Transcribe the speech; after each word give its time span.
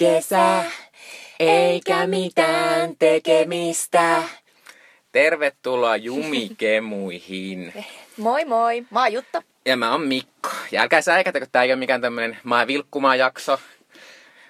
kesä, 0.00 0.64
eikä 1.40 2.06
mitään 2.06 2.96
tekemistä. 2.98 4.22
Tervetuloa 5.12 5.96
Jumikemuihin. 5.96 7.72
Moi 8.16 8.44
moi, 8.44 8.86
mä 8.90 9.02
oon 9.02 9.12
Jutta. 9.12 9.42
Ja 9.66 9.76
mä 9.76 9.90
oon 9.92 10.00
Mikko. 10.00 10.48
Ja 10.72 10.82
älkää 10.82 11.00
säikätä, 11.00 11.38
kun 11.38 11.48
tää 11.52 11.62
ei 11.62 11.72
ole 11.72 11.78
mikään 11.78 12.00
tämmönen 12.00 12.38
Maa 12.44 12.66
Vilkkumaan 12.66 13.18
jakso. 13.18 13.60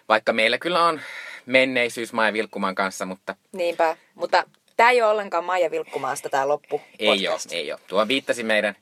Vaikka 0.08 0.32
meillä 0.32 0.58
kyllä 0.58 0.84
on 0.84 1.00
menneisyys 1.46 2.12
Maa 2.12 2.32
Vilkkumaan 2.32 2.74
kanssa, 2.74 3.06
mutta 3.06 3.36
Niinpä, 3.52 3.96
mutta 4.14 4.44
tää 4.76 4.90
ei 4.90 5.02
ole 5.02 5.10
ollenkaan 5.10 5.44
Maija 5.44 5.70
Vilkkumaasta 5.70 6.28
tää 6.28 6.48
loppu 6.48 6.80
ei 6.98 7.28
oo, 7.28 7.38
ei 7.50 7.72
oo. 7.72 7.78
Tuo 7.86 8.08
viittasi 8.08 8.42
meidän 8.42 8.74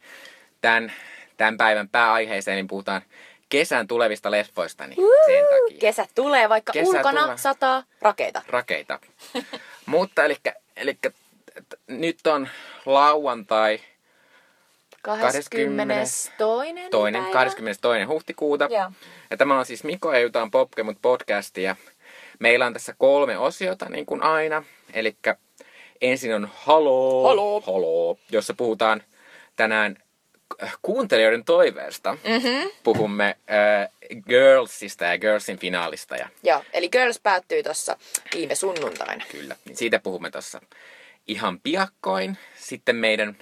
tämän, 0.61 0.93
tämän 1.37 1.57
päivän 1.57 1.89
pääaiheeseen, 1.89 2.57
niin 2.57 2.69
puhutaan 2.69 3.03
kesän 3.48 3.88
tulevista 3.88 4.30
lesboista, 4.30 4.86
niin 4.86 4.98
sen 5.26 5.44
takia. 5.44 5.78
Kesä 5.80 6.06
tulee, 6.14 6.48
vaikka 6.48 6.72
Kesä 6.72 6.88
ulkona 6.90 7.22
tulee. 7.22 7.38
sataa 7.38 7.82
rakeita. 8.00 8.42
rakeita. 8.48 8.98
Mutta 9.86 10.25
eli, 10.25 10.36
eli 10.76 10.98
nyt 11.86 12.26
on 12.26 12.48
lauantai 12.86 13.80
22. 15.03 16.30
toinen, 16.90 17.22
päivä. 17.22 17.32
22. 17.32 18.04
huhtikuuta. 18.04 18.68
Joo. 18.70 18.90
Ja 19.30 19.36
tämä 19.36 19.58
on 19.58 19.67
siis 19.67 19.84
Miko 19.84 20.12
ja 20.12 20.20
Jutan 20.20 20.50
Popkemut 20.50 20.96
podcast 21.03 21.56
ja 21.58 21.76
meillä 22.39 22.67
on 22.67 22.72
tässä 22.72 22.94
kolme 22.98 23.39
osiota 23.39 23.89
niin 23.89 24.06
kuin 24.06 24.22
aina. 24.22 24.62
Eli 24.94 25.17
ensin 26.00 26.34
on 26.34 26.48
Halo, 26.54 27.22
Halo. 27.28 27.61
Halo, 27.61 28.18
jossa 28.30 28.54
puhutaan 28.54 29.03
tänään 29.56 29.96
kuuntelijoiden 30.82 31.44
toiveesta. 31.44 32.12
Mhm. 32.12 32.69
Puhumme 32.84 33.36
äh, 33.50 33.89
Girlsista 34.28 35.05
ja 35.05 35.19
Girlsin 35.19 35.58
finaalista 35.58 36.16
ja 36.16 36.28
Joo, 36.42 36.62
eli 36.72 36.89
Girls 36.89 37.20
päättyi 37.20 37.62
tossa 37.62 37.97
viime 38.34 38.55
sunnuntaina. 38.55 39.25
Kyllä, 39.33 39.56
niin 39.64 39.77
siitä 39.77 39.98
puhumme 39.98 40.30
tuossa 40.30 40.61
ihan 41.28 41.61
piakkoin. 41.61 42.39
Sitten 42.56 42.97
meidän 42.97 43.36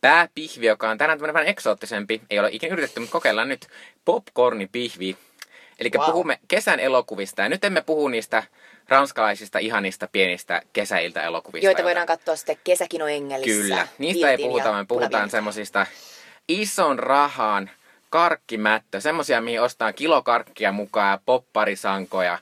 pääpihvi, 0.00 0.66
joka 0.66 0.90
on 0.90 0.98
tänään 0.98 1.20
vähän 1.20 1.46
eksoottisempi, 1.46 2.20
ei 2.30 2.38
ole 2.38 2.48
ikinä 2.52 2.72
yritetty, 2.72 3.00
mutta 3.00 3.12
kokeillaan 3.12 3.48
nyt 3.48 3.66
popcornipihvi. 4.04 5.16
Eli 5.78 5.90
Wow. 5.96 6.06
puhumme 6.10 6.38
kesän 6.48 6.80
elokuvista 6.80 7.42
ja 7.42 7.48
nyt 7.48 7.64
emme 7.64 7.80
puhu 7.80 8.08
niistä 8.08 8.42
ranskalaisista 8.88 9.58
ihanista 9.58 10.08
pienistä 10.12 10.62
kesäiltä 10.72 11.22
elokuvista. 11.22 11.66
Joita 11.66 11.84
voidaan 11.84 12.06
katsoa 12.06 12.36
sitten 12.36 12.56
kesäkinoengelissä. 12.64 13.62
Kyllä, 13.62 13.88
niistä 13.98 14.30
ei 14.30 14.36
puhuta, 14.38 14.64
vaan 14.70 14.86
puhutaan 14.86 15.30
punaviini. 15.30 15.86
Ison 16.48 16.98
rahan 16.98 17.70
karkkimättö, 18.10 19.00
semmosia, 19.00 19.40
mihin 19.40 19.62
ostaa 19.62 19.92
kilo 19.92 20.22
karkkia 20.22 20.72
mukaan 20.72 21.10
ja 21.10 21.20
popparisankoja, 21.26 22.38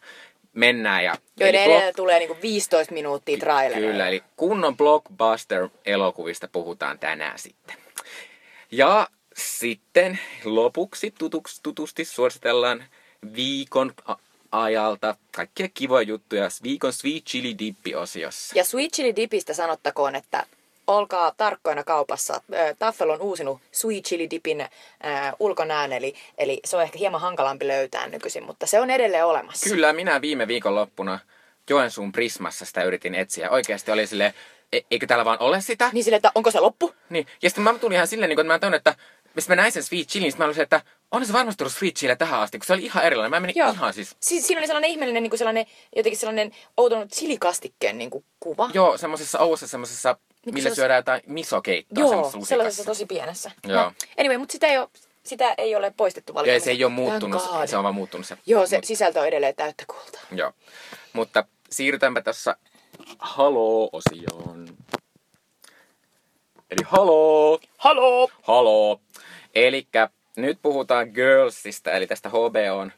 mennään 0.53 1.05
ja... 1.05 1.17
Joiden 1.41 1.63
eli 1.63 1.73
blok- 1.73 1.77
edellä 1.77 1.93
tulee 1.93 2.19
niinku 2.19 2.37
15 2.43 2.95
minuuttia 2.95 3.39
traileria. 3.39 3.91
Kyllä, 3.91 4.09
eli 4.09 4.23
kunnon 4.37 4.77
blockbuster-elokuvista 4.77 6.49
puhutaan 6.53 6.99
tänään 6.99 7.39
sitten. 7.39 7.77
Ja 8.71 9.09
sitten 9.37 10.19
lopuksi 10.45 11.15
tutuks, 11.19 11.61
tutusti 11.63 12.05
suositellaan 12.05 12.85
viikon 13.37 13.95
ajalta 14.53 15.17
kaikkia 15.37 15.69
kivoja 15.75 16.03
juttuja 16.03 16.49
viikon 16.63 16.93
Sweet 16.93 17.25
Chili 17.25 17.59
Dippi-osiossa. 17.59 18.59
Ja 18.59 18.65
Sweet 18.65 18.93
Chili 18.93 19.17
Dipistä 19.17 19.55
sanottakoon, 19.55 20.15
että 20.15 20.47
olkaa 20.87 21.33
tarkkoina 21.37 21.85
kaupassa. 21.85 22.41
Taffel 22.79 23.11
on 23.11 23.21
uusinut 23.21 23.61
Sweet 23.73 24.05
Chili 24.05 24.31
Dipin 24.31 24.61
äh, 24.61 24.69
ulkonäön, 25.39 25.93
eli, 25.93 26.15
eli 26.39 26.61
se 26.65 26.77
on 26.77 26.83
ehkä 26.83 26.99
hieman 26.99 27.21
hankalampi 27.21 27.69
löytää 27.69 28.07
nykyisin, 28.07 28.45
mutta 28.45 28.67
se 28.67 28.81
on 28.81 28.91
edelleen 28.91 29.27
olemassa. 29.27 29.71
Kyllä, 29.71 29.93
minä 29.93 30.21
viime 30.21 30.49
viikonloppuna 30.49 31.19
Joensuun 31.71 32.13
Prismassa 32.13 32.65
sitä 32.65 32.83
yritin 32.83 33.15
etsiä. 33.15 33.51
Oikeasti 33.51 33.91
oli 33.91 34.07
silleen, 34.07 34.35
e- 34.73 34.81
eikö 34.91 35.07
täällä 35.07 35.25
vaan 35.25 35.41
ole 35.41 35.61
sitä? 35.61 35.91
Niin 35.93 36.05
sille, 36.05 36.17
että 36.17 36.33
onko 36.35 36.51
se 36.51 36.61
loppu? 36.61 36.95
Niin. 37.11 37.27
Ja 37.43 37.51
sitten 37.51 37.65
mä 37.65 37.75
tulin 37.75 37.95
ihan 37.95 38.07
silleen, 38.07 38.29
niin 38.29 38.37
kun, 38.37 38.42
että 38.45 38.55
mä 38.55 38.58
tajuin, 38.58 38.75
että 38.75 38.95
mistä 39.35 39.53
mä 39.53 39.57
näin 39.57 39.73
sen 39.73 39.83
Sweet 39.83 40.08
Chilin, 40.08 40.33
sitten 40.33 40.47
mä 40.47 40.51
olin 40.51 40.61
että 40.61 40.81
on 41.17 41.27
se 41.27 41.33
varmasti 41.33 41.64
ollut 41.64 41.73
Sweet 41.77 41.95
Chili 41.95 42.17
tähän 42.17 42.41
asti, 42.41 42.58
kun 42.58 42.67
se 42.67 42.73
oli 42.73 42.85
ihan 42.85 43.05
erilainen. 43.05 43.30
Mä 43.30 43.41
menin 43.41 43.57
Joo. 43.58 43.70
ihan 43.70 43.92
siis, 43.95 44.17
Si- 44.20 44.42
siinä 44.42 44.61
oli 44.61 44.67
sellainen 44.67 44.91
ihmeellinen, 44.91 45.23
niin 45.23 45.30
kuin 45.30 45.39
sellainen, 45.39 45.67
jotenkin 45.97 46.19
sellainen 46.19 46.52
outon 46.77 47.08
chilikastikkeen 47.08 47.98
niin 47.98 48.11
kuin 48.11 48.25
kuva. 48.41 48.70
joo, 48.75 48.98
semmosessa 48.98 49.39
oussa 49.39 49.67
semmosessa, 49.67 50.17
Niin, 50.47 50.55
millä 50.55 50.69
se- 50.69 50.75
syödään 50.75 50.98
jotain 50.98 51.23
misokeittoa 51.27 52.01
Joo 52.01 52.08
semmoisessa 52.08 52.39
lusikassa. 52.39 52.48
sellaisessa 52.48 52.85
tosi 52.85 53.07
pienessä. 53.07 53.51
Joo. 53.67 53.83
No, 53.83 53.92
anyway, 54.19 54.39
mutta 54.39 54.52
sitä 54.52 54.67
ei 54.67 54.79
ole, 54.79 54.89
sitä 55.23 55.55
ei 55.58 55.77
ole 55.77 55.92
poistettu 55.97 56.30
Ja 56.30 56.35
valikoimasta. 56.35 56.64
se 56.64 56.70
ei 56.70 56.85
ole 56.85 56.92
muuttunut, 56.92 57.42
se 57.67 57.77
on 57.77 57.83
vaan 57.83 57.95
muuttunut 57.95 58.27
se. 58.27 58.39
Joo, 58.46 58.67
se 58.67 58.77
Mut, 58.77 58.85
sisältö 58.85 59.20
on 59.20 59.27
edelleen 59.27 59.55
täyttä 59.55 59.85
kultaa. 59.86 60.20
joo. 60.33 60.52
Mutta 61.13 61.45
siirrytäänpä 61.70 62.23
tuossa 62.23 62.57
Halo-osioon. 63.19 64.69
Eli 66.70 66.85
Halo! 66.85 67.61
Halo! 67.79 68.31
Halo! 68.42 69.01
Elikkä 69.55 70.08
nyt 70.36 70.58
puhutaan 70.62 71.08
Girlsista, 71.14 71.92
eli 71.92 72.06
tästä 72.06 72.28
HBOn 72.28 72.92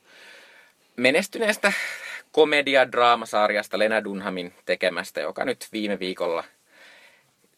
menestyneestä 0.97 1.73
komedia-draamasarjasta 2.33 3.79
Lena 3.79 4.05
Dunhamin 4.05 4.55
tekemästä, 4.65 5.21
joka 5.21 5.45
nyt 5.45 5.69
viime 5.73 5.99
viikolla 5.99 6.45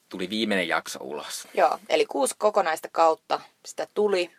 tuli 0.09 0.31
viimeinen 0.31 0.69
jakso 0.69 0.99
ulos. 1.03 1.49
Joo, 1.55 1.79
eli 1.89 2.07
kuusi 2.07 2.35
kokonaista 2.39 2.89
kautta 2.93 3.41
sitä 3.67 3.87
tuli. 3.95 4.31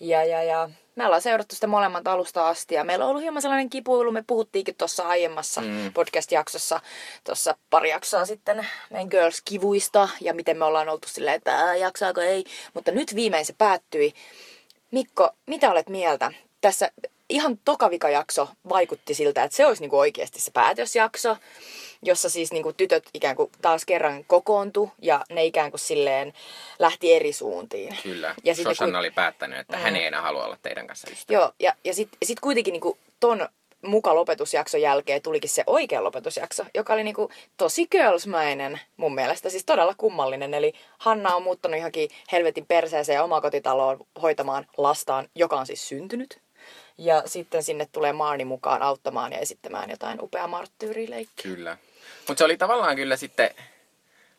Ja, 0.00 0.24
ja, 0.24 0.42
ja 0.42 0.70
me 0.96 1.06
ollaan 1.06 1.22
seurattu 1.22 1.54
sitä 1.54 1.66
molemmat 1.66 2.08
alusta 2.08 2.48
asti 2.48 2.74
ja 2.74 2.84
meillä 2.84 3.04
on 3.04 3.10
ollut 3.10 3.22
hieman 3.22 3.42
sellainen 3.42 3.70
kipuilu. 3.70 4.12
Me 4.12 4.24
puhuttiinkin 4.26 4.74
tuossa 4.74 5.08
aiemmassa 5.08 5.60
Mm. 5.60 5.92
podcast-jaksossa, 5.94 6.80
tuossa 7.24 7.56
pari 7.70 7.90
jaksoa 7.90 8.26
sitten 8.26 8.66
meidän 8.90 9.08
Girls-kivuista 9.10 10.08
ja 10.20 10.34
miten 10.34 10.58
me 10.58 10.64
ollaan 10.64 10.88
oltu 10.88 11.08
silleen, 11.08 11.36
että 11.36 11.56
ää, 11.56 11.76
jaksaako 11.76 12.20
ei. 12.20 12.44
Mutta 12.74 12.90
nyt 12.90 13.14
viimein 13.14 13.46
se 13.46 13.54
päättyi. 13.58 14.14
Mikko, 14.90 15.30
mitä 15.46 15.70
olet 15.70 15.88
mieltä? 15.88 16.32
Tässä 16.60 16.90
ihan 17.28 17.58
tokavika-jakso 17.64 18.48
vaikutti 18.68 19.14
siltä, 19.14 19.44
että 19.44 19.56
se 19.56 19.66
olisi 19.66 19.82
niinku 19.82 19.98
oikeasti 19.98 20.40
se 20.40 20.50
päätösjakso, 20.50 21.36
jossa 22.02 22.30
siis 22.30 22.52
niinku 22.52 22.72
tytöt 22.72 23.04
ikään 23.14 23.36
kuin 23.36 23.50
taas 23.62 23.84
kerran 23.84 24.24
kokoontu 24.24 24.90
ja 25.02 25.24
ne 25.30 25.44
ikään 25.44 25.70
kuin 25.70 25.80
silleen 25.80 26.32
lähti 26.78 27.12
eri 27.14 27.32
suuntiin. 27.32 27.96
Kyllä. 28.02 28.34
Ja 28.44 28.54
sitten 28.54 28.74
Shoshana 28.74 28.90
kun- 28.92 28.98
oli 28.98 29.10
päättänyt, 29.10 29.58
että 29.58 29.76
hän 29.76 29.96
ei 29.96 30.04
enää 30.06 30.22
halua 30.22 30.44
olla 30.44 30.58
teidän 30.62 30.86
kanssa 30.86 31.10
ystävä. 31.10 31.38
Joo, 31.38 31.52
ja, 31.60 31.74
ja 31.84 31.94
sitten 31.94 32.18
sit 32.22 32.40
kuitenkin 32.40 32.72
niinku 32.72 32.98
ton 33.20 33.48
muka 33.82 34.14
lopetusjakson 34.14 34.80
jälkeen 34.80 35.22
tulikin 35.22 35.50
se 35.50 35.64
oikea 35.66 36.04
lopetusjakso, 36.04 36.64
joka 36.74 36.92
oli 36.92 37.04
niinku 37.04 37.30
tosi 37.56 37.86
girlsmäinen 37.86 38.80
mun 38.96 39.14
mielestä, 39.14 39.50
siis 39.50 39.64
todella 39.64 39.94
kummallinen. 39.96 40.54
Eli 40.54 40.72
Hanna 40.98 41.34
on 41.34 41.42
muuttanut 41.42 41.76
johonkin 41.76 42.10
helvetin 42.32 42.66
perseeseen 42.66 43.22
omakotitaloon 43.22 44.06
hoitamaan 44.22 44.66
lastaan, 44.76 45.28
joka 45.34 45.56
on 45.56 45.66
siis 45.66 45.88
syntynyt. 45.88 46.40
Ja 46.98 47.22
sitten 47.26 47.62
sinne 47.62 47.88
tulee 47.92 48.12
Marni 48.12 48.44
mukaan 48.44 48.82
auttamaan 48.82 49.32
ja 49.32 49.38
esittämään 49.38 49.90
jotain 49.90 50.22
upeaa 50.22 50.48
marttyyrileikkiä. 50.48 51.42
Kyllä. 51.42 51.76
Mutta 52.28 52.38
se 52.38 52.44
oli 52.44 52.56
tavallaan 52.56 52.96
kyllä 52.96 53.16
sitten, 53.16 53.50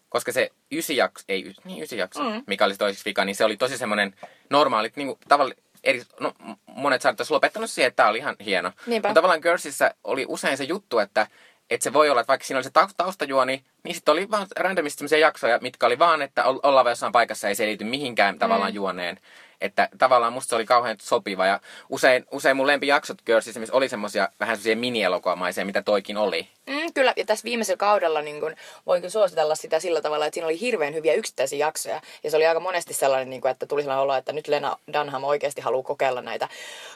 koska 0.10 0.32
se 0.32 0.52
ysijakso, 0.72 1.26
ei 1.30 1.48
ys, 1.48 1.66
niin 1.66 1.84
ysijakso, 1.84 2.24
mm. 2.24 2.30
Mm. 2.30 2.44
mikä 2.48 2.66
oli 2.66 2.74
se 2.74 2.80
toisiksi 2.80 3.06
vika, 3.06 3.26
niin 3.26 3.36
se 3.36 3.46
oli 3.46 3.58
tosi 3.58 3.78
semmoinen 3.78 4.16
normaali, 4.50 4.92
niin 4.96 5.08
kuin 5.08 5.20
tavalli, 5.28 5.54
eri, 5.88 6.02
no, 6.20 6.34
monet 6.66 7.02
saattaisi 7.02 7.24
olisi 7.28 7.34
lopettanut 7.34 7.70
siihen, 7.70 7.88
että 7.88 7.96
tämä 7.96 8.10
oli 8.10 8.18
ihan 8.18 8.36
hieno. 8.46 8.72
Niinpä. 8.88 9.08
Mutta 9.10 9.18
tavallaan 9.18 9.40
Girlsissa 9.44 9.92
oli 10.04 10.26
usein 10.28 10.58
se 10.58 10.64
juttu, 10.64 11.00
että, 11.00 11.28
että 11.70 11.84
se 11.84 11.94
voi 11.94 12.10
olla, 12.10 12.22
että 12.22 12.28
vaikka 12.32 12.46
siinä 12.48 12.58
oli 12.58 12.64
se 12.64 12.72
tau- 12.80 12.94
taustajuoni, 12.98 13.64
niin 13.84 13.96
sitten 13.96 14.12
oli 14.12 14.32
vaan 14.32 14.48
randomisti 14.60 14.98
sellaisia 14.98 15.18
jaksoja, 15.20 15.60
mitkä 15.62 15.86
oli 15.86 16.00
vaan, 16.00 16.22
että 16.22 16.44
ol- 16.46 16.60
ollaan 16.64 16.88
jossain 16.90 17.12
paikassa, 17.12 17.48
ei 17.48 17.56
se 17.56 17.66
liity 17.66 17.84
mihinkään 17.84 18.40
tavallaan 18.40 18.72
Mm. 18.72 18.76
juoneen. 18.76 19.20
Että 19.62 19.90
tavallaan 19.98 20.34
musta 20.34 20.50
se 20.50 20.56
oli 20.56 20.66
kauhean 20.66 20.98
sopiva 21.02 21.46
ja 21.46 21.60
usein, 21.90 22.26
usein 22.32 22.58
mun 22.58 22.68
lempijaksot 22.68 23.22
Girlsissa 23.26 23.60
missä 23.60 23.76
oli 23.76 23.90
semmosia 23.90 24.30
vähän 24.40 24.56
semmosia 24.58 24.76
minielokuvamaisia, 24.76 25.66
mitä 25.66 25.82
toikin 25.82 26.18
oli. 26.18 26.48
Mm, 26.68 26.94
kyllä, 26.94 27.14
ja 27.16 27.26
tässä 27.26 27.44
viimeisellä 27.44 27.78
kaudella 27.78 28.22
niin 28.22 28.40
kun, 28.40 28.56
voin 28.86 29.02
kyllä 29.02 29.12
suositella 29.12 29.56
sitä 29.56 29.80
sillä 29.80 30.02
tavalla, 30.02 30.26
että 30.26 30.34
siinä 30.34 30.48
oli 30.48 30.60
hirveän 30.60 30.94
hyviä 30.94 31.14
yksittäisiä 31.14 31.60
jaksoja. 31.60 32.02
Ja 32.24 32.32
se 32.32 32.38
oli 32.38 32.46
aika 32.46 32.60
monesti 32.60 32.94
sellainen, 32.94 33.30
niin 33.30 33.42
kun, 33.42 33.52
että 33.52 33.66
tuli 33.66 33.82
sellainen 33.82 34.04
olo, 34.04 34.16
että 34.16 34.34
nyt 34.34 34.48
Lena 34.48 34.78
Dunham 34.94 35.24
oikeasti 35.24 35.62
haluaa 35.62 35.84
kokeilla 35.84 36.22
näitä 36.22 36.50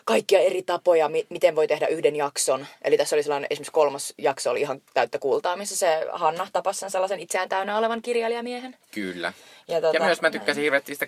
kaikkia 0.05 0.39
eri 0.39 0.63
tapoja, 0.63 1.09
mi- 1.09 1.27
miten 1.29 1.55
voi 1.55 1.67
tehdä 1.67 1.87
yhden 1.87 2.15
jakson. 2.15 2.67
Eli 2.83 2.97
tässä 2.97 3.15
oli 3.15 3.23
sellainen, 3.23 3.47
esimerkiksi 3.49 3.71
kolmas 3.71 4.13
jakso 4.17 4.51
oli 4.51 4.61
ihan 4.61 4.81
täyttä 4.93 5.19
kultaa, 5.19 5.55
missä 5.55 5.75
se 5.75 6.07
Hanna 6.11 6.47
tapasi 6.53 6.79
sen 6.79 6.91
sellaisen 6.91 7.19
itseään 7.19 7.49
täynnä 7.49 7.77
olevan 7.77 8.01
kirjailijamiehen. 8.01 8.77
Kyllä. 8.91 9.33
Ja, 9.67 9.81
tota, 9.81 9.97
Ja 9.97 10.03
myös 10.05 10.21
mä 10.21 10.31
tykkäsin 10.31 10.63
hirveästi 10.63 10.93
sitä 10.93 11.07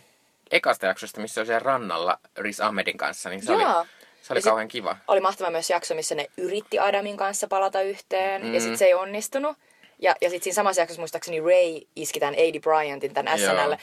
ekasta 0.55 0.85
jaksosta, 0.85 1.21
missä 1.21 1.41
oli 1.41 1.45
siellä 1.45 1.59
rannalla 1.59 2.19
Riz 2.37 2.59
Ahmedin 2.59 2.97
kanssa, 2.97 3.29
niin 3.29 3.45
se 3.45 3.53
Joo. 3.53 3.79
oli, 3.79 3.87
se 4.21 4.33
oli 4.33 4.39
Ja 4.39 4.43
kauhean 4.43 4.67
kiva. 4.67 4.97
Oli 5.07 5.19
mahtava 5.19 5.49
myös 5.49 5.69
jakso, 5.69 5.95
missä 5.95 6.15
ne 6.15 6.27
yritti 6.37 6.79
Adamin 6.79 7.17
kanssa 7.17 7.47
palata 7.47 7.81
yhteen, 7.81 8.45
mm. 8.45 8.53
ja 8.53 8.59
sitten 8.59 8.77
se 8.77 8.85
ei 8.85 8.93
onnistunut. 8.93 9.57
Ja, 9.99 10.15
ja 10.21 10.29
sitten 10.29 10.43
siinä 10.43 10.55
samassa 10.55 10.81
jaksossa 10.81 11.01
muistaakseni 11.01 11.39
Ray 11.39 11.81
iski 11.95 12.19
tämän 12.19 12.35
Aidy 12.37 12.59
Bryantin, 12.59 13.13
tämän 13.13 13.39
Joo. 13.39 13.51
SNL 13.51 13.75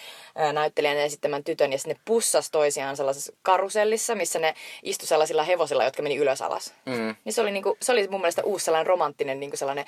näyttelijän 0.52 0.96
esittämän 0.96 1.44
tytön, 1.44 1.72
ja 1.72 1.78
sitten 1.78 1.96
ne 1.96 2.00
pussas 2.04 2.50
toisiaan 2.50 2.96
sellaisessa 2.96 3.32
karusellissa, 3.42 4.14
missä 4.14 4.38
ne 4.38 4.54
istu 4.82 5.06
sellaisilla 5.06 5.42
hevosilla, 5.42 5.84
jotka 5.84 6.02
meni 6.02 6.16
ylös 6.16 6.42
alas. 6.42 6.74
Mm. 6.86 7.14
Niin 7.24 7.32
se 7.32 7.40
oli, 7.40 7.50
niinku, 7.50 7.76
se 7.82 7.92
oli 7.92 8.08
mun 8.08 8.20
mielestä 8.20 8.42
uusi 8.44 8.64
sellainen 8.64 8.86
romanttinen 8.86 9.40
niinku 9.40 9.56
sellainen 9.56 9.84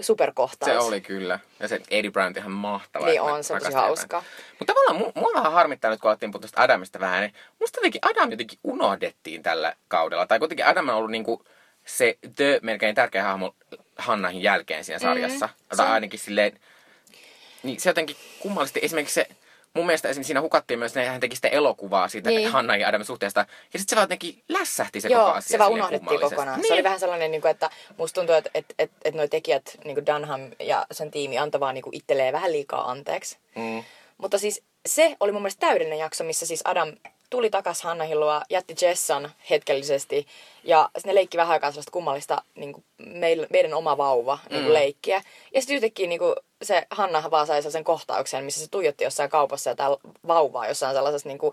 superkohtaus. 0.00 0.72
Se 0.72 0.78
oli 0.78 1.00
kyllä. 1.00 1.38
Ja 1.60 1.68
se 1.68 1.80
Eddie 1.90 2.10
Bryant 2.10 2.36
ihan 2.36 2.50
mahtava. 2.50 3.06
Niin 3.06 3.20
on, 3.20 3.44
se 3.44 3.52
on 3.52 3.60
tosi 3.60 3.72
hauska. 3.72 4.22
Mutta 4.58 4.74
tavallaan 4.74 5.06
mu- 5.06 5.20
mua 5.20 5.30
vähän 5.34 5.52
harmittaa 5.52 5.90
nyt, 5.90 6.00
kun 6.00 6.10
alettiin 6.10 6.30
puhua 6.32 6.40
tuosta 6.40 6.62
Adamista 6.62 7.00
vähän, 7.00 7.20
niin 7.20 7.34
musta 7.60 7.78
jotenkin 7.78 8.00
Adam 8.02 8.30
jotenkin 8.30 8.58
unohdettiin 8.64 9.42
tällä 9.42 9.74
kaudella. 9.88 10.26
Tai 10.26 10.38
kuitenkin 10.38 10.66
Adam 10.66 10.88
on 10.88 10.94
ollut 10.94 11.10
niinku 11.10 11.44
se 11.84 12.18
the 12.34 12.60
melkein 12.62 12.94
tärkeä 12.94 13.22
hahmo 13.22 13.54
Hannahin 13.98 14.42
jälkeen 14.42 14.84
siinä 14.84 14.98
sarjassa. 14.98 15.46
Mm, 15.46 15.76
tai 15.76 15.88
ainakin 15.88 16.18
silleen, 16.18 16.60
niin 17.62 17.80
se 17.80 17.90
jotenkin 17.90 18.16
kummallisesti 18.40 18.80
esimerkiksi 18.82 19.14
se, 19.14 19.28
mun 19.74 19.86
mielestä 19.86 20.08
esimerkiksi 20.08 20.28
siinä 20.28 20.40
hukattiin 20.40 20.78
myös, 20.78 20.96
että 20.96 21.10
hän 21.10 21.20
teki 21.20 21.36
sitä 21.36 21.48
elokuvaa 21.48 22.08
siitä 22.08 22.30
Niin. 22.30 22.50
Hanna 22.50 22.76
ja 22.76 22.88
Adam 22.88 23.04
suhteesta. 23.04 23.40
Ja 23.72 23.78
sitten 23.78 23.90
se 23.90 23.96
vaan 23.96 24.02
jotenkin 24.04 24.42
lässähti 24.48 25.00
se 25.00 25.08
Joo, 25.08 25.24
koko 25.24 25.36
asia 25.36 25.50
se 25.50 25.58
vaan 25.58 25.72
unohdettiin 25.72 26.20
kokonaan. 26.20 26.60
Niin. 26.60 26.68
Se 26.68 26.74
oli 26.74 26.84
vähän 26.84 27.00
sellainen, 27.00 27.30
niin 27.30 27.40
kuin, 27.40 27.50
että 27.50 27.70
musta 27.96 28.14
tuntuu, 28.14 28.34
että, 28.34 28.50
että, 28.54 28.74
että, 28.78 28.96
että 29.04 29.18
nuo 29.18 29.28
tekijät, 29.28 29.78
niin 29.84 29.94
kuin 29.94 30.06
Dunham 30.06 30.40
ja 30.60 30.86
sen 30.90 31.10
tiimi, 31.10 31.38
antoi 31.38 31.60
vaan 31.60 31.74
niin 31.74 31.82
kuin 31.82 31.96
itselleen 31.96 32.32
vähän 32.32 32.52
liikaa 32.52 32.90
anteeksi. 32.90 33.38
Mm. 33.54 33.84
Mutta 34.18 34.38
siis 34.38 34.62
se 34.86 35.16
oli 35.20 35.32
mun 35.32 35.42
mielestä 35.42 35.60
täydellinen 35.60 35.98
jakso, 35.98 36.24
missä 36.24 36.46
siis 36.46 36.62
Adam 36.64 36.92
tuli 37.30 37.50
takas 37.50 37.82
Hanna 37.82 38.04
Hilloa, 38.04 38.42
jätti 38.50 38.74
Jessan 38.82 39.32
hetkellisesti 39.50 40.26
ja 40.64 40.88
ne 41.04 41.14
leikki 41.14 41.36
vähän 41.36 41.52
aikaa 41.52 41.70
sellaista 41.70 41.90
kummallista 41.92 42.42
niin 42.54 42.72
kuin 42.72 42.84
meidän, 42.98 43.46
meidän 43.50 43.74
oma 43.74 43.96
vauva 43.96 44.38
niin 44.50 44.60
kuin 44.62 44.66
Mm. 44.66 44.72
leikkiä. 44.72 45.22
Ja 45.54 45.60
sitten 45.60 45.74
yhtäkkiä 45.76 46.06
niin 46.06 46.18
kuin 46.18 46.34
se 46.62 46.86
Hanna 46.90 47.30
vaan 47.30 47.46
sai 47.46 47.62
sen 47.62 47.84
kohtauksen, 47.84 48.44
missä 48.44 48.64
se 48.64 48.70
tuijotti 48.70 49.04
jossain 49.04 49.30
kaupassa 49.30 49.70
jotain 49.70 49.96
vauvaa 50.26 50.68
jossain 50.68 50.94
sellaisessa 50.94 51.28
niin 51.28 51.38
kuin 51.38 51.52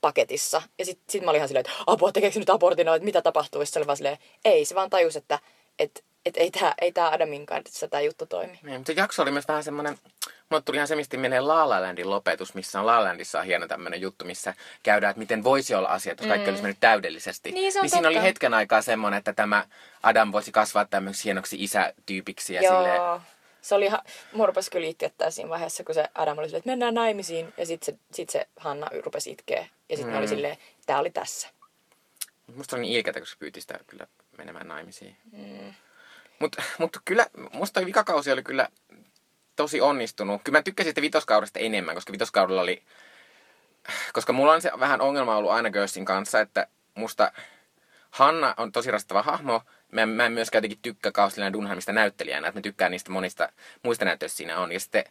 paketissa. 0.00 0.62
Ja 0.78 0.84
sitten 0.84 1.04
sit 1.08 1.22
mä 1.22 1.30
olin 1.30 1.38
ihan 1.38 1.48
silleen, 1.48 1.66
että 1.66 1.82
apua, 1.86 2.12
tekeekö 2.12 2.38
nyt 2.38 2.50
abortin, 2.50 2.88
että 2.88 3.04
mitä 3.04 3.22
tapahtuu? 3.22 3.62
Ja 3.62 3.66
se 3.66 3.78
oli 3.78 3.86
vaan 3.86 3.96
silleen, 3.96 4.18
ei, 4.44 4.64
se 4.64 4.74
vaan 4.74 4.90
tajusi, 4.90 5.18
että 5.18 5.38
et, 5.78 6.04
et 6.26 6.36
ei 6.36 6.50
tämä 6.50 6.74
ei 6.80 6.92
tää 6.92 7.08
Adamin 7.08 7.46
kanssa 7.46 7.88
tämä 7.88 8.00
juttu 8.00 8.26
toimi. 8.26 8.58
Niin, 8.62 8.76
mutta 8.76 8.92
se 8.92 9.00
jakso 9.00 9.22
oli 9.22 9.30
myös 9.30 9.48
vähän 9.48 9.64
semmoinen, 9.64 9.98
mulle 10.50 10.62
tuli 10.62 10.76
ihan 10.76 10.88
semisti 10.88 11.16
mieleen 11.16 11.48
La 11.48 11.68
La 11.68 11.80
Landin 11.80 12.10
lopetus, 12.10 12.54
missä 12.54 12.80
on 12.80 12.86
La 12.86 12.98
La 12.98 13.04
Landissa 13.04 13.38
on 13.38 13.44
hieno 13.44 13.68
tämmöinen 13.68 14.00
juttu, 14.00 14.24
missä 14.24 14.54
käydään, 14.82 15.10
että 15.10 15.18
miten 15.18 15.44
voisi 15.44 15.74
olla 15.74 15.88
asiat, 15.88 16.18
jos 16.20 16.28
kaikki 16.28 16.48
olisi 16.48 16.62
mennyt 16.62 16.80
täydellisesti. 16.80 17.52
Niin, 17.52 17.72
se 17.72 17.78
on 17.78 17.82
niin 17.82 17.90
siinä 17.90 18.08
oli 18.08 18.22
hetken 18.22 18.54
aikaa 18.54 18.82
semmoinen, 18.82 19.18
että 19.18 19.32
tämä 19.32 19.66
Adam 20.02 20.32
voisi 20.32 20.52
kasvaa 20.52 20.84
tämmöiseksi 20.84 21.24
hienoksi 21.24 21.64
isätyypiksi 21.64 22.54
ja 22.54 22.62
Joo. 22.62 22.76
silleen, 22.76 23.20
Se 23.62 23.74
oli 23.74 23.84
ihan, 23.84 24.00
mua 24.32 24.46
rupesi 24.46 24.70
kyllä 24.70 24.86
itkettää 24.86 25.30
siinä 25.30 25.50
vaiheessa, 25.50 25.84
kun 25.84 25.94
se 25.94 26.04
Adam 26.14 26.38
oli 26.38 26.46
silleen, 26.46 26.58
että 26.58 26.70
mennään 26.70 26.94
naimisiin. 26.94 27.52
Ja 27.56 27.66
sitten 27.66 27.94
se, 27.94 28.00
sit 28.12 28.30
se 28.30 28.48
Hanna 28.56 28.86
rupesi 29.04 29.30
itkeä. 29.30 29.66
Ja 29.88 29.96
sitten 29.96 30.14
mm. 30.14 30.18
oli 30.18 30.28
silleen, 30.28 30.56
tää 30.86 30.98
oli 30.98 31.10
tässä. 31.10 31.48
musta 32.56 32.76
on 32.76 32.82
niin 32.82 32.92
ilkeätä, 32.96 33.20
kun 33.20 33.26
se 33.26 33.36
pyyti 33.38 33.60
sitä 33.60 33.78
kyllä 33.86 34.06
menemään 34.38 34.68
naimisiin. 34.68 35.16
Mm. 35.32 35.74
Mutta 36.40 36.62
mut 36.78 36.96
kyllä, 37.04 37.26
musta 37.52 37.80
toi 37.80 37.86
vikakausi 37.86 38.32
oli 38.32 38.42
kyllä 38.42 38.68
tosi 39.56 39.80
onnistunut. 39.80 40.42
Kyllä 40.44 40.58
mä 40.58 40.62
tykkäsin 40.62 40.90
sitä 40.90 41.02
vitoskaudesta 41.02 41.58
enemmän, 41.58 41.94
koska 41.94 42.12
vitoskaudella 42.12 42.62
oli... 42.62 42.82
Koska 44.12 44.32
mulla 44.32 44.52
on 44.52 44.62
se 44.62 44.70
vähän 44.80 45.00
ongelma 45.00 45.36
ollut 45.36 45.50
aina 45.50 45.70
Girlsin 45.70 46.04
kanssa, 46.04 46.40
että 46.40 46.66
musta 46.94 47.32
Hanna 48.10 48.54
on 48.56 48.72
tosi 48.72 48.90
rastava 48.90 49.22
hahmo. 49.22 49.62
Mä, 49.92 50.06
mä 50.06 50.26
en 50.26 50.32
myöskään 50.32 50.58
jotenkin 50.58 50.78
tykkää 50.82 51.12
Kauslina 51.12 51.52
Dunhamista 51.52 51.92
näyttelijänä, 51.92 52.48
että 52.48 52.58
mä 52.58 52.62
tykkään 52.62 52.90
niistä 52.90 53.10
monista 53.10 53.52
muista 53.82 54.04
näytöistä 54.04 54.36
siinä 54.36 54.58
on. 54.58 54.72
Ja 54.72 54.80
sitten 54.80 55.04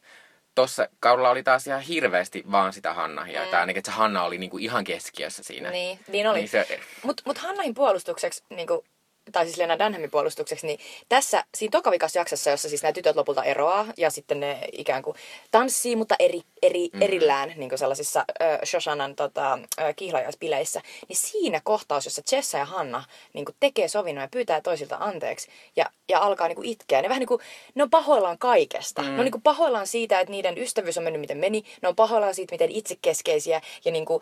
tossa 0.56 0.90
kaudella 1.00 1.30
oli 1.30 1.44
taas 1.44 1.68
ihan 1.68 1.82
hirveästi 1.82 2.44
vaan 2.52 2.74
sitä 2.74 2.94
Hannahia. 2.94 3.44
Mm. 3.44 3.50
Tai 3.50 3.60
ainakin, 3.60 3.80
että 3.80 3.92
se 3.92 3.98
Hanna 3.98 4.24
oli 4.24 4.38
niinku 4.38 4.58
ihan 4.58 4.84
keskiössä 4.84 5.44
siinä. 5.44 5.70
Niin, 5.72 6.00
niin 6.08 6.28
oli. 6.28 6.38
Niin 6.40 6.50
se, 6.50 6.80
Mutta 7.04 7.24
mut 7.26 7.38
Hannahin 7.38 7.74
puolustukseksi, 7.74 8.44
niin 8.50 8.68
kuin, 8.68 8.86
tai 9.32 9.46
siis 9.46 9.58
Lena 9.58 9.80
Dunhamin 9.80 10.12
puolustukseksi, 10.12 10.68
niin 10.68 10.80
tässä, 11.10 11.44
siinä 11.58 11.72
tokavikassa 11.72 12.20
jaksossa, 12.20 12.50
jossa 12.50 12.70
siis 12.70 12.84
nämä 12.84 12.94
tytöt 12.94 13.16
lopulta 13.16 13.44
eroaa 13.44 13.86
ja 13.98 14.10
sitten 14.10 14.40
ne 14.40 14.60
ikään 14.72 15.04
kuin 15.04 15.18
tanssii, 15.52 15.96
mutta 15.96 16.16
eri, 16.20 16.42
eri, 16.62 16.90
mm. 16.94 17.02
erillään 17.02 17.54
niin 17.56 17.70
kuin 17.70 17.80
sellaisissa 17.80 18.20
äh, 18.20 18.60
Shoshanan 18.66 19.16
tota, 19.16 19.54
äh, 19.54 19.96
kihlajaispileissä, 19.96 20.82
niin 21.08 21.18
siinä 21.18 21.62
kohtaus, 21.64 22.06
jossa 22.06 22.22
Jessa 22.32 22.58
ja 22.58 22.66
Hanna 22.66 23.04
niin 23.34 23.46
kuin 23.46 23.56
tekee 23.60 23.88
sovinnon 23.88 24.22
ja 24.22 24.30
pyytää 24.32 24.62
toisilta 24.62 24.98
anteeksi 25.00 25.48
ja, 25.76 25.86
ja 26.10 26.20
alkaa 26.20 26.48
niin 26.48 26.56
kuin 26.56 26.70
itkeä, 26.70 27.02
ne 27.02 27.10
vähän 27.10 27.20
niin 27.20 27.28
kuin, 27.28 27.42
ne 27.76 27.84
on 27.84 27.90
pahoillaan 27.90 28.38
kaikesta. 28.38 29.02
Mm. 29.02 29.08
Ne 29.08 29.20
on 29.20 29.26
niin 29.26 29.32
kuin 29.32 29.42
pahoillaan 29.42 29.88
siitä, 29.88 30.20
että 30.20 30.32
niiden 30.32 30.58
ystävyys 30.58 30.98
on 30.98 31.04
mennyt 31.04 31.22
miten 31.22 31.38
meni, 31.38 31.64
ne 31.82 31.88
on 31.88 31.96
pahoillaan 31.96 32.36
siitä, 32.36 32.54
miten 32.54 32.72
itsekeskeisiä 32.72 33.62
ja 33.86 33.92
niin 33.92 34.06
kuin 34.06 34.22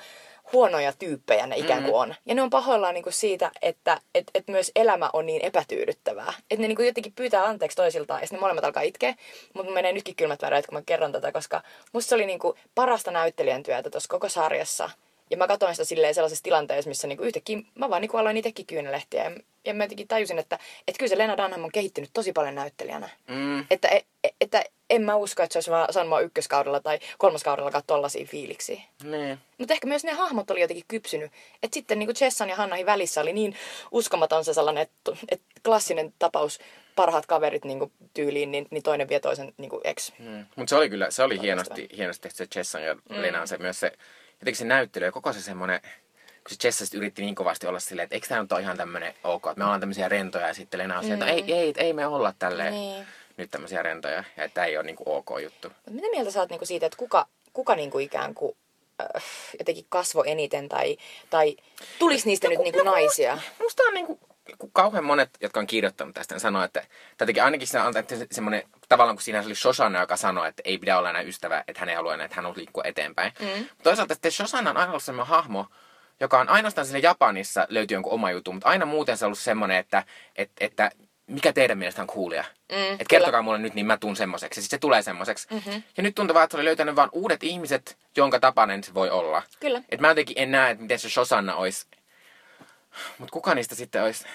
huonoja 0.53 0.93
tyyppejä 0.99 1.47
ne 1.47 1.57
ikään 1.57 1.83
kuin 1.83 1.95
on. 1.95 2.15
Ja 2.25 2.35
ne 2.35 2.41
on 2.41 2.49
pahoillaan 2.49 2.93
niinku 2.93 3.11
siitä, 3.11 3.51
että 3.61 4.01
et, 4.15 4.31
et 4.33 4.47
myös 4.47 4.71
elämä 4.75 5.09
on 5.13 5.25
niin 5.25 5.45
epätyydyttävää. 5.45 6.33
Että 6.51 6.61
ne 6.61 6.67
niinku 6.67 6.81
jotenkin 6.81 7.13
pyytää 7.13 7.45
anteeksi 7.45 7.75
toisiltaan 7.77 8.21
ja 8.21 8.27
sitten 8.27 8.37
ne 8.37 8.41
molemmat 8.41 8.63
alkaa 8.63 8.83
itkeä. 8.83 9.15
Mutta 9.53 9.71
menee 9.73 9.93
nytkin 9.93 10.15
kylmät 10.15 10.41
väreet, 10.41 10.67
kun 10.67 10.77
mä 10.77 10.81
kerron 10.85 11.11
tätä, 11.11 11.31
koska 11.31 11.61
musta 11.93 12.09
se 12.09 12.15
oli 12.15 12.25
niinku 12.25 12.55
parasta 12.75 13.11
näyttelijän 13.11 13.63
työtä 13.63 13.89
tuossa 13.89 14.09
koko 14.09 14.29
sarjassa. 14.29 14.89
Ja 15.31 15.37
mä 15.37 15.47
katsoin 15.47 15.75
sitä 15.75 15.85
silleen 15.85 16.13
sellaisessa 16.13 16.43
tilanteessa, 16.43 16.89
missä 16.89 17.07
niinku 17.07 17.23
yhtäkkiä 17.23 17.57
mä 17.75 17.89
vaan 17.89 18.01
niinku 18.01 18.17
aloin 18.17 18.37
itsekin 18.37 18.65
kyynelehtiä. 18.65 19.23
Ja, 19.23 19.31
ja 19.65 19.73
mä 19.73 19.83
jotenkin 19.83 20.07
tajusin, 20.07 20.39
että, 20.39 20.59
että 20.87 20.99
kyllä 20.99 21.09
se 21.09 21.17
Lena 21.17 21.37
Dunham 21.37 21.63
on 21.63 21.71
kehittynyt 21.71 22.09
tosi 22.13 22.33
paljon 22.33 22.55
näyttelijänä. 22.55 23.09
mm, 23.27 23.65
Että, 23.71 23.87
e- 23.87 24.29
että 24.41 24.63
en 24.89 25.01
mä 25.01 25.15
usko, 25.15 25.43
että 25.43 25.61
se 25.61 25.69
olisi 25.69 26.09
vaan 26.09 26.23
ykköskaudella 26.23 26.79
tai 26.79 26.99
kolmoskaudellakaan 27.17 27.83
tollaisia 27.87 28.25
fiiliksiä. 28.25 28.81
niin. 29.03 29.39
Mutta 29.57 29.73
ehkä 29.73 29.87
myös 29.87 30.03
ne 30.03 30.11
hahmot 30.11 30.51
oli 30.51 30.61
jotenkin 30.61 30.85
kypsynyt. 30.87 31.31
Että 31.63 31.75
sitten 31.75 31.99
niin 31.99 32.09
Jessan 32.21 32.49
ja 32.49 32.55
Hannahin 32.55 32.85
välissä 32.85 33.21
oli 33.21 33.33
niin 33.33 33.55
uskomaton 33.91 34.45
se 34.45 34.53
sellainen, 34.53 34.83
että, 34.83 35.11
että 35.29 35.45
klassinen 35.65 36.13
tapaus, 36.19 36.59
parhaat 36.95 37.25
kaverit 37.25 37.65
niin 37.65 37.91
tyyliin, 38.13 38.51
niin, 38.51 38.67
niin 38.71 38.83
toinen 38.83 39.09
vie 39.09 39.19
toisen 39.19 39.53
niin 39.57 39.71
ex. 39.83 40.11
Mm. 40.19 40.45
Mutta 40.55 40.69
se 40.69 40.75
oli 40.75 40.89
kyllä, 40.89 41.11
se 41.11 41.23
oli 41.23 41.41
hienosti, 41.41 41.89
hienosti 41.97 42.21
tehty 42.21 42.37
se 42.37 42.47
Chessan 42.47 42.83
ja 42.83 42.93
mm. 42.93 43.01
Lenan 43.09 43.47
se 43.47 43.57
myös 43.57 43.79
se, 43.79 43.91
jotenkin 44.39 44.55
se 44.55 44.65
näyttely 44.65 45.05
ja 45.05 45.11
koko 45.11 45.33
se 45.33 45.41
semmoinen, 45.41 45.81
kun 45.81 46.49
se 46.49 46.57
Chessa 46.57 46.97
yritti 46.97 47.21
niin 47.21 47.35
kovasti 47.35 47.67
olla 47.67 47.79
silleen, 47.79 48.03
että 48.03 48.15
eikö 48.15 48.27
tämä 48.27 48.41
nyt 48.41 48.51
ole 48.51 48.61
ihan 48.61 48.77
tämmöinen 48.77 49.13
ok, 49.23 49.47
että 49.47 49.57
me 49.57 49.63
ollaan 49.63 49.79
tämmöisiä 49.79 50.09
rentoja 50.09 50.47
ja 50.47 50.53
sitten 50.53 50.77
Lena 50.77 50.99
on 50.99 51.05
mm. 51.05 51.11
että 51.11 51.25
ei, 51.25 51.43
ei, 51.53 51.73
ei 51.77 51.93
me 51.93 52.07
olla 52.07 52.33
tälleen 52.39 52.73
Niin. 52.73 53.05
Nyt 53.37 53.51
tämmöisiä 53.51 53.83
rentoja 53.83 54.23
ja 54.37 54.43
että 54.43 54.53
tämä 54.53 54.65
ei 54.65 54.77
ole 54.77 54.85
niin 54.85 54.95
kuin 54.95 55.07
ok 55.07 55.29
juttu. 55.43 55.69
Mut 55.69 55.95
mitä 55.95 56.07
mieltä 56.11 56.31
sä 56.31 56.39
oot 56.39 56.49
niin 56.49 56.67
siitä, 56.67 56.85
että 56.85 56.97
kuka, 56.97 57.27
kuka 57.53 57.75
niin 57.75 57.91
kuin 57.91 58.05
ikään 58.05 58.33
kuin 58.33 58.57
äh, 59.01 59.23
jotenkin 59.59 59.85
kasvo 59.89 60.23
eniten 60.23 60.69
tai, 60.69 60.97
tai 61.29 61.57
tulisi 61.99 62.27
niistä 62.27 62.47
nyt 62.47 62.59
niin 62.59 62.73
kuin 62.73 62.85
naisia? 62.85 63.37
Musta 63.59 63.83
on 63.83 63.93
niinku, 63.93 64.19
kun 64.57 64.71
kauhean 64.71 65.03
monet, 65.03 65.29
jotka 65.41 65.59
on 65.59 65.67
kirjoittanut 65.67 66.15
tästä, 66.15 66.35
ne 66.35 66.39
sanoo, 66.39 66.63
että 66.63 66.83
jotenkin 67.19 67.43
ainakin 67.43 67.67
se 67.67 67.79
se- 68.07 68.27
semmoinen, 68.31 68.63
tavallaan 68.89 69.15
kun 69.15 69.23
siinä 69.23 69.43
oli 69.45 69.55
Shoshana, 69.55 69.99
joka 69.99 70.17
sanoi, 70.17 70.49
että 70.49 70.61
ei 70.65 70.77
pidä 70.77 70.97
olla 70.97 71.09
enää 71.09 71.21
ystävä, 71.21 71.63
että 71.67 71.79
hän 71.79 71.89
ei 71.89 71.95
halua 71.95 72.13
enää, 72.13 72.25
että 72.25 72.35
hän 72.35 72.45
haluaa 72.45 72.57
liikkua 72.57 72.83
eteenpäin. 72.85 73.31
Mm. 73.39 73.69
Toisaalta 73.83 74.13
sitten 74.13 74.31
Shoshana 74.31 74.69
on 74.69 74.77
aina 74.77 74.91
ollut 74.91 75.03
semmoinen 75.03 75.29
hahmo, 75.29 75.65
joka 76.19 76.39
on 76.39 76.49
ainoastaan 76.49 76.87
sinne 76.87 76.99
Japanissa 76.99 77.67
löytyy 77.69 77.95
jonkun 77.95 78.13
oma 78.13 78.31
juttu, 78.31 78.53
mutta 78.53 78.67
aina 78.69 78.85
muuten 78.85 79.17
se 79.17 79.25
on 79.25 79.27
ollut 79.27 79.39
semmoinen, 79.39 79.77
että, 79.77 80.03
että, 80.35 80.65
että 80.65 80.91
mikä 81.27 81.53
teidän 81.53 81.77
mielestä 81.77 82.01
on 82.01 82.07
coolia? 82.07 82.45
Mm, 82.71 82.93
että 82.93 83.05
kertokaa 83.09 83.41
mulle 83.41 83.57
nyt, 83.57 83.73
niin 83.73 83.85
mä 83.85 83.97
tuun 83.97 84.15
semmoiseksi. 84.15 84.61
Sitten 84.61 84.77
se 84.77 84.81
tulee 84.81 85.01
semmoiseksi. 85.01 85.47
Mm-hmm. 85.51 85.83
Ja 85.97 86.03
nyt 86.03 86.15
tuntuu 86.15 86.33
vaan, 86.33 86.43
että 86.43 86.51
se 86.51 86.57
oli 86.57 86.65
löytänyt 86.65 86.95
vaan 86.95 87.09
uudet 87.11 87.43
ihmiset, 87.43 87.97
jonka 88.17 88.39
tapainen 88.39 88.83
se 88.83 88.93
voi 88.93 89.09
olla. 89.09 89.43
Kyllä. 89.59 89.81
Et 89.89 89.99
mä 89.99 90.07
jotenkin 90.07 90.39
en 90.39 90.51
näe, 90.51 90.71
että 90.71 90.81
miten 90.81 90.99
se 90.99 91.09
Shosanna 91.09 91.55
olisi. 91.55 91.87
Mutta 93.17 93.33
kuka 93.33 93.55
niistä 93.55 93.75
sitten 93.75 94.03
olisi? 94.03 94.25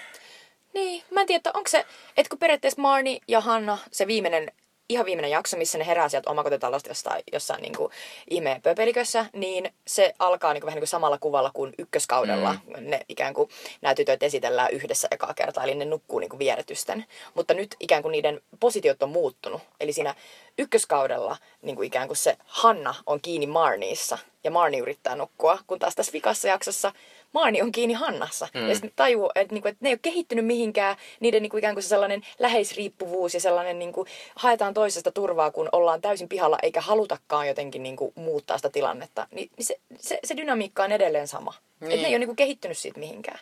Niin, 0.73 1.03
mä 1.11 1.21
en 1.21 1.27
tiedä, 1.27 1.37
että 1.37 1.51
onko 1.53 1.69
se, 1.69 1.85
että 2.17 2.29
kun 2.29 2.39
periaatteessa 2.39 2.81
Marni 2.81 3.21
ja 3.27 3.41
Hanna, 3.41 3.77
se 3.91 4.07
viimeinen, 4.07 4.51
ihan 4.89 5.05
viimeinen 5.05 5.31
jakso, 5.31 5.57
missä 5.57 5.77
ne 5.77 5.85
herää 5.85 6.09
sieltä 6.09 6.29
omakotitalosta 6.29 6.89
jossain, 6.89 7.23
jossain 7.33 7.61
niin 7.61 7.75
kuin 7.77 7.91
ihmeen 8.29 8.61
pöpelikössä, 8.61 9.25
niin 9.33 9.73
se 9.87 10.13
alkaa 10.19 10.53
niin 10.53 10.61
kuin, 10.61 10.67
vähän 10.67 10.75
niin 10.75 10.81
kuin 10.81 10.87
samalla 10.87 11.17
kuvalla 11.17 11.51
kuin 11.53 11.73
ykköskaudella. 11.77 12.53
Mm. 12.53 12.89
Ne 12.89 12.99
ikään 13.09 13.33
kuin, 13.33 13.49
nämä 13.81 13.95
tytöt 13.95 14.23
esitellään 14.23 14.71
yhdessä 14.71 15.07
ekaa 15.11 15.33
kertaa, 15.33 15.63
eli 15.63 15.75
ne 15.75 15.85
nukkuu 15.85 16.19
niin 16.19 16.29
kuin 16.29 16.39
vieretysten. 16.39 17.05
Mutta 17.33 17.53
nyt 17.53 17.75
ikään 17.79 18.01
kuin 18.01 18.11
niiden 18.11 18.41
positiot 18.59 19.03
on 19.03 19.09
muuttunut. 19.09 19.61
Eli 19.79 19.93
siinä 19.93 20.15
ykköskaudella 20.57 21.37
niin 21.61 21.75
kuin 21.75 21.87
ikään 21.87 22.07
kuin 22.07 22.17
se 22.17 22.37
Hanna 22.45 22.95
on 23.05 23.21
kiinni 23.21 23.47
Marniissa 23.47 24.17
ja 24.43 24.51
Marni 24.51 24.77
yrittää 24.77 25.15
nukkua, 25.15 25.59
kun 25.67 25.79
taas 25.79 25.95
tässä 25.95 26.13
vikassa 26.13 26.47
jaksossa 26.47 26.91
Marni 27.33 27.61
on 27.61 27.71
kiinni 27.71 27.93
Hannassa. 27.93 28.47
Mm. 28.53 28.67
Ja 28.67 28.75
sitten 28.75 28.91
tajuu, 28.95 29.31
että, 29.35 29.53
niinku, 29.53 29.67
että 29.67 29.77
ne 29.81 29.89
ei 29.89 29.93
ole 29.93 29.99
kehittynyt 30.01 30.45
mihinkään. 30.45 30.95
Niiden 31.19 31.41
niinku, 31.41 31.57
ikään 31.57 31.75
kuin 31.75 31.83
se 31.83 31.89
sellainen 31.89 32.21
läheisriippuvuus 32.39 33.33
ja 33.33 33.39
sellainen 33.39 33.79
niinku, 33.79 34.05
haetaan 34.35 34.73
toisesta 34.73 35.11
turvaa, 35.11 35.51
kun 35.51 35.69
ollaan 35.71 36.01
täysin 36.01 36.29
pihalla 36.29 36.57
eikä 36.63 36.81
halutakaan 36.81 37.47
jotenkin 37.47 37.83
niinku, 37.83 38.13
muuttaa 38.15 38.57
sitä 38.57 38.69
tilannetta. 38.69 39.27
Niin 39.31 39.49
se, 39.59 39.79
se, 39.99 40.19
se 40.23 40.37
dynamiikka 40.37 40.83
on 40.83 40.91
edelleen 40.91 41.27
sama. 41.27 41.53
Niin. 41.79 41.91
Että 41.91 42.01
ne 42.01 42.07
ei 42.07 42.13
ole 42.13 42.19
niinku, 42.19 42.35
kehittynyt 42.35 42.77
siitä 42.77 42.99
mihinkään. 42.99 43.39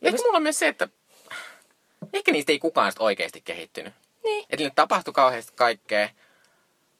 Ja 0.00 0.08
Ehkä 0.08 0.22
mulla 0.22 0.36
on 0.36 0.42
myös 0.42 0.58
se, 0.58 0.68
että 0.68 0.88
ehkä 2.12 2.32
niistä 2.32 2.52
ei 2.52 2.58
kukaan 2.58 2.92
sit 2.92 3.00
oikeasti 3.00 3.40
kehittynyt. 3.40 3.92
Niin. 4.24 4.42
Että 4.42 4.56
niille 4.56 4.72
tapahtui 4.74 5.14
kauheasti 5.14 5.52
kaikkea. 5.56 6.08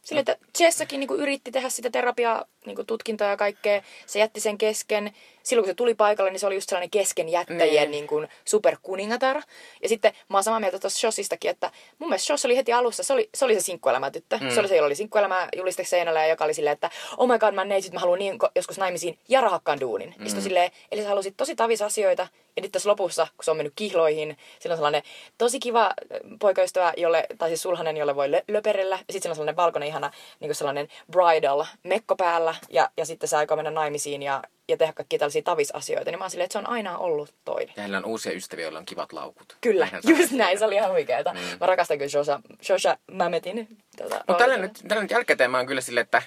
Sillä, 0.03 0.21
että 0.21 0.37
Jessakin 0.61 1.01
niin 1.01 1.11
yritti 1.19 1.51
tehdä 1.51 1.69
sitä 1.69 1.91
terapiaa, 1.91 2.45
niin 2.67 2.87
tutkintoa 2.87 3.29
ja 3.29 3.37
kaikkea. 3.37 3.83
Se 4.07 4.19
jätti 4.19 4.41
sen 4.41 4.59
kesken. 4.59 5.15
Silloin 5.43 5.65
kun 5.65 5.71
se 5.71 5.75
tuli 5.75 5.95
paikalle, 5.95 6.31
niin 6.31 6.41
se 6.41 6.47
oli 6.47 6.55
just 6.55 6.69
sellainen 6.69 6.91
kesken 6.91 7.29
jättäjien 7.29 7.91
Niin. 7.91 8.07
kuin 8.07 8.29
superkuningatar. 8.45 9.43
Ja 9.83 9.89
sitten 9.89 10.13
mä 10.29 10.37
oon 10.37 10.45
samaa 10.45 10.61
mieltä 10.61 10.79
tuosta 10.79 10.99
Shossistakin, 10.99 11.51
että 11.51 11.71
mun 11.99 12.09
mielestä 12.09 12.27
Shoss 12.27 12.45
oli 12.45 12.57
heti 12.57 12.73
alussa, 12.73 13.03
se 13.03 13.13
oli 13.13 13.29
se, 13.35 13.45
oli 13.45 13.55
se 13.55 13.61
sinkkuelämätyttö. 13.61 14.39
Mm. 14.41 14.51
Se 14.51 14.61
oli 14.61 14.69
se, 14.69 14.77
jolla 14.77 14.87
oli 14.87 14.95
sinkkuelämä 14.95 15.49
juliste 15.57 15.85
seinällä 15.85 16.21
ja 16.21 16.27
joka 16.29 16.45
oli 16.45 16.55
silleen, 16.55 16.73
että 16.75 16.91
oh 17.17 17.29
my 17.29 17.39
god, 17.39 17.55
mä 17.55 17.65
neitsyt, 17.65 17.93
mä 17.93 18.01
haluan 18.01 18.19
niin 18.19 18.39
joskus 18.57 18.79
naimisiin 18.79 19.19
ja 19.29 19.41
rahakkaan 19.41 19.81
duunin. 19.81 20.15
Mm. 20.19 20.25
On 20.37 20.43
silleen, 20.43 20.71
eli 20.93 21.03
sä 21.03 21.09
halusit 21.09 21.35
tosi 21.37 21.57
tavis 21.57 21.83
asioita. 21.83 22.29
Ja 22.57 22.63
nyt 22.63 22.73
tässä 22.73 22.89
lopussa, 22.89 23.27
kun 23.37 23.45
se 23.45 23.51
on 23.51 23.57
mennyt 23.57 23.73
kihloihin, 23.77 24.37
sillä 24.59 24.73
on 24.73 24.77
sellainen 24.77 25.03
tosi 25.39 25.59
kiva 25.61 25.85
äh, 25.87 25.93
poikaystävä, 26.41 26.93
jolle, 26.97 27.27
tai 27.39 27.49
siis 27.49 27.63
sulhanen, 27.63 27.97
jolle 27.97 28.17
voi 28.17 28.27
lö- 28.29 28.45
löperellä. 28.49 28.95
Ja 28.95 28.99
sitten 28.99 29.23
sillä 29.23 29.33
on 29.33 29.37
sellainen 29.37 29.57
valkoinen 29.57 29.89
ihana 29.89 30.11
niin 30.41 30.49
kuin 30.49 30.57
sellainen 30.57 30.89
bridal 31.11 31.65
mekko 31.83 32.17
päällä. 32.17 32.54
Ja, 32.71 32.91
ja 32.97 33.05
sitten 33.05 33.29
se 33.29 33.37
aikoo 33.37 33.57
mennä 33.57 33.71
naimisiin 33.71 34.23
ja, 34.23 34.43
ja 34.69 34.77
tehdä 34.77 34.93
kaikkia 34.93 35.19
tällaisia 35.19 35.43
tavisasioita. 35.43 36.11
Niin 36.11 36.19
mä 36.19 36.25
oon 36.25 36.31
silleen, 36.31 36.45
että 36.45 36.53
se 36.53 36.59
on 36.59 36.69
aina 36.69 36.99
ollut 36.99 37.35
toinen. 37.45 37.73
Ja 37.77 37.83
heillä 37.83 37.99
on 37.99 38.05
uusia 38.05 38.33
ystäviä, 38.33 38.65
joilla 38.65 38.79
on 38.79 38.87
kivat 38.87 39.13
laukut. 39.13 39.57
Kyllä, 39.61 39.87
sanoin 40.03 40.03
just 40.05 40.19
näin. 40.19 40.29
siinä. 40.29 40.59
Se 40.59 40.65
oli 40.65 40.75
ihan 40.75 40.91
huikeeta. 40.91 41.33
Mm. 41.33 41.41
Mä 41.61 41.67
rakastan 41.67 41.99
kyllä 41.99 42.11
Shosha, 42.11 42.41
Shosha 42.63 42.97
Mametin. 43.13 43.79
Tota, 43.97 44.15
Mutta 44.17 44.35
tällä 44.35 44.55
roolia. 44.55 44.69
nyt, 44.69 44.83
tällä 44.89 45.03
nyt 45.03 45.11
jälkikäteen 45.11 45.51
mä 45.51 45.57
oon 45.57 45.67
kyllä 45.67 45.81
silleen, 45.81 46.05
että 46.05 46.23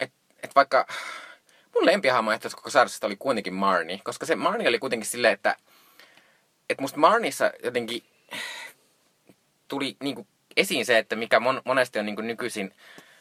et, 0.00 0.12
et 0.42 0.54
vaikka 0.54 0.86
mun 1.74 1.86
lempihahmo 1.86 2.32
ehkä 2.32 2.48
koko 2.54 2.70
sarjasta 2.70 3.06
oli 3.06 3.16
kuitenkin 3.16 3.54
Marni, 3.54 4.00
koska 4.04 4.26
se 4.26 4.36
Marni 4.36 4.68
oli 4.68 4.78
kuitenkin 4.78 5.10
silleen, 5.10 5.34
että 5.34 5.56
et 6.70 6.80
musta 6.80 6.98
Marnissa 6.98 7.50
jotenkin 7.64 8.02
tuli 9.68 9.96
niinku 10.02 10.26
esiin 10.56 10.86
se, 10.86 10.98
että 10.98 11.16
mikä 11.16 11.40
mon, 11.40 11.62
monesti 11.64 11.98
on 11.98 12.06
niinku 12.06 12.22
nykyisin, 12.22 12.74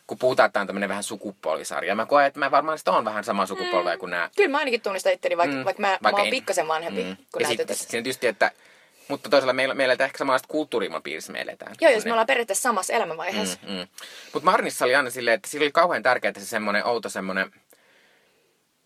kun 0.09 0.17
puhutaan, 0.17 0.45
että 0.47 0.53
tämä 0.53 0.61
on 0.61 0.67
tämmöinen 0.67 0.89
vähän 0.89 1.03
sukupuolisarja. 1.03 1.95
Mä 1.95 2.05
koen, 2.05 2.25
että 2.25 2.39
mä 2.39 2.51
varmaan 2.51 2.77
sitä 2.77 2.91
on 2.91 3.05
vähän 3.05 3.23
samaa 3.23 3.45
sukupolvea 3.45 3.97
kuin 3.97 4.09
nämä. 4.09 4.29
Kyllä 4.35 4.49
mä 4.49 4.57
ainakin 4.57 4.81
tunnistan 4.81 5.13
itteni, 5.13 5.37
vaikka, 5.37 5.55
mm, 5.55 5.65
vaikka 5.65 5.81
mä, 5.81 5.87
vaikka 5.87 6.11
mä 6.11 6.17
oon 6.17 6.27
en- 6.27 6.31
pikkasen 6.31 6.67
vanhempi 6.67 7.03
mm. 7.03 7.17
kuin 7.31 7.41
nämä 7.41 7.55
tytöt. 7.55 7.77
siinä 7.77 8.03
tietysti, 8.03 8.27
että 8.27 8.51
mutta 9.07 9.29
toisaalta 9.29 9.53
meillä, 9.53 9.75
meillä 9.75 9.95
ei 9.99 10.05
ehkä 10.05 10.17
samanlaista 10.17 10.47
kulttuuriilmapiirissä 10.47 11.31
me 11.31 11.41
eletään. 11.41 11.75
Joo, 11.81 11.91
jos 11.91 12.05
me 12.05 12.11
ollaan 12.11 12.27
periaatteessa 12.27 12.61
samassa 12.61 12.93
elämänvaiheessa. 12.93 13.59
Mm. 13.67 13.73
Mm. 13.73 13.87
Mutta 14.33 14.51
Marnissa 14.51 14.85
oli 14.85 14.95
aina 14.95 15.09
silleen, 15.09 15.35
että 15.35 15.49
sillä 15.49 15.63
oli 15.63 15.71
kauhean 15.71 16.03
tärkeää 16.03 16.33
se 16.37 16.45
semmoinen 16.45 16.85
outo 16.85 17.09
semmoinen, 17.09 17.51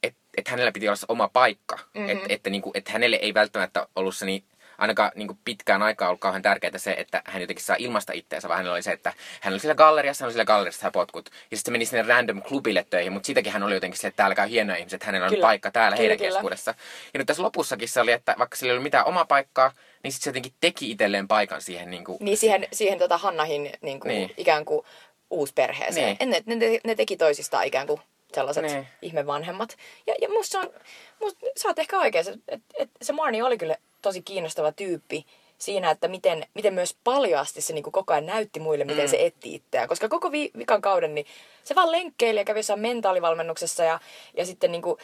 että 0.04 0.20
et 0.38 0.48
hänellä 0.48 0.72
piti 0.72 0.88
olla 0.88 0.96
se 0.96 1.06
oma 1.10 1.28
paikka. 1.28 1.80
Mm-hmm. 1.94 2.10
Että 2.10 2.26
et, 2.30 2.42
niinku, 2.50 2.72
et 2.74 2.90
hänelle 2.90 3.16
ei 3.16 3.34
välttämättä 3.34 3.88
ollut 3.96 4.16
se 4.16 4.26
niin, 4.26 4.44
ainakaan 4.78 5.12
niinku 5.16 5.38
pitkään 5.46 5.82
aikaa 5.84 6.08
ollut 6.08 6.20
kauhean 6.22 6.42
tärkeää 6.42 6.78
se, 6.78 6.96
että 6.98 7.22
hän 7.26 7.42
jotenkin 7.42 7.66
saa 7.66 7.76
ilmasta 7.80 8.14
itteensä, 8.14 8.48
vaan 8.48 8.58
hänellä 8.58 8.74
oli 8.76 8.82
se, 8.84 8.92
että 8.92 9.14
hän 9.42 9.54
oli 9.54 9.60
siellä 9.60 9.76
galleriassa, 9.76 10.24
hän 10.24 10.28
oli 10.28 10.34
siellä 10.34 10.46
galleriassa 10.46 10.82
saa 10.82 10.92
potkut. 10.92 11.30
Ja 11.52 11.58
sitten 11.58 11.60
se 11.66 11.72
meni 11.72 11.86
sinne 11.86 12.02
random 12.08 12.42
klubille 12.42 12.86
töihin, 12.90 13.14
mutta 13.14 13.26
siitäkin 13.28 13.52
hän 13.54 13.64
oli 13.64 13.74
jotenkin 13.74 13.98
silleen, 13.98 14.10
että 14.10 14.18
täällä 14.18 14.36
käy 14.36 14.50
hienoja 14.50 14.78
ihmisiä, 14.78 14.96
että 14.96 15.06
hänellä 15.06 15.26
on 15.26 15.32
Kyllä. 15.34 15.42
paikka 15.48 15.72
täällä 15.72 15.96
Kyllä, 15.98 16.02
heidän 16.02 16.18
kyllä. 16.18 16.32
keskuudessa. 16.32 16.76
Ja 17.14 17.18
nyt 17.18 17.28
tässä 17.28 17.44
lopussakin 17.44 17.90
se 17.90 18.02
oli, 18.02 18.12
että 18.12 18.36
vaikka 18.40 18.56
sillä 18.56 18.70
ei 18.70 18.74
ollut 18.74 18.84
mitään 18.84 19.06
omaa 19.06 19.26
paikkaa, 19.26 19.72
niin 20.04 20.12
sitten 20.12 20.24
se 20.24 20.30
jotenkin 20.30 20.54
teki 20.62 20.92
itselleen 20.92 21.28
paikan 21.28 21.62
siihen 21.62 21.92
niin 21.92 22.04
kuin, 22.06 22.18
Niin 22.22 22.38
siihen, 22.38 22.68
siihen 22.74 23.00
tota 23.00 23.18
Hannahin 23.18 23.72
niin 23.82 24.00
kuin, 24.00 24.10
Niin. 24.10 24.28
niin. 24.28 24.34
ikään 24.38 24.66
kuin 24.66 24.86
uusperheeseen. 25.30 26.18
Niin. 26.20 26.30
Niin. 26.32 26.60
Ne, 26.60 26.68
ne, 26.68 26.80
ne 26.84 26.96
teki 26.96 27.18
toisistaan 27.18 27.66
ikään 27.66 27.88
kuin 27.88 28.02
sellaiset 28.36 28.64
Niin. 28.64 28.74
niin. 28.74 28.88
ihmevanhemmat. 29.02 29.78
Ja, 30.08 30.16
ja 30.22 30.30
musta 30.30 30.52
se 30.52 30.58
on, 30.68 30.74
musta, 31.22 31.46
sä 31.58 31.68
oot 31.68 31.80
ehkä 31.80 32.00
oikeassa, 32.00 32.32
että 32.32 32.44
et, 32.56 32.62
et 32.80 32.90
se 33.02 33.14
Marni 33.14 33.42
oli 33.42 33.58
kyllä 33.58 33.76
tosi 34.04 34.22
kiinnostava 34.22 34.72
tyyppi 34.72 35.26
siinä, 35.58 35.92
että 35.92 36.08
miten, 36.08 36.48
miten 36.54 36.74
myös 36.74 36.96
paljaasti 37.04 37.62
se 37.62 37.74
niin 37.74 37.84
kuin 37.84 37.92
koko 37.92 38.14
ajan 38.14 38.26
näytti 38.26 38.60
muille, 38.60 38.86
miten 38.86 39.06
mm. 39.06 39.10
se 39.10 39.26
etti 39.26 39.56
itseään. 39.56 39.88
Koska 39.88 40.10
koko 40.10 40.32
vi- 40.32 40.52
vikan 40.58 40.82
kauden, 40.82 41.16
niin 41.16 41.26
se 41.64 41.76
vaan 41.76 41.92
lenkkeili 41.92 42.40
ja 42.40 42.46
kävi 42.46 42.60
jossain 42.60 42.80
mentaalivalmennuksessa 42.80 43.84
ja, 43.84 44.00
ja 44.38 44.46
sitten 44.46 44.72
niin 44.72 44.82
kuin, 44.82 44.98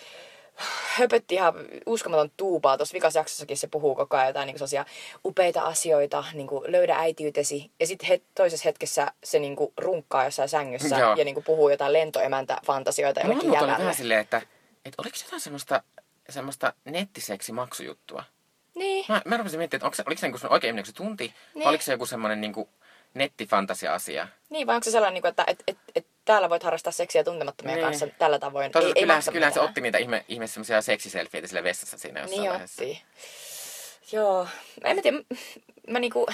höpötti 0.98 1.36
ihan 1.36 1.54
uskomaton 1.86 2.32
tuupaa. 2.38 2.78
Tuossa 2.78 2.94
vikassa 2.94 3.20
jaksossakin 3.20 3.58
se 3.58 3.68
puhuu 3.68 3.96
koko 3.96 4.18
ajan 4.18 4.28
jotain 4.28 4.48
niin 4.48 4.58
sellaisia 4.58 4.86
upeita 5.26 5.62
asioita, 5.62 6.24
niin 6.34 6.48
kuin 6.48 6.72
löydä 6.72 6.96
äitiytesi. 6.96 7.72
Ja 7.80 7.88
sitten 7.88 8.08
het, 8.08 8.24
toisessa 8.36 8.70
hetkessä 8.70 9.12
se 9.24 9.40
niin 9.40 9.56
kuin 9.56 9.74
runkkaa 9.78 10.26
jossain 10.26 10.50
sängyssä 10.50 10.98
Joo. 10.98 11.16
ja 11.16 11.26
niin 11.26 11.36
kuin 11.36 11.44
puhuu 11.44 11.70
jotain 11.70 11.94
lentoemäntä-fantasioita 11.94 13.22
Mulla 13.24 13.34
jollekin 13.34 13.50
oli 13.50 13.60
vähän 13.60 13.80
jävälle. 13.80 13.94
silleen, 13.94 14.20
että, 14.20 14.42
että 14.86 15.02
oliko 15.02 15.18
se 15.18 15.26
jotain 15.26 15.42
semmoista, 15.42 15.84
semmoista 16.30 16.74
nettiseksimaksujuttua? 16.86 18.24
Niin. 18.80 19.06
Mä, 19.10 19.22
mä 19.26 19.38
rupesin 19.38 19.60
miettimään, 19.60 19.80
että 19.80 19.86
onko 19.86 19.96
se, 19.96 20.04
oliko 20.06 20.20
se 20.20 20.28
joku 20.28 20.38
semmoinen 20.38 20.54
oikein 20.54 20.86
se 20.86 20.94
tunti, 20.94 21.34
niin. 21.54 21.64
Vai 21.64 21.70
oliko 21.70 21.84
se 21.84 21.92
joku 21.92 22.06
semmoinen 22.06 22.42
niin 22.42 22.54
nettifantasia-asia? 23.14 24.28
niin, 24.50 24.68
vai 24.68 24.76
onko 24.76 24.84
se 24.84 24.92
sellainen, 24.92 25.14
niin 25.14 25.22
kuin, 25.22 25.30
että 25.30 25.44
et, 25.48 25.64
et, 25.68 25.78
et, 25.96 26.06
täällä 26.26 26.50
voit 26.50 26.64
harrastaa 26.64 26.92
seksiä 26.94 27.24
tuntemattomien 27.24 27.76
Niin. 27.76 27.86
kanssa 27.86 28.08
tällä 28.08 28.40
tavoin. 28.40 28.72
Toisaalta 28.72 29.00
ei, 29.00 29.02
ei 29.02 29.06
kyllähän, 29.32 29.54
se 29.54 29.60
otti 29.60 29.82
niitä 29.82 29.98
ihme, 29.98 30.26
ihme 30.28 30.48
semmoisia 30.48 30.82
seksiselfieitä 30.82 31.48
sille 31.48 31.64
vessassa 31.64 31.98
siinä 31.98 32.20
jossain 32.20 32.42
Niin 32.42 32.52
vaiheessa. 32.52 32.84
otti. 32.84 33.04
Joo. 34.12 34.48
En 34.84 34.96
mä 34.96 35.02
tiedä, 35.02 35.18
m- 35.18 35.92
mä 35.92 36.00
niinku... 36.00 36.26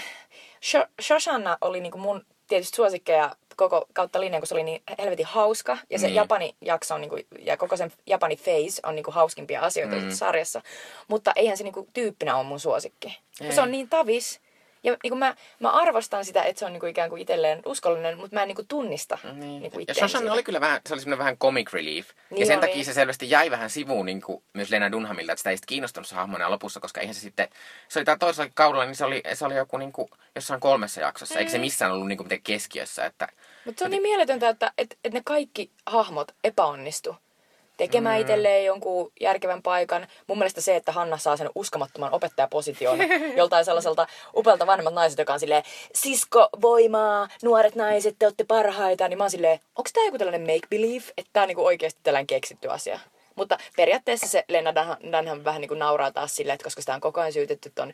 Sho- 0.62 0.88
Shoshana 1.02 1.58
oli 1.62 1.82
niinku 1.82 1.98
mun 1.98 2.26
tietysti 2.48 2.76
suosikkeja 2.76 3.36
koko 3.56 3.86
kautta 3.94 4.20
linjan, 4.20 4.42
kun 4.42 4.48
se 4.48 4.56
oli 4.56 4.64
niin 4.64 4.84
helvetin 5.00 5.26
hauska. 5.26 5.78
Ja 5.90 6.00
se 6.00 6.08
Niin. 6.08 6.16
Japani 6.16 6.56
jakso 6.62 6.96
on 6.96 7.02
niinku, 7.02 7.18
ja 7.40 7.58
koko 7.58 7.78
sen 7.78 7.92
Japani 8.06 8.36
phase 8.36 8.82
on 8.84 8.96
niinku 8.96 9.12
hauskimpia 9.12 9.62
asioita 9.62 9.96
mm. 9.96 10.12
sarjassa. 10.12 10.62
Mutta 11.08 11.32
eihän 11.36 11.58
se 11.58 11.64
niinku 11.64 11.88
tyyppinä 11.94 12.36
ole 12.36 12.44
mun 12.44 12.60
suosikki. 12.60 13.20
Ei. 13.42 13.54
se 13.54 13.62
on 13.62 13.72
niin 13.72 13.90
tavis. 13.90 14.42
Ja 14.86 14.98
niinku 15.04 15.16
mä, 15.16 15.36
mä 15.60 15.70
arvostan 15.70 16.26
sitä, 16.26 16.44
että 16.44 16.60
se 16.60 16.66
on 16.66 16.74
niinku 16.74 16.86
ikään 16.86 17.10
kuin 17.10 17.22
itselleen 17.22 17.62
uskollinen, 17.66 18.18
mutta 18.18 18.36
mä 18.36 18.42
en 18.42 18.48
niinku 18.48 18.64
tunnista 18.68 19.18
Niin. 19.24 19.40
niinku 19.62 19.78
ja 19.78 19.82
itteeni 19.82 20.00
Shoshan 20.00 20.20
siitä. 20.22 20.34
oli 20.34 20.44
kyllä 20.44 20.60
vähän, 20.62 20.82
se 20.88 20.94
oli 20.94 21.02
semmoinen 21.02 21.20
vähän 21.20 21.38
comic 21.38 21.74
relief. 21.74 22.08
ja 22.10 22.14
Niin 22.30 22.48
sen 22.48 22.60
oli. 22.60 22.68
takia 22.68 22.84
se 22.84 22.94
selvästi 22.94 23.30
jäi 23.30 23.52
vähän 23.52 23.70
sivuun 23.70 24.06
niin 24.06 24.22
kuin 24.22 24.44
myös 24.54 24.70
Lena 24.70 24.92
Dunhamilta, 24.92 25.32
että 25.32 25.40
sitä 25.40 25.50
ei 25.50 25.58
sitten 25.58 25.68
kiinnostunut 25.68 26.08
se 26.08 26.16
hahmona 26.16 26.52
lopussa, 26.52 26.80
koska 26.80 27.02
eihän 27.02 27.16
se 27.16 27.22
sitten, 27.22 27.48
se 27.88 28.00
oli 28.00 28.06
toisella 28.20 28.52
kaudella, 28.56 28.86
niin 28.86 28.96
se 28.96 29.06
oli, 29.06 29.24
se 29.34 29.46
oli 29.46 29.56
joku 29.56 29.78
niin 29.78 29.92
kuin, 29.92 30.08
jossain 30.36 30.60
kolmessa 30.60 31.02
jaksossa, 31.02 31.40
eikä 31.40 31.52
se 31.52 31.58
missään 31.58 31.92
ollut 31.92 32.08
niin 32.08 32.18
kuin 32.18 32.26
mitenkään 32.26 32.44
keskiössä, 32.56 33.06
että 33.06 33.28
Mutta 33.66 33.80
se 33.80 33.86
on 33.86 33.92
niin 33.92 34.02
mieletöntä, 34.04 34.50
että, 34.50 34.72
että, 34.78 34.96
että 35.04 35.18
ne 35.18 35.22
kaikki 35.26 35.72
hahmot 35.86 36.32
epäonnistu 36.44 37.16
tekemään 37.78 38.18
mm. 38.18 38.22
itselleen 38.22 38.66
jonkun 38.66 39.12
järkevän 39.22 39.62
paikan. 39.62 40.08
Mun 40.28 40.38
mielestä 40.38 40.62
se, 40.62 40.76
että 40.76 40.92
Hanna 40.92 41.18
saa 41.18 41.38
sen 41.38 41.50
uskomattoman 41.56 42.14
opettajaposition 42.14 43.00
joltain 43.38 43.66
sellaiselta 43.66 44.08
upealta 44.36 44.68
vanhemmat 44.68 44.94
naiset, 44.94 45.20
joka 45.20 45.34
on 45.34 45.40
silleen, 45.40 45.64
sisko, 45.94 46.50
voimaa, 46.62 47.28
nuoret 47.44 47.76
naiset, 47.76 48.16
te 48.20 48.26
olette 48.26 48.44
parhaita. 48.44 49.08
Niin 49.08 49.18
mä 49.18 49.24
oon 49.24 49.32
silleen, 49.32 49.60
onko 49.76 49.90
tää 49.94 50.06
joku 50.06 50.18
tällainen 50.18 50.48
make-believe, 50.48 51.14
että 51.18 51.30
tää 51.34 51.44
on 51.44 51.48
niinku 51.48 51.66
oikeasti 51.66 52.00
tällainen 52.04 52.28
keksitty 52.28 52.70
asia. 52.70 53.00
Mutta 53.36 53.58
periaatteessa 53.78 54.28
se 54.28 54.46
Lena 54.48 54.72
Dunham- 54.72 55.18
Dunham 55.18 55.44
vähän 55.44 55.62
niin 55.62 55.70
kuin 55.70 55.80
nauraa 55.80 56.12
taas 56.12 56.36
silleen, 56.36 56.54
että 56.54 56.64
koska 56.64 56.82
sitä 56.82 56.94
on 56.94 57.02
koko 57.02 57.22
ajan 57.22 57.34
syytetty 57.34 57.72
ton 57.76 57.94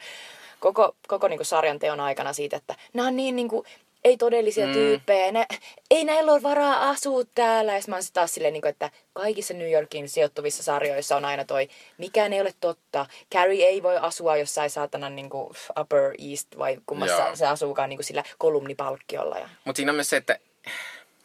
koko, 0.60 0.96
koko 1.08 1.28
niin 1.28 1.38
kuin 1.38 1.46
sarjan 1.46 1.80
teon 1.80 2.00
aikana 2.00 2.34
siitä, 2.34 2.58
että 2.58 2.76
nämä 2.94 3.08
on 3.08 3.16
niin, 3.16 3.36
niin 3.36 3.50
kuin, 3.50 3.66
ei 4.04 4.18
todellisia 4.18 4.68
mm. 4.68 4.74
tyyppejä, 4.74 5.32
nä, 5.32 5.46
ei 5.92 6.04
näillä 6.04 6.32
ole 6.32 6.44
varaa 6.44 6.90
asua 6.90 7.24
täällä. 7.36 7.74
Ja 7.74 7.82
mä 7.88 7.96
oon 7.96 8.04
taas 8.14 8.34
silleen, 8.34 8.54
niin 8.54 8.62
kuin, 8.62 8.70
että 8.70 8.92
kaikissa 9.14 9.54
New 9.54 9.72
Yorkin 9.72 10.10
sijoittuvissa 10.10 10.64
sarjoissa 10.64 11.16
on 11.18 11.26
aina 11.26 11.46
toi, 11.46 11.70
mikään 11.98 12.34
ei 12.34 12.42
ole 12.42 12.54
totta. 12.60 13.06
Carrie 13.34 13.66
ei 13.66 13.84
voi 13.84 13.98
asua 13.98 14.38
jossain 14.38 14.70
saatana 14.70 15.10
niin 15.10 15.30
kuin 15.30 15.56
Upper 15.80 16.14
East 16.32 16.48
vai 16.58 16.78
kummassa 16.86 17.26
Joo. 17.26 17.36
se 17.36 17.48
asuukaan 17.48 17.90
niin 17.90 17.98
kuin 17.98 18.06
sillä 18.06 18.24
kolumnipalkkiolla. 18.38 19.38
Ja... 19.38 19.50
Mutta 19.66 19.78
siinä 19.78 19.92
on 19.92 19.96
myös 19.96 20.10
se, 20.10 20.18
että 20.18 20.40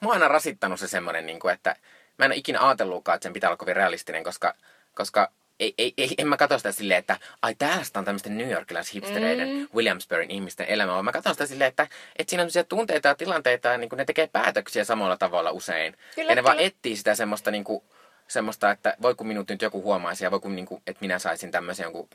mua 0.00 0.12
on 0.12 0.23
aina 0.23 0.28
rasittanut 0.28 0.80
se 0.80 0.88
semmoinen, 0.88 1.26
niin 1.26 1.40
kuin, 1.40 1.54
että 1.54 1.76
mä 2.18 2.25
en 2.25 2.30
ole 2.30 2.37
ikinä 2.37 2.66
ajatellutkaan, 2.66 3.16
että 3.16 3.23
sen 3.23 3.33
pitää 3.33 3.50
olla 3.50 3.56
kovin 3.56 3.76
realistinen, 3.76 4.25
koska, 4.25 4.54
koska 4.95 5.30
ei, 5.60 5.75
ei, 5.78 5.94
ei, 5.96 6.14
en 6.18 6.28
mä 6.28 6.36
katso 6.36 6.58
sitä 6.58 6.72
silleen, 6.72 6.98
että 6.98 7.16
ai 7.42 7.54
tästä 7.54 7.98
on 7.98 8.04
tämmöisten 8.04 8.38
New 8.38 8.50
Yorkilais-hipstereiden, 8.50 9.48
mm. 9.48 9.68
Williamsburgin 9.75 10.30
ihmisten 10.30 10.66
elämä, 10.68 10.92
vaan 10.92 11.04
mä 11.04 11.12
katson 11.12 11.34
sitä 11.34 11.46
silleen, 11.46 11.68
että, 11.68 11.88
että 12.18 12.30
siinä 12.30 12.42
on 12.42 12.50
sellaisia 12.50 12.64
tunteita 12.64 13.08
ja 13.08 13.14
tilanteita 13.14 13.68
ja 13.68 13.78
niin 13.78 13.88
kuin 13.88 13.96
ne 13.96 14.04
tekee 14.04 14.26
päätöksiä 14.26 14.84
samalla 14.84 15.16
tavalla 15.16 15.50
usein. 15.50 15.96
Kyllä, 16.14 16.32
ja 16.32 16.34
ne 16.34 16.44
vaan 16.44 16.56
kyllä. 16.56 16.66
etsii 16.66 16.96
sitä 16.96 17.14
semmoista, 17.14 17.50
niin 17.50 17.64
kuin, 17.64 17.84
semmoista 18.28 18.70
että 18.70 18.96
voi 19.02 19.14
kun 19.14 19.26
minut 19.26 19.48
nyt 19.48 19.62
joku 19.62 19.82
huomaisi 19.82 20.25
ja 20.25 20.30
voi 20.30 20.40
kun, 20.40 20.56
niin 20.56 20.66
kuin, 20.66 20.82
että 20.86 21.00
minä 21.00 21.18
saisin 21.18 21.50
tämmöisen 21.50 21.84
jonkun 21.84 22.08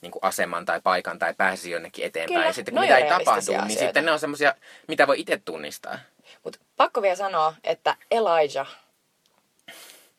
niin 0.00 0.12
kuin 0.12 0.24
aseman 0.24 0.64
tai 0.64 0.80
paikan 0.80 1.18
tai 1.18 1.34
pääsisi 1.34 1.70
jonnekin 1.70 2.04
eteenpäin. 2.04 2.34
Kyllä, 2.34 2.46
ja 2.46 2.52
sitten 2.52 2.74
kun 2.74 2.82
mitä 2.82 2.96
ei 2.96 3.08
tapahdu, 3.08 3.50
niin 3.50 3.60
asioita. 3.60 3.84
sitten 3.84 4.04
ne 4.04 4.12
on 4.12 4.18
semmoisia, 4.18 4.54
mitä 4.88 5.06
voi 5.06 5.20
itse 5.20 5.40
tunnistaa. 5.44 5.98
Mutta 6.44 6.58
pakko 6.76 7.02
vielä 7.02 7.16
sanoa, 7.16 7.54
että 7.64 7.96
Elijah, 8.10 8.76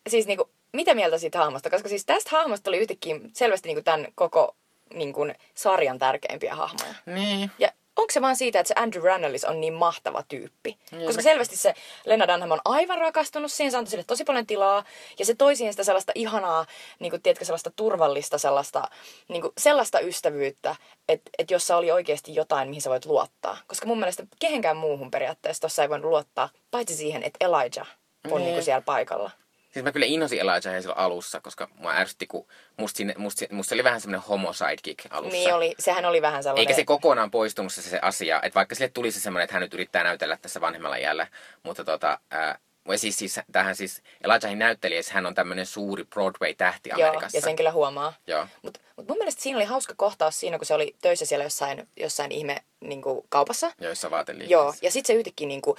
siis 0.08 0.28
niinku, 0.28 0.50
mitä 0.74 0.94
mieltä 0.94 1.18
siitä 1.18 1.38
hahmosta? 1.38 1.70
Koska 1.70 1.90
siis 1.90 2.06
tästä 2.06 2.30
hahmosta 2.30 2.70
oli 2.70 2.78
yhtäkkiä 2.78 3.16
selvästi 3.34 3.70
niinku 3.70 3.84
tämän 3.84 4.08
koko 4.16 4.56
niinku, 4.94 5.28
sarjan 5.54 6.00
tärkeimpiä 6.00 6.56
hahmoja. 6.56 6.94
Niin. 7.06 7.52
Ja 7.60 7.72
onko 7.96 8.12
se 8.12 8.22
vaan 8.22 8.36
siitä, 8.36 8.60
että 8.60 8.68
se 8.68 8.74
Andrew 8.78 9.04
Rannellis 9.04 9.46
on 9.46 9.62
niin 9.62 9.74
mahtava 9.74 10.24
tyyppi? 10.28 10.78
Mm, 10.92 11.06
Koska 11.06 11.22
selvästi 11.22 11.58
se 11.58 11.74
Lena 12.06 12.28
Dunham 12.28 12.52
on 12.52 12.62
aivan 12.66 12.98
rakastunut 12.98 13.52
siihen, 13.52 13.72
se 13.72 13.78
antoi 13.78 13.92
sille 13.92 14.04
tosi 14.04 14.24
paljon 14.24 14.46
tilaa. 14.46 14.84
Ja 15.20 15.26
se 15.26 15.36
toi 15.36 15.56
siihen 15.56 15.74
sitä 15.74 15.84
sellaista 15.84 16.12
ihanaa, 16.16 16.66
niin 17.00 17.10
kuin, 17.10 17.22
tiedätkö, 17.22 17.46
sellaista 17.46 17.72
turvallista, 17.76 18.38
sellaista, 18.38 18.90
niin 19.28 19.42
kuin, 19.42 19.54
sellaista 19.58 20.00
ystävyyttä, 20.00 20.76
että, 21.10 21.30
että 21.38 21.54
jossa 21.54 21.78
oli 21.78 21.92
oikeasti 21.92 22.36
jotain, 22.36 22.70
mihin 22.70 22.82
sä 22.82 22.90
voit 22.90 23.06
luottaa. 23.06 23.58
Koska 23.68 23.88
mun 23.88 24.00
mielestä 24.00 24.24
kehenkään 24.40 24.78
muuhun 24.78 25.12
periaatteessa 25.12 25.62
tuossa 25.62 25.82
ei 25.82 25.90
voinut 25.90 26.10
luottaa, 26.10 26.50
paitsi 26.72 26.96
siihen, 26.96 27.24
että 27.24 27.46
Elijah 27.46 27.88
on 28.32 28.42
mm. 28.42 28.46
niin 28.46 28.54
kuin 28.54 28.64
siellä 28.64 28.82
paikalla. 28.82 29.32
Siis 29.70 29.84
mä 29.84 29.92
kyllä 29.92 30.06
innosin 30.06 30.40
Elijah 30.40 30.82
silloin 30.82 31.00
alussa, 31.00 31.42
koska 31.42 31.68
mua 31.76 31.94
ärsytti, 31.94 32.28
kun 32.28 32.48
musta, 32.78 32.98
sinne, 32.98 33.14
musta, 33.18 33.46
musta 33.52 33.76
oli 33.76 33.84
vähän 33.84 34.02
semmoinen 34.02 34.28
homo 34.28 34.54
sidekick 34.54 35.06
alussa. 35.10 35.32
Niin 35.32 35.54
oli, 35.54 35.76
sehän 35.80 36.06
oli 36.06 36.22
vähän 36.22 36.44
sellainen. 36.44 36.62
Eikä 36.62 36.74
se 36.74 36.86
kokonaan 36.86 37.32
poistunut 37.32 37.74
se, 37.74 37.82
se 37.82 38.00
asia, 38.02 38.42
että 38.44 38.56
vaikka 38.56 38.76
sille 38.76 38.90
tuli 38.90 39.12
se 39.12 39.20
semmoinen, 39.20 39.44
että 39.44 39.54
hän 39.54 39.62
nyt 39.62 39.74
yrittää 39.74 40.04
näytellä 40.04 40.38
tässä 40.42 40.62
vanhemmalla 40.62 40.98
jällä, 40.98 41.28
mutta 41.64 41.84
tota, 41.84 42.20
ää, 42.32 42.60
siis, 42.98 43.18
siis, 43.18 43.40
tähän 43.52 43.76
siis 43.76 44.02
Elijahhin 44.24 44.60
näyttelijässä 44.60 45.14
hän 45.14 45.26
on 45.26 45.36
tämmöinen 45.36 45.66
suuri 45.66 46.04
Broadway-tähti 46.04 46.92
Amerikassa. 46.92 47.38
Joo, 47.38 47.42
ja 47.42 47.42
sen 47.42 47.56
kyllä 47.56 47.72
huomaa. 47.72 48.14
Joo. 48.28 48.48
Mutta 48.62 48.80
mut 48.96 49.08
mun 49.08 49.18
mielestä 49.18 49.42
siinä 49.42 49.58
oli 49.58 49.66
hauska 49.66 49.94
kohtaus 49.98 50.40
siinä, 50.40 50.58
kun 50.58 50.66
se 50.66 50.74
oli 50.74 50.96
töissä 51.02 51.26
siellä 51.26 51.46
jossain, 51.46 51.88
jossain 51.98 52.32
ihme 52.32 52.58
niin 52.80 53.02
kuin, 53.02 53.22
kaupassa. 53.30 53.72
Joissa 53.82 54.12
vaateliikkeessä. 54.12 54.54
Joo, 54.54 54.74
ja 54.82 54.92
sitten 54.92 55.16
se 55.16 55.20
yhtäkkiä 55.20 55.48
niin 55.48 55.62
kuin, 55.62 55.78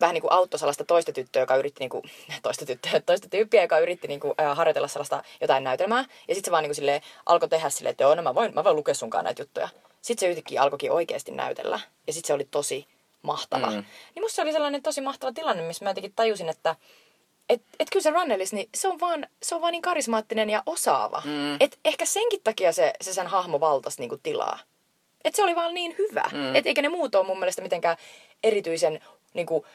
vähän 0.00 0.14
niin 0.14 0.22
kuin 0.22 0.32
auttoi 0.32 0.58
sellaista 0.58 0.84
toista 0.84 1.12
tyttöä, 1.12 1.42
joka 1.42 1.56
yritti, 1.56 1.80
niin 1.80 1.90
kuin, 1.90 2.02
toista, 2.42 2.66
tyttöä, 2.66 3.00
toista 3.00 3.28
tyyppiä, 3.28 3.62
joka 3.62 3.78
yritti 3.78 4.08
niin 4.08 4.20
kuin, 4.20 4.34
äh, 4.40 4.56
harjoitella 4.56 4.88
sellaista 4.88 5.22
jotain 5.40 5.64
näytelmää. 5.64 6.04
Ja 6.28 6.34
sitten 6.34 6.44
se 6.44 6.50
vaan 6.50 6.62
niin 6.62 6.68
kuin, 6.68 6.76
silleen, 6.76 7.02
alkoi 7.26 7.48
tehdä 7.48 7.70
silleen, 7.70 7.90
että 7.90 8.04
joo, 8.04 8.14
no 8.14 8.22
mä 8.22 8.34
voin, 8.34 8.54
mä 8.54 8.64
voin 8.64 8.76
lukea 8.76 8.94
sunkaan 8.94 9.24
näitä 9.24 9.42
juttuja. 9.42 9.68
Sitten 10.02 10.26
se 10.26 10.30
yhtäkkiä 10.30 10.62
alkoikin 10.62 10.92
oikeasti 10.92 11.32
näytellä. 11.32 11.80
Ja 12.06 12.12
sitten 12.12 12.26
se 12.26 12.32
oli 12.32 12.48
tosi 12.50 12.86
mahtava. 13.22 13.70
Mm. 13.70 13.84
Niin 14.14 14.22
musta 14.22 14.36
se 14.36 14.42
oli 14.42 14.52
sellainen 14.52 14.82
tosi 14.82 15.00
mahtava 15.00 15.32
tilanne, 15.32 15.62
missä 15.62 15.84
mä 15.84 15.90
jotenkin 15.90 16.12
tajusin, 16.16 16.48
että 16.48 16.76
et, 17.48 17.62
et 17.78 17.90
kyllä 17.90 18.02
se 18.02 18.10
Rannellis, 18.10 18.52
niin 18.52 18.68
se 18.74 18.88
on 18.88 19.00
vaan, 19.00 19.26
se 19.42 19.54
on 19.54 19.60
vaan 19.60 19.72
niin 19.72 19.82
karismaattinen 19.82 20.50
ja 20.50 20.62
osaava. 20.66 21.22
Mm. 21.24 21.56
Et 21.60 21.78
ehkä 21.84 22.04
senkin 22.04 22.40
takia 22.44 22.72
se, 22.72 22.92
se 23.00 23.12
sen 23.12 23.26
hahmo 23.26 23.60
valtasi 23.60 24.00
niinku 24.00 24.16
tilaa. 24.22 24.58
Et 25.24 25.34
se 25.34 25.42
oli 25.42 25.56
vaan 25.56 25.74
niin 25.74 25.94
hyvä. 25.98 26.24
Mm. 26.32 26.56
Et 26.56 26.66
eikä 26.66 26.82
ne 26.82 26.88
muut 26.88 27.14
ole 27.14 27.26
mun 27.26 27.38
mielestä 27.38 27.62
mitenkään 27.62 27.96
erityisen 28.42 29.00
niinku, 29.34 29.66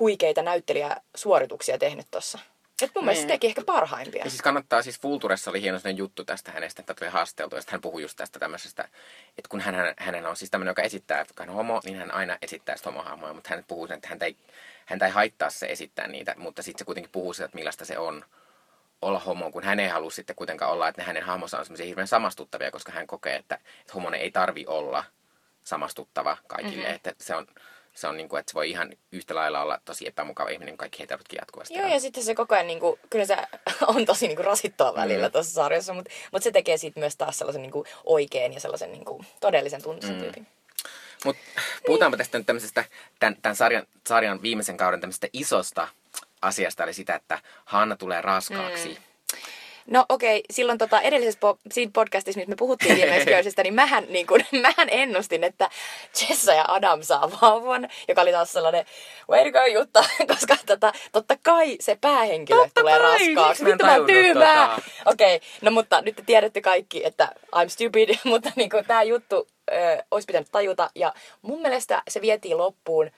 huikeita 0.00 0.42
näyttelijäsuorituksia 0.42 1.78
tehnyt 1.78 2.06
tossa. 2.10 2.38
Et 2.82 2.90
mun 2.94 3.04
mielestä 3.04 3.22
niin. 3.22 3.28
teki 3.28 3.46
ehkä 3.46 3.62
parhaimpia. 3.66 4.24
Ja 4.24 4.30
siis 4.30 4.42
kannattaa, 4.42 4.82
siis 4.82 5.00
Fulturessa 5.00 5.50
oli 5.50 5.62
hieno 5.62 5.78
juttu 5.96 6.24
tästä 6.24 6.52
hänestä, 6.52 6.82
että 6.82 6.94
tuli 6.94 7.10
haasteltu, 7.10 7.56
ja 7.56 7.62
hän 7.68 7.80
puhui 7.80 8.02
just 8.02 8.16
tästä 8.16 8.38
tämmöisestä, 8.38 8.82
että 9.28 9.48
kun 9.48 9.60
hän, 9.60 9.74
hänellä 9.98 10.28
on 10.28 10.36
siis 10.36 10.50
tämmöinen, 10.50 10.70
joka 10.70 10.82
esittää, 10.82 11.20
että 11.20 11.34
hän 11.38 11.50
on 11.50 11.56
homo, 11.56 11.80
niin 11.84 11.96
hän 11.96 12.10
aina 12.10 12.38
esittää 12.42 12.76
sitä 12.76 12.90
homohahmoja, 12.90 13.34
mutta 13.34 13.50
hän 13.50 13.64
puhuu 13.68 13.86
sen, 13.86 13.96
että 13.96 14.08
häntä 14.08 14.26
ei, 14.26 14.36
häntä 14.86 15.06
ei 15.06 15.12
haittaa 15.12 15.50
se 15.50 15.66
esittää 15.66 16.08
niitä, 16.08 16.34
mutta 16.36 16.62
sitten 16.62 16.78
se 16.78 16.84
kuitenkin 16.84 17.12
puhuu 17.12 17.32
sitä, 17.32 17.44
että 17.44 17.54
millaista 17.54 17.84
se 17.84 17.98
on 17.98 18.24
olla 19.02 19.18
homo, 19.18 19.50
kun 19.50 19.62
hän 19.62 19.80
ei 19.80 19.88
halua 19.88 20.10
sitten 20.10 20.36
kuitenkaan 20.36 20.72
olla, 20.72 20.88
että 20.88 21.00
ne 21.00 21.06
hänen 21.06 21.22
hahmonsa 21.22 21.58
on 21.58 21.64
semmoisia 21.64 21.86
hirveän 21.86 22.08
samastuttavia, 22.08 22.70
koska 22.70 22.92
hän 22.92 23.06
kokee, 23.06 23.36
että, 23.36 23.54
että 23.54 23.92
homonen 23.94 24.20
ei 24.20 24.30
tarvi 24.30 24.64
olla 24.66 25.04
samastuttava 25.64 26.36
kaikille, 26.46 26.76
mm-hmm. 26.76 26.94
että 26.94 27.14
se 27.18 27.34
on, 27.34 27.46
se 27.94 28.08
on 28.08 28.16
niin 28.16 28.28
kuin, 28.28 28.40
että 28.40 28.50
se 28.50 28.54
voi 28.54 28.70
ihan 28.70 28.92
yhtä 29.12 29.34
lailla 29.34 29.62
olla 29.62 29.78
tosi 29.84 30.06
epämukava 30.06 30.48
ihminen 30.48 30.76
kaikki 30.76 31.00
heterotkin 31.00 31.36
jatkuvasti. 31.36 31.74
Joo, 31.74 31.88
ja 31.88 32.00
sitten 32.00 32.24
se 32.24 32.34
koko 32.34 32.54
ajan, 32.54 32.66
niin 32.66 32.80
kuin, 32.80 33.00
kyllä 33.10 33.24
se 33.24 33.36
on 33.94 34.04
tosi 34.04 34.26
niin 34.26 34.36
kuin 34.36 34.46
rasittava 34.46 34.94
välillä 34.94 35.28
mm. 35.28 35.32
tuossa 35.32 35.52
sarjassa, 35.52 35.94
mutta, 35.94 36.10
mutta 36.32 36.44
se 36.44 36.50
tekee 36.50 36.76
siitä 36.76 37.00
myös 37.00 37.16
taas 37.16 37.38
sellaisen 37.38 37.62
niin 37.62 37.72
kuin 37.72 37.86
oikein 38.04 38.52
ja 38.52 38.60
sellaisen 38.60 38.92
niin 38.92 39.04
kuin 39.04 39.26
todellisen 39.40 39.82
tuntisen 39.82 40.16
mm. 40.16 40.22
tyypin. 40.22 40.46
Mutta 41.24 41.42
puhutaanpa 41.86 42.16
tästä 42.16 42.38
nyt 42.38 42.46
tämmöisestä, 42.46 42.84
tämän, 43.18 43.36
tämän 43.42 43.56
sarjan, 43.56 43.86
sarjan 44.06 44.42
viimeisen 44.42 44.76
kauden 44.76 45.00
tämmöisestä 45.00 45.28
isosta 45.32 45.88
asiasta, 46.42 46.84
eli 46.84 46.94
sitä, 46.94 47.14
että 47.14 47.38
Hanna 47.64 47.96
tulee 47.96 48.20
raskaaksi. 48.20 48.88
Mm. 48.88 49.11
No 49.86 50.06
okei, 50.08 50.38
okay. 50.38 50.46
silloin 50.50 50.78
tota 50.78 51.00
edellisessä 51.00 51.40
po- 51.40 51.58
siinä 51.72 51.90
podcastissa, 51.94 52.38
missä 52.38 52.50
me 52.50 52.56
puhuttiin 52.56 52.96
viimeisköysestä, 52.96 53.62
niin 53.72 53.74
mähän, 53.74 54.06
niin 54.08 54.26
kun, 54.26 54.40
mähän 54.62 54.88
ennustin, 54.90 55.44
että 55.44 55.70
Jessa 56.20 56.54
ja 56.54 56.64
Adam 56.68 57.02
saa 57.02 57.30
vauvan, 57.42 57.88
joka 58.08 58.20
oli 58.20 58.32
taas 58.32 58.52
sellainen 58.52 58.86
way 59.30 59.44
to 59.44 59.50
go 59.58 59.66
juttu, 59.66 59.98
koska 60.34 60.56
tota, 60.66 60.92
totta 61.12 61.36
kai 61.42 61.76
se 61.80 61.98
päähenkilö 62.00 62.58
totta 62.58 62.80
tulee 62.80 62.98
kai, 62.98 63.18
raskaaksi. 63.18 63.64
Mitä 63.64 63.86
mä 63.86 64.06
tyymää? 64.06 64.68
Tota. 64.68 64.82
Okei, 65.06 65.36
okay. 65.36 65.48
no 65.62 65.70
mutta 65.70 66.02
nyt 66.02 66.16
te 66.16 66.22
tiedätte 66.26 66.60
kaikki, 66.60 67.06
että 67.06 67.28
I'm 67.56 67.68
stupid, 67.68 68.10
mutta 68.24 68.52
niin 68.56 68.70
tämä 68.86 69.02
juttu 69.02 69.48
ö, 69.70 70.04
olisi 70.10 70.26
pitänyt 70.26 70.48
tajuta. 70.52 70.90
Ja 70.94 71.14
mun 71.42 71.62
mielestä 71.62 72.02
se 72.08 72.20
vietiin 72.20 72.58
loppuun 72.58 73.10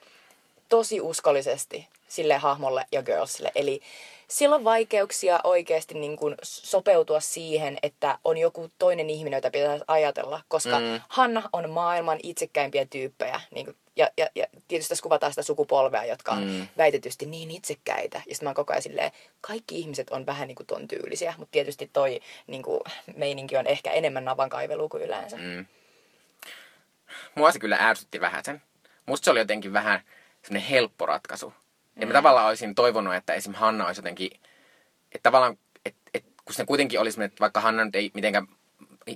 tosi 0.69 1.01
uskollisesti 1.01 1.87
sille 2.07 2.37
hahmolle 2.37 2.85
ja 2.91 3.03
girlsille. 3.03 3.51
Eli 3.55 3.81
sillä 4.27 4.55
on 4.55 4.63
vaikeuksia 4.63 5.39
oikeasti 5.43 5.93
niin 5.93 6.17
kuin 6.17 6.35
sopeutua 6.43 7.19
siihen, 7.19 7.77
että 7.83 8.19
on 8.23 8.37
joku 8.37 8.69
toinen 8.79 9.09
ihminen, 9.09 9.37
jota 9.37 9.51
pitäisi 9.51 9.85
ajatella, 9.87 10.41
koska 10.47 10.79
mm. 10.79 11.01
Hanna 11.09 11.49
on 11.53 11.69
maailman 11.69 12.19
itsekkäimpiä 12.23 12.85
tyyppejä. 12.85 13.41
Niin 13.51 13.65
kuin, 13.65 13.77
ja, 13.95 14.09
ja, 14.17 14.29
ja 14.35 14.45
tietysti 14.67 14.89
tässä 14.89 15.03
kuvataan 15.03 15.31
sitä 15.31 15.41
sukupolvea, 15.41 16.05
jotka 16.05 16.31
on 16.31 16.43
mm. 16.43 16.67
väitetysti 16.77 17.25
niin 17.25 17.51
itsekkäitä. 17.51 18.17
Ja 18.17 18.35
sitten 18.35 18.45
mä 18.45 18.49
oon 18.49 18.55
koko 18.55 18.73
ajan 18.73 18.81
silleen, 18.81 19.11
kaikki 19.41 19.79
ihmiset 19.79 20.09
on 20.09 20.25
vähän 20.25 20.47
niin 20.47 20.55
kuin 20.55 20.67
ton 20.67 20.87
tyylisiä, 20.87 21.33
mutta 21.37 21.51
tietysti 21.51 21.89
toi 21.93 22.19
niin 22.47 22.63
kuin, 22.63 22.79
meininki 23.15 23.57
on 23.57 23.67
ehkä 23.67 23.91
enemmän 23.91 24.25
navan 24.25 24.49
kaivelu 24.49 24.89
kuin 24.89 25.03
yleensä. 25.03 25.37
Mm. 25.37 25.65
Mua 27.35 27.51
se 27.51 27.59
kyllä 27.59 27.77
ärsytti 27.81 28.21
vähän 28.21 28.45
sen. 28.45 28.61
Musta 29.05 29.25
se 29.25 29.31
oli 29.31 29.39
jotenkin 29.39 29.73
vähän 29.73 30.01
semmoinen 30.43 30.69
helppo 30.69 31.05
ratkaisu. 31.05 31.53
Mm. 31.95 32.01
Ja 32.01 32.07
mä 32.07 32.13
tavallaan 32.13 32.47
olisin 32.47 32.75
toivonut, 32.75 33.15
että 33.15 33.33
esim. 33.33 33.53
Hanna 33.53 33.85
olisi 33.85 33.99
jotenkin, 33.99 34.31
että 35.11 35.23
tavallaan, 35.23 35.57
että, 35.85 36.01
että 36.13 36.31
kun 36.45 36.55
se 36.55 36.65
kuitenkin 36.65 36.99
olisi, 36.99 37.23
että 37.23 37.39
vaikka 37.39 37.61
Hanna 37.61 37.85
nyt 37.85 37.95
ei 37.95 38.11
mitenkään 38.13 38.47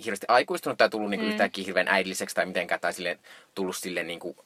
hirveästi 0.06 0.26
aikuistunut 0.30 0.78
tai 0.78 0.90
tullut 0.90 1.10
niin 1.10 1.20
kuin 1.20 1.28
mm. 1.28 1.32
yhtäkkiä 1.32 1.66
hirveän 1.66 1.88
äidilliseksi 1.88 2.36
tai 2.36 2.46
mitenkään, 2.46 2.82
tai 2.82 2.94
sille, 2.94 3.20
tullut 3.56 3.76
sille 3.76 4.04
niin 4.04 4.20
kuin, 4.20 4.38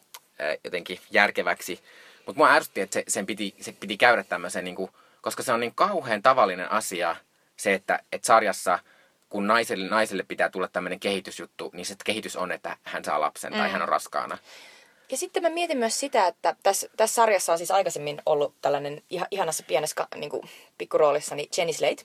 äh, 0.42 0.58
jotenkin 0.64 1.00
järkeväksi. 1.12 1.80
Mutta 2.26 2.38
mua 2.38 2.54
ärsytti, 2.54 2.82
että 2.82 2.94
se, 2.94 3.04
sen 3.08 3.26
piti, 3.26 3.56
se 3.62 3.72
piti 3.72 3.98
käydä 3.98 4.24
tämmöisen, 4.24 4.64
niin 4.64 4.76
kuin, 4.76 4.92
koska 5.22 5.44
se 5.44 5.54
on 5.54 5.60
niin 5.60 5.76
kauhean 5.76 6.22
tavallinen 6.22 6.72
asia, 6.72 7.16
se, 7.58 7.74
että, 7.74 8.00
että 8.12 8.26
sarjassa 8.26 8.80
kun 9.30 9.48
naiselle, 9.48 9.90
naiselle 9.90 10.24
pitää 10.24 10.50
tulla 10.50 10.68
tämmöinen 10.68 11.00
kehitysjuttu, 11.00 11.72
niin 11.74 11.86
se 11.86 11.96
kehitys 12.06 12.36
on, 12.36 12.52
että 12.52 12.78
hän 12.84 13.04
saa 13.04 13.22
lapsen 13.22 13.54
mm. 13.54 13.60
tai 13.60 13.72
hän 13.72 13.82
on 13.82 13.90
raskaana. 13.90 14.38
Ja 15.12 15.18
sitten 15.18 15.44
mä 15.44 15.50
mietin 15.50 15.78
myös 15.78 16.00
sitä, 16.00 16.28
että 16.28 16.56
tässä, 16.64 16.90
tässä 16.98 17.16
sarjassa 17.16 17.52
on 17.52 17.58
siis 17.58 17.72
aikaisemmin 17.72 18.22
ollut 18.26 18.54
tällainen 18.62 19.04
ihan, 19.10 19.28
ihanassa 19.32 19.64
pienessä 19.68 20.08
niin 20.16 20.30
kuin, 20.30 20.50
pikkuroolissa 20.78 21.36
niin 21.36 21.50
Jenny 21.58 21.74
Slate. 21.74 22.04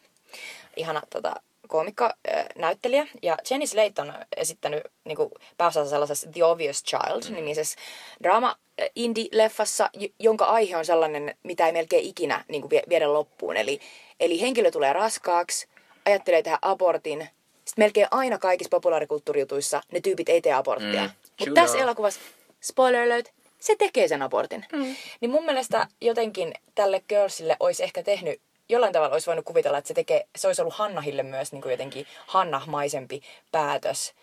Ihana 0.77 1.03
tota, 1.11 1.35
koomikko, 1.69 2.11
näyttelijä. 2.57 3.07
Ja 3.23 3.37
Jenny 3.51 3.67
Slate 3.67 4.03
on 4.03 4.15
esittänyt 4.37 4.83
niin 5.05 5.17
kuin, 5.17 5.31
pääosassa 5.57 5.91
sellaisessa 5.91 6.31
The 6.33 6.45
Obvious 6.45 6.85
Child-nimisessä 6.85 7.79
mm. 7.79 8.23
drama 8.23 8.57
indie-leffassa, 8.97 9.91
jonka 10.19 10.45
aihe 10.45 10.77
on 10.77 10.85
sellainen, 10.85 11.35
mitä 11.43 11.67
ei 11.67 11.73
melkein 11.73 12.05
ikinä 12.05 12.45
niin 12.49 12.63
kuin, 12.63 12.83
viedä 12.89 13.13
loppuun. 13.13 13.57
Eli, 13.57 13.81
eli 14.21 14.41
henkilö 14.41 14.71
tulee 14.71 14.93
raskaaksi, 14.93 15.69
ajattelee 16.05 16.43
tehdä 16.43 16.59
abortin, 16.63 17.29
sitten 17.65 17.85
melkein 17.85 18.09
aina 18.11 18.39
kaikissa 18.39 18.71
populaarikulttuurijutuissa 18.71 19.83
ne 19.93 20.01
tyypit 20.01 20.29
ei 20.29 20.41
tee 20.41 20.53
aborttia. 20.53 21.03
Mm. 21.03 21.11
Mutta 21.39 21.55
tässä 21.55 21.79
elokuvassa 21.79 22.21
spoiler 22.62 23.03
alert, 23.03 23.33
se 23.59 23.77
tekee 23.79 24.09
sen 24.09 24.23
abortin. 24.23 24.64
Mm. 24.73 24.97
Niin 25.21 25.31
mun 25.31 25.44
mielestä 25.44 25.87
jotenkin 26.01 26.55
tälle 26.75 27.03
girlsille 27.09 27.57
olisi 27.61 27.83
ehkä 27.83 28.03
tehnyt, 28.03 28.40
jollain 28.68 28.92
tavalla 28.92 29.12
olisi 29.12 29.27
voinut 29.27 29.44
kuvitella, 29.44 29.79
että 29.79 29.88
se, 29.88 29.94
tekee, 29.94 30.27
se 30.37 30.47
olisi 30.47 30.62
ollut 30.62 30.75
Hannahille 30.75 31.23
myös 31.23 31.53
niin 31.53 31.62
kuin 31.62 31.71
jotenkin 31.71 32.07
Hannahmaisempi 32.27 33.23
päätös 33.53 34.14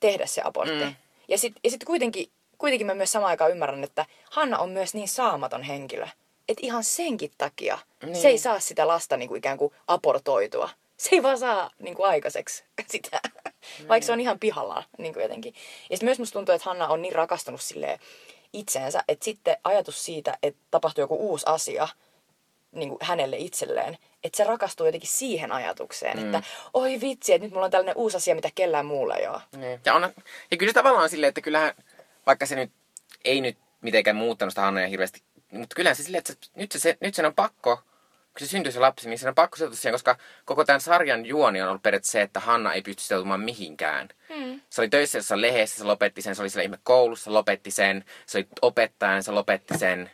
tehdä 0.00 0.26
se 0.26 0.42
abortti. 0.44 0.84
Mm. 0.84 0.94
Ja 1.28 1.38
sitten 1.38 1.60
ja 1.64 1.70
sit 1.70 1.84
kuitenkin, 1.84 2.30
kuitenkin 2.58 2.86
mä 2.86 2.94
myös 2.94 3.12
samaan 3.12 3.30
aikaan 3.30 3.50
ymmärrän, 3.50 3.84
että 3.84 4.06
Hanna 4.30 4.58
on 4.58 4.70
myös 4.70 4.94
niin 4.94 5.08
saamaton 5.08 5.62
henkilö. 5.62 6.06
Että 6.48 6.66
ihan 6.66 6.84
senkin 6.84 7.30
takia 7.38 7.78
niin. 8.02 8.16
se 8.16 8.28
ei 8.28 8.38
saa 8.38 8.60
sitä 8.60 8.88
lasta 8.88 9.16
niin 9.16 9.28
kuin 9.28 9.38
ikään 9.38 9.58
kuin 9.58 9.72
abortoitua. 9.86 10.70
Se 10.96 11.08
ei 11.12 11.22
vaan 11.22 11.38
saa 11.38 11.70
niin 11.78 11.94
kuin 11.94 12.08
aikaiseksi 12.08 12.64
sitä. 12.88 13.20
Mm. 13.80 13.88
Vaikka 13.88 14.06
se 14.06 14.12
on 14.12 14.20
ihan 14.20 14.38
pihalla 14.38 14.84
niin 14.98 15.14
kuin 15.14 15.22
jotenkin. 15.22 15.54
Ja 15.90 15.98
myös 16.02 16.18
musta 16.18 16.32
tuntuu, 16.32 16.54
että 16.54 16.68
Hanna 16.68 16.88
on 16.88 17.02
niin 17.02 17.14
rakastunut 17.14 17.60
silleen 17.60 17.98
itseensä, 18.52 19.04
että 19.08 19.24
sitten 19.24 19.56
ajatus 19.64 20.04
siitä, 20.04 20.38
että 20.42 20.60
tapahtuu 20.70 21.02
joku 21.02 21.16
uusi 21.30 21.46
asia 21.48 21.88
niin 22.72 22.88
kuin 22.88 22.98
hänelle 23.02 23.36
itselleen, 23.36 23.98
että 24.24 24.36
se 24.36 24.44
rakastuu 24.44 24.86
jotenkin 24.86 25.10
siihen 25.10 25.52
ajatukseen, 25.52 26.18
mm. 26.18 26.24
että 26.24 26.42
oi 26.74 27.00
vitsi, 27.00 27.32
että 27.32 27.44
nyt 27.44 27.52
mulla 27.52 27.64
on 27.64 27.70
tällainen 27.70 27.96
uusi 27.96 28.16
asia, 28.16 28.34
mitä 28.34 28.50
kellään 28.54 28.86
muulla 28.86 29.16
ei 29.16 29.26
ole. 29.26 29.40
Niin. 29.56 29.80
Ja, 29.84 29.94
on, 29.94 30.12
ja 30.50 30.56
kyllä 30.56 30.70
se 30.70 30.74
tavallaan 30.74 31.08
silleen, 31.08 31.28
että 31.28 31.40
kyllähän, 31.40 31.74
vaikka 32.26 32.46
se 32.46 32.56
nyt 32.56 32.70
ei 33.24 33.40
nyt 33.40 33.58
mitenkään 33.80 34.16
muuttanut 34.16 34.52
sitä 34.52 34.60
Hannaa 34.60 34.86
hirveästi, 34.86 35.22
mutta 35.50 35.74
kyllähän 35.74 35.96
se 35.96 36.02
silleen, 36.02 36.18
että 36.18 36.32
se, 36.32 36.50
nyt, 36.54 36.72
se, 36.76 36.96
nyt 37.00 37.14
sen 37.14 37.26
on 37.26 37.34
pakko 37.34 37.78
kun 38.38 38.46
se 38.46 38.50
syntyi 38.50 38.72
se 38.72 38.80
lapsi, 38.80 39.08
niin 39.08 39.18
siinä 39.18 39.28
on 39.28 39.34
pakko 39.34 39.56
sitoutua 39.56 39.76
siihen, 39.76 39.94
koska 39.94 40.16
koko 40.44 40.64
tämän 40.64 40.80
sarjan 40.80 41.26
juoni 41.26 41.62
on 41.62 41.68
ollut 41.68 41.82
periaatteessa 41.82 42.12
se, 42.12 42.22
että 42.22 42.40
Hanna 42.40 42.72
ei 42.72 42.82
pysty 42.82 43.02
sitoutumaan 43.02 43.40
mihinkään. 43.40 44.08
Mm. 44.28 44.60
Se 44.70 44.80
oli 44.80 44.88
töissä 44.88 45.18
jossain 45.18 45.40
lehdessä, 45.40 45.78
se 45.78 45.84
lopetti 45.84 46.22
sen, 46.22 46.34
se 46.34 46.42
oli 46.42 46.50
siellä 46.50 46.64
ihme 46.64 46.78
koulussa, 46.82 47.32
lopetti 47.32 47.70
sen, 47.70 48.04
se 48.26 48.38
oli 48.38 48.48
opettajan, 48.62 49.22
se 49.22 49.32
lopetti 49.32 49.78
sen. 49.78 50.10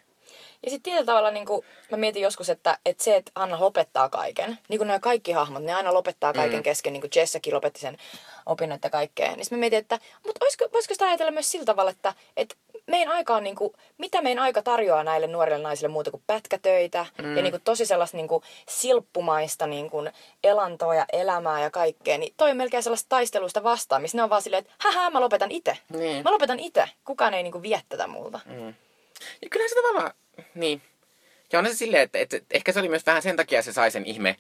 Ja 0.63 0.71
sitten 0.71 0.83
tietyllä 0.83 1.07
tavalla 1.07 1.31
niin 1.31 1.47
kuin, 1.47 1.67
mä 1.91 1.97
mietin 1.97 2.23
joskus, 2.23 2.51
että, 2.51 2.79
että 2.87 3.05
se, 3.05 3.17
että 3.17 3.33
Hanna 3.35 3.61
lopettaa 3.61 4.09
kaiken, 4.09 4.59
niin 4.69 4.79
kuin 4.79 4.87
nämä 4.87 4.99
kaikki 4.99 5.33
hahmot, 5.33 5.63
ne 5.63 5.75
aina 5.75 5.95
lopettaa 5.95 6.33
kaiken 6.33 6.59
mm. 6.59 6.63
kesken, 6.63 6.93
niin 6.93 7.01
kuin 7.01 7.11
Jessakin 7.17 7.55
lopetti 7.55 7.81
sen 7.81 7.97
opinnot 8.47 8.85
ja 8.85 8.91
kaikkea. 8.91 9.37
Niin 9.37 9.47
mä 9.51 9.57
mietin, 9.57 9.79
että 9.79 9.99
mutta 10.27 10.45
olisiko, 10.45 10.69
voisiko 10.73 10.95
sitä 10.95 11.05
ajatella 11.05 11.33
myös 11.33 11.51
sillä 11.51 11.65
tavalla, 11.65 11.91
että, 11.91 12.15
että 12.37 12.55
meidän 12.89 13.13
aika 13.13 13.37
on, 13.37 13.45
niin 13.45 13.57
kuin, 13.57 13.73
mitä 13.99 14.23
meidän 14.23 14.43
aika 14.43 14.63
tarjoaa 14.63 15.05
näille 15.05 15.27
nuorille 15.27 15.59
naisille 15.59 15.89
muuta 15.89 16.11
kuin 16.11 16.23
pätkätöitä 16.27 17.07
mm. 17.23 17.37
ja 17.37 17.43
niin 17.43 17.53
kuin, 17.53 17.63
tosi 17.63 17.87
sellaista 17.87 18.17
niin 18.17 18.29
kuin, 18.29 18.43
silppumaista 18.69 19.67
niin 19.67 19.91
kuin, 19.91 20.13
elantoa 20.45 20.95
ja 20.95 21.07
elämää 21.13 21.63
ja 21.63 21.71
kaikkea, 21.71 22.19
niin 22.19 22.35
toi 22.37 22.51
on 22.51 22.57
melkein 22.57 22.83
sellaista 22.83 23.09
taistelusta 23.09 23.63
vastaan, 23.63 24.03
missä 24.03 24.17
ne 24.17 24.23
on 24.23 24.31
vaan 24.31 24.43
silleen, 24.43 24.61
että 24.61 24.73
hähä, 24.79 25.11
mä 25.11 25.21
lopetan 25.21 25.51
itse. 25.51 25.79
Niin. 25.89 26.25
Mä 26.25 26.31
lopetan 26.31 26.61
itse. 26.61 26.89
Kukaan 27.05 27.35
ei 27.35 27.43
niin 27.43 27.53
kuin, 27.53 27.63
vie 27.63 27.83
tätä 27.89 28.07
multa. 28.07 28.41
Mm. 28.47 28.75
Ja 29.43 29.49
kyllähän 29.51 29.71
se 29.71 29.75
tavallaan, 29.75 30.13
niin. 30.55 30.83
Ja 31.53 31.59
on 31.59 31.67
se 31.67 31.75
silleen, 31.75 32.03
että, 32.03 32.19
että, 32.19 32.37
että 32.37 32.57
ehkä 32.57 32.73
se 32.73 32.81
oli 32.81 32.89
myös 32.89 33.07
vähän 33.07 33.23
sen 33.23 33.37
takia 33.37 33.63
se 33.63 33.73
sai 33.73 33.91
sen 33.91 34.07
ihme 34.07 34.37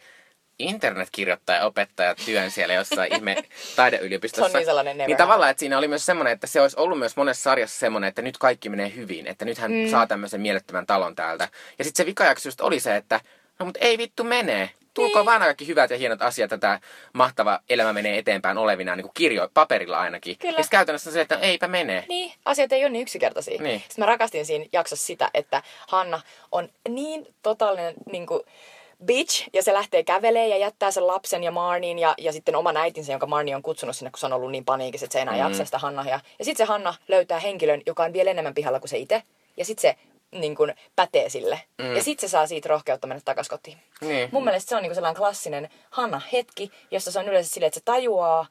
internetkirjoittaja 0.58 1.64
opettaja 1.64 2.14
työn 2.24 2.50
siellä 2.50 2.74
jossain 2.74 3.14
ihme 3.14 3.36
taideyliopistossa. 3.76 4.48
Se 4.48 4.56
on 4.56 4.60
niin 4.60 4.66
sellainen 4.66 4.98
Niin 4.98 5.16
tavallaan, 5.16 5.50
että 5.50 5.60
siinä 5.60 5.78
oli 5.78 5.88
myös 5.88 6.06
semmoinen, 6.06 6.32
että 6.32 6.46
se 6.46 6.60
olisi 6.60 6.76
ollut 6.78 6.98
myös 6.98 7.16
monessa 7.16 7.42
sarjassa 7.42 7.78
semmoinen, 7.78 8.08
että 8.08 8.22
nyt 8.22 8.38
kaikki 8.38 8.68
menee 8.68 8.92
hyvin. 8.96 9.26
Että 9.26 9.44
nyt 9.44 9.58
hän 9.58 9.72
mm. 9.72 9.88
saa 9.88 10.06
tämmöisen 10.06 10.40
mielettömän 10.40 10.86
talon 10.86 11.14
täältä. 11.14 11.48
Ja 11.78 11.84
sitten 11.84 12.04
se 12.04 12.06
vikajakso 12.06 12.48
just 12.48 12.60
oli 12.60 12.80
se, 12.80 12.96
että 12.96 13.20
no 13.58 13.66
mutta 13.66 13.80
ei 13.80 13.98
vittu 13.98 14.24
menee. 14.24 14.70
Tulkoon 14.94 15.22
Niin. 15.22 15.26
vaan 15.26 15.40
kaikki 15.40 15.66
hyvät 15.66 15.90
ja 15.90 15.96
hienot 15.96 16.22
asiat, 16.22 16.52
että 16.52 16.80
mahtava 17.12 17.60
elämä 17.68 17.92
menee 17.92 18.18
eteenpäin 18.18 18.58
olevina 18.58 18.96
niin 18.96 19.02
kuin 19.02 19.14
kirjo, 19.14 19.48
paperilla 19.54 19.98
ainakin. 19.98 20.38
Kyllä. 20.38 20.58
Ja 20.58 20.64
käytännössä 20.70 21.10
se, 21.10 21.20
että 21.20 21.34
no, 21.34 21.42
eipä 21.42 21.68
mene. 21.68 22.04
Niin, 22.08 22.32
asiat 22.44 22.72
ei 22.72 22.84
ole 22.84 22.90
niin 22.90 23.02
yksinkertaisia. 23.02 23.62
Niin. 23.62 23.80
Sitten 23.80 24.02
mä 24.02 24.06
rakastin 24.06 24.46
siinä 24.46 24.66
jaksossa 24.72 25.06
sitä, 25.06 25.30
että 25.34 25.62
Hanna 25.88 26.20
on 26.52 26.68
niin 26.88 27.34
totaalinen 27.42 27.94
niin 28.12 28.26
kuin, 28.26 28.40
bitch, 29.04 29.48
ja 29.52 29.62
se 29.62 29.72
lähtee 29.72 30.04
kävelee 30.04 30.48
ja 30.48 30.56
jättää 30.56 30.90
sen 30.90 31.06
lapsen 31.06 31.44
ja 31.44 31.50
Marnin 31.50 31.98
ja, 31.98 32.14
ja 32.18 32.32
sitten 32.32 32.56
oman 32.56 32.76
äitinsä, 32.76 33.12
jonka 33.12 33.26
Marni 33.26 33.54
on 33.54 33.62
kutsunut 33.62 33.96
sinne, 33.96 34.10
kun 34.10 34.18
se 34.18 34.26
on 34.26 34.32
ollut 34.32 34.50
niin 34.50 34.64
paniikissa, 34.64 35.04
että 35.04 35.12
se 35.12 35.18
ei 35.18 35.22
enää 35.22 35.34
mm. 35.34 35.40
jaksa 35.40 35.64
sitä 35.64 35.78
Hannah. 35.78 36.06
Ja, 36.06 36.20
ja 36.38 36.44
sitten 36.44 36.66
se 36.66 36.68
Hanna 36.68 36.94
löytää 37.08 37.38
henkilön, 37.38 37.82
joka 37.86 38.02
on 38.02 38.12
vielä 38.12 38.30
enemmän 38.30 38.54
pihalla 38.54 38.80
kuin 38.80 38.88
se 38.88 38.98
itse, 38.98 39.22
ja 39.56 39.64
sitten 39.64 39.82
se 39.82 39.96
niin 40.32 40.56
kuin, 40.56 40.74
pätee 40.96 41.28
sille. 41.28 41.60
Mm. 41.78 41.96
Ja 41.96 42.02
sitten 42.02 42.28
se 42.28 42.32
saa 42.32 42.46
siitä 42.46 42.68
rohkeutta 42.68 43.06
mennä 43.06 43.22
takaisin 43.24 43.50
kotiin. 43.50 43.78
Niin. 44.00 44.28
Mun 44.32 44.44
mielestä 44.44 44.68
se 44.68 44.76
on 44.76 44.82
niin 44.82 44.90
kuin 44.90 44.94
sellainen 44.94 45.22
klassinen 45.22 45.68
Hanna-hetki, 45.90 46.70
jossa 46.90 47.12
se 47.12 47.18
on 47.18 47.28
yleensä 47.28 47.50
silleen, 47.50 47.68
että 47.68 47.80
se 47.80 47.84
tajuaa, 47.84 48.46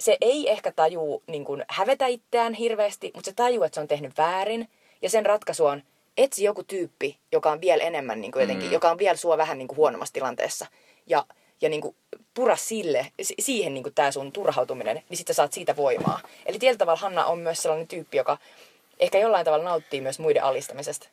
se 0.00 0.16
ei 0.20 0.50
ehkä 0.50 0.72
tajuu 0.72 1.22
niin 1.26 1.44
kuin, 1.44 1.64
hävetä 1.68 2.06
itseään 2.06 2.54
hirveästi, 2.54 3.10
mutta 3.14 3.30
se 3.30 3.34
tajuu, 3.34 3.64
että 3.64 3.74
se 3.74 3.80
on 3.80 3.88
tehnyt 3.88 4.18
väärin. 4.18 4.68
Ja 5.02 5.10
sen 5.10 5.26
ratkaisu 5.26 5.66
on, 5.66 5.82
etsi 6.16 6.44
joku 6.44 6.62
tyyppi, 6.64 7.18
joka 7.32 7.50
on 7.50 7.60
vielä 7.60 7.84
enemmän 7.84 8.20
niin 8.20 8.32
kuin 8.32 8.40
jotenkin, 8.40 8.66
mm. 8.68 8.72
joka 8.72 8.90
on 8.90 8.98
vielä 8.98 9.16
sua 9.16 9.38
vähän 9.38 9.58
niin 9.58 9.68
kuin 9.68 9.76
huonommassa 9.76 10.12
tilanteessa. 10.12 10.66
Ja, 11.06 11.24
ja 11.60 11.68
niin 11.68 11.80
kuin, 11.80 11.96
pura 12.34 12.56
sille, 12.56 13.06
si- 13.22 13.34
siihen 13.38 13.74
niin 13.74 13.82
kuin 13.82 13.94
tämä 13.94 14.10
sun 14.10 14.32
turhautuminen, 14.32 15.02
niin 15.08 15.16
sitten 15.16 15.34
sä 15.34 15.36
saat 15.36 15.52
siitä 15.52 15.76
voimaa. 15.76 16.20
Eli 16.46 16.58
tietyllä 16.58 16.78
tavalla 16.78 17.00
Hanna 17.00 17.24
on 17.24 17.38
myös 17.38 17.62
sellainen 17.62 17.88
tyyppi, 17.88 18.16
joka 18.16 18.38
ehkä 19.00 19.18
jollain 19.18 19.44
tavalla 19.44 19.64
nauttii 19.64 20.00
myös 20.00 20.18
muiden 20.18 20.44
alistamisesta. 20.44 21.08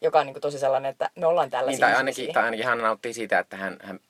Joka 0.00 0.20
on 0.20 0.26
niin 0.26 0.34
kuin 0.34 0.42
tosi 0.42 0.58
sellainen, 0.58 0.90
että 0.90 1.10
me 1.16 1.26
ollaan 1.26 1.50
tällaisia 1.50 1.86
Niin, 1.86 1.94
tai, 1.94 2.00
ihmisiä. 2.00 2.22
ainakin, 2.22 2.34
tai 2.34 2.44
ainakin 2.44 2.66
hän 2.66 2.78
nauttii 2.78 3.14
siitä, 3.14 3.38
että 3.38 3.56
hän, 3.56 3.76
hän, 3.82 4.00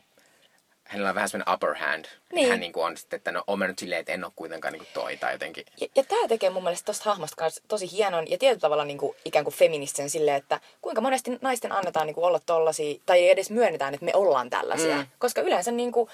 hänellä 0.85 1.09
on 1.09 1.15
vähän 1.15 1.29
semmoinen 1.29 1.55
upper 1.55 1.75
hand. 1.75 2.05
Niin. 2.33 2.49
Hän 2.49 2.61
niin 2.61 2.73
kuin 2.73 2.87
on 2.87 2.97
sitten, 2.97 3.17
että 3.17 3.33
no 3.33 3.45
on 3.47 3.59
mä 3.59 3.67
nyt 3.67 3.79
silleen, 3.79 4.01
että 4.01 4.13
en 4.13 4.25
ole 4.25 4.33
kuitenkaan 4.37 4.73
niin 4.73 4.81
kuin 4.81 4.95
toi 4.95 5.17
tai 5.17 5.33
jotenkin. 5.33 5.65
Ja, 5.81 5.87
ja 5.95 6.05
tämä 6.05 6.29
tekee 6.29 6.51
mun 6.51 6.63
mielestä 6.63 6.87
tosta 6.87 7.11
hahmosta 7.11 7.37
kanssa 7.37 7.63
tosi 7.69 7.93
hienon 7.93 8.31
ja 8.31 8.39
tietyllä 8.39 8.61
tavalla 8.61 8.85
niin 8.85 8.99
kuin, 8.99 9.17
ikään 9.25 9.45
kuin 9.45 9.55
feministisen 9.55 10.11
silleen, 10.11 10.37
että 10.37 10.61
kuinka 10.83 11.01
monesti 11.01 11.39
naisten 11.41 11.73
annetaan 11.73 12.07
niin 12.07 12.15
kuin, 12.15 12.25
olla 12.25 12.41
tollasia, 12.47 13.01
tai 13.07 13.19
ei 13.19 13.31
edes 13.31 13.51
myönnetään, 13.51 13.95
että 13.95 14.05
me 14.05 14.15
ollaan 14.15 14.51
tällaisia. 14.51 14.97
Mm. 14.97 15.07
Koska 15.19 15.41
yleensä 15.41 15.71
niin 15.71 15.93
kuin, 15.93 16.11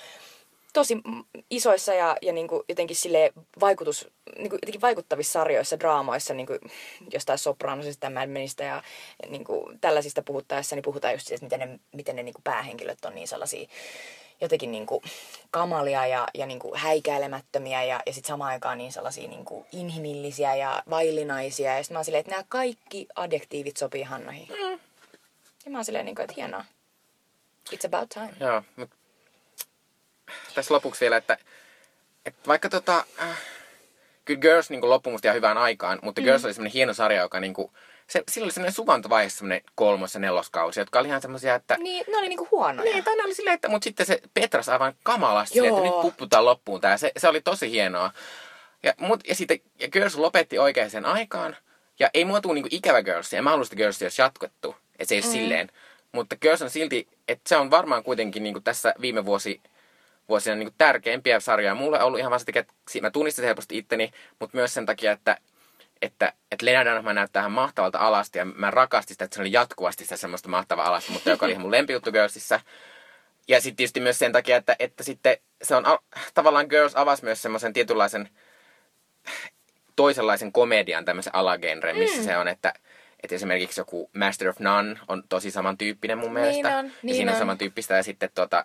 tosi 0.72 0.96
isoissa 1.50 1.94
ja, 1.94 2.16
ja 2.22 2.33
niin 2.33 2.48
kuin, 2.48 2.62
jotenkin 2.68 2.96
sille 2.96 3.33
vaikutus, 3.61 4.09
niin 4.37 4.50
kuin, 4.50 4.59
jotenkin 4.62 4.80
vaikuttavissa 4.80 5.33
sarjoissa, 5.33 5.80
draamoissa, 5.80 6.35
niin 6.35 6.46
kuin, 6.46 6.59
jostain 7.12 7.38
sopranosista, 7.38 8.11
Mad 8.11 8.28
Menistä 8.28 8.64
ja, 8.64 8.83
ja 9.22 9.30
niin 9.30 9.44
kuin, 9.44 9.80
tällaisista 9.80 10.22
puhuttaessa, 10.22 10.76
niin 10.76 10.83
puhutaan 10.83 11.14
just 11.14 11.26
siitä, 11.26 11.46
että 11.46 11.56
miten 11.56 11.70
ne, 11.70 11.80
miten 11.92 12.16
ne 12.16 12.22
niin 12.22 12.35
kuin, 12.35 12.44
päähenkilöt 12.44 13.04
on 13.04 13.14
niin 13.14 13.28
sellaisia 13.28 13.68
jotenkin 14.40 14.72
niin 14.72 14.87
kuin, 14.87 15.03
kamalia 15.50 16.07
ja, 16.07 16.29
ja 16.35 16.46
niin 16.46 16.59
kuin, 16.59 16.81
häikäilemättömiä 16.81 17.85
ja, 17.85 18.00
ja 18.07 18.12
sitten 18.12 18.29
samaan 18.29 18.50
aikaan 18.50 18.79
niin 18.79 18.92
sellaisia 18.92 19.29
niin 19.29 19.44
kuin, 19.44 19.66
inhimillisiä 19.72 20.55
ja 20.55 20.83
vaillinaisia. 20.90 21.76
Ja 21.76 21.83
sitten 21.83 21.94
mä 21.94 21.98
oon 21.98 22.05
silleen, 22.05 22.20
että 22.20 22.33
nämä 22.33 22.44
kaikki 22.48 23.07
adjektiivit 23.16 23.76
sopii 23.76 24.03
Hannahin. 24.03 24.48
Mm. 24.48 24.81
Ja 25.64 25.70
mä 25.70 25.79
oon 25.79 25.85
silleen, 25.85 26.05
niin 26.05 26.14
kuin, 26.14 26.24
että 26.24 26.35
hienoa. 26.37 26.64
It's 27.74 27.87
about 27.87 28.09
time. 28.09 28.33
Joo, 28.40 28.62
mutta 28.76 28.96
tässä 30.55 30.74
lopuksi 30.74 31.00
vielä, 31.00 31.16
että, 31.16 31.38
että 32.26 32.40
vaikka 32.46 32.68
tota, 32.68 33.05
äh, 33.22 33.38
kyllä 34.24 34.40
Girls 34.40 34.70
niin 34.70 34.90
loppui 34.90 35.12
musta 35.12 35.29
ihan 35.29 35.37
hyvään 35.37 35.59
aikaan, 35.59 35.98
mutta 36.03 36.20
mm. 36.20 36.24
Girls 36.24 36.44
oli 36.44 36.55
semmoinen 36.55 36.72
hieno 36.72 36.94
sarja, 36.94 37.20
joka 37.20 37.40
niin 37.40 37.55
kuin, 37.55 37.72
se, 38.11 38.23
sillä 38.31 38.44
oli 38.44 38.53
semmoinen 38.53 38.75
suvantovaihe 38.75 39.29
semmoinen 39.29 39.61
kolmos- 39.75 40.14
ja 40.14 40.20
neloskausi, 40.20 40.81
jotka 40.81 40.99
oli 40.99 41.09
ihan 41.09 41.23
semmoisia, 41.23 41.55
että 41.55 41.77
Niin, 41.77 42.05
ne 42.09 42.18
oli 42.18 42.29
niinku 42.29 42.49
huonoja. 42.51 42.92
Niin, 42.92 43.05
tai 43.05 43.16
ne 43.16 43.23
oli 43.25 43.35
silleen, 43.35 43.55
että, 43.55 43.68
mutta 43.68 43.85
sitten 43.85 44.07
se 44.07 44.20
Petras 44.35 44.68
aivan 44.68 44.94
kamalasti, 45.03 45.55
silleen, 45.55 45.75
että 45.75 45.90
nyt 45.90 46.03
pupputaan 46.03 46.44
loppuun 46.44 46.81
tää. 46.81 46.96
Se, 46.96 47.12
se 47.16 47.29
oli 47.29 47.40
tosi 47.40 47.70
hienoa. 47.70 48.12
Ja, 48.83 48.94
mut, 48.99 49.20
ja 49.29 49.35
sitten 49.35 49.61
ja 49.81 49.88
Girls 49.88 50.16
lopetti 50.16 50.59
oikeaan 50.59 50.90
sen 50.90 51.05
aikaan. 51.05 51.57
Ja 51.99 52.11
ei 52.14 52.25
mua 52.25 52.40
tuu 52.40 52.53
niinku 52.53 52.68
ikävä 52.73 53.03
Girls. 53.03 53.33
Ja 53.33 53.42
mä 53.42 53.51
haluaisin, 53.51 53.73
että 53.73 53.77
Girls 53.77 54.03
olisi 54.03 54.23
jatkettu. 54.23 54.77
Että 54.99 55.09
se 55.09 55.14
ei 55.14 55.20
mm. 55.20 55.29
silleen. 55.29 55.68
Mutta 56.12 56.37
Girls 56.37 56.62
on 56.62 56.70
silti, 56.70 57.09
että 57.29 57.49
se 57.49 57.57
on 57.57 57.70
varmaan 57.70 58.03
kuitenkin 58.03 58.42
niinku 58.42 58.61
tässä 58.61 58.94
viime 59.01 59.25
vuosi, 59.25 59.61
vuosina 60.29 60.57
niinku 60.57 60.75
tärkeimpiä 60.79 61.40
sarjoja. 61.40 61.75
Mulle 61.75 61.99
on 62.01 62.07
ollut 62.07 62.18
ihan 62.20 62.33
vasta, 62.33 62.53
että 62.55 62.75
si- 62.88 63.01
mä 63.01 63.11
tunnistin 63.11 63.44
helposti 63.44 63.79
itteni, 63.79 64.11
mutta 64.40 64.57
myös 64.57 64.75
sen 64.75 64.87
takia, 64.87 65.12
että 65.12 65.37
että, 66.02 66.32
että 66.50 66.66
Lena 66.66 66.84
Dunham 66.84 67.14
näyttää 67.14 67.40
ihan 67.40 67.52
mahtavalta 67.52 67.98
alasti 67.98 68.38
ja 68.38 68.44
mä 68.44 68.70
rakastin 68.70 69.14
sitä, 69.14 69.24
että 69.24 69.34
se 69.34 69.40
oli 69.40 69.52
jatkuvasti 69.52 70.04
sitä 70.04 70.16
semmoista 70.16 70.48
mahtavaa 70.48 70.86
alasta, 70.86 71.12
mutta 71.12 71.30
joka 71.30 71.46
oli 71.46 71.52
ihan 71.52 71.62
mun 71.62 71.70
lempijuttu 71.70 72.12
Girlsissa. 72.12 72.60
Ja 73.48 73.60
sitten 73.60 73.76
tietysti 73.76 74.00
myös 74.00 74.18
sen 74.18 74.32
takia, 74.32 74.56
että, 74.56 74.76
että 74.78 75.02
sitten 75.02 75.36
se 75.62 75.74
on 75.74 75.84
tavallaan 76.34 76.66
Girls 76.70 76.96
avasi 76.96 77.24
myös 77.24 77.42
semmoisen 77.42 77.72
tietynlaisen 77.72 78.28
toisenlaisen 79.96 80.52
komedian 80.52 81.04
tämmöisen 81.04 81.34
alagenren, 81.34 81.96
missä 81.96 82.18
mm. 82.18 82.24
se 82.24 82.36
on, 82.36 82.48
että, 82.48 82.72
että 83.22 83.34
esimerkiksi 83.34 83.80
joku 83.80 84.10
Master 84.16 84.48
of 84.48 84.58
None 84.58 84.98
on 85.08 85.22
tosi 85.28 85.50
samantyyppinen 85.50 86.18
mun 86.18 86.32
mielestä. 86.32 86.78
on, 86.78 86.86
ja 86.86 86.92
niin 87.02 87.16
siinä 87.16 87.30
on 87.30 87.34
on. 87.34 87.38
samantyyppistä 87.38 87.96
ja 87.96 88.02
sitten 88.02 88.30
tota, 88.34 88.64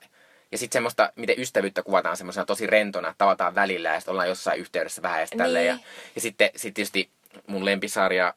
ja 0.52 0.58
sitten 0.58 0.74
semmoista, 0.74 1.12
miten 1.16 1.40
ystävyyttä 1.40 1.84
kuvataan 1.84 2.18
semmoisena 2.18 2.46
tosi 2.46 2.68
rentona, 2.68 3.08
että 3.10 3.18
tavataan 3.18 3.56
välillä 3.56 3.90
ja 3.90 4.00
sitten 4.00 4.12
ollaan 4.12 4.28
jossain 4.28 4.60
yhteydessä 4.60 5.02
vähän 5.02 5.22
ja. 5.22 5.48
Niin. 5.48 5.66
Ja, 5.66 5.78
ja 6.16 6.22
sitten 6.22 6.50
sit 6.56 6.74
tietysti 6.74 7.10
mun 7.48 7.66
lempisarja 7.66 8.34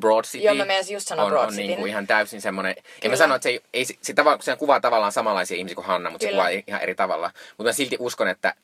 Broad 0.00 0.24
City 0.24 0.44
Joo, 0.44 0.54
mä 0.54 0.72
just 0.92 1.08
sanoa 1.08 1.24
on, 1.24 1.30
Broad 1.30 1.48
on 1.48 1.56
niinku 1.56 1.86
ihan 1.86 2.06
täysin 2.06 2.40
semmoinen, 2.40 2.70
en 2.70 2.82
mä 2.86 2.92
Kyllä. 3.00 3.16
sano, 3.16 3.34
että 3.34 3.42
se, 3.42 3.48
ei, 3.48 3.60
ei, 3.72 3.84
se, 3.84 3.94
se, 4.02 4.14
tava, 4.14 4.38
se 4.40 4.56
kuvaa 4.56 4.80
tavallaan 4.80 5.12
samanlaisia 5.12 5.56
ihmisiä 5.56 5.74
kuin 5.74 5.86
Hanna, 5.86 6.10
mutta 6.10 6.24
se 6.24 6.28
Kyllä. 6.28 6.42
kuvaa 6.42 6.62
ihan 6.66 6.82
eri 6.82 6.94
tavalla. 6.94 7.30
Mutta 7.58 7.68
mä 7.68 7.72
silti 7.72 7.96
uskon, 7.98 8.28
että, 8.28 8.54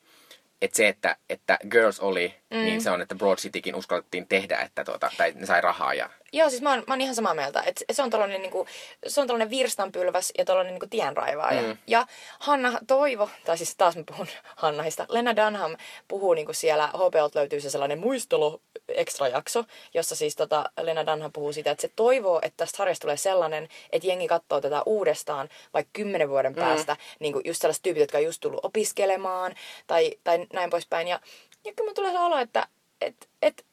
että 0.62 0.76
se, 0.76 0.88
että, 0.88 1.16
että 1.30 1.58
Girls 1.70 2.00
oli, 2.00 2.34
mm. 2.50 2.56
niin 2.56 2.82
se 2.82 2.90
on, 2.90 3.00
että 3.00 3.14
Broad 3.14 3.38
Citykin 3.38 3.74
uskallettiin 3.74 4.26
tehdä, 4.26 4.58
että 4.58 4.84
tuota, 4.84 5.10
tai 5.16 5.32
ne 5.34 5.46
sai 5.46 5.60
rahaa 5.60 5.94
ja 5.94 6.10
Joo, 6.32 6.50
siis 6.50 6.62
mä 6.62 6.70
oon, 6.70 6.84
mä 6.86 6.94
oon 6.94 7.00
ihan 7.00 7.14
samaa 7.14 7.34
mieltä. 7.34 7.62
Et 7.66 7.84
se 7.92 8.02
on 8.02 8.10
tällainen, 8.10 8.42
niinku, 8.42 8.66
se 9.06 9.20
on 9.20 9.26
tällainen 9.26 9.50
virstanpylväs 9.50 10.32
ja 10.38 10.44
tällainen 10.44 10.74
niinku 10.74 10.86
tienraivaaja. 10.90 11.62
Mm. 11.62 11.78
Ja 11.86 12.06
Hanna 12.38 12.78
Toivo, 12.86 13.30
tai 13.44 13.58
siis 13.58 13.76
taas 13.76 13.96
mä 13.96 14.02
puhun 14.06 14.26
Hannahista, 14.56 15.06
Lena 15.08 15.36
Dunham 15.36 15.76
puhuu 16.08 16.34
niinku 16.34 16.52
siellä, 16.52 16.86
HBOlta 16.86 17.38
löytyy 17.38 17.60
se 17.60 17.70
sellainen 17.70 17.98
muistelu 17.98 18.62
extra 18.88 19.28
jakso, 19.28 19.64
jossa 19.94 20.16
siis 20.16 20.36
tota, 20.36 20.70
Lena 20.80 21.06
Dunham 21.06 21.32
puhuu 21.32 21.52
siitä, 21.52 21.70
että 21.70 21.82
se 21.82 21.90
toivoo, 21.96 22.40
että 22.42 22.56
tästä 22.56 22.76
sarjasta 22.76 23.02
tulee 23.02 23.16
sellainen, 23.16 23.68
että 23.92 24.08
jengi 24.08 24.28
katsoo 24.28 24.60
tätä 24.60 24.82
uudestaan 24.86 25.48
vaikka 25.74 25.90
kymmenen 25.92 26.28
vuoden 26.28 26.54
päästä, 26.54 26.96
niinku 27.18 27.40
just 27.44 27.60
sellaiset 27.60 27.82
tyypit, 27.82 28.00
jotka 28.00 28.18
on 28.18 28.24
just 28.24 28.40
tullut 28.40 28.64
opiskelemaan 28.64 29.54
tai, 29.86 30.12
tai 30.24 30.46
näin 30.52 30.70
poispäin. 30.70 31.08
Ja, 31.08 31.20
ja 31.64 31.72
kyllä 31.76 31.88
mun 31.88 31.94
tulee 31.94 32.12
se 32.12 32.18
olo, 32.18 32.38
että 32.38 32.66
et, 33.00 33.16
et, 33.20 33.26
et, 33.42 33.64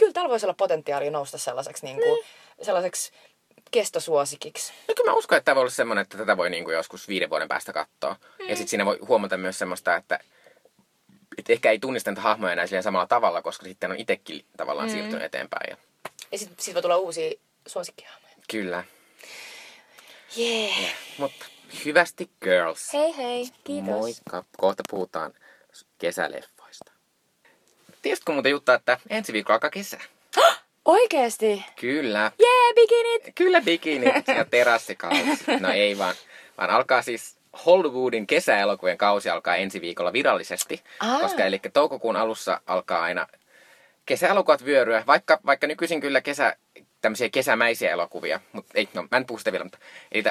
kyllä 0.00 0.12
täällä 0.12 0.30
voisi 0.30 0.46
olla 0.46 0.54
potentiaalia 0.54 1.10
nousta 1.10 1.38
sellaiseksi, 1.38 1.86
niin 1.86 1.96
kuin, 1.96 2.18
sellaiseksi 2.62 3.12
kestosuosikiksi. 3.70 4.72
No 4.88 4.94
kyllä 4.94 5.10
mä 5.10 5.16
uskon, 5.16 5.36
että 5.38 5.44
tämä 5.44 5.54
voi 5.54 5.62
olla 5.62 5.70
semmoinen, 5.70 6.02
että 6.02 6.18
tätä 6.18 6.36
voi 6.36 6.50
niinku 6.50 6.70
joskus 6.70 7.08
viiden 7.08 7.30
vuoden 7.30 7.48
päästä 7.48 7.72
katsoa. 7.72 8.16
Mm. 8.38 8.48
Ja 8.48 8.56
sitten 8.56 8.68
siinä 8.68 8.86
voi 8.86 8.98
huomata 9.08 9.36
myös 9.36 9.58
semmoista, 9.58 9.96
että, 9.96 10.18
että 11.38 11.52
ehkä 11.52 11.70
ei 11.70 11.78
tunnista 11.78 12.10
niitä 12.10 12.20
hahmoja 12.20 12.52
enää 12.52 12.82
samalla 12.82 13.06
tavalla, 13.06 13.42
koska 13.42 13.64
sitten 13.64 13.90
on 13.90 13.96
itsekin 13.96 14.44
tavallaan 14.56 14.88
mm. 14.88 14.92
siirtynyt 14.92 15.22
eteenpäin. 15.22 15.70
Ja, 15.70 15.76
Ja 16.32 16.38
sitten 16.38 16.56
sit 16.64 16.74
voi 16.74 16.82
tulla 16.82 16.96
uusia 16.96 17.30
suosikkihahmoja. 17.66 18.34
kyllä. 18.50 18.84
Jee. 20.36 20.68
Yeah. 20.80 20.94
Mutta 21.18 21.46
Hyvästi 21.84 22.30
girls. 22.42 22.92
Hei 22.92 23.16
hei, 23.16 23.48
kiitos. 23.64 23.88
Moikka. 23.88 24.44
Kohta 24.56 24.82
puhutaan 24.90 25.32
kesäleffoista. 25.98 26.59
Tiesitkö 28.02 28.32
muuten 28.32 28.50
Jutta, 28.50 28.74
että 28.74 28.98
ensi 29.10 29.32
viikolla 29.32 29.54
alkaa 29.54 29.70
kesä? 29.70 29.98
Oikeesti? 30.84 31.64
Kyllä. 31.80 32.32
Jee, 32.38 32.74
bikinit! 32.74 33.34
Kyllä 33.34 33.60
bikinit 33.60 34.28
ja 34.28 34.44
terassikausi. 34.44 35.22
No 35.60 35.70
ei 35.70 35.98
vaan. 35.98 36.14
Vaan 36.58 36.70
alkaa 36.70 37.02
siis 37.02 37.36
Hollywoodin 37.66 38.26
kesäelokuvien 38.26 38.98
kausi 38.98 39.30
alkaa 39.30 39.56
ensi 39.56 39.80
viikolla 39.80 40.12
virallisesti. 40.12 40.82
Aa. 41.00 41.20
Koska 41.20 41.44
eli 41.44 41.60
toukokuun 41.72 42.16
alussa 42.16 42.60
alkaa 42.66 43.02
aina 43.02 43.26
kesäelokuvat 44.06 44.64
vyöryä. 44.64 45.04
Vaikka, 45.06 45.38
vaikka 45.46 45.66
nykyisin 45.66 46.00
kyllä 46.00 46.20
kesä, 46.20 46.56
tämmöisiä 47.00 47.28
kesämäisiä 47.28 47.90
elokuvia. 47.90 48.40
Mutta 48.52 48.72
ei, 48.74 48.88
no 48.94 49.02
mä 49.10 49.16
en 49.16 49.26
puhu 49.26 49.38
sitä 49.38 49.52
vielä. 49.52 49.64
Mutta, 49.64 49.78
eli, 50.12 50.24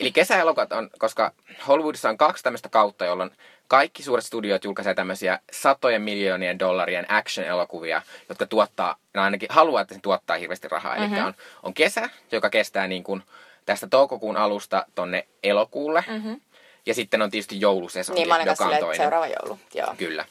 eli 0.00 0.12
kesäelokuvat 0.12 0.72
on, 0.72 0.90
koska 0.98 1.32
Hollywoodissa 1.68 2.08
on 2.08 2.18
kaksi 2.18 2.42
tämmöistä 2.42 2.68
kautta, 2.68 3.04
jolloin 3.04 3.30
kaikki 3.68 4.02
suuret 4.02 4.24
studiot 4.24 4.64
julkaisee 4.64 4.94
tämmöisiä 4.94 5.38
satojen 5.52 6.02
miljoonien 6.02 6.58
dollarien 6.58 7.06
action-elokuvia, 7.10 8.02
jotka 8.28 8.46
tuottaa, 8.46 8.96
no 9.14 9.22
ainakin 9.22 9.48
haluaa, 9.50 9.82
että 9.82 9.94
se 9.94 10.00
tuottaa 10.00 10.36
hirveästi 10.36 10.68
rahaa. 10.68 10.96
Mm-hmm. 10.96 11.14
Eli 11.14 11.22
on, 11.22 11.34
on 11.62 11.74
kesä, 11.74 12.10
joka 12.32 12.50
kestää 12.50 12.86
niin 12.86 13.04
kuin 13.04 13.22
tästä 13.66 13.86
toukokuun 13.86 14.36
alusta 14.36 14.86
tonne 14.94 15.26
elokuulle. 15.42 16.04
Mm-hmm. 16.08 16.40
Ja 16.86 16.94
sitten 16.94 17.22
on 17.22 17.30
tietysti 17.30 17.60
joulusesonki, 17.60 18.24
Niin, 18.24 18.46
joka 18.46 18.64
on 18.66 18.76
toinen. 18.80 18.96
seuraava 18.96 19.26
joulu. 19.26 19.58
Joo. 19.74 19.94
Kyllä. 19.98 20.24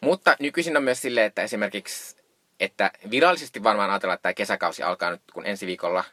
Mutta 0.00 0.36
nykyisin 0.38 0.76
on 0.76 0.82
myös 0.82 1.02
silleen, 1.02 1.26
että 1.26 1.42
esimerkiksi, 1.42 2.16
että 2.64 2.90
virallisesti 3.10 3.62
varmaan 3.62 3.90
ajatellaan, 3.90 4.14
että 4.14 4.22
tämä 4.22 4.34
kesäkausi 4.34 4.82
alkaa 4.82 5.10
nyt, 5.10 5.22
kun 5.32 5.46
ensi 5.46 5.66
viikolla 5.66 6.04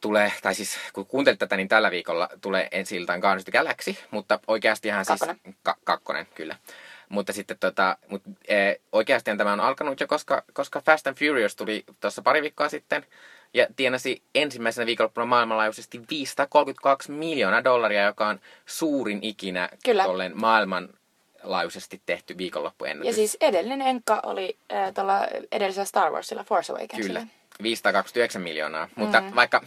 tulee, 0.00 0.32
tai 0.42 0.54
siis 0.54 0.78
kun 0.92 1.06
kuuntelit 1.06 1.38
tätä, 1.38 1.56
niin 1.56 1.68
tällä 1.68 1.90
viikolla 1.90 2.28
tulee 2.40 2.68
ensi 2.70 2.96
iltaan 2.96 3.20
Guardians 3.20 3.48
of 3.48 3.52
Galaxy, 3.52 3.96
mutta 4.10 4.40
oikeastihan 4.46 5.04
Kakkonen. 5.08 5.40
siis... 5.44 5.56
Ka- 5.62 5.76
kakkonen, 5.84 6.26
kyllä. 6.34 6.56
Mutta 7.08 7.32
sitten 7.32 7.58
tota, 7.58 7.96
mut, 8.08 8.22
e, 8.48 8.74
oikeastihan 8.92 9.38
tämä 9.38 9.52
on 9.52 9.60
alkanut 9.60 10.00
jo, 10.00 10.06
koska, 10.06 10.42
koska 10.52 10.80
Fast 10.80 11.06
and 11.06 11.16
Furious 11.16 11.56
tuli 11.56 11.84
tuossa 12.00 12.22
pari 12.22 12.42
viikkoa 12.42 12.68
sitten 12.68 13.06
ja 13.54 13.66
tienasi 13.76 14.22
ensimmäisenä 14.34 14.86
viikonloppuna 14.86 15.26
maailmanlaajuisesti 15.26 16.00
532 16.10 17.12
miljoonaa 17.12 17.64
dollaria, 17.64 18.04
joka 18.04 18.28
on 18.28 18.40
suurin 18.66 19.18
ikinä 19.22 19.68
Kyllä. 19.84 20.04
tolleen 20.04 20.32
maailmanlaajuisesti 21.40 22.02
tehty 22.06 22.38
viikonloppuennätys. 22.38 23.06
Ja 23.06 23.12
siis 23.12 23.36
edellinen 23.40 23.82
enkka 23.82 24.20
oli 24.22 24.58
äh, 24.72 24.94
tuolla 24.94 25.26
edellisellä 25.52 25.84
Star 25.84 26.12
Warsilla, 26.12 26.44
Force 26.44 26.72
Awakensilla. 26.72 27.20
Kyllä, 27.20 27.32
529 27.62 28.42
miljoonaa. 28.42 28.88
Mutta 28.96 29.20
mm. 29.20 29.34
vaikka, 29.34 29.62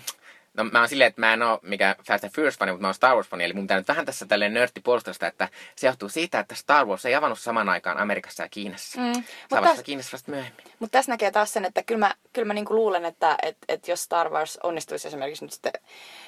no 0.53 0.63
mä 0.63 0.79
oon 0.79 0.89
silleen, 0.89 1.07
että 1.07 1.21
mä 1.21 1.33
en 1.33 1.41
oo 1.41 1.59
mikään 1.61 1.95
Fast 2.07 2.23
and 2.23 2.33
Furious-fani, 2.33 2.71
mutta 2.71 2.81
mä 2.81 2.87
oon 2.87 2.93
Star 2.93 3.15
Wars-fani, 3.15 3.43
eli 3.43 3.53
mun 3.53 3.63
pitää 3.63 3.77
nyt 3.77 3.87
vähän 3.87 4.05
tässä 4.05 4.25
tälleen 4.25 4.53
nörtti 4.53 4.81
puolustaa 4.81 5.13
sitä, 5.13 5.27
että 5.27 5.49
se 5.75 5.87
johtuu 5.87 6.09
siitä, 6.09 6.39
että 6.39 6.55
Star 6.55 6.85
Wars 6.85 7.05
ei 7.05 7.15
avannut 7.15 7.39
samaan 7.39 7.69
aikaan 7.69 7.97
Amerikassa 7.97 8.43
ja 8.43 8.49
Kiinassa. 8.49 9.01
Mm. 9.01 9.23
Mutta 9.51 9.73
täs- 9.73 9.83
Kiinassa 9.83 10.11
vasta 10.13 10.31
myöhemmin. 10.31 10.63
Mutta 10.79 10.97
tässä 10.97 11.11
näkee 11.11 11.31
taas 11.31 11.53
sen, 11.53 11.65
että 11.65 11.83
kyllä 11.83 11.99
mä, 11.99 12.13
kyllä 12.33 12.45
mä 12.45 12.53
niinku 12.53 12.75
luulen, 12.75 13.05
että 13.05 13.37
et, 13.41 13.57
et 13.67 13.87
jos 13.87 14.03
Star 14.03 14.29
Wars 14.29 14.59
onnistuisi 14.63 15.07
esimerkiksi 15.07 15.45
nyt 15.45 15.53
sitten 15.53 15.73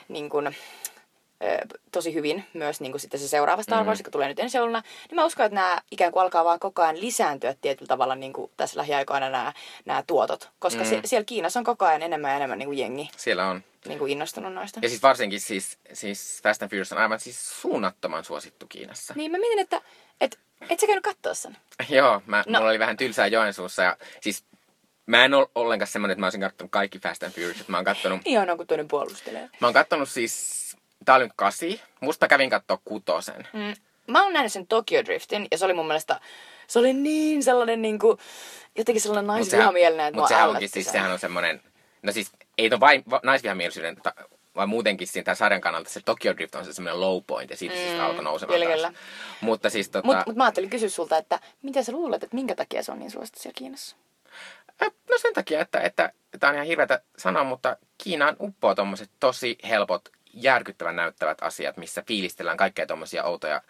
niinku, 0.08 0.38
ö, 0.40 0.52
tosi 1.92 2.14
hyvin 2.14 2.46
myös 2.54 2.82
niinku 2.82 3.00
sitten 3.00 3.20
se 3.20 3.28
seuraava 3.28 3.64
Star 3.64 3.78
Mm-hmm. 3.78 3.88
Wars, 3.88 4.00
joka 4.00 4.12
tulee 4.12 4.28
nyt 4.28 4.40
ensi 4.40 4.58
jouluna, 4.58 4.84
niin 5.10 5.16
mä 5.16 5.26
uskon, 5.26 5.46
että 5.46 5.56
nämä 5.56 5.82
ikään 5.92 6.12
kuin 6.12 6.24
alkaa 6.24 6.46
vaan 6.46 6.60
koko 6.60 6.82
ajan 6.82 7.02
lisääntyä 7.02 7.56
tietyllä 7.62 7.88
tavalla 7.88 8.16
niinku 8.16 8.52
tässä 8.58 8.78
lähiaikoina 8.78 9.30
nämä, 9.30 9.54
nämä 9.86 10.04
tuotot. 10.08 10.50
Koska 10.60 10.80
Mm. 10.84 10.86
mm. 10.86 10.90
sie, 10.90 11.02
siellä 11.06 11.26
Kiinassa 11.26 11.60
on 11.60 11.64
koko 11.64 11.86
ajan 11.86 12.02
enemmän 12.02 12.32
ja 12.32 12.36
enemmän 12.38 12.58
niinku 12.60 12.72
jengi 12.72 13.10
Siellä 13.18 13.48
on. 13.48 13.64
niinku 13.88 14.06
innostunut 14.06 14.54
noista. 14.54 14.80
Ja 14.84 14.90
siis 14.90 15.02
varsinkin 15.04 15.42
siis, 15.42 15.78
siis 15.94 16.40
Fast 16.44 16.62
and 16.64 16.70
Furious 16.70 16.92
on 16.92 16.98
aivan 16.98 17.20
siis 17.20 17.62
suunnattoman 17.62 18.24
suosittu 18.24 18.66
Kiinassa. 18.70 19.14
Niin 19.18 19.32
mä 19.32 19.38
mietin, 19.38 19.60
että 19.60 19.82
et, 20.22 20.40
et 20.70 20.80
sä 20.80 20.88
käynyt 20.88 21.04
katsoa 21.04 21.34
sen? 21.34 21.58
Joo, 21.90 22.22
mä, 22.26 22.44
no. 22.48 22.60
Mulla 22.60 22.70
oli 22.70 22.80
vähän 22.80 22.98
tylsää 22.98 23.28
Joensuussa 23.28 23.84
ja 23.84 23.98
siis 24.22 24.44
mä 25.06 25.26
en 25.26 25.34
ole 25.34 25.48
ollenkaan 25.56 25.88
semmonen, 25.88 26.12
että 26.14 26.20
mä 26.20 26.26
olisin 26.26 26.42
katsonut 26.42 26.72
kaikki 26.72 27.00
Fast 27.00 27.24
and 27.24 27.32
Furious. 27.32 27.60
että 27.60 27.72
Mä 27.72 27.78
oon 27.78 27.86
kattonut 27.86 28.22
Ihanaa, 28.26 28.56
kun 28.58 28.68
toinen 28.68 28.88
puolustelee. 28.88 29.50
Mä 29.62 29.68
oon 29.68 29.74
kattonut 29.74 30.10
siis, 30.10 30.65
tää 31.06 31.16
oli 31.16 31.24
nyt 31.24 31.34
kasi. 31.36 31.82
Musta 32.00 32.28
kävin 32.28 32.50
kattoo 32.50 32.82
kutosen. 32.86 33.48
Mm. 33.54 33.74
Mä 34.08 34.24
oon 34.24 34.34
nähnyt 34.34 34.52
sen 34.52 34.68
Tokyo 34.68 35.06
Driftin 35.06 35.48
ja 35.52 35.58
se 35.58 35.66
oli 35.66 35.74
mun 35.74 35.88
mielestä, 35.88 36.20
se 36.68 36.80
oli 36.80 36.94
niin 36.94 37.44
sellainen 37.44 37.82
niinku, 37.82 38.18
jotenkin 38.78 39.02
sellainen 39.02 39.26
Mut 39.26 39.36
naisvihamielinen, 39.36 40.06
että 40.06 40.16
mut 40.18 40.22
mua 40.22 40.28
sehän 40.28 40.50
onkin 40.50 40.70
siis, 40.70 40.86
se. 40.86 40.92
sehän 40.92 41.12
on 41.12 41.20
semmonen, 41.20 41.62
no 42.02 42.12
siis 42.12 42.32
ei 42.58 42.70
ole 42.72 42.80
vain 42.80 43.04
va- 43.10 43.20
naisvihamielisyyden, 43.24 43.96
ta- 44.04 44.14
vaan 44.56 44.70
muutenkin 44.70 45.08
siinä 45.08 45.24
tämän 45.24 45.36
sarjan 45.36 45.62
kannalta 45.62 45.90
se 45.90 46.02
Tokyo 46.06 46.38
Drift 46.38 46.56
on 46.56 46.66
se 46.66 46.74
semmoinen 46.74 47.02
low 47.02 47.22
point 47.28 47.50
ja 47.50 47.58
siitä 47.58 47.76
mm, 47.76 47.82
siis 47.82 48.00
alkoi 48.00 48.24
nousemaan 48.24 48.60
kyllä, 48.60 48.74
kyllä. 48.76 48.94
Mutta 49.42 49.70
siis 49.70 49.90
tota, 49.90 50.06
Mutta 50.08 50.24
mut 50.28 50.36
mä 50.36 50.44
ajattelin 50.44 50.70
kysyä 50.70 50.90
sulta, 50.90 51.18
että 51.18 51.40
mitä 51.62 51.84
sä 51.84 51.92
luulet, 51.92 52.24
että 52.24 52.36
minkä 52.36 52.56
takia 52.56 52.84
se 52.84 52.92
on 52.92 53.00
niin 53.00 53.12
suosittu 53.12 53.40
siellä 53.40 53.58
Kiinassa? 53.58 53.96
No 54.82 55.18
sen 55.18 55.34
takia, 55.34 55.62
että, 55.62 55.80
että 55.80 56.12
tämä 56.40 56.50
on 56.50 56.56
ihan 56.56 56.68
hirveätä 56.68 57.02
sanoa, 57.18 57.44
mutta 57.44 57.78
Kiinaan 58.04 58.36
uppoo 58.40 58.76
tommoset 58.76 59.10
tosi 59.20 59.58
helpot, 59.70 60.10
järkyttävän 60.36 60.96
näyttävät 60.96 61.38
asiat, 61.42 61.78
missä 61.78 62.04
fiilistellään 62.08 62.58
kaikkea 62.58 62.86
tommosia 62.86 63.24
outoja 63.24 63.62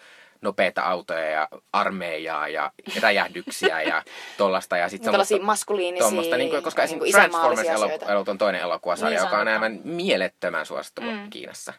nopeita 0.41 0.82
autoja 0.82 1.30
ja 1.30 1.47
armeijaa 1.73 2.47
ja 2.47 2.71
räjähdyksiä 3.01 3.82
ja 3.82 4.04
tollasta. 4.38 4.78
Ja 4.78 4.89
sit 4.89 5.01
Niin 5.01 5.12
tällaisia 5.12 5.38
maskuliinisia, 5.38 6.06
tommosta, 6.06 6.38
niin 6.38 6.49
kuin, 6.49 6.63
koska 6.63 6.86
niin 6.86 6.99
kuin 6.99 7.12
Transformers 7.12 7.69
asioita. 7.69 8.06
elo- 8.06 8.25
on 8.28 8.38
toinen 8.38 8.62
elokuvasarja, 8.62 9.19
Niin 9.19 9.25
joka 9.25 9.39
on 9.39 9.47
aivan 9.47 9.80
mielettömän 9.84 10.65
suosittu 10.65 11.01
Mm. 11.01 11.30
Kiinassa. 11.30 11.73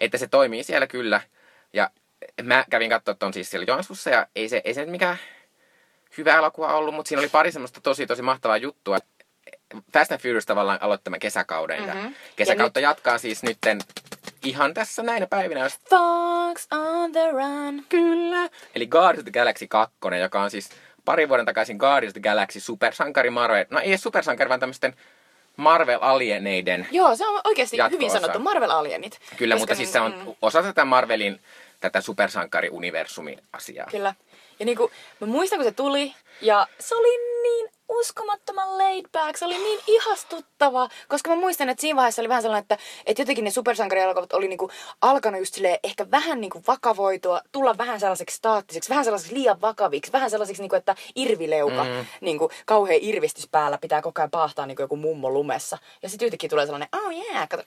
Että 0.00 0.18
se 0.18 0.26
toimii 0.28 0.64
siellä 0.64 0.86
kyllä. 0.86 1.20
Ja 1.72 1.90
mä 2.42 2.64
kävin 2.70 2.90
katsoa 2.90 3.14
ton 3.14 3.32
siis 3.34 3.50
siellä 3.50 3.64
Joensuussa 3.68 4.10
ja 4.10 4.26
ei 4.36 4.48
se, 4.48 4.60
ei 4.64 4.74
se 4.74 4.80
nyt 4.80 4.90
mikään 4.90 5.16
hyvä 6.18 6.34
elokuva 6.34 6.74
ollut, 6.76 6.94
mutta 6.94 7.08
siinä 7.08 7.20
oli 7.20 7.28
pari 7.28 7.52
semmoista 7.52 7.80
tosi 7.80 8.06
tosi 8.06 8.22
mahtavaa 8.22 8.56
juttua. 8.56 8.98
Fast 9.92 10.12
and 10.12 10.20
Furious 10.20 10.46
tavallaan 10.46 10.82
aloitti 10.82 11.04
tämän 11.04 11.20
kesäkauden 11.20 11.82
mm-hmm. 11.82 12.04
ja 12.04 12.10
kesäkautta 12.36 12.80
jatkaa 12.80 13.18
siis 13.18 13.42
nytten 13.42 13.78
ihan 14.44 14.74
tässä 14.74 15.02
näinä 15.02 15.26
päivinä, 15.26 15.60
jos 15.60 15.78
Fox 15.90 16.66
on 16.72 17.12
the 17.12 17.30
run. 17.30 17.84
Kyllä. 17.88 18.48
Eli 18.74 18.86
Guardians 18.86 19.18
of 19.18 19.24
the 19.32 19.40
Galaxy 19.40 19.66
2, 19.66 19.94
joka 20.20 20.42
on 20.42 20.50
siis 20.50 20.68
pari 21.04 21.28
vuoden 21.28 21.46
takaisin 21.46 21.76
Guardians 21.76 22.10
of 22.10 22.22
the 22.22 22.30
Galaxy 22.30 22.60
supersankari 22.60 23.30
Marvel. 23.30 23.64
No 23.70 23.80
ei 23.80 23.88
edes 23.88 24.02
supersankari, 24.02 24.48
vaan 24.48 24.60
tämmöisten 24.60 24.94
Marvel-alieneiden. 25.56 26.86
Joo, 26.90 27.16
se 27.16 27.26
on 27.26 27.40
oikeasti 27.44 27.76
Jatko-osa. 27.76 27.96
hyvin 27.96 28.10
sanottu. 28.10 28.38
Marvel 28.38 28.70
Alienit. 28.70 29.18
Kyllä, 29.36 29.54
Koska 29.54 29.62
mutta 29.62 29.74
siis 29.74 29.92
se 29.92 30.00
niin- 30.00 30.12
on 30.28 30.36
osa 30.42 30.62
tätä 30.62 30.84
Marvelin 30.84 31.40
tätä 31.80 32.00
supersankari-universumi-asiaa. 32.00 33.86
Kyllä. 33.90 34.14
Ja 34.58 34.66
niinku, 34.66 34.90
mä 35.20 35.26
muistan, 35.26 35.58
kun 35.58 35.64
se 35.64 35.72
tuli, 35.72 36.14
ja 36.40 36.66
se 36.78 36.94
oli 36.94 37.42
niin 37.42 37.70
uskomattoman 37.88 38.78
laid 38.78 39.06
back, 39.12 39.36
se 39.36 39.44
oli 39.44 39.58
niin 39.58 39.80
ihastuttava, 39.86 40.88
koska 41.08 41.30
mä 41.30 41.36
muistan, 41.36 41.68
että 41.68 41.80
siinä 41.80 41.96
vaiheessa 41.96 42.22
oli 42.22 42.28
vähän 42.28 42.42
sellainen, 42.42 42.62
että, 42.62 42.78
että 43.06 43.22
jotenkin 43.22 43.44
ne 43.44 43.50
supersankarielokuvat 43.50 44.32
oli 44.32 44.48
niinku 44.48 44.70
alkanut 45.00 45.40
just 45.40 45.54
silleen 45.54 45.78
ehkä 45.84 46.06
vähän 46.10 46.40
niinku 46.40 46.62
vakavoitua, 46.66 47.40
tulla 47.52 47.78
vähän 47.78 48.00
sellaiseksi 48.00 48.36
staattiseksi, 48.36 48.90
vähän 48.90 49.04
sellaiseksi 49.04 49.34
liian 49.34 49.60
vakaviksi, 49.60 50.12
vähän 50.12 50.30
sellaiseksi, 50.30 50.62
niinku, 50.62 50.76
että 50.76 50.94
irvileuka, 51.16 51.84
mm. 51.84 52.06
niinku 52.20 52.50
kauhean 52.66 52.98
irvistys 53.02 53.48
päällä, 53.48 53.78
pitää 53.78 54.02
koko 54.02 54.20
ajan 54.20 54.30
paahtaa 54.30 54.66
niinku 54.66 54.82
joku 54.82 54.96
mummo 54.96 55.30
lumessa. 55.30 55.78
Ja 56.02 56.08
sitten 56.08 56.26
yhtäkkiä 56.26 56.48
tulee 56.48 56.66
sellainen, 56.66 56.88
oh 56.92 57.12
yeah, 57.12 57.48
kato, 57.48 57.62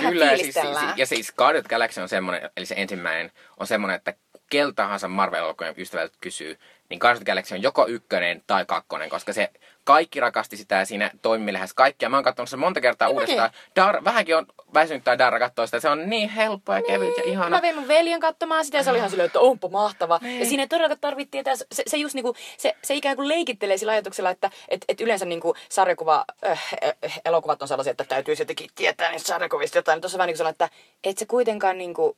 Kyllä, 0.00 0.24
ja 0.24 0.30
siis, 0.30 0.38
fiilistellään. 0.40 0.98
ja 0.98 1.06
siis 1.06 1.32
Guardians 1.32 1.64
the 1.64 1.68
Galaxy 1.68 2.00
on 2.00 2.08
semmoinen, 2.08 2.50
eli 2.56 2.66
se 2.66 2.74
ensimmäinen 2.78 3.32
on 3.56 3.66
semmoinen, 3.66 3.96
että 3.96 4.14
kel 4.50 4.70
tahansa 4.70 5.08
Marvel-elokuvan 5.08 5.74
ystävältä 5.78 6.16
kysyy, 6.20 6.58
niin 6.88 6.98
Guardians 6.98 7.20
of 7.20 7.24
the 7.24 7.32
Galaxy 7.32 7.54
on 7.54 7.62
joko 7.62 7.86
ykkönen 7.86 8.42
tai 8.46 8.66
kakkonen, 8.66 9.10
koska 9.10 9.32
se 9.32 9.50
kaikki 9.84 10.20
rakasti 10.20 10.56
sitä 10.56 10.74
ja 10.74 10.84
siinä 10.84 11.10
toimi 11.22 11.52
lähes 11.52 11.74
kaikkia. 11.74 12.08
Mä 12.08 12.16
oon 12.16 12.24
katsonut 12.24 12.48
sen 12.48 12.58
monta 12.58 12.80
kertaa 12.80 13.08
Niin 13.08 13.14
uudestaan. 13.14 13.50
Dar, 13.76 14.04
vähänkin 14.04 14.36
on 14.36 14.46
väsynyt 14.74 15.04
tai 15.04 15.18
Darra 15.18 15.38
katsoa 15.38 15.66
sitä. 15.66 15.80
Se 15.80 15.88
on 15.88 16.10
niin 16.10 16.28
helppo 16.28 16.72
ja 16.72 16.82
kevyt 16.82 17.16
ja 17.16 17.22
ihana. 17.24 17.56
Mä 17.56 17.62
vein 17.62 17.74
mun 17.74 17.88
veljen 17.88 18.20
katsomaan 18.20 18.64
sitä 18.64 18.76
ja 18.78 18.84
se 18.84 18.90
oli 18.90 18.98
ihan 18.98 19.10
silleen, 19.10 19.26
että 19.26 19.40
onpa 19.40 19.68
mahtava. 19.68 20.20
Ja 20.40 20.46
siinä 20.46 20.62
ei 20.62 20.68
todellakaan 20.68 21.00
tarvittiin, 21.00 21.40
että 21.40 21.64
se, 21.72 21.82
se 21.86 21.96
just 21.96 22.14
niinku, 22.14 22.34
se, 22.58 22.74
se 22.82 22.94
ikään 22.94 23.16
kuin 23.16 23.28
leikittelee 23.28 23.76
sillä 23.76 23.92
ajatuksella, 23.92 24.30
että 24.30 24.50
et, 24.68 24.84
et 24.88 25.00
yleensä 25.00 25.24
niinku 25.24 25.54
sarjakuva, 25.68 26.24
äh, 26.46 26.64
äh, 27.04 27.20
elokuvat 27.24 27.62
on 27.62 27.68
sellaisia, 27.68 27.90
että 27.90 28.04
täytyy 28.04 28.34
jotenkin 28.38 28.70
tietää 28.74 29.10
niistä 29.10 29.28
sarjakuvista 29.28 29.78
jotain. 29.78 30.00
Tuossa 30.00 30.18
vähän 30.18 30.26
niin 30.26 30.36
kuin 30.36 30.46
että 30.46 30.68
et 31.04 31.18
se 31.18 31.26
kuitenkaan 31.26 31.78
niinku 31.78 32.16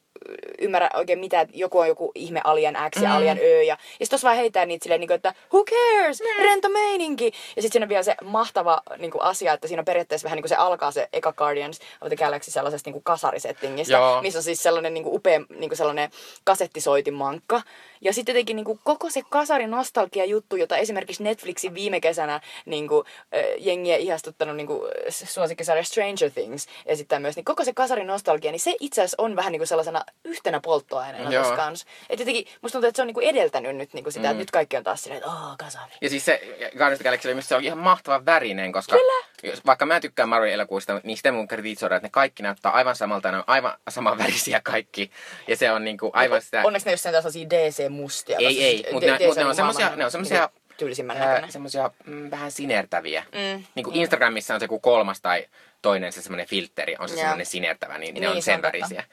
ymmärrä 0.61 0.91
oikein 0.95 1.19
mitä, 1.19 1.41
että 1.41 1.57
joku 1.57 1.79
on 1.79 1.89
joku 1.89 2.13
ihme 2.15 2.41
alien 2.45 2.77
X 2.97 3.03
ja 3.03 3.09
Mm. 3.09 3.17
alien 3.17 3.39
Ö. 3.39 3.63
Ja, 3.63 3.63
ja 3.65 3.77
sitten 3.91 4.09
tuossa 4.11 4.27
vaan 4.27 4.37
heitää 4.37 4.67
niitä 4.67 4.83
silleen, 4.83 5.01
niinku, 5.01 5.15
että 5.15 5.35
who 5.53 5.65
cares, 5.65 6.23
rento 6.39 6.69
meininki. 6.69 7.33
Ja 7.57 7.62
Ja 7.63 7.65
sitten 7.65 7.73
siinä 7.73 7.85
on 7.85 7.89
vielä 7.89 8.03
se 8.03 8.15
mahtava 8.25 8.83
niin 8.99 9.11
kuin 9.11 9.23
asia, 9.23 9.53
että 9.53 9.69
siinä 9.69 9.81
on 9.81 9.85
periaatteessa 9.85 10.25
vähän 10.25 10.37
niin 10.37 10.43
kuin 10.43 10.49
se 10.49 10.55
alkaa 10.55 10.91
se 10.91 11.09
eka 11.13 11.33
Guardians 11.33 11.81
of 12.01 12.09
the 12.09 12.17
Galaxy 12.17 12.51
sellaisesta 12.51 12.89
niin 12.89 12.93
kuin 12.93 13.05
kasarisettingistä, 13.05 13.95
Joo. 13.95 14.23
missä 14.23 14.39
on 14.39 14.43
siis 14.43 14.63
sellainen 14.63 14.95
niin 14.95 15.05
kuin 15.05 15.15
upea 15.15 15.41
niin 15.49 15.71
kuin 15.71 15.77
sellainen 15.77 16.11
kasettisoitimankka. 16.45 17.63
Ja 18.01 18.13
sitten 18.13 18.33
jotenkin 18.33 18.57
niin 18.57 18.65
kuin 18.65 18.81
koko 18.85 19.11
se 19.11 19.23
kasari 19.31 19.67
nostalgia 19.67 20.25
juttu, 20.25 20.57
jota 20.57 20.77
esimerkiksi 20.77 21.23
Netflixin 21.23 21.75
viime 21.75 22.01
kesänä 22.01 22.41
niin 22.67 22.89
kuin, 22.89 23.07
äh, 23.07 23.45
jengiä 23.59 23.97
ihastuttanut 23.97 24.57
niin 24.57 24.67
kuin, 24.67 24.81
suosikkisarja 25.09 25.85
Stranger 25.85 26.31
Things 26.31 26.67
esittää 26.87 27.19
myös, 27.19 27.37
niin 27.37 27.45
koko 27.45 27.65
se 27.65 27.73
kasari 27.73 28.05
nostalgia, 28.05 28.51
niin 28.51 28.61
se 28.61 28.75
itse 28.81 29.01
asiassa 29.01 29.23
on 29.23 29.37
vähän 29.37 29.53
niin 29.53 29.61
kuin 29.61 29.69
sellaisena 29.69 30.05
yhtenä 30.25 30.61
polttoaineena 30.61 31.31
Joo. 31.31 31.43
tässä 31.43 31.57
kanssa. 31.57 31.87
Että 32.11 32.23
jotenkin 32.23 32.47
musta 32.63 32.73
tuntuu, 32.73 32.89
että 32.89 32.97
se 32.97 33.03
on 33.03 33.07
niin 33.07 33.15
kuin 33.15 33.27
edeltänyt 33.27 33.77
nyt 33.77 33.93
niin 33.93 34.05
kuin 34.05 34.13
sitä, 34.13 34.27
mm. 34.27 34.31
että 34.31 34.39
nyt 34.39 34.51
kaikki 34.51 34.77
on 34.77 34.85
taas 34.85 35.03
silleen, 35.03 35.19
että 35.19 35.31
aah, 35.31 35.57
kasari. 35.57 35.93
Ja 36.01 36.09
siis 36.09 36.25
se 36.25 36.41
Guardians 36.59 36.93
of 36.93 36.99
the 36.99 37.05
Galaxy 37.05 37.29
oli 37.29 37.35
myös 37.43 37.49
se 37.49 37.55
oli 37.55 37.65
ihan 37.65 37.79
mahtava 37.79 38.27
värinen, 38.27 38.73
koska 38.73 38.97
jos, 39.43 39.67
vaikka 39.67 39.87
mä 39.87 40.01
tykkään 40.01 40.29
Marvel 40.29 40.49
elokuvista, 40.49 41.01
niin 41.05 41.17
sitten 41.17 41.35
mun 41.35 41.49
kritisoida, 41.49 41.97
että 41.97 42.07
ne 42.07 42.11
kaikki 42.11 42.43
näyttää 42.43 42.73
aivan 42.73 42.97
samalta, 42.97 43.31
ne 43.31 43.39
on 43.39 43.45
aivan 43.47 43.75
saman 43.89 44.19
värisiä 44.19 44.61
kaikki. 44.65 45.11
Ja 45.49 45.57
se 45.57 45.73
on 45.73 45.85
niinku 45.85 46.11
aivan 46.13 46.43
sitä... 46.43 46.63
Onneksi 46.65 46.87
ne 46.87 46.91
ole 46.91 46.97
sentään 46.97 47.23
sellaisia 47.23 47.49
DC-mustia. 47.51 48.39
Ei, 48.39 48.65
ei, 48.65 48.87
mutta 48.93 49.07
ne, 49.07 49.27
mut 49.27 49.37
ne 49.37 49.43
on 49.43 49.49
niin 49.49 49.57
semmosia, 49.57 49.97
ne 49.97 50.05
on 50.05 50.11
semmosia 50.11 50.39
niinku 50.39 50.77
tyylisimmän 50.77 51.19
näköinen. 51.19 51.53
semmosia 51.53 51.91
mm, 52.07 52.31
vähän 52.31 52.51
sinertäviä. 52.51 53.25
Mm. 53.33 53.65
Niin 53.75 53.85
kuin 53.85 53.97
Instagramissa 53.97 54.55
on 54.55 54.61
se 54.61 54.65
joku 54.65 54.81
kolmas 54.81 55.21
tai 55.21 55.47
toinen 55.83 56.13
se 56.13 56.23
semmoinen 56.23 56.47
filteri, 56.47 56.97
on 56.99 57.09
se 57.09 57.17
semmoinen 57.17 57.47
sinertävä, 57.47 57.99
niin, 57.99 58.15
ne 58.15 58.21
Niin, 58.21 58.29
on 58.29 58.35
se 58.35 58.39
on 58.39 58.43
sen 58.43 58.63
totta. 58.63 58.79
värisiä. 58.79 59.05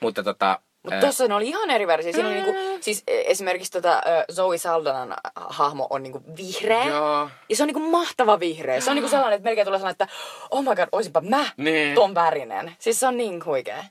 Mutta 0.00 0.22
tota... 0.22 0.60
Mutta 0.82 0.94
ää, 0.94 1.00
tossa 1.00 1.28
ne 1.28 1.34
oli 1.34 1.48
ihan 1.48 1.70
eri 1.70 1.86
värisiä. 1.86 2.12
Siinä 2.12 2.28
oli 2.28 2.34
niinku, 2.42 2.52
siis 2.84 3.02
e, 3.06 3.22
esimerkiksi 3.26 3.72
tota, 3.72 4.02
Zoe 4.32 4.58
Saldanan 4.58 5.14
hahmo 5.36 5.86
on 5.90 6.02
niinku 6.02 6.22
vihreä. 6.36 6.84
Joo. 6.84 7.30
Ja 7.48 7.56
se 7.56 7.62
on 7.62 7.66
niinku 7.66 7.90
mahtava 7.90 8.40
vihreä. 8.40 8.80
Se 8.80 8.90
on 8.90 8.96
niinku 8.96 9.10
sellainen, 9.10 9.36
että 9.36 9.48
melkein 9.48 9.66
tulee 9.66 9.78
sellainen, 9.78 10.02
että 10.02 10.08
oh 10.50 10.62
my 10.62 10.74
god, 10.74 10.88
oisinpa 10.92 11.20
mä 11.20 11.44
Niin. 11.56 11.94
ton 11.94 12.14
värinen. 12.14 12.76
Siis 12.78 13.00
se 13.00 13.06
on 13.06 13.16
niin 13.16 13.44
huikea. 13.44 13.84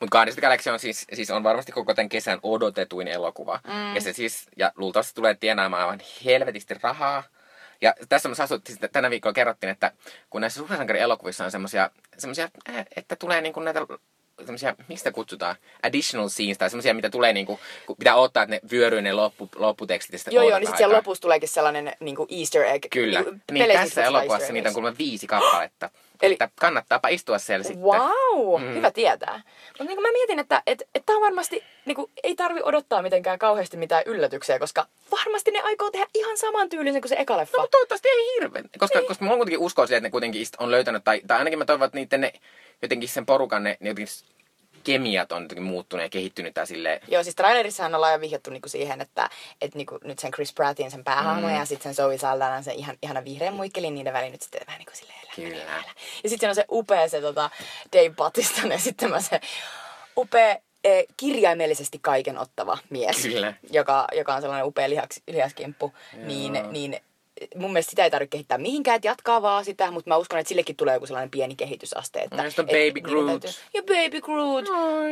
Mutta 0.00 0.10
Guardians 0.10 0.34
of 0.34 0.40
the 0.40 0.40
Galaxy 0.40 0.70
on 0.70 0.78
siis, 0.78 1.06
siis 1.12 1.30
on 1.30 1.42
varmasti 1.42 1.72
koko 1.72 1.94
tämän 1.94 2.08
kesän 2.08 2.38
odotetuin 2.42 3.08
elokuva. 3.08 3.60
Mm. 3.66 3.94
Ja 3.94 4.00
se 4.00 4.12
siis, 4.12 4.46
ja 4.56 4.72
luultavasti 4.76 5.14
tulee 5.14 5.34
tienaamaan 5.34 5.82
aivan 5.82 6.00
helvetisti 6.24 6.74
rahaa. 6.82 7.22
Ja 7.80 7.94
tässä 8.08 8.28
asut, 8.42 8.66
siis 8.66 8.78
tänä 8.92 9.10
viikolla 9.10 9.34
kerrottiin, 9.34 9.70
että 9.70 9.92
kun 10.30 10.40
näissä 10.40 10.58
supersankarielokuvissa 10.60 11.44
on 11.44 11.50
semmosia 11.50 11.90
äh, 12.70 12.86
että 12.96 13.16
tulee 13.16 13.40
niinku 13.40 13.60
näitä 13.60 13.80
semmosia, 14.44 14.74
miksi 14.88 15.00
sitä 15.00 15.12
kutsutaan, 15.12 15.56
additional 15.82 16.28
scenes, 16.28 16.58
tai 16.58 16.70
semmosia, 16.70 16.94
mitä 16.94 17.10
tulee 17.10 17.32
niinku, 17.32 17.60
pitää 17.98 18.16
odottaa, 18.16 18.42
että 18.42 18.54
ne 18.56 18.60
vyöryy 18.72 19.02
ne 19.02 19.12
loppu, 19.12 19.48
lopputekstit. 19.56 20.20
ja 20.26 20.32
Joo, 20.32 20.44
joo, 20.44 20.58
niin 20.58 20.66
sitten 20.66 20.78
siellä 20.78 20.96
lopussa 20.96 21.22
tuleekin 21.22 21.48
sellainen 21.48 21.92
niinku 22.00 22.26
Easter 22.40 22.62
egg. 22.62 22.86
Kyllä. 22.90 23.20
Niinku 23.20 23.36
Niin 23.52 23.62
peleissä 23.62 23.84
tässä 23.84 24.04
elokuvassa 24.04 24.52
niitä 24.52 24.68
on 24.68 24.74
kuulemma 24.74 24.98
viisi 24.98 25.26
kappaletta. 25.26 25.90
Eli- 26.22 26.32
Että 26.32 26.48
kannattaapa 26.60 27.08
istua 27.08 27.38
siellä 27.38 27.64
sitten. 27.64 27.82
Wow, 27.82 28.62
mm. 28.62 28.74
hyvä 28.74 28.90
tietää. 28.90 29.42
Mutta 29.68 29.84
niin 29.84 30.02
mä 30.02 30.12
mietin, 30.12 30.38
että 30.38 30.62
et, 30.66 30.82
et 30.94 31.10
on 31.10 31.22
varmasti, 31.22 31.64
niin 31.84 31.96
kuin, 31.96 32.10
ei 32.22 32.34
tarvi 32.34 32.60
odottaa 32.62 33.02
mitenkään 33.02 33.38
kauheasti 33.38 33.76
mitään 33.76 34.02
yllätyksiä, 34.06 34.58
koska 34.58 34.86
varmasti 35.10 35.50
ne 35.50 35.60
aikoo 35.60 35.90
tehdä 35.90 36.06
ihan 36.14 36.36
saman 36.36 36.68
tyylisen 36.68 37.02
kuin 37.02 37.08
se 37.08 37.16
eka 37.18 37.36
leffa. 37.36 37.56
No, 37.56 37.62
mutta 37.62 37.76
toivottavasti 37.76 38.08
ei 38.08 38.34
hirveän. 38.34 38.64
Koska, 38.78 38.98
niin. 38.98 39.08
koska 39.08 39.24
mulla 39.24 39.36
kuitenkin 39.36 39.58
uskoo 39.58 39.86
siihen, 39.86 39.98
että 39.98 40.06
ne 40.06 40.10
kuitenkin 40.10 40.46
on 40.58 40.70
löytänyt, 40.70 41.04
tai, 41.04 41.20
tai 41.26 41.38
ainakin 41.38 41.58
mä 41.58 41.64
toivon, 41.64 41.86
että 41.86 41.98
niiden 41.98 42.20
ne, 42.20 42.32
jotenkin 42.82 43.08
sen 43.08 43.26
porukan 43.26 43.62
ne, 43.62 43.76
ne 43.80 43.88
jotenkin 43.88 44.14
kemiat 44.84 45.32
on 45.32 45.42
jotenkin 45.42 45.62
muuttunut 45.64 46.02
ja 46.02 46.08
kehittynyt 46.08 46.56
ja 46.56 46.66
silleen. 46.66 47.00
Joo, 47.08 47.22
siis 47.22 47.36
trailerissahan 47.36 47.94
ollaan 47.94 48.12
jo 48.12 48.20
vihjattu 48.20 48.50
niinku 48.50 48.68
siihen, 48.68 49.00
että 49.00 49.30
et 49.60 49.74
niinku, 49.74 49.98
nyt 50.04 50.18
sen 50.18 50.30
Chris 50.30 50.52
Prattin, 50.52 50.90
sen 50.90 51.04
päähahmo 51.04 51.48
mm. 51.48 51.54
ja 51.54 51.64
sitten 51.64 51.94
sen 51.94 52.04
Zoe 52.04 52.18
Saldanan, 52.18 52.64
sen 52.64 52.74
ihan, 52.74 52.96
ihana 53.02 53.24
vihreän 53.24 53.54
muikkelin, 53.54 53.94
niiden 53.94 54.12
väliin 54.12 54.32
nyt 54.32 54.42
sitten 54.42 54.60
vähän 54.66 54.78
niinku 54.78 54.92
silleen 54.94 55.18
Kyllä. 55.36 55.66
lähellä. 55.66 55.92
Ja 56.24 56.30
sitten 56.30 56.48
on 56.48 56.54
se 56.54 56.64
upea 56.70 57.08
se 57.08 57.20
tota, 57.20 57.50
Dave 57.92 58.10
Batiston 58.10 58.72
esittämä 58.72 59.20
se 59.20 59.40
upea 60.16 60.56
eh, 60.84 61.04
kirjaimellisesti 61.16 61.98
kaiken 61.98 62.38
ottava 62.38 62.78
mies, 62.90 63.22
Kyllä. 63.22 63.54
joka, 63.70 64.06
joka 64.12 64.34
on 64.34 64.40
sellainen 64.40 64.66
upea 64.66 64.90
lihaks, 64.90 65.20
lihaskimppu, 65.28 65.92
niin, 66.12 66.54
Joo. 66.54 66.72
niin 66.72 67.00
mun 67.56 67.72
mielestä 67.72 67.90
sitä 67.90 68.04
ei 68.04 68.10
tarvitse 68.10 68.30
kehittää 68.30 68.58
mihinkään, 68.58 68.96
että 68.96 69.08
jatkaa 69.08 69.42
vaan 69.42 69.64
sitä, 69.64 69.90
mutta 69.90 70.10
mä 70.10 70.16
uskon, 70.16 70.38
että 70.38 70.48
sillekin 70.48 70.76
tulee 70.76 70.94
joku 70.94 71.06
sellainen 71.06 71.30
pieni 71.30 71.56
kehitysaste. 71.56 72.18
Että, 72.20 72.36
on 72.42 72.46
et- 72.46 72.56
Baby 72.56 73.00
Groot. 73.00 73.26
täytyy- 73.26 73.50
Ja 73.74 73.82
Baby 73.82 74.20
Groot. 74.20 74.64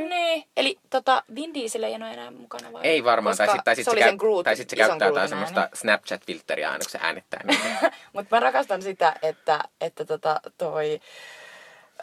Niin. 0.09 0.45
Eli 0.57 0.79
tota, 0.91 1.23
Vin 1.35 1.55
Diesel 1.55 1.83
ei 1.83 1.95
ole 1.95 2.11
enää 2.11 2.31
mukana 2.31 2.73
vai? 2.73 2.81
Ei 2.85 3.05
varmaan, 3.05 3.37
tai 3.37 3.49
sitten 3.49 3.77
sit 3.77 3.85
se 3.91 3.97
käy, 3.97 4.17
Groot, 4.17 4.45
tai 4.45 4.57
sit 4.57 4.71
se 4.71 4.77
käyttää 4.77 5.09
jotain 5.09 5.29
semmoista 5.29 5.69
Snapchat-filteriä 5.81 6.67
aina, 6.71 6.79
kun 6.85 6.91
se 6.91 6.99
äänittää. 7.03 7.41
Mutta 8.13 8.37
mä 8.37 8.41
rakastan 8.41 8.83
sitä, 8.83 9.15
että, 9.23 9.61
että 9.81 10.05
tota, 10.05 10.41
toi... 10.59 11.01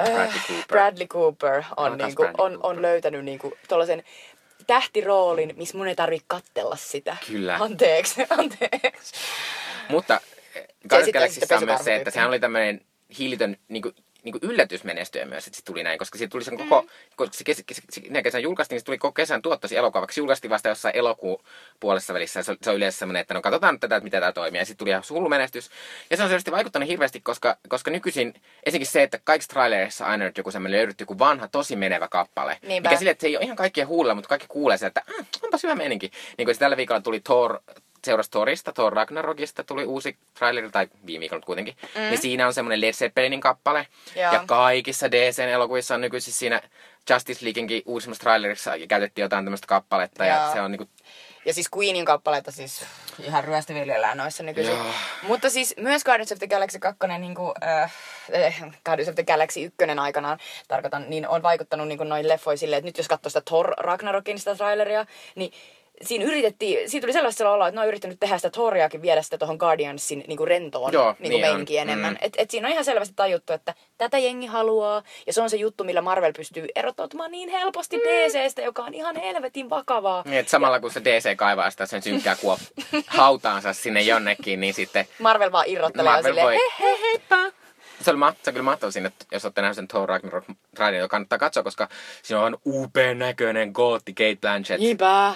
äh, 0.02 0.06
Bradley 0.08 0.38
Cooper. 0.48 0.65
Bradley 0.68 1.08
Cooper 1.08 1.63
on, 1.78 1.92
No, 1.98 2.06
niinku, 2.06 2.24
Bradley 2.24 2.46
on, 2.46 2.52
Cooper. 2.52 2.70
on 2.70 2.82
löytänyt 2.82 3.26
niinku 3.26 3.54
tollasen 3.68 4.04
tähtiroolin, 4.68 5.54
missä 5.58 5.78
mun 5.78 5.88
ei 5.88 5.96
tarvitse 5.96 6.26
kattella 6.28 6.76
sitä. 6.76 7.18
Kyllä. 7.28 7.58
Anteeksi, 7.60 8.22
anteeksi. 8.38 9.13
Mutta 9.89 10.19
eh, 10.56 10.67
sitten- 10.89 11.13
Galaxyssa 11.13 11.58
on 11.58 11.65
myös 11.65 11.84
se, 11.84 11.95
että 11.95 12.12
sehän 12.12 12.30
oli 12.30 12.39
tämmöinen 12.39 12.82
hiilitön 13.19 13.58
niin 13.67 13.82
kuin, 13.82 13.95
niin 14.23 14.39
kuin 14.39 14.52
yllätysmenestyjä 14.52 15.25
myös, 15.25 15.47
että 15.47 15.58
se 15.58 15.63
tuli 15.65 15.84
näin, 15.84 15.99
koska 15.99 16.17
siitä 16.17 16.32
tuli 16.32 16.43
sen 16.43 16.58
koko, 16.58 16.82
mm. 16.82 16.88
kun 17.17 17.28
se, 17.32 17.43
kes, 17.43 17.63
kes, 17.65 17.82
se, 17.89 18.21
kesän 18.23 18.43
julkaistiin, 18.43 18.75
niin 18.75 18.82
se 18.82 18.86
tuli 18.86 18.97
koko 18.97 19.12
kesän 19.12 19.41
tuottosi 19.41 19.78
elokuva, 19.78 20.02
vaikka 20.02 20.13
se 20.13 20.21
julkaistiin 20.21 20.52
vasta 20.52 20.69
jossain 20.69 20.95
elokuun 20.95 21.43
puolessa 21.80 22.13
välissä, 22.13 22.43
se, 22.43 22.52
on- 22.52 22.58
se 22.63 22.69
on 22.69 22.75
yleensä 22.75 22.99
semmoinen, 22.99 23.21
että 23.21 23.34
no 23.34 23.41
katsotaan 23.41 23.73
nyt 23.73 23.82
tätä, 23.82 23.95
että 23.95 24.04
miten 24.04 24.19
tämä 24.21 24.32
toimii, 24.32 24.62
ja 24.62 24.65
sitten 24.65 24.78
tuli 24.78 24.89
ihan 24.89 25.04
hullu 25.10 25.30
menestys. 25.30 25.69
Ja 26.10 26.17
se 26.17 26.23
on 26.23 26.30
selvästi 26.30 26.52
vaikuttanut 26.52 26.89
hirveästi, 26.89 27.21
koska, 27.21 27.58
koska 27.69 27.91
nykyisin, 27.91 28.34
esimerkiksi 28.65 28.91
se, 28.91 29.04
että 29.04 29.19
kaikissa 29.23 29.49
trailereissa 29.54 30.06
aina 30.06 30.25
nyt 30.25 30.38
joku 30.38 30.52
semmoinen 30.52 30.78
löydetty 30.78 31.02
joku 31.02 31.19
vanha, 31.19 31.47
tosi 31.47 31.75
menevä 31.75 32.08
kappale, 32.08 32.58
Niinpä. 32.62 32.89
mikä 32.89 32.99
sille, 32.99 33.12
että 33.12 33.21
se 33.21 33.28
ei 33.28 33.38
ole 33.38 33.45
ihan 33.45 33.58
kaikkien 33.58 33.88
huulilla, 33.88 34.15
mutta 34.15 34.30
kaikki 34.30 34.47
kuulee 34.49 34.78
sen, 34.78 34.88
että 34.88 35.02
mm, 35.17 35.25
onpas 35.41 35.63
hyvä 35.63 35.75
meininki. 35.75 36.12
Niin 36.38 36.45
kuin 36.45 36.58
tällä 36.60 36.78
viikolla 36.78 37.02
tuli 37.02 37.19
Thor, 37.19 37.60
seurasi 38.06 38.32
Thorista, 38.32 38.72
Thor 38.72 38.94
Ragnarokista 38.94 39.64
tuli 39.64 39.86
uusi 39.86 40.18
traileri, 40.34 40.70
tai 40.70 40.88
viime 41.06 41.20
viikolla 41.20 41.46
kuitenkin. 41.46 41.76
Mm. 41.82 42.02
Niin 42.02 42.22
siinä 42.22 42.48
on 42.48 42.54
semmoinen 42.54 42.82
Led 42.82 42.94
Zeppelinin 42.94 43.42
kappale. 43.42 43.88
Joo. 44.16 44.34
Ja 44.34 44.44
kaikissa 44.48 45.12
DC-elokuvissa 45.12 45.96
on 45.96 46.02
nykyisin 46.02 46.34
siinä 46.34 46.62
Justice 47.10 47.46
Leagueinkin 47.46 47.82
uusimmassa 47.86 48.22
trailerissa 48.22 48.72
käytettiin 48.88 49.24
jotain 49.24 49.46
tämmöistä 49.46 49.68
kappaletta. 49.68 50.26
Ja 50.26 50.36
Joo. 50.36 50.54
se 50.54 50.62
on 50.62 50.72
niinku, 50.72 50.90
Ja 51.46 51.54
siis 51.54 51.70
Queenin 51.78 52.06
kappaleita 52.06 52.52
siis 52.52 52.86
ihan 53.24 53.44
ryöstöviljellään 53.44 54.18
noissa 54.18 54.44
nykyisin. 54.44 54.74
Joo. 54.74 54.86
Mutta 55.24 55.50
siis 55.50 55.76
myös 55.78 56.04
Guardians 56.04 56.32
of 56.32 56.38
the 56.40 56.48
Galaxy 56.48 56.80
2, 56.80 57.08
niin 57.20 57.36
kuin, 57.36 57.54
äh, 57.64 57.94
äh, 58.46 58.64
Guardians 58.86 59.10
of 59.10 59.16
the 59.16 59.24
Galaxy 59.24 59.64
1 59.64 60.00
aikanaan, 60.02 60.40
tarkoitan, 60.68 61.06
niin 61.10 61.28
on 61.28 61.44
vaikuttanut 61.44 61.88
niin 61.88 61.98
kuin 61.98 62.10
noin 62.10 62.28
leffoihin 62.28 62.58
silleen, 62.58 62.78
että 62.78 62.88
nyt 62.88 62.98
jos 62.98 63.08
katsoo 63.08 63.30
sitä 63.30 63.42
Thor 63.42 63.74
Ragnarokin 63.78 64.40
sitä 64.40 64.56
traileria, 64.56 65.06
niin 65.36 65.52
siinä 66.02 66.26
yritettiin, 66.26 66.90
siitä 66.90 67.06
tuli 67.06 67.14
sellaista 67.14 67.50
oloa, 67.52 67.68
että 67.68 67.76
ne 67.76 67.82
on 67.82 67.88
yrittänyt 67.88 68.20
tehdä 68.20 68.38
sitä 68.38 68.50
Thoriakin 68.50 69.02
viedä 69.02 69.22
sitä 69.22 69.38
tuohon 69.38 69.58
Guardiansin 69.58 70.24
niin 70.28 70.38
kuin 70.38 70.48
rentoon 70.48 70.94
Joo, 70.94 71.06
niin 71.06 71.16
kuin 71.18 71.30
niin 71.30 71.36
on. 71.36 71.42
meininki 71.42 71.78
enemmän. 71.78 72.14
Mm. 72.14 72.18
Et, 72.22 72.34
et 72.38 72.52
siinä 72.52 72.68
on 72.68 72.72
ihan 72.72 72.86
selvästi 72.86 73.14
tajuttu, 73.16 73.54
että 73.54 73.74
tätä 73.98 74.18
jengi 74.18 74.48
haluaa, 74.48 75.04
ja 75.28 75.34
se 75.34 75.42
on 75.42 75.50
se 75.50 75.58
juttu, 75.58 75.84
millä 75.84 76.02
Marvel 76.02 76.34
pystyy 76.34 76.68
erottautumaan 76.76 77.32
niin 77.32 77.50
helposti 77.50 77.98
mm. 77.98 78.04
DCstä, 78.04 78.62
joka 78.62 78.84
on 78.84 78.94
ihan 78.94 79.16
helvetin 79.16 79.70
vakavaa. 79.70 80.24
niin, 80.26 80.40
että 80.40 80.50
samalla 80.50 80.80
kun 80.80 80.92
se 80.92 81.02
DC 81.04 81.36
kaivaa 81.36 81.70
sitä 81.70 81.86
sen 81.86 82.02
synkkää 82.02 82.36
kuop 82.36 82.60
hautaansa 83.08 83.74
sinne 83.74 84.02
jonnekin, 84.02 84.60
niin 84.60 84.74
sitten 84.74 85.08
Marvel 85.20 85.52
vaan 85.52 85.66
irrottelee 85.68 86.12
Marvel 86.12 86.24
silleen, 86.24 86.46
voi- 86.46 86.56
he, 86.56 86.86
he, 86.86 86.98
heippa. 87.02 87.60
Se, 88.02 88.12
oli 88.12 88.20
se 88.20 88.50
on 88.50 88.54
kyllä 88.54 88.64
mahtava 88.64 88.92
siinä, 88.92 89.08
että 89.08 89.26
jos 89.32 89.46
olette 89.46 89.62
nähneet 89.62 89.76
sen 89.76 89.88
Thor 89.88 90.10
Ragnarok 90.10 90.44
trailerin, 90.76 91.00
joka 91.00 91.12
kannattaa 91.12 91.40
katsoa, 91.40 91.64
koska 91.64 91.90
siinä 92.24 92.42
on 92.42 92.58
upean 92.66 93.20
näköinen 93.20 93.72
gootti 93.74 94.14
Kate 94.14 94.38
Blanchett. 94.42 94.80
Niinpä. 94.82 95.36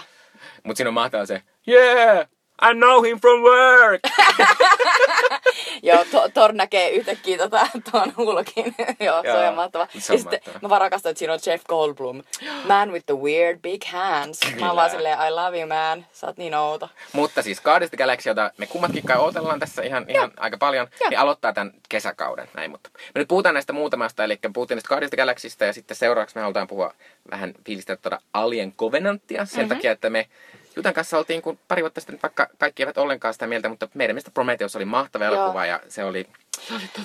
Mutta 0.64 0.78
siinä 0.78 0.90
on 0.90 0.94
mahtava 0.94 1.26
se, 1.26 1.42
yeah, 1.68 2.28
I 2.70 2.74
know 2.74 3.04
him 3.04 3.20
from 3.20 3.42
work. 3.42 4.02
Joo, 5.84 6.06
to, 6.12 6.30
Thor 6.34 6.54
näkee 6.54 6.90
yhtäkkiä 6.90 7.38
tota, 7.38 7.68
tuon 7.92 8.14
hulkin. 8.18 8.76
Joo, 9.06 9.22
se 9.22 9.48
on 9.48 9.56
mahtava. 9.56 9.88
se 10.00 10.14
on 10.14 10.20
ja 10.20 10.20
sitten 10.20 10.54
mä 10.62 10.70
vaan 10.70 10.82
rakastan, 10.82 11.10
että 11.10 11.20
siinä 11.20 11.34
on 11.34 11.40
Jeff 11.46 11.66
Goldblum. 11.66 12.24
Man 12.68 12.92
with 12.92 13.06
the 13.06 13.16
weird 13.16 13.60
big 13.62 13.84
hands. 13.86 14.40
Mä 14.60 14.76
vaan 14.76 14.90
silleen, 14.90 15.18
I 15.28 15.32
love 15.32 15.60
you 15.60 15.68
man. 15.68 16.06
Sä 16.14 16.28
oot 16.28 16.38
niin 16.38 16.56
outo. 16.56 16.90
Mutta 17.14 17.42
siis 17.42 17.62
Galaxy, 17.98 18.30
jota 18.30 18.52
me 18.58 18.68
kummatkin 18.68 19.04
kai 19.04 19.18
odotellaan 19.18 19.60
tässä 19.60 19.82
ihan, 19.82 20.06
ihan 20.08 20.32
aika 20.38 20.58
paljon, 20.58 20.88
Joo. 21.00 21.10
niin 21.10 21.20
aloittaa 21.20 21.54
tämän 21.54 21.74
kesäkauden. 21.90 22.48
Näin, 22.54 22.72
mutta 22.72 22.90
me 23.16 23.20
nyt 23.20 23.28
puhutaan 23.28 23.54
näistä 23.54 23.74
muutamasta, 23.74 24.24
eli 24.24 24.40
puhuttiin 24.54 24.76
näistä 24.76 25.10
the 25.10 25.18
Galaxysta 25.18 25.66
ja 25.66 25.74
sitten 25.74 25.98
seuraavaksi 25.98 26.36
me 26.36 26.42
halutaan 26.42 26.68
puhua 26.68 26.94
vähän 27.32 27.54
fiilistellä 27.66 28.00
tuota 28.02 28.22
Alien 28.34 28.74
Covenantia 28.74 29.46
sen 29.46 29.60
mm-hmm. 29.60 29.76
takia, 29.76 29.92
että 29.92 30.10
me 30.10 30.28
Jutan 30.76 30.94
kanssa 30.94 31.18
oltiin 31.18 31.42
kun 31.42 31.60
pari 31.68 31.82
vuotta 31.82 32.02
sitten, 32.02 32.20
vaikka 32.24 32.48
kaikki 32.58 32.84
eivät 32.84 32.98
ollenkaan 32.98 33.34
sitä 33.34 33.48
mieltä, 33.48 33.70
mutta 33.70 33.88
meidän 33.94 34.14
mielestä 34.14 34.32
Prometheus 34.32 34.76
oli 34.76 34.86
mahtava 34.86 35.26
Joo. 35.26 35.34
elokuva 35.34 35.66
ja 35.66 35.80
se 35.88 36.04
oli... 36.04 36.28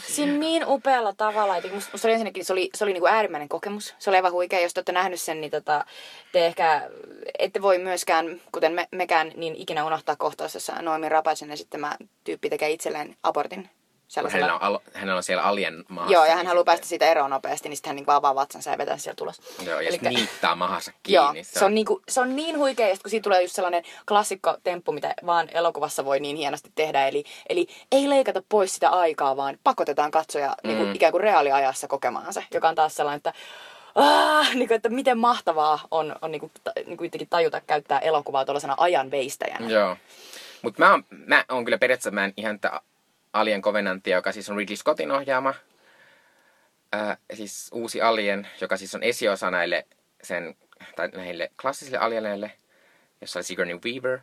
Siinä 0.07 0.33
niin 0.33 0.65
upealla 0.67 1.13
tavalla, 1.13 1.57
että 1.57 1.75
musta, 1.75 1.91
musta 1.93 2.09
oli 2.09 2.13
ensinnäkin, 2.13 2.45
se 2.45 2.53
oli, 2.53 2.71
se 2.75 2.85
oli 2.85 2.93
niinku 2.93 3.07
äärimmäinen 3.07 3.49
kokemus. 3.49 3.95
Se 3.99 4.11
oli 4.11 4.17
aivan 4.17 4.33
huikea, 4.33 4.61
jos 4.61 4.75
te 4.75 4.79
olette 4.79 4.93
nähnyt 4.93 5.21
sen, 5.21 5.41
niin 5.41 5.51
tota, 5.51 5.85
te 6.33 6.47
ehkä 6.47 6.91
ette 7.39 7.63
voi 7.63 7.79
myöskään, 7.79 8.41
kuten 8.53 8.73
me, 8.73 8.89
mekään, 8.91 9.33
niin 9.37 9.57
ikinä 9.57 9.85
unohtaa 9.85 10.17
kohtaus, 10.17 10.55
jossa 10.55 10.83
Noemi 10.83 11.09
Rapaisen 11.09 11.51
esittämä 11.51 11.97
tyyppi 12.25 12.51
tekee 12.51 12.71
itselleen 12.71 13.17
abortin 13.23 13.71
sellaisella... 14.09 14.47
Hänellä 14.47 14.67
on, 14.67 14.73
al- 14.75 14.79
hänellä 14.95 15.17
on 15.17 15.23
siellä 15.23 15.43
alien 15.43 15.85
maassa. 15.89 16.13
Joo, 16.13 16.25
ja 16.25 16.37
hän 16.37 16.47
haluaa 16.47 16.65
päästä 16.65 16.87
siitä 16.87 17.07
eroon 17.07 17.31
nopeasti, 17.31 17.69
niin 17.69 17.77
sitten 17.77 17.91
hän 17.91 17.97
niin 17.97 18.11
avaa 18.11 18.35
vatsansa 18.35 18.71
ja 18.71 18.79
vetää 18.79 18.97
sieltä 18.99 19.25
ulos. 19.25 19.41
Joo, 19.59 19.67
ja 19.67 19.75
Elikkä- 19.89 19.91
sitten 19.93 20.15
niittää 20.15 20.55
mahassa 20.55 20.93
Joo, 21.09 21.25
kiinni. 21.25 21.45
se 21.45 21.65
on, 21.65 21.75
niinku, 21.75 22.03
se 22.09 22.21
on 22.21 22.37
niin 22.37 22.59
huikea, 22.59 22.89
kun 23.03 23.11
siitä 23.11 23.25
tulee 23.25 23.43
just 23.43 23.55
sellainen 23.55 23.83
klassikko 24.09 24.57
temppu, 24.65 24.93
mitä 24.93 25.15
vaan 25.27 25.49
elokuvassa 25.53 26.05
voi 26.05 26.21
niin 26.21 26.37
hienosti 26.37 26.71
tehdä. 26.75 27.09
Eli, 27.09 27.25
eli 27.49 27.67
ei 27.93 28.09
leikata 28.11 28.43
pois 28.49 28.75
sitä 28.75 28.89
aikaa, 28.91 29.37
vaan 29.37 29.59
pakotetaan 29.65 30.11
katsoja 30.11 30.55
mm. 30.65 30.69
niinku, 30.69 30.93
ikään 30.95 31.13
kuin 31.13 31.23
reaaliajassa 31.23 31.89
kokemaan 31.89 32.33
se, 32.33 32.45
joka 32.55 32.69
on 32.69 32.75
taas 32.75 32.95
sellainen, 32.97 33.17
että 33.17 33.33
Ah, 33.95 34.55
niin 34.55 34.69
kuin, 34.69 34.77
että 34.77 34.89
miten 34.89 35.19
mahtavaa 35.19 35.79
on, 35.91 36.17
on 36.23 36.33
niin 36.33 36.41
kuin, 36.41 36.53
ta, 36.65 36.73
niin 36.87 36.97
kuin 36.97 37.11
tajuta 37.31 37.61
käyttää 37.61 37.99
elokuvaa 37.99 38.45
tuollaisena 38.45 38.75
ajan 38.79 39.11
veistäjänä. 39.11 39.69
Joo. 39.69 39.97
Mutta 40.63 40.83
mä, 40.85 40.91
oon- 40.91 41.05
mä 41.27 41.45
oon 41.49 41.65
kyllä 41.65 41.79
periaatteessa 41.79 42.11
mä 42.11 42.25
en 42.25 42.33
ihan 42.37 42.61
tätä 42.61 42.81
Alien 43.33 43.63
Covenantia, 43.63 44.17
joka 44.17 44.33
siis 44.33 44.51
on 44.51 44.57
Ridley 44.57 44.77
Scottin 44.77 45.11
ohjaama. 45.11 45.55
Ää, 46.93 47.17
siis 47.35 47.71
uusi 47.73 48.03
Alien, 48.03 48.49
joka 48.61 48.77
siis 48.77 48.95
on 48.95 49.03
esiosa 49.03 49.51
näille, 49.51 49.87
sen, 50.23 50.57
tai 50.97 51.09
näille 51.09 51.51
klassisille 51.63 51.99
alieneille, 51.99 52.53
jossa 53.21 53.39
oli 53.39 53.45
Sigourney 53.45 53.79
Weaver. 53.85 54.19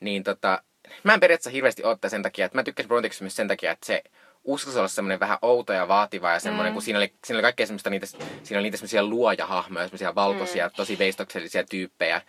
Niin 0.00 0.24
tota, 0.24 0.62
mä 1.02 1.14
en 1.14 1.20
periaatteessa 1.20 1.50
hirveästi 1.50 1.84
ottaa 1.84 2.08
sen 2.08 2.22
takia, 2.22 2.46
että 2.46 2.58
mä 2.58 2.62
tykkäsin 2.62 2.88
Prometheus 2.88 3.20
myös 3.20 3.36
sen 3.36 3.48
takia, 3.48 3.70
että 3.70 3.86
se 3.86 4.02
uskalsi 4.44 4.78
olla 4.78 4.88
semmoinen 4.88 5.20
vähän 5.20 5.38
outo 5.42 5.72
ja 5.72 5.88
vaativa 5.88 6.32
ja 6.32 6.40
semmoinen, 6.40 6.72
mm. 6.72 6.74
kun 6.74 6.82
siinä 6.82 6.98
oli, 6.98 7.12
siinä 7.24 7.36
oli 7.36 7.42
kaikkea 7.42 7.66
semmoista 7.66 7.90
niitä, 7.90 8.06
siinä 8.06 8.58
oli 8.58 8.62
niitä 8.62 8.76
semmoisia 8.76 9.04
luojahahmoja, 9.04 9.86
semmoisia 9.86 10.14
valkoisia, 10.14 10.68
mm. 10.68 10.72
tosi 10.76 10.98
veistoksellisia 10.98 11.64
tyyppejä, 11.64 12.22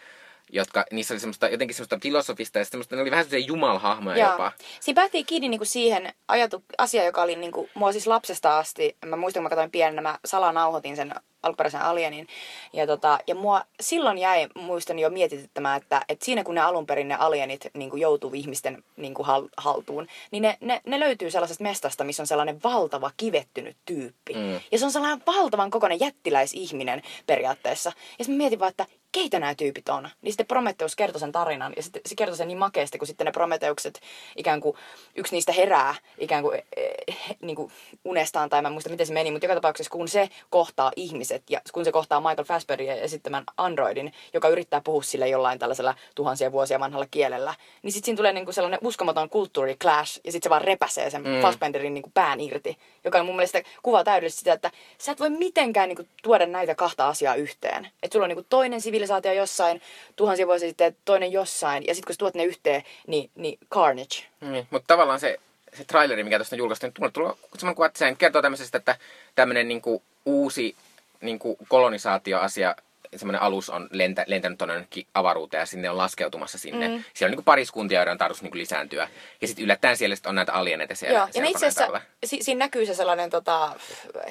jotka, 0.50 0.86
niissä 0.92 1.14
oli 1.14 1.20
semmoista, 1.20 1.48
jotenkin 1.48 1.76
semmoista 1.76 2.00
filosofista 2.04 2.60
ja 2.60 2.66
semmoista, 2.66 2.96
ne 2.96 3.02
oli 3.02 3.12
vähän 3.12 3.26
semmoisia 3.26 3.48
jumalhahmoja 3.48 4.18
Joo. 4.18 4.32
jopa. 4.32 4.52
Siinä 4.80 5.02
päättiin 5.02 5.26
kiinni 5.26 5.50
niinku 5.50 5.66
siihen 5.66 6.14
ajatu, 6.28 6.64
asia, 6.78 7.06
joka 7.06 7.22
oli 7.22 7.36
niinku, 7.36 7.70
mua 7.74 7.92
siis 7.92 8.08
lapsesta 8.08 8.58
asti, 8.58 8.98
mä 9.06 9.16
muistan, 9.16 9.42
kun 9.42 9.46
mä 9.46 9.50
katsoin 9.50 9.72
pienenä, 9.72 10.02
mä 10.02 10.20
salanauhoitin 10.26 10.96
sen 10.96 11.14
alkuperäisen 11.44 11.82
alienin. 11.82 12.28
Ja, 12.74 12.88
tota, 12.88 13.20
ja 13.28 13.36
mua 13.36 13.62
silloin 13.82 14.18
jäi, 14.18 14.48
muistan 14.56 15.00
jo 15.00 15.10
mietityttämään, 15.10 15.82
että, 15.82 16.02
että 16.10 16.26
siinä 16.26 16.44
kun 16.44 16.56
ne 16.56 16.62
alun 16.62 16.86
perin 16.86 17.08
ne 17.08 17.16
alienit 17.16 17.68
niin 17.74 17.90
kuin 17.90 18.02
joutuu 18.02 18.32
ihmisten 18.34 18.84
niin 18.98 19.14
kuin 19.14 19.26
hal, 19.26 19.48
haltuun, 19.58 20.08
niin 20.32 20.44
ne, 20.44 20.58
ne, 20.62 20.82
ne 20.86 21.00
löytyy 21.00 21.32
sellaisesta 21.32 21.64
mestasta, 21.64 22.04
missä 22.04 22.24
on 22.24 22.28
sellainen 22.28 22.60
valtava 22.64 23.12
kivettynyt 23.18 23.78
tyyppi. 23.86 24.34
Mm. 24.34 24.60
Ja 24.72 24.80
se 24.80 24.86
on 24.86 24.92
sellainen 24.92 25.24
valtavan 25.28 25.72
kokoinen 25.72 26.00
jättiläisihminen 26.00 27.02
periaatteessa. 27.26 27.92
Ja 28.20 28.26
sitten 28.26 28.38
mietin 28.38 28.60
vaan, 28.60 28.70
että 28.70 28.86
keitä 29.12 29.40
nämä 29.40 29.56
tyypit 29.56 29.90
on. 29.90 30.10
Niin 30.22 30.32
sitten 30.32 30.46
Prometheus 30.46 30.96
kertoi 30.96 31.20
sen 31.20 31.32
tarinan 31.32 31.74
ja 31.76 31.84
sitten 31.84 32.02
se 32.06 32.16
kertoi 32.16 32.38
sen 32.38 32.48
niin 32.48 32.58
makeasti, 32.58 32.98
kun 32.98 33.08
sitten 33.08 33.26
ne 33.26 33.32
Prometheukset 33.32 34.02
ikään 34.36 34.62
kuin 34.62 34.78
yksi 35.16 35.36
niistä 35.36 35.52
herää 35.52 35.96
ikään 36.18 36.44
kuin, 36.44 36.62
eh, 36.78 37.38
niin 37.42 37.56
kuin 37.56 37.72
unestaan, 38.06 38.50
tai 38.50 38.62
mä 38.62 38.68
en 38.68 38.72
muista 38.72 38.90
miten 38.90 39.08
se 39.08 39.14
meni, 39.14 39.32
mutta 39.32 39.46
joka 39.46 39.56
tapauksessa 39.56 39.92
kun 39.92 40.08
se 40.08 40.30
kohtaa 40.50 40.92
ihmiset 41.30 41.50
ja 41.50 41.62
kun 41.72 41.86
se 41.86 41.92
kohtaa 41.92 42.20
Michael 42.22 42.44
Fassbendin 42.44 42.90
esittämän 42.90 43.44
androidin, 43.58 44.14
joka 44.34 44.50
yrittää 44.50 44.82
puhua 44.82 45.04
sille 45.04 45.28
jollain 45.28 45.60
tällaisella 45.60 45.96
tuhansia 46.16 46.52
vuosia 46.52 46.80
vanhalla 46.80 47.08
kielellä, 47.12 47.54
niin 47.84 47.92
sitten 47.92 48.06
siinä 48.06 48.18
tulee 48.18 48.34
niin 48.34 48.46
kuin 48.46 48.56
sellainen 48.56 48.80
uskomaton 48.84 49.30
kulttuuri 49.30 49.76
clash 49.76 50.20
ja 50.24 50.32
sitten 50.32 50.50
se 50.50 50.50
vaan 50.50 50.62
repäsee 50.62 51.10
sen 51.10 51.24
mm. 51.24 51.42
Fassbenderin 51.42 51.94
niin 51.94 52.02
kuin 52.02 52.14
pään 52.14 52.40
irti, 52.40 52.78
joka 53.04 53.20
on 53.20 53.26
mun 53.26 53.36
mielestä 53.36 53.64
kuvaa 53.84 54.04
täydellisesti 54.04 54.40
sitä, 54.40 54.54
että 54.54 54.72
sä 54.98 55.12
et 55.12 55.20
voi 55.20 55.30
mitenkään 55.30 55.90
niin 55.90 55.96
kuin 55.96 56.08
tuoda 56.24 56.46
näitä 56.46 56.76
kahta 56.76 57.08
asiaa 57.08 57.36
yhteen. 57.36 57.86
Että 58.04 58.14
sulla 58.14 58.26
on 58.26 58.30
niin 58.30 58.38
kuin 58.38 58.48
toinen 58.50 58.82
sivilisaatio 58.82 59.34
jossain 59.34 59.82
tuhansia 60.16 60.48
vuosia 60.48 60.70
sitten 60.70 60.98
toinen 61.06 61.32
jossain 61.32 61.84
ja 61.88 61.96
sitten 61.96 62.08
kun 62.08 62.14
sä 62.14 62.20
tuot 62.20 62.36
ne 62.36 62.44
yhteen, 62.44 62.84
niin, 63.08 63.30
niin 63.36 63.58
carnage. 63.72 64.24
Niin, 64.42 64.68
mutta 64.70 64.88
tavallaan 64.88 65.20
se, 65.20 65.40
se 65.74 65.84
traileri, 65.84 66.24
mikä 66.24 66.38
tuosta 66.38 66.56
on 66.56 66.58
julkaistu, 66.58 66.86
niin 66.86 66.94
tulee, 66.94 67.12
tulee 67.12 67.34
semmoinen 67.58 67.76
kuva, 67.76 67.86
että 67.86 68.00
se 68.00 68.16
kertoo 68.18 68.42
tämmöisestä, 68.42 68.78
että 68.78 68.98
tämmöinen 69.36 69.68
niinku 69.68 70.04
uusi 70.26 70.76
niinku 71.22 71.58
kolonisaatioasia, 71.68 72.76
semmoinen 73.16 73.42
alus 73.42 73.70
on 73.70 73.90
lentä, 73.92 74.24
lentänyt 74.28 74.58
tuonne 74.58 74.88
avaruuteen 75.14 75.62
ja 75.62 75.66
sinne 75.66 75.90
on 75.90 75.98
laskeutumassa 75.98 76.58
sinne. 76.58 76.88
Mm. 76.88 77.04
Siellä 77.14 77.30
on 77.30 77.32
niinku 77.32 77.44
pariskuntia, 77.44 78.00
joiden 78.00 78.12
on 78.12 78.18
tarkoitus 78.18 78.42
niinku 78.44 78.58
lisääntyä. 78.58 79.10
Ja 79.42 79.48
sitten 79.48 79.64
yllättäen 79.66 79.98
siellä 79.98 80.16
sit 80.16 80.26
on 80.26 80.36
näitä 80.36 80.54
alieneita 80.54 80.96
siellä. 80.96 81.18
Joo, 81.20 81.28
ja 81.28 81.34
siellä 81.34 81.46
ne 81.46 81.52
itse 81.52 81.68
asiassa, 81.68 82.02
si- 82.26 82.44
siinä 82.44 82.60
näkyy 82.60 82.86
se 82.86 82.94
sellainen 82.96 83.30
tota, 83.30 83.76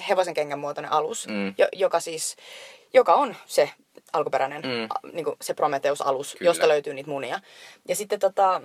hevosen 0.09 0.35
kengän 0.35 0.59
muotoinen 0.59 0.93
alus, 0.93 1.27
Mm. 1.29 1.55
jo, 1.59 1.69
joka 1.73 2.01
siis, 2.01 2.37
joka 2.95 3.15
on 3.15 3.37
se 3.47 3.71
alkuperäinen, 4.13 4.63
Mm. 4.63 4.85
a, 4.91 4.95
niin 5.13 5.27
se 5.41 5.55
Prometheus-alus, 5.55 6.35
Kyllä. 6.39 6.49
josta 6.49 6.69
löytyy 6.69 6.95
niitä 6.95 7.11
munia. 7.11 7.41
Ja 7.89 7.97
sitten 7.97 8.19
tota, 8.21 8.61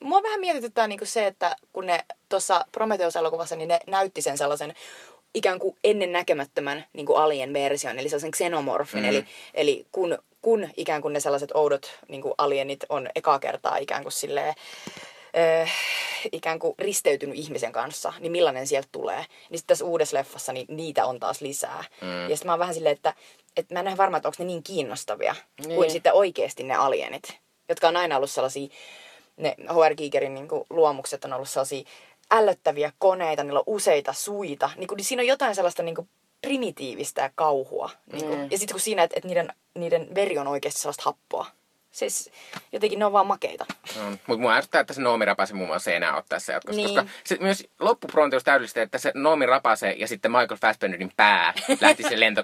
mua 0.00 0.22
vähän 0.22 0.40
mietityttää 0.40 0.86
niin 0.86 1.00
se, 1.04 1.26
että 1.26 1.56
kun 1.72 1.86
ne 1.86 2.04
tuossa 2.28 2.64
Prometheus-elokuvassa, 2.72 3.56
niin 3.56 3.68
ne 3.68 3.80
näytti 3.86 4.22
sen 4.22 4.38
sellaisen 4.38 4.74
ikään 5.34 5.58
kuin 5.58 5.76
ennen 5.84 6.12
näkemättömän 6.12 6.84
niin 6.92 7.06
kuin 7.06 7.18
alien 7.18 7.52
version, 7.52 7.98
eli 7.98 8.08
sellaisen 8.08 8.30
xenomorfin. 8.30 9.02
Mm. 9.02 9.08
Eli, 9.08 9.24
eli 9.54 9.86
kun, 9.92 10.18
kun 10.42 10.68
ikään 10.76 11.02
kuin 11.02 11.12
ne 11.12 11.20
sellaiset 11.20 11.50
oudot 11.54 11.98
niin 12.08 12.22
kuin 12.22 12.34
alienit 12.38 12.80
on 12.88 13.08
ekaa 13.14 13.38
kertaa 13.38 13.76
ikään 13.76 14.02
kuin 14.02 14.12
silleen, 14.12 14.54
äh, 15.62 15.72
ikään 16.32 16.58
kuin 16.58 16.74
risteytynyt 16.78 17.36
ihmisen 17.38 17.72
kanssa, 17.72 18.12
niin 18.20 18.32
millainen 18.32 18.66
sieltä 18.66 18.88
tulee. 18.92 19.24
Niin 19.50 19.58
sitten 19.58 19.66
tässä 19.66 19.84
uudessa 19.84 20.16
leffassa 20.16 20.52
niin 20.52 20.66
niitä 20.68 21.06
on 21.06 21.20
taas 21.20 21.40
lisää. 21.40 21.84
Mm. 22.00 22.22
Ja 22.22 22.36
sitten 22.36 22.46
mä 22.46 22.52
oon 22.52 22.58
vähän 22.58 22.74
silleen, 22.74 22.96
että, 22.96 23.14
että 23.56 23.74
mä 23.74 23.80
en 23.80 23.88
ole 23.88 23.96
varma, 23.96 24.16
että 24.16 24.28
onko 24.28 24.36
ne 24.38 24.44
niin 24.44 24.62
kiinnostavia 24.62 25.34
Niin. 25.66 25.76
kuin 25.76 25.90
sitten 25.90 26.12
oikeasti 26.12 26.62
ne 26.62 26.74
alienit, 26.74 27.38
jotka 27.68 27.88
on 27.88 27.96
aina 27.96 28.16
ollut 28.16 28.30
sellaisia, 28.30 28.68
ne 29.36 29.54
HR 29.70 29.94
Gigerin 29.94 30.34
niin 30.34 30.48
luomukset 30.70 31.24
on 31.24 31.32
ollut 31.32 31.48
sellaisia 31.48 31.84
ällöttäviä 32.36 32.92
koneita, 32.98 33.44
niillä 33.44 33.58
on 33.58 33.64
useita 33.66 34.12
suita. 34.12 34.70
Niin 34.76 34.88
kun, 34.88 34.96
niin 34.96 35.04
siinä 35.04 35.20
on 35.22 35.26
jotain 35.26 35.54
sellaista 35.54 35.82
niin 35.82 35.94
kuin 35.94 36.08
primitiivistä 36.42 37.22
ja 37.22 37.30
kauhua. 37.34 37.90
Niin 38.12 38.26
kuin, 38.26 38.38
Mm. 38.38 38.48
Ja 38.50 38.58
sitten 38.58 38.74
kun 38.74 38.80
siinä, 38.80 39.02
että, 39.02 39.16
että 39.16 39.28
niiden, 39.28 39.48
niiden 39.74 40.14
veri 40.14 40.38
on 40.38 40.46
oikeasti 40.46 40.80
sellaista 40.80 41.02
happoa. 41.04 41.46
Siis 41.94 42.30
jotenkin 42.72 42.98
ne 42.98 43.04
on 43.04 43.12
vaan 43.12 43.26
makeita. 43.26 43.66
No, 43.96 44.02
mutta 44.26 44.40
mua 44.40 44.54
ärsyttää, 44.54 44.80
että 44.80 44.94
se 44.94 45.00
Noomi 45.00 45.24
rapase 45.24 45.54
muun 45.54 45.68
muassa 45.68 45.90
ei 45.90 45.96
enää 45.96 46.14
ole 46.14 46.24
tässä 46.28 46.52
jatkossa. 46.52 46.80
Niin. 46.82 46.94
Koska 46.94 47.10
se 47.24 47.36
myös 47.40 47.66
loppuprometheus 47.80 48.44
täydellistä, 48.44 48.82
että 48.82 48.98
se 48.98 49.12
Noomi 49.14 49.46
rapase 49.46 49.90
ja 49.92 50.08
sitten 50.08 50.30
Michael 50.30 50.58
Fassbenderin 50.60 51.12
pää 51.16 51.54
lähti 51.80 52.02
se 52.02 52.20
lento 52.20 52.42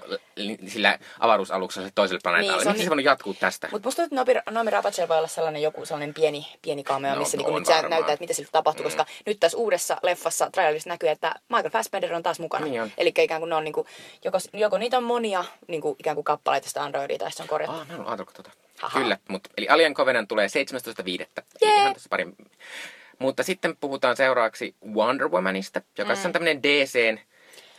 sillä 0.67 0.99
avaruusaluksella 1.19 1.89
toiselle 1.95 2.19
planeetalle. 2.23 2.55
Niin, 2.57 2.63
se 2.63 2.69
on 2.69 2.73
Miksi 2.73 2.79
se 2.79 2.83
niin- 2.83 2.89
voinut 2.89 3.05
jatkuu 3.05 3.33
tästä? 3.33 3.67
Mutta 3.71 3.87
musta 3.87 4.01
tuntuu, 4.01 4.21
että 4.31 4.41
Nomi, 4.51 4.59
Nomi 4.59 4.71
Rapacel 4.71 5.07
voi 5.07 5.17
olla 5.17 5.27
sellainen 5.27 5.61
joku 5.61 5.85
sellainen 5.85 6.13
pieni, 6.13 6.47
pieni 6.61 6.83
cameo, 6.83 7.13
No, 7.13 7.19
missä 7.19 7.37
niinku 7.37 7.53
on 7.53 7.61
nyt 7.61 7.69
varmaan. 7.69 7.89
näyttää, 7.89 8.13
että 8.13 8.23
mitä 8.23 8.33
sillä 8.33 8.49
tapahtui, 8.51 8.83
koska 8.83 9.05
nyt 9.25 9.39
tässä 9.39 9.57
uudessa 9.57 9.97
leffassa 10.03 10.49
trailerissa 10.51 10.89
näkyy, 10.89 11.09
että 11.09 11.33
Michael 11.49 11.69
Fassbender 11.69 12.13
on 12.13 12.23
taas 12.23 12.39
mukana. 12.39 12.65
Niin. 12.65 12.93
Eli 12.97 13.11
ikään 13.17 13.41
kuin 13.41 13.49
ne 13.49 13.55
on 13.55 13.63
niinku, 13.63 13.85
joko, 14.23 14.37
joko 14.53 14.77
niitä 14.77 14.97
on 14.97 15.03
monia 15.03 15.45
niinku, 15.67 15.95
ikään 15.99 16.15
kuin 16.15 16.25
kappaleita 16.25 16.67
sitä 16.67 16.83
Androidia 16.83 17.17
tai 17.17 17.31
se 17.31 17.41
on 17.43 17.49
korjattu. 17.49 17.77
Ah, 17.77 17.87
mä 17.87 17.93
en 17.93 18.01
ajatellut 18.07 18.33
tota. 18.33 18.51
Haha. 18.81 18.99
Kyllä, 18.99 19.17
mutta 19.27 19.49
eli 19.57 19.69
Alien 19.69 19.93
Covenant 19.93 20.27
tulee 20.27 20.47
17.5. 20.47 21.03
Eli 21.07 21.27
Jee! 21.61 21.75
Ihan 21.75 21.93
tässä 21.93 22.09
pari... 22.09 22.27
Mutta 23.19 23.43
sitten 23.43 23.77
puhutaan 23.77 24.15
seuraavaksi 24.15 24.75
Wonder 24.85 25.29
Womanista, 25.29 25.81
joka 25.97 26.15
mm. 26.15 26.19
on 26.25 26.31
tämmöinen 26.31 26.63
DCn, 26.63 27.19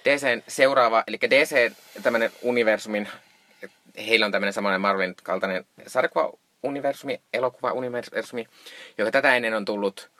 DCn 0.04 0.42
seuraava, 0.48 1.04
eli 1.06 1.18
DC 1.30 1.72
tämmöinen 2.02 2.32
universumin, 2.42 3.08
heillä 4.06 4.26
on 4.26 4.32
tämmöinen 4.32 4.52
samanlainen 4.52 4.80
Marvelin 4.80 5.14
kaltainen 5.22 5.66
sarjakuva-universumi, 5.86 7.20
elokuva-universumi, 7.32 8.48
joka 8.98 9.10
tätä 9.10 9.36
ennen 9.36 9.54
on 9.54 9.64
tullut 9.64 10.10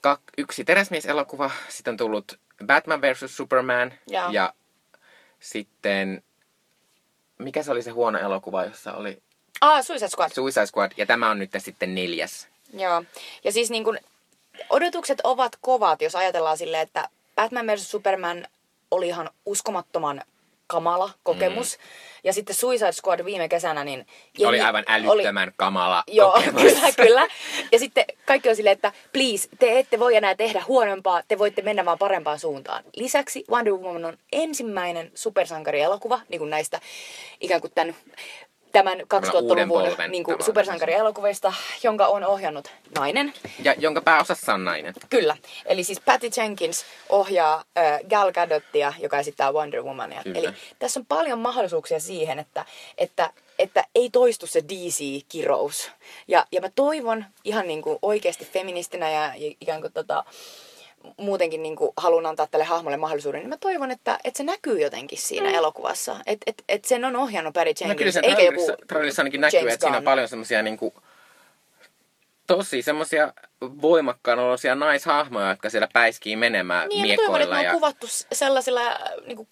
kak, 0.00 0.20
yksi 0.38 0.64
teräsmies-elokuva, 0.64 1.50
sitten 1.68 1.92
on 1.92 1.96
tullut 1.96 2.38
Batman 2.66 3.02
vs. 3.02 3.36
Superman 3.36 3.92
Joo. 4.06 4.30
ja 4.30 4.54
sitten, 5.40 6.22
mikä 7.42 7.62
se 7.62 7.70
oli 7.72 7.82
se 7.82 7.90
huono 7.90 8.18
elokuva, 8.18 8.64
jossa 8.64 8.92
oli 8.92 9.22
Ah, 9.60 9.84
Suicide 9.84 10.08
Squad. 10.08 10.30
Suicide 10.34 10.66
Squad, 10.66 10.92
ja 10.96 11.06
tämä 11.06 11.30
on 11.30 11.38
nyt 11.38 11.50
sitten 11.58 11.94
neljäs. 11.94 12.48
Joo. 12.74 13.02
Ja 13.44 13.52
siis 13.52 13.70
niin 13.70 13.84
kun, 13.84 13.98
odotukset 14.70 15.20
ovat 15.24 15.52
kovat, 15.60 16.02
jos 16.02 16.16
ajatellaan 16.16 16.58
silleen, 16.58 16.82
että 16.82 17.08
Batman 17.36 17.66
vs. 17.66 17.90
Superman 17.90 18.46
oli 18.90 19.08
ihan 19.08 19.30
uskomattoman 19.46 20.22
kamala 20.72 21.10
kokemus. 21.22 21.78
Mm. 21.78 21.84
Ja 22.24 22.32
sitten 22.32 22.56
Suicide 22.56 22.92
Squad 22.92 23.24
viime 23.24 23.48
kesänä, 23.48 23.84
niin... 23.84 24.06
oli 24.46 24.60
aivan 24.60 24.84
älyttömän 24.86 25.48
oli... 25.48 25.54
kamala 25.56 26.04
Joo, 26.06 26.32
kokemus. 26.36 26.62
kyllä, 26.62 26.92
kyllä. 26.96 27.28
Ja 27.72 27.78
sitten 27.78 28.04
kaikki 28.26 28.48
on 28.48 28.56
silleen, 28.56 28.74
että 28.74 28.92
please, 29.12 29.48
te 29.58 29.78
ette 29.78 29.98
voi 29.98 30.16
enää 30.16 30.34
tehdä 30.34 30.64
huonompaa, 30.68 31.22
te 31.28 31.38
voitte 31.38 31.62
mennä 31.62 31.84
vaan 31.84 31.98
parempaan 31.98 32.38
suuntaan. 32.38 32.84
Lisäksi 32.96 33.44
Wonder 33.50 33.72
Woman 33.72 34.04
on 34.04 34.18
ensimmäinen 34.32 35.10
supersankarielokuva, 35.14 36.20
niin 36.28 36.38
kuin 36.38 36.50
näistä 36.50 36.80
ikään 37.40 37.60
kuin 37.60 37.72
tämän, 37.74 37.94
tämän 38.72 39.00
2000-luvun 39.00 39.68
polven 39.68 40.10
niin 40.10 40.24
kuin 40.24 40.44
supersankarielokuvista, 40.44 41.52
jonka 41.82 42.06
on 42.06 42.24
ohjannut 42.24 42.70
nainen. 42.98 43.32
Ja 43.64 43.74
jonka 43.78 44.00
pääosassa 44.00 44.54
on 44.54 44.64
nainen. 44.64 44.94
Kyllä. 45.10 45.36
Eli 45.66 45.84
siis 45.84 46.00
Patty 46.00 46.30
Jenkins 46.36 46.84
ohjaa 47.08 47.64
äh, 47.78 48.00
Gal 48.10 48.32
Gadottia, 48.32 48.92
joka 48.98 49.18
esittää 49.18 49.52
Wonder 49.52 49.82
Womania. 49.82 50.20
Kyllä. 50.22 50.38
Eli 50.38 50.48
tässä 50.78 51.00
on 51.00 51.06
paljon 51.06 51.38
mahdollisuuksia 51.38 52.00
siihen, 52.00 52.38
että, 52.38 52.64
että, 52.98 53.30
että 53.58 53.84
ei 53.94 54.10
toistu 54.10 54.46
se 54.46 54.60
DC-kirous. 54.60 55.90
Ja, 56.28 56.46
ja 56.52 56.60
mä 56.60 56.70
toivon 56.74 57.24
ihan 57.44 57.66
niin 57.66 57.82
kuin 57.82 57.98
oikeasti 58.02 58.44
feministinä 58.44 59.10
ja, 59.10 59.32
ikään 59.60 59.80
kuin 59.80 59.92
tota, 59.92 60.24
muutenkin 61.16 61.62
niin 61.62 61.76
kuin 61.76 61.90
haluan 61.96 62.26
antaa 62.26 62.46
tälle 62.46 62.64
hahmolle 62.64 62.96
mahdollisuuden, 62.96 63.40
niin 63.40 63.48
mä 63.48 63.56
toivon, 63.56 63.90
että, 63.90 64.18
että 64.24 64.38
se 64.38 64.44
näkyy 64.44 64.80
jotenkin 64.80 65.18
siinä 65.18 65.48
mm. 65.48 65.54
elokuvassa. 65.54 66.16
Että 66.26 66.44
et, 66.50 66.64
et 66.68 66.84
sen 66.84 67.04
on 67.04 67.16
ohjannut 67.16 67.54
Barry 67.54 67.68
Jenkins, 67.68 67.88
No 67.88 67.94
kyllä 67.94 68.12
se 68.12 68.20
eikä 68.22 68.42
joku 68.42 68.42
trailerissa, 68.42 68.86
trailerissa 68.86 69.22
ainakin 69.22 69.40
näkyy, 69.40 69.58
James 69.60 69.74
että 69.74 69.84
siinä 69.86 69.98
on 69.98 70.04
paljon 70.04 70.28
semmoisia 70.28 70.62
niinku, 70.62 70.94
tosi 72.46 72.82
semmoisia 72.82 73.32
voimakkaan 73.60 74.38
olosia 74.38 74.74
naishahmoja, 74.74 75.48
jotka 75.50 75.70
siellä 75.70 75.88
päiskii 75.92 76.36
menemään 76.36 76.88
Niin, 76.88 77.06
ja 77.06 77.12
mä 77.12 77.16
toivon, 77.16 77.40
että 77.40 77.54
miekoilla. 77.54 77.54
ne 77.54 77.58
on 77.58 77.64
Ja... 77.64 77.72
kuvattu 77.72 78.06
sellaisilla 78.32 78.86
äh, 78.88 78.98
niin 79.26 79.36
kuin, 79.36 79.48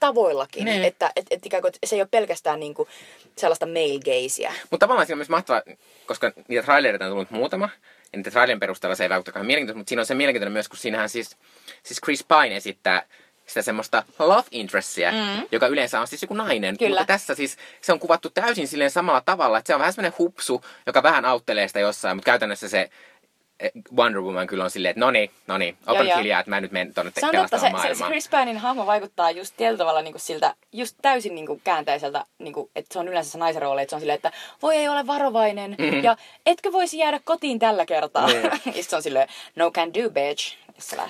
tavoillakin, 0.00 0.64
Niin. 0.64 0.84
että 0.84 1.12
et, 1.16 1.26
et 1.30 1.46
ikään 1.46 1.60
kuin, 1.62 1.68
että 1.68 1.86
se 1.86 1.96
ei 1.96 2.02
ole 2.02 2.08
pelkästään 2.10 2.60
niin 2.60 2.74
kuin, 2.74 2.88
sellaista 3.36 3.66
male 3.66 3.98
gazea. 4.04 4.52
Mutta 4.70 4.84
tavallaan 4.86 5.06
siinä 5.06 5.14
on 5.14 5.18
myös 5.18 5.28
mahtavaa, 5.28 5.62
koska 6.06 6.32
niitä 6.48 6.62
trailereita 6.62 7.04
on 7.04 7.10
tullut 7.10 7.30
muutama, 7.30 7.68
niitä 8.16 8.30
trailerin 8.30 8.60
perusteella 8.60 8.94
se 8.94 9.04
ei 9.04 9.10
vaikuttakaan 9.10 9.46
mielenkiintoista, 9.46 9.78
mutta 9.78 9.88
siinä 9.88 10.00
on 10.00 10.06
se 10.06 10.14
mielenkiintoinen 10.14 10.52
myös, 10.52 10.68
kun 10.68 10.78
siinähän 10.78 11.08
siis, 11.08 11.36
siis 11.82 12.00
Chris 12.04 12.24
Pine 12.24 12.56
esittää 12.56 13.06
sitä 13.46 13.62
semmoista 13.62 14.04
love 14.18 14.48
interestia, 14.50 15.12
mm. 15.12 15.46
joka 15.52 15.66
yleensä 15.66 16.00
on 16.00 16.06
siis 16.06 16.22
joku 16.22 16.34
nainen. 16.34 16.78
Kyllä. 16.78 17.00
Mutta 17.00 17.04
tässä 17.12 17.34
siis 17.34 17.56
se 17.80 17.92
on 17.92 17.98
kuvattu 17.98 18.30
täysin 18.30 18.68
silleen 18.68 18.90
samalla 18.90 19.20
tavalla, 19.20 19.58
että 19.58 19.66
se 19.66 19.74
on 19.74 19.80
vähän 19.80 19.92
semmoinen 19.92 20.18
hupsu, 20.18 20.64
joka 20.86 21.02
vähän 21.02 21.24
auttelee 21.24 21.68
sitä 21.68 21.80
jossain, 21.80 22.16
mutta 22.16 22.26
käytännössä 22.26 22.68
se 22.68 22.90
Wonder 23.96 24.20
Woman 24.20 24.46
kyllä 24.46 24.64
on 24.64 24.70
silleen, 24.70 24.90
että 24.90 25.00
no 25.00 25.10
niin, 25.10 25.30
no 25.46 25.58
niin, 25.58 25.76
joo. 25.86 26.18
hiljaa, 26.18 26.40
että 26.40 26.50
mä 26.50 26.60
nyt 26.60 26.72
menen 26.72 26.94
Se 26.94 27.00
on 27.00 27.06
totta, 27.06 27.20
se, 27.20 27.30
pelastamaan 27.32 27.60
se, 27.60 27.60
se 27.60 27.70
maailmaa. 27.70 28.08
Chris 28.08 28.28
Pinein 28.28 28.58
hahmo 28.58 28.86
vaikuttaa 28.86 29.30
just 29.30 29.54
tietyllä 29.56 29.78
tavalla 29.78 30.02
niin 30.02 30.12
kuin 30.12 30.20
siltä, 30.20 30.54
just 30.72 30.96
täysin 31.02 31.34
niin 31.34 31.46
kuin 31.46 31.60
käänteiseltä, 31.64 32.24
niin 32.38 32.54
kuin, 32.54 32.70
että 32.76 32.92
se 32.92 32.98
on 32.98 33.08
yleensä 33.08 33.30
se 33.30 33.38
naisen 33.38 33.62
rooli, 33.62 33.82
että 33.82 33.90
se 33.90 33.96
on 33.96 34.00
silleen, 34.00 34.16
että 34.16 34.32
voi 34.62 34.76
ei 34.76 34.88
ole 34.88 35.06
varovainen, 35.06 35.76
mm-hmm. 35.78 36.04
ja 36.04 36.16
etkö 36.46 36.72
voisi 36.72 36.98
jäädä 36.98 37.20
kotiin 37.24 37.58
tällä 37.58 37.86
kertaa. 37.86 38.26
Niin. 38.26 38.42
ja 38.76 38.84
se 38.84 38.96
on 38.96 39.02
silleen, 39.02 39.28
no 39.56 39.70
can 39.70 39.94
do 39.94 40.10
bitch. 40.10 40.56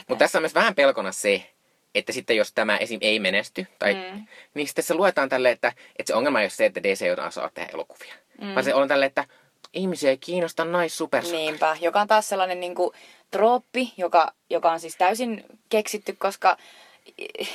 Mutta 0.09 0.17
tässä 0.17 0.39
on 0.39 0.43
myös 0.43 0.55
vähän 0.55 0.75
pelkona 0.75 1.13
se, 1.13 1.47
että 1.95 2.13
sitten 2.13 2.37
jos 2.37 2.53
tämä 2.53 2.77
esim. 2.77 2.99
ei 3.03 3.19
menesty, 3.19 3.67
tai, 3.79 3.95
mm. 3.95 4.27
niin 4.55 4.67
sitten 4.67 4.85
se 4.85 4.95
luetaan 4.95 5.29
tälle, 5.29 5.51
että, 5.51 5.69
että 5.69 6.07
se 6.07 6.15
ongelma 6.15 6.41
ei 6.41 6.45
ole 6.45 6.51
se, 6.51 6.65
että 6.65 6.83
DC 6.83 7.03
ei 7.03 7.11
osaa 7.11 7.51
tehdä 7.55 7.71
elokuvia. 7.75 8.15
Mm. 8.41 8.55
Vaan 8.55 8.65
se 8.65 8.75
on 8.75 8.89
tälle, 8.89 9.07
että 9.07 9.25
ihmisiä 9.73 10.11
ei 10.11 10.19
kiinnosta 10.19 10.65
naissupersankareita. 10.65 11.51
Niinpä, 11.51 11.77
joka 11.81 12.01
on 12.01 12.09
taas 12.09 12.29
sellainen 12.29 12.61
niin 12.61 12.75
kuin, 12.75 12.91
trooppi, 13.31 13.93
joka, 13.97 14.33
joka 14.51 14.73
on 14.73 14.81
siis 14.81 14.97
täysin 14.97 15.45
keksitty, 15.69 16.13
koska 16.13 16.57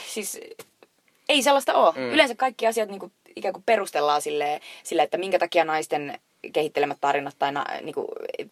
siis 0.08 0.40
ei 1.30 1.42
sellaista 1.42 1.74
ole. 1.74 1.94
Mm. 1.96 2.10
Yleensä 2.14 2.36
kaikki 2.36 2.68
asiat 2.68 2.90
niin 2.90 3.00
kuin, 3.00 3.12
ikään 3.36 3.54
kuin 3.54 3.64
perustellaan 3.66 4.22
silleen, 4.22 4.62
sille, 4.84 5.02
että 5.04 5.18
minkä 5.18 5.40
takia 5.40 5.66
naisten 5.66 6.20
kehittelemät 6.54 6.98
tarinat 7.02 7.36
tai 7.40 7.52
na, 7.52 7.66
niin 7.82 7.94
kuin, 7.94 8.08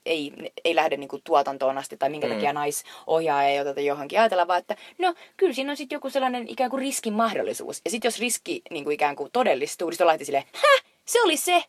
ei, 0.06 0.34
ei 0.66 0.76
lähde 0.76 0.98
niin 0.98 1.08
kuin, 1.08 1.22
tuotantoon 1.24 1.78
asti 1.78 1.98
tai 1.98 2.10
minkä 2.10 2.28
mm. 2.28 2.34
takia 2.34 2.54
naisohjaaja 2.54 3.50
ei 3.50 3.60
oteta 3.60 3.82
johonkin. 3.82 4.20
Ajatellaan 4.20 4.48
vaan, 4.48 4.60
että 4.60 4.76
no 4.98 5.14
kyllä 5.38 5.54
siinä 5.54 5.72
on 5.72 5.78
sitten 5.78 5.96
joku 5.96 6.10
sellainen 6.10 6.48
ikään 6.48 6.70
kuin 6.70 6.80
riskin 6.80 7.14
mahdollisuus. 7.14 7.82
Ja 7.86 7.92
sitten 7.92 8.08
jos 8.08 8.20
riski 8.20 8.62
niin 8.70 8.84
kuin, 8.84 8.94
ikään 8.94 9.16
kuin 9.16 9.30
todellistuu, 9.34 9.90
niin 9.90 9.98
sitten 9.98 10.26
silleen, 10.26 10.44
häh, 10.54 10.92
se 11.06 11.22
oli 11.22 11.38
se. 11.38 11.64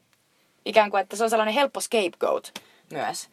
Ikään 0.66 0.90
kuin, 0.90 1.00
että 1.00 1.16
se 1.16 1.24
on 1.24 1.30
sellainen 1.30 1.54
helppo 1.54 1.80
scapegoat 1.80 2.54
myös. 2.92 3.28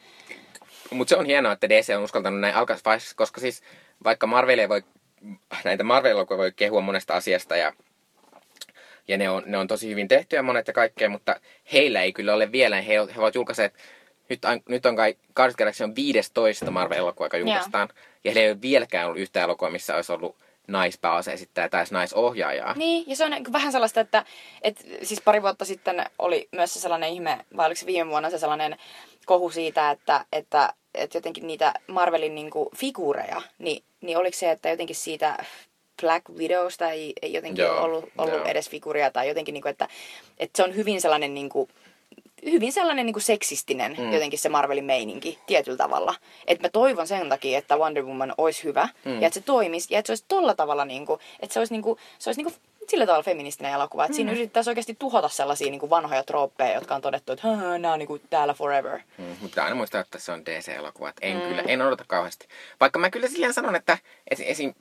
Mutta 0.91 1.09
se 1.09 1.15
on 1.15 1.25
hienoa, 1.25 1.51
että 1.51 1.69
DC 1.69 1.93
on 1.97 2.03
uskaltanut 2.03 2.39
näin 2.39 2.55
alkaisvaiheessa, 2.55 3.15
koska 3.15 3.41
siis 3.41 3.63
vaikka 4.03 4.27
Marvel 4.27 4.59
ei 4.59 4.69
voi, 4.69 4.83
näitä 5.63 5.83
Marvel-elokuvia 5.83 6.37
voi 6.37 6.51
kehua 6.51 6.81
monesta 6.81 7.13
asiasta 7.13 7.57
ja, 7.57 7.73
ja 9.07 9.17
ne, 9.17 9.29
on, 9.29 9.43
ne 9.45 9.57
on 9.57 9.67
tosi 9.67 9.89
hyvin 9.89 10.07
tehtyjä 10.07 10.41
monet 10.41 10.67
ja 10.67 10.73
kaikkea, 10.73 11.09
mutta 11.09 11.39
heillä 11.73 12.01
ei 12.01 12.13
kyllä 12.13 12.33
ole 12.33 12.51
vielä, 12.51 12.81
he, 12.81 12.93
he 12.93 13.19
ovat 13.19 13.35
julkaiseet, 13.35 13.73
nyt, 14.29 14.45
on- 14.45 14.63
nyt 14.69 14.85
on 14.85 14.95
kai 14.95 15.15
Guardians 15.35 15.81
on 15.81 15.95
15 15.95 16.71
Marvel-elokuva, 16.71 17.25
joka 17.25 17.37
julkaistaan, 17.37 17.89
ja 18.23 18.31
heillä 18.31 18.41
ei 18.41 18.51
ole 18.51 18.61
vieläkään 18.61 19.05
ollut 19.05 19.21
yhtä 19.21 19.43
elokuvaa, 19.43 19.71
missä 19.71 19.95
olisi 19.95 20.11
ollut 20.11 20.35
naispääosaesittäjä 20.67 21.69
tai 21.69 21.85
naisohjaajaa. 21.91 22.73
Niin, 22.73 23.03
ja 23.07 23.15
se 23.15 23.25
on 23.25 23.31
niin 23.31 23.43
kuin 23.43 23.53
vähän 23.53 23.71
sellaista, 23.71 23.99
että, 23.99 24.25
että 24.61 24.83
siis 25.03 25.21
pari 25.21 25.41
vuotta 25.41 25.65
sitten 25.65 26.05
oli 26.19 26.47
myös 26.51 26.73
se 26.73 26.79
sellainen 26.79 27.09
ihme, 27.09 27.45
vai 27.57 27.65
oliko 27.65 27.79
se 27.79 27.85
viime 27.85 28.09
vuonna 28.09 28.29
se 28.29 28.37
sellainen 28.37 28.77
kohu 29.25 29.49
siitä, 29.49 29.91
että, 29.91 30.25
että, 30.31 30.73
että 30.93 31.17
jotenkin 31.17 31.47
niitä 31.47 31.73
Marvelin 31.87 32.35
niin 32.35 32.49
kuin 32.49 32.69
figuureja, 32.75 33.41
niin, 33.59 33.83
niin 34.01 34.17
oliko 34.17 34.37
se, 34.37 34.51
että 34.51 34.69
jotenkin 34.69 34.95
siitä 34.95 35.45
Black 36.01 36.29
Widowsta 36.29 36.89
ei, 36.89 37.13
ei 37.21 37.33
jotenkin 37.33 37.65
Joo, 37.65 37.83
ollut, 37.83 38.05
ollut 38.17 38.47
edes 38.47 38.69
figuuria, 38.69 39.11
tai 39.11 39.27
jotenkin, 39.27 39.53
niin 39.53 39.61
kuin, 39.61 39.71
että, 39.71 39.87
että 40.37 40.57
se 40.57 40.63
on 40.63 40.75
hyvin 40.75 41.01
sellainen 41.01 41.33
niin 41.33 41.49
kuin, 41.49 41.69
hyvin 42.51 42.73
sellainen 42.73 43.05
niin 43.05 43.13
kuin 43.13 43.23
seksistinen 43.23 43.95
mm. 43.99 44.13
jotenkin 44.13 44.39
se 44.39 44.49
Marvelin 44.49 44.85
meininki 44.85 45.39
tietyllä 45.45 45.77
tavalla. 45.77 46.15
Että 46.47 46.67
mä 46.67 46.69
toivon 46.69 47.07
sen 47.07 47.29
takia, 47.29 47.57
että 47.57 47.77
Wonder 47.77 48.03
Woman 48.03 48.33
olisi 48.37 48.63
hyvä 48.63 48.87
mm. 49.05 49.21
ja 49.21 49.27
että 49.27 49.39
se 49.39 49.45
toimisi 49.45 49.93
ja 49.93 49.99
että 49.99 50.07
se 50.07 50.11
olisi 50.11 50.25
tolla 50.27 50.53
tavalla 50.55 50.85
niin 50.85 51.05
kuin, 51.05 51.19
että 51.39 51.53
se 51.53 51.59
olisi, 51.59 51.73
niin 51.73 51.81
kuin, 51.81 51.99
se 52.19 52.29
olisi 52.29 52.43
niin 52.43 52.53
kuin 52.53 52.61
sillä 52.89 53.05
tavalla 53.05 53.23
feministinen 53.23 53.73
elokuva. 53.73 54.03
Että 54.05 54.13
mm. 54.13 54.15
siinä 54.15 54.31
yritettäisiin 54.31 54.71
oikeasti 54.71 54.95
tuhota 54.99 55.29
sellaisia 55.29 55.71
niin 55.71 55.79
kuin 55.79 55.89
vanhoja 55.89 56.23
trooppeja, 56.23 56.73
jotka 56.73 56.95
on 56.95 57.01
todettu, 57.01 57.31
että 57.31 57.47
"Hä, 57.47 57.77
nämä 57.77 57.93
on 57.93 57.99
niin 57.99 58.07
kuin 58.07 58.21
täällä 58.29 58.53
forever. 58.53 58.99
Mm, 59.17 59.35
mutta 59.41 59.63
aina 59.63 59.75
muistaa, 59.75 60.01
että 60.01 60.19
se 60.19 60.31
on 60.31 60.45
DC-elokuva. 60.45 61.09
että 61.09 61.25
En 61.25 61.37
mm. 61.37 61.41
kyllä, 61.41 61.63
en 61.67 61.81
odota 61.81 62.03
kauheasti. 62.07 62.47
Vaikka 62.79 62.99
mä 62.99 63.09
kyllä 63.09 63.27
silleen 63.27 63.53
sanon, 63.53 63.75
että 63.75 63.97
esim, 64.31 64.45
esim 64.49 64.73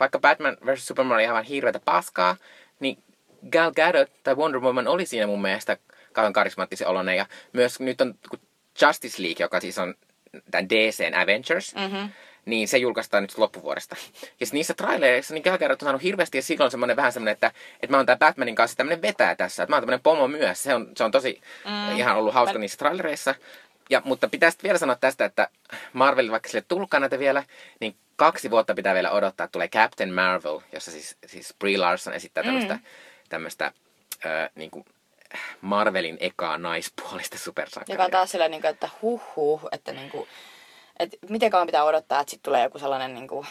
vaikka 0.00 0.18
Batman 0.18 0.56
vs. 0.66 0.86
Superman 0.86 1.14
oli 1.14 1.26
aivan 1.26 1.44
hirveätä 1.44 1.80
paskaa, 1.84 2.36
niin 2.80 2.98
Gal 3.52 3.72
Gadot 3.72 4.10
tai 4.22 4.34
Wonder 4.34 4.60
Woman 4.60 4.88
oli 4.88 5.06
siinä 5.06 5.26
mun 5.26 5.42
mielestä 5.42 5.76
kauan 6.18 6.32
karismaattisen 6.32 6.88
oloinen. 6.88 7.16
Ja 7.16 7.26
myös 7.52 7.80
nyt 7.80 8.00
on 8.00 8.14
Justice 8.82 9.22
League, 9.22 9.44
joka 9.44 9.60
siis 9.60 9.78
on 9.78 9.94
tämän 10.50 10.68
DCn 10.68 11.14
Avengers, 11.14 11.74
mm-hmm. 11.74 12.10
niin 12.44 12.68
se 12.68 12.78
julkaistaan 12.78 13.22
nyt 13.22 13.38
loppuvuodesta. 13.38 13.96
Ja 14.40 14.46
niissä 14.52 14.74
trailereissa 14.74 15.34
niin 15.34 15.42
Gal 15.42 15.58
Gadot 15.58 15.82
on 15.82 15.86
saanut 15.86 16.02
hirveästi, 16.02 16.38
ja 16.38 16.42
silloin 16.42 16.64
on 16.64 16.70
semmoinen 16.70 16.96
vähän 16.96 17.12
semmoinen, 17.12 17.32
että, 17.32 17.52
että 17.82 17.90
mä 17.90 17.96
oon 17.96 18.06
tää 18.06 18.16
Batmanin 18.16 18.54
kanssa 18.54 18.76
tämmöinen 18.76 19.02
vetää 19.02 19.34
tässä. 19.34 19.62
Että 19.62 19.72
mä 19.72 19.76
oon 19.76 19.82
tämmöinen 19.82 20.02
pomo 20.02 20.28
myös. 20.28 20.62
Se 20.62 20.74
on, 20.74 20.90
se 20.96 21.04
on 21.04 21.10
tosi 21.10 21.40
mm. 21.64 21.96
ihan 21.96 22.16
ollut 22.16 22.34
hauska 22.34 22.58
niissä 22.58 22.78
trailereissa. 22.78 23.34
Ja, 23.90 24.02
mutta 24.04 24.28
pitää 24.28 24.50
sitten 24.50 24.68
vielä 24.68 24.78
sanoa 24.78 24.96
tästä, 24.96 25.24
että 25.24 25.48
Marvel, 25.92 26.30
vaikka 26.30 26.48
sille 26.48 26.64
tulkaan 26.68 27.00
näitä 27.00 27.18
vielä, 27.18 27.44
niin 27.80 27.96
kaksi 28.16 28.50
vuotta 28.50 28.74
pitää 28.74 28.94
vielä 28.94 29.10
odottaa, 29.10 29.44
että 29.44 29.52
tulee 29.52 29.68
Captain 29.68 30.14
Marvel, 30.14 30.60
jossa 30.72 30.90
siis, 30.90 31.16
siis 31.26 31.54
Brie 31.58 31.78
Larson 31.78 32.14
esittää 32.14 32.44
tämmöistä, 32.44 32.74
mm. 32.74 32.80
tämmöistä 33.28 33.72
äh, 34.26 34.50
niin 34.54 34.70
kuin 34.70 34.84
Marvelin 35.60 36.16
ekaa 36.20 36.58
naispuolista 36.58 37.38
supersankaria. 37.38 37.94
Joka 37.94 38.04
on 38.04 38.10
taas 38.10 38.30
sellainen, 38.30 38.50
niin 38.50 38.62
kuin, 38.62 38.70
että 38.70 38.88
huh 39.02 39.22
huh, 39.36 39.60
että 39.72 39.92
niin 39.92 40.10
kuin, 40.10 40.28
että 40.98 41.16
miten 41.28 41.50
kauan 41.50 41.66
pitää 41.66 41.84
odottaa, 41.84 42.20
että 42.20 42.30
sitten 42.30 42.44
tulee 42.50 42.62
joku 42.62 42.78
sellainen 42.78 43.14
niin 43.14 43.28
kuin, 43.28 43.46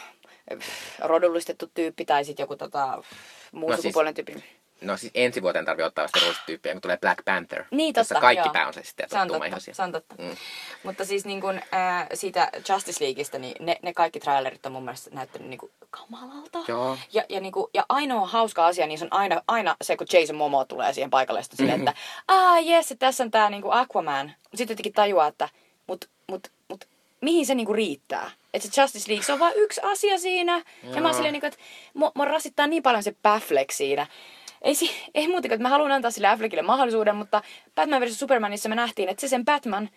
rodullistettu 1.00 1.72
tyyppi 1.74 2.06
tai 2.06 2.26
sitten 2.26 2.44
joku 2.44 2.56
tota, 2.56 3.04
muu 3.52 3.70
No 3.70 3.76
siis- 3.76 3.84
sukupuolinen 3.84 4.14
tyyppi. 4.16 4.44
No 4.82 4.98
siis 4.98 5.12
ensi 5.16 5.42
vuoteen 5.42 5.66
tarvii 5.66 5.86
ottaa 5.86 6.04
vasta 6.04 6.20
roolista 6.20 6.44
tyyppiä, 6.46 6.74
kun 6.74 6.82
tulee 6.82 6.98
Black 6.98 7.26
Panther. 7.26 7.64
Niin, 7.72 7.94
jossa 7.98 8.16
totta, 8.16 8.22
kaikki 8.22 8.48
joo. 8.48 8.54
pääosastajat 8.54 9.10
Se 9.10 9.16
on 9.16 9.22
sattuu 9.22 9.36
totta, 9.36 9.46
ihosia. 9.46 9.74
se 9.74 9.82
on 9.82 9.92
totta. 9.92 10.16
Mm. 10.18 10.36
Mutta 10.84 11.06
siis 11.06 11.26
niin 11.26 11.42
kun, 11.42 11.60
ää, 11.72 12.08
siitä 12.14 12.50
Justice 12.70 13.06
Leagueista, 13.06 13.40
niin 13.40 13.66
ne, 13.66 13.78
ne 13.82 13.94
kaikki 13.94 14.20
trailerit 14.20 14.66
on 14.66 14.72
mun 14.72 14.84
mielestä 14.84 15.10
näyttänyt 15.14 15.50
niin 15.50 15.58
kuin 15.58 15.72
kamalalta. 15.90 16.60
Joo. 16.68 16.98
Ja, 17.14 17.24
ja, 17.30 17.40
niin 17.40 17.52
kuin, 17.52 17.68
ja 17.74 17.86
ainoa 17.90 18.28
hauska 18.28 18.66
asia, 18.66 18.88
niin 18.88 19.00
se 19.00 19.06
on 19.06 19.14
aina, 19.14 19.42
aina 19.48 19.76
se, 19.82 19.98
kun 19.98 20.08
Jason 20.14 20.36
Momoa 20.36 20.66
tulee 20.66 20.94
siihen 20.94 21.10
paikalle, 21.10 21.44
sitten 21.44 21.58
silleen, 21.58 21.80
että 21.80 21.94
ah 22.28 22.66
jes, 22.66 22.92
että 22.92 23.06
tässä 23.06 23.24
on 23.24 23.32
tää 23.32 23.50
niin 23.50 23.62
kuin 23.62 23.74
Aquaman. 23.74 24.34
Sitten 24.56 24.74
jotenkin 24.74 24.94
tajuaa, 24.94 25.28
että 25.28 25.50
mut, 25.88 26.06
mut, 26.28 26.52
mut, 26.68 26.88
mihin 27.22 27.46
se 27.46 27.56
niinku 27.56 27.74
riittää. 27.74 28.32
Että 28.54 28.70
se 28.72 28.82
Justice 28.82 29.12
League, 29.12 29.26
se 29.26 29.34
on 29.34 29.40
vain 29.40 29.54
yksi 29.58 29.82
asia 29.84 30.20
siinä. 30.20 30.64
Ja 30.84 31.02
mä 31.02 31.08
oon 31.08 31.14
silleen, 31.14 31.34
niinku, 31.34 31.48
että 31.48 31.60
mua, 31.94 32.12
mua 32.16 32.26
rasittaa 32.26 32.68
niin 32.68 32.84
paljon 32.84 33.04
se 33.04 33.16
Baffleck 33.24 33.72
siinä. 33.72 34.08
Ei, 34.62 34.76
si- 34.76 34.92
ei 35.16 35.28
muuta 35.28 35.42
kuin, 35.42 35.54
että 35.54 35.64
mä 35.64 35.70
haluan 35.70 35.92
antaa 35.92 36.12
sille 36.12 36.28
Affleckille 36.28 36.62
mahdollisuuden, 36.62 37.16
mutta 37.16 37.42
Batman 37.76 38.02
vs. 38.02 38.20
Supermanissa 38.20 38.70
me 38.70 38.76
nähtiin, 38.76 39.10
että 39.10 39.22
se 39.22 39.28
sen 39.28 39.46
Batman 39.46 39.90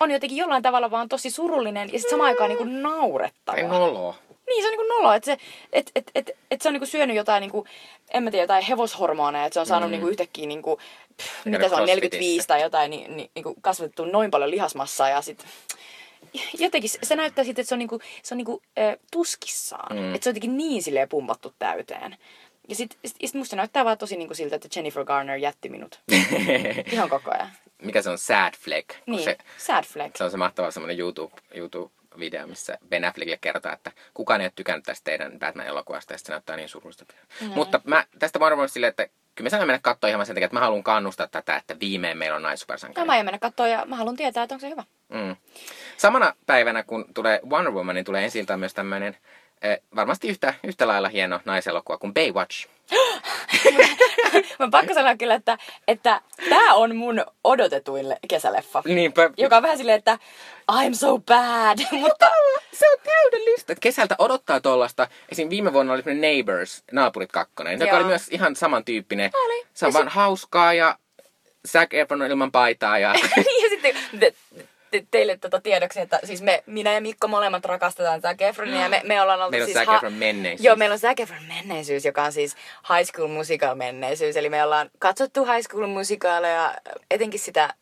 on 0.00 0.10
jotenkin 0.10 0.38
jollain 0.38 0.62
tavalla 0.62 0.90
vaan 0.90 1.08
tosi 1.08 1.30
surullinen 1.30 1.88
ja 1.92 1.98
sitten 1.98 2.10
samaan 2.10 2.28
aikaan 2.28 2.48
niinku 2.48 2.64
naurettava. 2.64 3.56
Tai 3.56 3.68
noloa. 3.68 4.14
Niin, 4.48 4.62
se 4.62 4.68
on 4.68 4.72
niinku 4.78 4.94
nolo, 4.94 5.12
että 5.12 5.26
se, 5.26 5.36
et, 5.72 5.90
et, 5.94 6.10
et, 6.14 6.30
et 6.50 6.62
se 6.62 6.68
on 6.68 6.72
niinku 6.72 6.86
syönyt 6.86 7.16
jotain, 7.16 7.40
niinku, 7.40 7.66
en 8.10 8.22
mä 8.22 8.30
tiedä, 8.30 8.42
jotain 8.42 8.64
hevoshormoneja, 8.64 9.44
että 9.44 9.54
se 9.54 9.60
on 9.60 9.66
saanut 9.66 9.88
mm. 9.88 9.92
niinku 9.92 10.08
yhtäkkiä, 10.08 10.46
niinku, 10.46 10.78
pff, 11.16 11.44
mitä 11.44 11.68
se 11.68 11.74
on, 11.74 11.86
45 11.86 12.48
tai 12.48 12.62
jotain, 12.62 12.90
niin, 12.90 13.16
niin, 13.16 13.30
niinku 13.34 13.54
kasvatettu 13.60 14.04
noin 14.04 14.30
paljon 14.30 14.50
lihasmassaa 14.50 15.08
ja 15.08 15.22
sit 15.22 15.44
jotenkin 16.58 16.90
se- 16.90 16.98
se 17.02 17.16
näyttää 17.16 17.44
sitten, 17.44 17.62
että 17.62 17.68
se 17.68 17.74
on, 17.74 17.78
niinku, 17.78 18.00
se 18.22 18.34
on 18.34 18.38
niinku, 18.38 18.62
äh, 18.78 18.96
tuskissaan. 19.10 19.96
Mm. 19.96 20.14
Että 20.14 20.24
se 20.24 20.28
on 20.28 20.30
jotenkin 20.30 20.56
niin 20.56 20.82
silleen 20.82 21.08
pumpattu 21.08 21.54
täyteen. 21.58 22.16
Ja 22.68 22.74
sitten 22.74 22.98
sit, 23.04 23.16
sit 23.24 23.34
musta 23.34 23.56
näyttää 23.56 23.84
vaan 23.84 23.98
tosi 23.98 24.16
niinku 24.16 24.34
siltä, 24.34 24.56
että 24.56 24.68
Jennifer 24.76 25.04
Garner 25.04 25.36
jätti 25.36 25.68
minut. 25.68 26.00
Ihan 26.92 27.08
koko 27.08 27.30
ajan. 27.30 27.48
Mikä 27.82 28.02
se 28.02 28.10
on? 28.10 28.18
Sad 28.18 28.54
Fleck. 28.58 28.88
Niin, 29.06 29.24
Se, 29.24 29.38
sad 29.58 29.84
flag. 29.84 30.10
se 30.16 30.24
on 30.24 30.30
se 30.30 30.36
mahtava 30.36 30.70
semmoinen 30.70 30.98
YouTube, 30.98 31.34
YouTube-video, 31.54 32.46
missä 32.46 32.78
Ben 32.88 33.04
Affleckille 33.04 33.38
kerrotaan, 33.40 33.74
että 33.74 33.92
kukaan 34.14 34.40
ei 34.40 34.44
ole 34.44 34.52
tykännyt 34.56 34.84
tästä 34.84 35.04
teidän 35.04 35.38
Batman-elokuvasta, 35.38 36.12
ja 36.14 36.18
se 36.18 36.32
näyttää 36.32 36.56
niin 36.56 36.68
surullista. 36.68 37.04
Mm. 37.40 37.46
Mutta 37.46 37.80
mä 37.84 38.04
tästä 38.18 38.38
Wonder 38.38 38.56
Womanista 38.56 38.74
silleen, 38.74 38.90
että 38.90 39.06
kyllä 39.34 39.46
mä 39.46 39.50
sanon 39.50 39.66
mennä 39.66 39.80
katsoa 39.82 40.10
ihan 40.10 40.26
sen 40.26 40.34
takia, 40.34 40.44
että 40.46 40.56
mä 40.56 40.60
haluan 40.60 40.82
kannustaa 40.82 41.26
tätä, 41.28 41.56
että 41.56 41.80
viimein 41.80 42.18
meillä 42.18 42.36
on 42.36 42.42
naissupersankari. 42.42 43.06
mä 43.06 43.12
aion 43.12 43.24
mennä 43.26 43.38
katsoa 43.38 43.68
ja 43.68 43.84
mä 43.86 43.96
haluan 43.96 44.16
tietää, 44.16 44.42
että 44.42 44.54
onko 44.54 44.60
se 44.60 44.70
hyvä. 44.70 44.84
Mm. 45.08 45.36
Samana 45.96 46.34
päivänä, 46.46 46.82
kun 46.82 47.04
tulee 47.14 47.40
Wonder 47.50 47.72
Woman, 47.72 47.94
niin 47.94 48.04
tulee 48.04 48.24
ensiltä 48.24 48.56
myös 48.56 48.74
tämmöinen 48.74 49.16
varmasti 49.96 50.28
yhtä, 50.28 50.54
yhtä 50.64 50.88
lailla 50.88 51.08
hieno 51.08 51.40
naiselokuva 51.44 51.98
kuin 51.98 52.14
Baywatch. 52.14 52.68
Mä 54.58 54.68
pakko 54.70 54.94
sanoa 54.94 55.16
kyllä, 55.16 55.34
että, 55.34 55.58
että 55.88 56.20
tää 56.48 56.74
on 56.74 56.96
mun 56.96 57.24
odotetuin 57.44 58.16
kesäleffa. 58.28 58.82
Niinpä. 58.84 59.30
Joka 59.36 59.56
on 59.56 59.62
vähän 59.62 59.78
silleen, 59.78 59.98
että 59.98 60.18
I'm 60.72 60.94
so 60.94 61.18
bad. 61.18 61.78
Mutta 62.00 62.30
Se 62.72 62.86
on 62.92 62.98
täydellistä. 63.04 63.74
Kesältä 63.80 64.14
odottaa 64.18 64.60
tuollaista. 64.60 65.08
Esim. 65.32 65.50
viime 65.50 65.72
vuonna 65.72 65.92
oli 65.92 66.02
Neighbors, 66.14 66.82
Naapurit 66.92 67.32
kakkonen, 67.32 67.72
joka 67.72 67.86
Joo. 67.86 67.96
oli 67.96 68.04
myös 68.04 68.28
ihan 68.28 68.56
samantyyppinen. 68.56 69.30
Oli. 69.34 69.66
Se 69.74 69.86
on 69.86 69.90
Ja 69.90 69.94
vaan 69.94 70.08
hauskaa 70.08 70.74
ja 70.74 70.98
Zac 71.68 71.94
Efron 71.94 72.22
on 72.22 72.30
ilman 72.30 72.52
paitaa 72.52 72.98
ja... 72.98 73.14
ja 73.62 73.68
sitten 73.68 73.96
te, 74.20 74.34
te, 75.00 75.06
teille 75.10 75.36
tota 75.36 75.60
tiedoksi, 75.60 76.00
että 76.00 76.20
siis 76.24 76.42
me, 76.42 76.62
minä 76.66 76.92
ja 76.92 77.00
Mikko 77.00 77.28
molemmat 77.28 77.64
rakastetaan 77.64 78.20
Zac 78.20 78.42
Efronia 78.42 78.80
ja 78.80 78.88
me, 78.88 79.00
me 79.04 79.22
ollaan 79.22 79.40
oltu 79.40 79.50
Meillä 79.50 79.64
on 79.64 79.72
siis... 79.72 79.86
Zac 79.86 79.94
Efron 79.96 80.12
menneisyys. 80.12 80.64
Joo, 80.64 80.76
meillä 80.76 80.92
on 80.92 80.98
Zac 80.98 81.20
Efron 81.20 81.44
menneisyys, 81.48 82.04
joka 82.04 82.22
on 82.22 82.32
siis 82.32 82.56
High 82.88 83.10
School 83.10 83.28
Musical 83.28 83.74
menneisyys. 83.74 84.36
Eli 84.36 84.48
me 84.48 84.64
ollaan 84.64 84.90
katsottu 84.98 85.44
High 85.44 85.62
School 85.62 85.86
Musicalia, 85.86 86.74
etenkin 87.10 87.40
sitä 87.40 87.74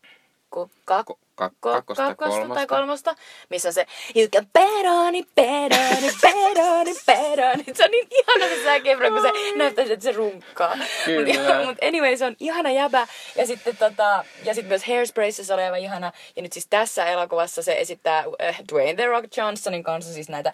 ku, 0.53 0.71
kak, 0.85 1.05
Ko- 1.09 1.17
kak- 1.35 1.51
ko- 1.61 1.71
kakkosta, 1.73 2.03
kakkosta 2.03 2.39
tai 2.39 2.45
kolmosta. 2.45 2.67
kolmosta, 2.67 3.15
missä 3.49 3.71
se 3.71 3.85
You 4.15 4.27
can 4.27 4.47
bet 4.53 4.85
on 4.85 5.15
it, 5.15 5.27
bet 5.35 5.71
on 5.73 6.03
it, 6.09 6.15
bet 6.21 6.57
on 6.69 6.87
it, 6.87 6.97
bet 7.05 7.39
on 7.53 7.59
it. 7.67 7.75
Se 7.77 7.83
on 7.85 7.91
niin 7.91 8.07
ihana 8.11 8.45
se 8.55 8.63
Zac 8.63 8.85
Efron, 8.85 9.13
kun 9.13 9.21
se 9.21 9.31
näyttää, 9.57 9.85
että 9.85 10.03
se 10.03 10.11
runkkaa. 10.11 10.75
Mutta 10.75 11.65
mut 11.65 11.77
anyway, 11.87 12.17
se 12.17 12.25
on 12.25 12.35
ihana 12.39 12.71
jäbä. 12.71 13.07
Ja 13.35 13.47
sitten 13.47 13.77
tota, 13.77 14.25
ja 14.43 14.53
sitten 14.53 14.69
myös 14.69 14.87
Hairsprayssa 14.87 15.43
se 15.43 15.53
oli 15.53 15.63
aivan 15.63 15.79
ihana. 15.79 16.11
Ja 16.35 16.41
nyt 16.41 16.53
siis 16.53 16.67
tässä 16.69 17.05
elokuvassa 17.05 17.63
se 17.63 17.73
esittää 17.79 18.23
äh, 18.43 18.59
Dwayne 18.71 18.93
The 18.93 19.05
Rock 19.05 19.37
Johnsonin 19.37 19.83
kanssa 19.83 20.13
siis 20.13 20.29
näitä, 20.29 20.53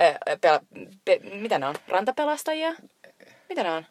äh, 0.00 0.14
pela, 0.40 0.60
pe, 1.04 1.18
mitä 1.18 1.58
ne 1.58 1.66
on, 1.66 1.74
rantapelastajia? 1.88 2.74
Mitä 3.48 3.62
ne 3.62 3.70
on? 3.72 3.86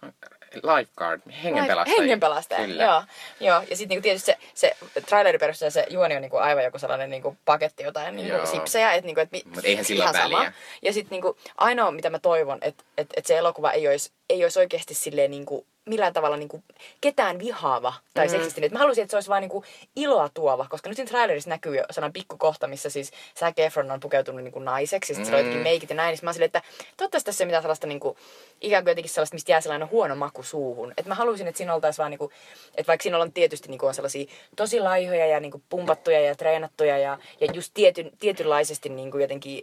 Lifeguard, 0.64 1.22
hengenpelastajia. 1.43 1.99
Hengenpelastaja, 2.01 2.66
Kyllä. 2.66 2.84
joo. 2.84 3.03
joo. 3.39 3.62
Ja 3.70 3.78
sitten 3.78 3.89
niinku 3.89 4.03
tietysti 4.03 4.26
se, 4.26 4.38
se 4.53 4.76
trailerin 5.06 5.39
perusteella 5.39 5.72
se 5.72 5.86
juoni 5.89 6.16
on 6.16 6.22
niinku 6.22 6.38
aivan 6.38 6.64
joku 6.64 6.80
sellainen 6.80 7.10
niinku 7.10 7.38
paketti 7.45 7.84
jotain 7.84 8.16
niinku 8.16 8.36
Joo. 8.36 8.45
sipsejä. 8.45 8.91
Et 8.93 9.06
niinku, 9.06 9.22
et 9.22 9.32
mi, 9.32 9.41
Mut 9.45 9.66
eihän 9.66 9.86
sillä 9.86 10.03
ihan 10.03 10.16
ole 10.16 10.22
sama. 10.24 10.38
väliä. 10.38 10.53
Ja 10.82 10.93
sitten 10.93 11.12
niinku, 11.12 11.38
ainoa 11.58 11.91
mitä 11.91 12.10
mä 12.10 12.20
toivon, 12.20 12.58
että 12.62 12.84
et, 12.97 13.08
et 13.18 13.26
se 13.26 13.38
elokuva 13.38 13.72
ei 13.72 13.88
olisi 13.88 14.12
ei 14.30 14.43
ois 14.43 14.58
oikeasti 14.58 14.93
silleen 14.93 15.32
niinku, 15.32 15.66
millään 15.86 16.13
tavalla 16.13 16.38
niinku 16.38 16.63
ketään 17.01 17.39
vihaava 17.39 17.93
tai 18.13 18.25
mm. 18.25 18.31
seksistinen. 18.31 18.73
Mä 18.73 18.79
haluaisin, 18.79 19.01
että 19.01 19.11
se 19.11 19.17
olisi 19.17 19.29
vain 19.29 19.41
niinku 19.41 19.63
iloa 19.95 20.29
tuova, 20.33 20.67
koska 20.69 20.89
nyt 20.89 20.95
siinä 20.95 21.09
trailerissa 21.09 21.49
näkyy 21.49 21.75
jo 21.75 21.83
sellainen 21.91 22.13
pikku 22.13 22.38
kohta, 22.38 22.67
missä 22.67 22.89
siis 22.89 23.11
Zac 23.39 23.59
Efron 23.59 23.91
on 23.91 23.99
pukeutunut 23.99 24.43
niinku 24.43 24.59
naiseksi, 24.59 25.13
ja 25.13 25.15
sitten 25.15 25.21
mm. 25.21 25.25
sillä 25.25 25.38
on 25.38 25.45
jotenkin 25.45 25.63
meikit 25.63 25.89
ja 25.89 25.95
näin, 25.95 26.11
niin 26.11 26.19
mä 26.23 26.33
silleen, 26.33 26.45
että 26.47 26.61
toivottavasti 26.97 27.25
tässä 27.25 27.43
ei 27.43 27.45
mitään 27.45 27.63
sellaista 27.63 27.88
niinku, 27.88 28.17
ikään 28.61 28.83
kuin 28.83 28.91
jotenkin 28.91 29.13
sellaista, 29.13 29.36
mistä 29.36 29.51
jää 29.51 29.61
sellainen 29.61 29.89
huono 29.91 30.15
maku 30.15 30.43
suuhun. 30.43 30.93
Et 30.97 31.05
mä 31.05 31.15
haluaisin, 31.15 31.47
että 31.47 31.57
siinä 31.57 31.73
oltaisiin 31.73 31.97
vaan 32.03 32.11
niinku, 32.11 32.31
että 32.75 32.88
vaikka 32.88 33.03
siinä 33.03 33.17
on 33.17 33.33
tietysti 33.33 33.69
niinku 33.69 33.86
on 33.86 33.93
sellaisia 33.93 34.31
tosi 34.55 34.79
laihoja 34.79 35.25
ja 35.25 35.39
niinku 35.39 35.61
pumpattuja 35.69 36.19
ja 36.19 36.36
treenattuja 36.36 36.97
ja, 36.97 37.17
ja 37.41 37.47
just 37.53 37.71
tietyn, 37.73 38.11
tietynlaisesti 38.19 38.89
niinku 38.89 39.17
jotenkin 39.17 39.61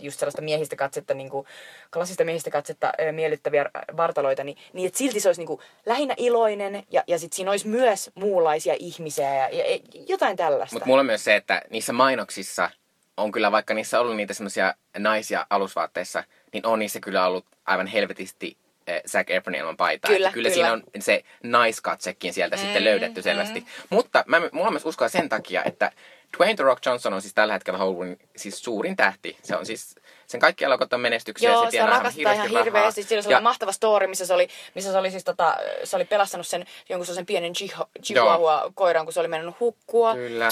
just 0.00 0.18
sellaista 0.18 0.42
miehistä 0.42 0.76
katsetta, 0.76 1.14
niinku, 1.14 1.46
klassista 1.92 2.24
miehistä 2.24 2.50
katsetta 2.50 2.92
miellyttäviä 3.12 3.66
vartaloita, 3.96 4.44
niin, 4.44 4.56
niin 4.72 4.86
että 4.86 4.98
silti 4.98 5.20
se 5.20 5.27
olisi 5.28 5.40
niinku 5.40 5.60
lähinnä 5.86 6.14
iloinen 6.16 6.82
ja, 6.90 7.04
ja 7.06 7.18
sitten 7.18 7.36
siinä 7.36 7.50
olisi 7.50 7.68
myös 7.68 8.10
muunlaisia 8.14 8.74
ihmisiä 8.78 9.34
ja, 9.34 9.48
ja, 9.48 9.64
ja 9.74 9.80
jotain 10.08 10.36
tällaista. 10.36 10.74
Mutta 10.74 10.86
mulla 10.86 11.00
on 11.00 11.06
myös 11.06 11.24
se, 11.24 11.36
että 11.36 11.62
niissä 11.70 11.92
mainoksissa 11.92 12.70
on 13.16 13.32
kyllä, 13.32 13.52
vaikka 13.52 13.74
niissä 13.74 13.98
on 13.98 14.02
ollut 14.02 14.16
niitä 14.16 14.34
semmoisia 14.34 14.74
naisia 14.98 15.46
alusvaatteissa, 15.50 16.24
niin 16.52 16.66
on 16.66 16.78
niissä 16.78 17.00
kyllä 17.00 17.26
ollut 17.26 17.46
aivan 17.66 17.86
helvetisti 17.86 18.56
eh, 18.86 19.02
Zac 19.08 19.30
Efronin 19.30 19.60
ilman 19.60 19.76
paitaa. 19.76 20.08
Kyllä, 20.08 20.18
kyllä, 20.18 20.32
kyllä. 20.32 20.50
siinä 20.50 20.72
on 20.72 20.82
se 20.98 21.24
naiskatsekin 21.42 22.32
sieltä 22.32 22.56
mm, 22.56 22.62
sitten 22.62 22.84
löydetty 22.84 23.22
selvästi. 23.22 23.66
Mutta 23.90 24.24
mä, 24.26 24.40
mulla 24.52 24.66
on 24.66 24.72
myös 24.72 24.86
uskoa 24.86 25.08
sen 25.08 25.28
takia, 25.28 25.64
että 25.64 25.92
Dwayne 26.36 26.54
The 26.54 26.64
Rock 26.64 26.86
Johnson 26.86 27.12
on 27.12 27.22
siis 27.22 27.34
tällä 27.34 27.52
hetkellä 27.52 27.78
Hollywoodin 27.78 28.18
siis 28.36 28.60
suurin 28.60 28.96
tähti. 28.96 29.36
Se 29.42 29.56
on 29.56 29.66
siis, 29.66 29.94
sen 30.26 30.40
kaikki 30.40 30.64
elokuvat 30.64 30.92
on 30.92 31.00
menestyksiä. 31.00 31.50
Joo, 31.50 31.70
se 31.70 31.86
rakastaa 31.86 32.32
ihan 32.32 32.48
hirveästi. 32.48 33.02
Siinä 33.02 33.20
oli 33.24 33.32
Ja- 33.32 33.38
ja... 33.38 33.40
mahtava 33.42 33.72
story, 33.72 34.06
missä 34.06 34.26
se 34.26 34.34
oli, 34.34 34.48
missä 34.74 34.92
se 34.92 34.98
oli 34.98 35.10
siis 35.10 35.24
tota, 35.24 35.56
se 35.84 35.96
oli 35.96 36.04
pelastanut 36.04 36.46
sen 36.46 36.66
jonkun 36.88 37.06
sellaisen 37.06 37.26
pienen 37.26 37.52
chihu- 37.52 37.88
chihuahua 38.02 38.72
koiran, 38.74 39.06
kun 39.06 39.12
se 39.12 39.20
oli 39.20 39.28
mennyt 39.28 39.60
hukkua. 39.60 40.14
Kyllä. 40.14 40.48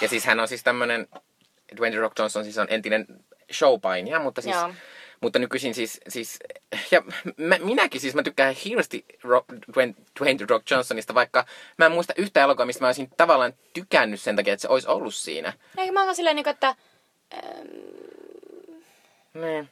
Ja 0.00 0.08
siis 0.08 0.24
hän 0.24 0.40
on 0.40 0.48
siis 0.48 0.62
tämmönen, 0.64 1.08
Dwayne 1.76 1.96
The 1.96 2.00
Rock 2.00 2.18
Johnson 2.18 2.44
siis 2.44 2.58
on 2.58 2.66
entinen 2.70 3.06
showpainija, 3.52 4.18
mutta 4.20 4.42
siis... 4.42 4.56
Joo. 4.56 4.70
Mutta 5.20 5.38
nykyisin 5.38 5.74
siis, 5.74 6.00
siis 6.08 6.38
ja 6.90 7.02
mä, 7.36 7.56
minäkin 7.58 8.00
siis, 8.00 8.14
mä 8.14 8.22
tykkään 8.22 8.54
hirveästi 8.54 9.04
Rock, 9.22 9.48
Dwayne, 9.74 9.94
Dwayne 10.20 10.46
Rock 10.48 10.70
Johnsonista, 10.70 11.14
vaikka 11.14 11.46
mä 11.78 11.86
en 11.86 11.92
muista 11.92 12.12
yhtä 12.16 12.42
elokuvaa, 12.42 12.66
mistä 12.66 12.80
mä 12.84 12.88
olisin 12.88 13.10
tavallaan 13.16 13.54
tykännyt 13.72 14.20
sen 14.20 14.36
takia, 14.36 14.52
että 14.52 14.62
se 14.62 14.68
olisi 14.68 14.88
ollut 14.88 15.14
siinä. 15.14 15.52
Eikö 15.78 15.92
mä 15.92 16.04
oon 16.04 16.16
silleen, 16.16 16.36
niinku, 16.36 16.50
että 16.50 16.74
Niin. 19.34 19.68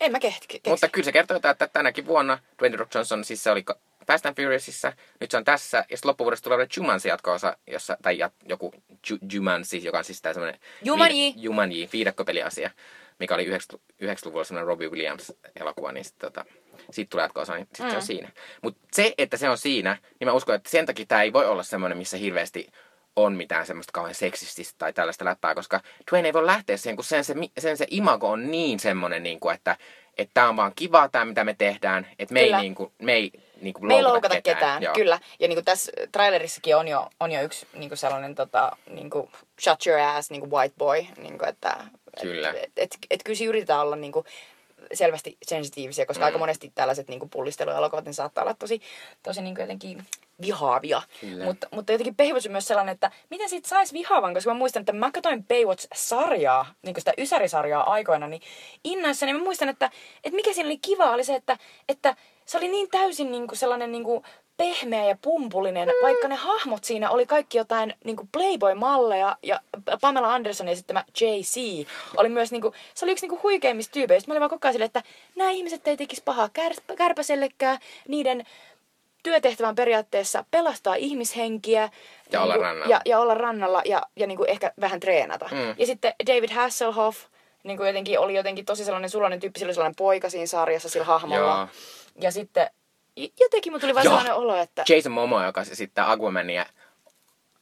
en 0.00 0.12
mä 0.12 0.20
kehti. 0.20 0.46
keksi. 0.48 0.70
Mutta 0.70 0.88
kyllä 0.88 1.04
se 1.04 1.12
kertoo, 1.12 1.36
että 1.50 1.68
tänäkin 1.72 2.06
vuonna 2.06 2.38
Dwayne 2.58 2.76
Rock 2.76 2.94
Johnson, 2.94 3.24
siis 3.24 3.42
se 3.44 3.50
oli 3.50 3.64
Fast 4.06 4.26
and 4.26 4.36
Furiousissa, 4.36 4.92
nyt 5.20 5.30
se 5.30 5.36
on 5.36 5.44
tässä, 5.44 5.76
ja 5.78 5.96
sitten 5.96 6.08
loppuvuodesta 6.08 6.44
tulee 6.44 6.58
vielä 6.58 6.68
Jumanji 6.76 7.08
jatkoosa, 7.08 7.56
jossa, 7.66 7.96
tai 8.02 8.18
jat, 8.18 8.32
joku 8.48 8.74
Ju, 9.10 9.18
Jumanji, 9.32 9.84
joka 9.84 9.98
on 9.98 10.04
siis 10.04 10.22
tää 10.22 10.32
semmoinen... 10.32 10.60
Jumanji. 10.84 11.30
viid- 11.30 11.40
Jumanji, 11.42 11.88
viidakkopeliasia, 11.92 12.70
mikä 13.18 13.34
oli 13.34 13.46
90-luvulla 13.46 14.44
semmoinen 14.44 14.66
Robbie 14.66 14.88
Williams-elokuva, 14.88 15.92
niin 15.92 16.04
sit, 16.04 16.18
tota, 16.18 16.44
siitä 16.90 17.10
tulee 17.10 17.24
jatkoosa, 17.24 17.54
niin 17.54 17.68
sit 17.74 17.86
mm. 17.86 17.90
se 17.90 17.96
on 17.96 18.02
siinä. 18.02 18.28
Mutta 18.62 18.80
se, 18.92 19.14
että 19.18 19.36
se 19.36 19.48
on 19.48 19.58
siinä, 19.58 19.98
niin 20.20 20.28
mä 20.28 20.32
uskon, 20.32 20.54
että 20.54 20.70
sen 20.70 20.86
takia 20.86 21.06
tämä 21.06 21.22
ei 21.22 21.32
voi 21.32 21.46
olla 21.46 21.62
semmoinen, 21.62 21.98
missä 21.98 22.16
hirveästi 22.16 22.66
on 23.16 23.36
mitään 23.36 23.66
semmoista 23.66 23.92
kauhean 23.92 24.14
seksististä 24.14 24.74
tai 24.78 24.92
tällaista 24.92 25.24
läppää, 25.24 25.54
koska 25.54 25.80
Dwayne 26.10 26.28
ei 26.28 26.32
voi 26.32 26.46
lähteä 26.46 26.76
siihen, 26.76 26.96
kun 26.96 27.04
sen 27.04 27.24
se, 27.24 27.34
sen 27.58 27.76
se 27.76 27.86
imago 27.90 28.30
on 28.30 28.50
niin 28.50 28.80
semmoinen, 28.80 29.22
niin 29.22 29.40
kuin, 29.40 29.54
että 29.54 29.76
että 30.18 30.34
tämä 30.34 30.48
on 30.48 30.56
vaan 30.56 30.72
kivaa 30.76 31.08
tämä, 31.08 31.24
mitä 31.24 31.44
me 31.44 31.54
tehdään, 31.58 32.06
että 32.18 32.32
me 32.32 32.40
Kyllä. 32.40 32.56
ei, 32.56 32.62
niin 32.62 32.74
kuin, 32.74 32.92
me 33.02 33.12
ei, 33.12 33.32
niin 33.60 33.74
kuin 33.74 33.86
me 33.86 33.94
ei 33.94 34.02
loukata, 34.02 34.34
ketään, 34.34 34.56
ketään. 34.56 34.82
Joo. 34.82 34.94
kyllä. 34.94 35.20
Ja 35.40 35.48
niinku 35.48 35.62
tässä 35.62 35.92
trailerissakin 36.12 36.76
on 36.76 36.88
jo, 36.88 37.08
on 37.20 37.32
jo 37.32 37.42
yksi 37.42 37.66
niinku 37.74 37.96
sellainen 37.96 38.34
tota, 38.34 38.76
niinku, 38.90 39.30
shut 39.60 39.86
your 39.86 40.00
ass 40.00 40.30
niinku 40.30 40.50
white 40.50 40.74
boy. 40.78 41.06
Niinku, 41.16 41.44
että, 41.44 41.76
Kyllä. 42.22 42.50
Et, 42.50 42.72
et, 42.76 42.98
et, 43.10 43.22
kyllä 43.24 43.36
siinä 43.36 43.48
yritetään 43.48 43.80
olla 43.80 43.96
niinku, 43.96 44.24
selvästi 44.94 45.36
sensitiivisiä, 45.46 46.06
koska 46.06 46.22
mm. 46.22 46.26
aika 46.26 46.38
monesti 46.38 46.72
tällaiset 46.74 47.08
niinku, 47.08 47.28
pullisteluelokuvat 47.28 48.04
niin 48.04 48.14
saattaa 48.14 48.44
olla 48.44 48.54
tosi, 48.54 48.80
tosi 49.22 49.42
niinku, 49.42 49.60
jotenkin 49.60 50.04
vihaavia. 50.40 51.02
Kyllä. 51.20 51.44
Mutta, 51.44 51.68
mutta 51.70 51.92
jotenkin 51.92 52.16
Baywatch 52.16 52.46
on 52.46 52.52
myös 52.52 52.66
sellainen, 52.66 52.92
että 52.92 53.10
miten 53.30 53.48
siitä 53.48 53.68
saisi 53.68 53.94
vihaavan, 53.94 54.34
koska 54.34 54.50
mä 54.50 54.58
muistan, 54.58 54.80
että 54.80 54.92
mä 54.92 55.10
katsoin 55.10 55.44
Baywatch-sarjaa, 55.44 56.66
niin 56.82 56.94
sitä 56.98 57.12
Ysäri-sarjaa 57.18 57.92
aikoina, 57.92 58.28
niin 58.28 58.42
innoissani 58.84 59.32
mä 59.32 59.38
muistan, 59.38 59.68
että, 59.68 59.90
että 60.24 60.36
mikä 60.36 60.52
siinä 60.52 60.68
oli 60.68 60.78
kiva 60.78 61.10
oli 61.10 61.24
se, 61.24 61.34
että, 61.34 61.58
että 61.88 62.16
se 62.46 62.58
oli 62.58 62.68
niin 62.68 62.90
täysin 62.90 63.30
niin 63.30 63.46
kuin 63.46 63.58
sellainen 63.58 63.92
niin 63.92 64.04
kuin 64.04 64.24
pehmeä 64.56 65.04
ja 65.04 65.16
pumpulinen, 65.22 65.88
mm. 65.88 65.94
vaikka 66.02 66.28
ne 66.28 66.34
hahmot 66.34 66.84
siinä 66.84 67.10
oli 67.10 67.26
kaikki 67.26 67.58
jotain 67.58 67.94
niin 68.04 68.16
kuin 68.16 68.28
Playboy-malleja 68.32 69.36
ja 69.42 69.60
Pamela 70.00 70.34
Anderson 70.34 70.68
ja 70.68 70.76
sitten 70.76 70.94
tämä 70.94 71.04
JC 71.20 71.86
oli 72.16 72.28
myös 72.28 72.52
niin 72.52 72.62
kuin, 72.62 72.74
se 72.94 73.04
oli 73.04 73.12
yksi 73.12 73.24
niin 73.24 73.30
kuin 73.30 73.42
huikeimmista 73.42 73.92
tyypeistä. 73.92 74.28
Mä 74.28 74.32
olin 74.32 74.40
vaan 74.40 74.50
koko 74.50 74.68
ajan 74.68 74.74
silleen, 74.74 74.86
että 74.86 75.02
nämä 75.36 75.50
ihmiset 75.50 75.88
ei 75.88 75.96
tekisi 75.96 76.22
pahaa 76.24 76.48
kär, 76.52 76.72
kärpäsellekään, 76.96 77.78
niiden 78.08 78.44
työtehtävän 79.22 79.74
periaatteessa 79.74 80.44
pelastaa 80.50 80.94
ihmishenkiä 80.94 81.88
Ja 82.32 82.42
olla 82.42 82.52
niinku- 82.52 82.62
rannalla. 82.62 82.94
ja, 82.94 83.00
ja 83.04 83.18
olla 83.18 83.34
rannalla 83.34 83.82
ja, 83.84 84.02
ja 84.16 84.26
niin 84.26 84.36
kuin 84.38 84.50
ehkä 84.50 84.72
vähän 84.80 85.00
treenata. 85.00 85.48
Mm. 85.52 85.74
Ja 85.78 85.86
sitten 85.86 86.14
David 86.26 86.50
Hasselhoff 86.50 87.18
niin 87.62 87.76
kuin 87.76 87.86
jotenkin, 87.86 88.18
oli 88.18 88.34
jotenkin 88.34 88.64
tosi 88.64 88.84
sellainen 88.84 89.10
suloinen 89.10 89.40
tyyppi, 89.40 89.58
sillä 89.58 89.68
oli 89.68 89.74
sellainen 89.74 89.96
poika 89.96 90.30
siinä 90.30 90.46
sarjassa 90.46 90.88
sillä 90.88 91.06
hahmolla. 91.06 91.56
Joo. 91.56 91.68
Ja 92.20 92.30
sitten 92.30 92.70
jotenkin 93.40 93.72
mun 93.72 93.80
tuli 93.80 93.94
vaan 93.94 94.02
sellainen 94.06 94.34
olo, 94.34 94.56
että 94.56 94.84
Jason 94.88 95.12
Momoa, 95.12 95.46
joka 95.46 95.60
esittää 95.60 96.10
Aquamania, 96.10 96.66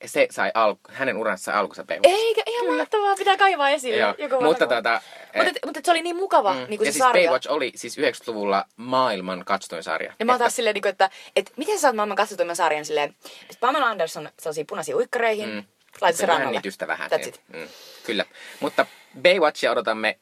se 0.05 0.27
sai 0.31 0.51
al- 0.55 0.75
hänen 0.89 1.17
uransa 1.17 1.45
sai 1.45 1.55
alkunsa 1.55 1.85
Baywatch. 1.85 2.09
eikä 2.13 2.43
ihan 2.47 2.77
mahtavaa, 2.77 3.15
pitää 3.17 3.37
kaivaa 3.37 3.71
esille. 3.71 3.97
Joo, 3.97 4.15
Joku 4.19 4.41
mutta 4.41 4.67
tota, 4.67 5.01
mutta, 5.37 5.51
et, 5.51 5.59
mutta 5.65 5.81
se 5.85 5.91
oli 5.91 6.03
niin 6.03 6.17
mukava, 6.17 6.53
Mm. 6.53 6.59
niin 6.59 6.67
kuin 6.69 6.81
ja 6.81 6.85
se 6.85 6.93
siis 6.93 6.99
sarja. 7.05 7.29
Baywatch 7.29 7.51
oli 7.51 7.73
siis 7.75 7.99
90-luvulla 7.99 8.65
maailman 8.77 9.45
katsotuin 9.45 9.83
sarja. 9.83 10.13
Ja 10.19 10.27
mä 10.27 10.33
oon 10.33 10.37
Että- 10.37 10.45
taas 10.45 10.57
silleen, 10.57 10.75
niin 10.75 10.83
kuin, 10.83 10.91
että, 10.91 11.11
että 11.37 11.53
miten 11.57 11.75
sä 11.79 11.81
saat 11.83 11.97
maailman 11.97 12.17
katsotuimman 12.17 12.57
sarjan 12.57 12.85
silleen, 12.85 13.15
että 13.43 13.57
Pamela 13.61 13.87
Anderson 13.87 14.29
sellaisiin 14.39 14.67
punaisiin 14.67 14.97
uikkareihin, 14.97 15.49
mm. 15.49 15.65
laitat 16.01 16.19
se 16.21 16.27
rannalle. 16.27 16.61
vähän. 16.87 17.11
That's 17.11 17.17
niin. 17.19 17.29
it. 17.29 17.41
Mm, 17.49 17.69
kyllä. 18.07 18.25
Mutta 18.61 18.87
Baywatchia 19.23 19.73
odotamme 19.73 20.19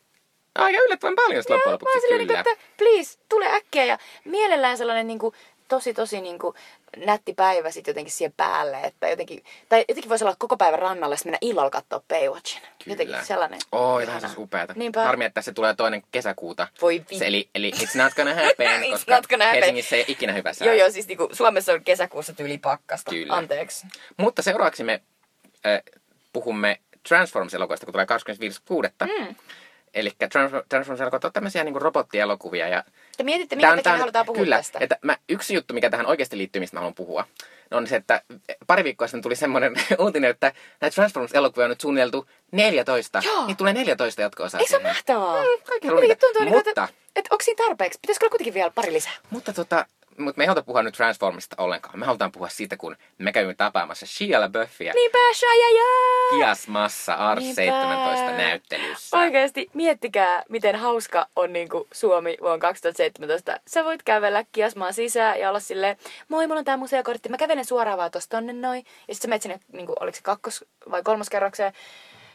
Aika 0.55 0.79
yllättävän 0.79 1.15
paljon 1.15 1.43
sitten 1.43 1.55
loppujen 1.57 1.73
lopuksi, 1.73 2.09
kyllä. 2.09 2.19
niin, 2.19 2.31
että 2.37 2.63
please, 2.77 3.19
tule 3.29 3.47
äkkiä. 3.47 3.85
Ja 3.85 3.99
mielellään 4.25 4.79
sellainen 4.79 5.07
niin 5.07 5.19
kuin, 5.19 5.35
tosi, 5.69 5.95
tosi 5.95 6.21
niin 6.21 6.39
kuin, 6.39 6.55
nätti 6.97 7.35
päivä 7.35 7.71
sitten 7.71 7.93
jotenkin 7.93 8.13
siihen 8.13 8.33
päälle. 8.37 8.81
Että 8.81 9.09
jotenkin, 9.09 9.45
tai 9.69 9.85
jotenkin 9.89 10.09
voisi 10.09 10.25
olla 10.25 10.37
koko 10.39 10.57
päivän 10.57 10.79
rannalla 10.79 11.13
ja 11.13 11.17
sitten 11.17 11.31
mennä 11.33 11.39
illalla 11.41 11.71
katsoa 11.71 12.03
Baywatchin. 12.09 12.63
Jotenkin 12.87 13.17
sellainen. 13.25 13.61
Oi, 13.73 14.05
tämä 14.05 14.15
on 14.15 14.21
siis 14.21 14.39
upeata. 14.39 14.73
Niinpä. 14.77 15.05
Harmi, 15.05 15.25
että 15.25 15.43
se 15.43 15.53
tulee 15.53 15.75
toinen 15.75 16.03
kesäkuuta. 16.13 16.69
Voi 16.83 17.05
vi- 17.11 17.19
se, 17.19 17.27
eli, 17.27 17.49
eli 17.55 17.71
it's 17.77 18.03
not 18.03 18.15
gonna 18.15 18.35
happen, 18.45 18.83
It's 18.83 18.91
koska 18.91 19.17
not 19.17 19.27
gonna 19.27 19.45
happen. 19.45 19.61
Helsingissä 19.63 19.97
ei 19.97 20.05
ikinä 20.09 20.33
hyvä 20.33 20.53
sää. 20.53 20.67
Joo, 20.67 20.75
joo, 20.75 20.91
siis 20.91 21.09
niinku, 21.09 21.29
Suomessa 21.33 21.73
on 21.73 21.85
kesäkuussa 21.85 22.33
tyyli 22.33 22.59
pakkasta. 22.59 23.11
Kyllä. 23.11 23.35
Anteeksi. 23.35 23.87
Mutta 24.17 24.43
seuraavaksi 24.43 24.85
me 24.85 25.01
äh, 25.67 25.83
puhumme 26.33 26.81
Transformers-elokuvasta, 27.09 27.85
kun 27.87 27.93
tulee 27.93 28.07
25.6. 29.03 29.09
Mm. 29.21 29.35
Eli 29.95 30.11
Transform- 30.11 30.65
Transformers-elokuvat 30.69 31.25
on 31.25 31.33
tämmöisiä 31.33 31.65
niin 31.65 31.83
robottielokuvia. 31.83 32.69
Ja 32.69 32.85
Te 33.17 33.23
mietitte, 33.23 33.57
minkä 33.57 33.77
takia 33.77 33.99
halutaan 33.99 34.27
puhua 34.27 34.43
kyllä, 34.43 34.57
tästä. 34.57 34.79
Että 34.83 34.99
mä, 35.03 35.17
yksi 35.29 35.55
juttu, 35.55 35.75
mikä 35.75 35.91
tähän 35.91 36.07
oikeasti 36.07 36.37
liittyy, 36.39 36.61
mistä 36.61 36.77
mä 36.77 36.81
haluan 36.81 36.95
puhua, 36.95 37.25
on 37.71 37.87
se, 37.87 37.97
että 37.97 38.23
pari 38.67 38.85
viikkoa 38.85 39.07
sitten 39.07 39.23
tuli 39.23 39.37
semmoinen 39.37 39.75
uutinen, 39.99 40.31
että 40.31 40.53
näitä 40.81 40.95
Transformers-elokuvia 40.95 41.65
on 41.65 41.71
nyt 41.71 41.81
suunniteltu 41.81 42.29
14. 42.53 43.23
Joo. 43.25 43.47
Niin 43.47 43.57
tulee 43.57 43.73
14 43.73 44.23
jatko-osaa 44.23 44.61
Eikö 44.61 44.71
se 44.71 44.77
ole 44.77 44.83
mahtavaa? 44.89 45.43
Mm, 45.43 45.49
kaikki 45.69 45.89
haluaa 45.89 46.17
tuntuu, 46.21 46.43
niin 46.43 46.55
Mutta- 46.55 46.71
että, 46.71 46.89
että 47.17 47.29
onko 47.35 47.45
siinä 47.45 47.65
tarpeeksi? 47.67 47.99
Pitäisikö 48.03 48.25
olla 48.27 48.31
kuitenkin 48.31 48.55
vielä 48.55 48.71
pari 48.71 48.93
lisää? 48.93 49.13
Mutta 49.31 49.53
tota, 49.53 49.87
mutta 50.19 50.39
me 50.39 50.45
ei 50.45 50.47
haluta 50.47 50.63
puhua 50.63 50.83
nyt 50.83 50.95
Transformista 50.95 51.57
ollenkaan. 51.59 51.99
Me 51.99 52.07
halutaan 52.07 52.33
puhua 52.33 52.49
siitä, 52.49 52.77
kun 52.77 52.97
me 53.19 53.33
kävimme 53.33 53.55
tapaamassa 53.55 54.07
Shia 54.07 54.41
LaBeoufia 54.41 54.93
Niinpä, 54.93 55.19
Shia 55.35 55.71
ja! 55.79 55.85
Kiasmassa 56.39 57.15
Ars 57.15 57.41
Niinpä. 57.43 57.63
17 57.63 58.33
näyttelyssä. 58.33 59.19
Oikeesti, 59.19 59.71
miettikää, 59.75 60.43
miten 60.49 60.77
hauska 60.77 61.27
on 61.37 61.53
niinku 61.53 61.89
Suomi 61.93 62.37
vuonna 62.41 62.59
2017. 62.59 63.61
Sä 63.67 63.85
voit 63.85 64.03
kävellä 64.03 64.45
kiasmaan 64.53 64.95
sisään 64.95 65.41
ja 65.41 65.49
olla 65.49 65.61
silleen, 65.61 65.97
moi, 66.29 66.47
mulla 66.47 66.59
on 66.59 66.65
tää 66.65 66.77
museokortti, 66.77 67.29
mä 67.29 67.37
kävelen 67.37 67.65
suoraan 67.65 67.99
vaan 67.99 68.11
tosta 68.11 68.37
tonne 68.37 68.53
noin. 68.53 68.85
Ja 69.09 69.15
sit 69.15 69.23
sä 69.23 69.29
menet 69.29 69.43
sinne, 69.43 69.61
niinku, 69.73 69.95
oliko 70.01 70.17
se 70.17 70.23
kakkos- 70.23 70.65
vai 70.91 71.03
kolmoskerrokseen. 71.03 71.73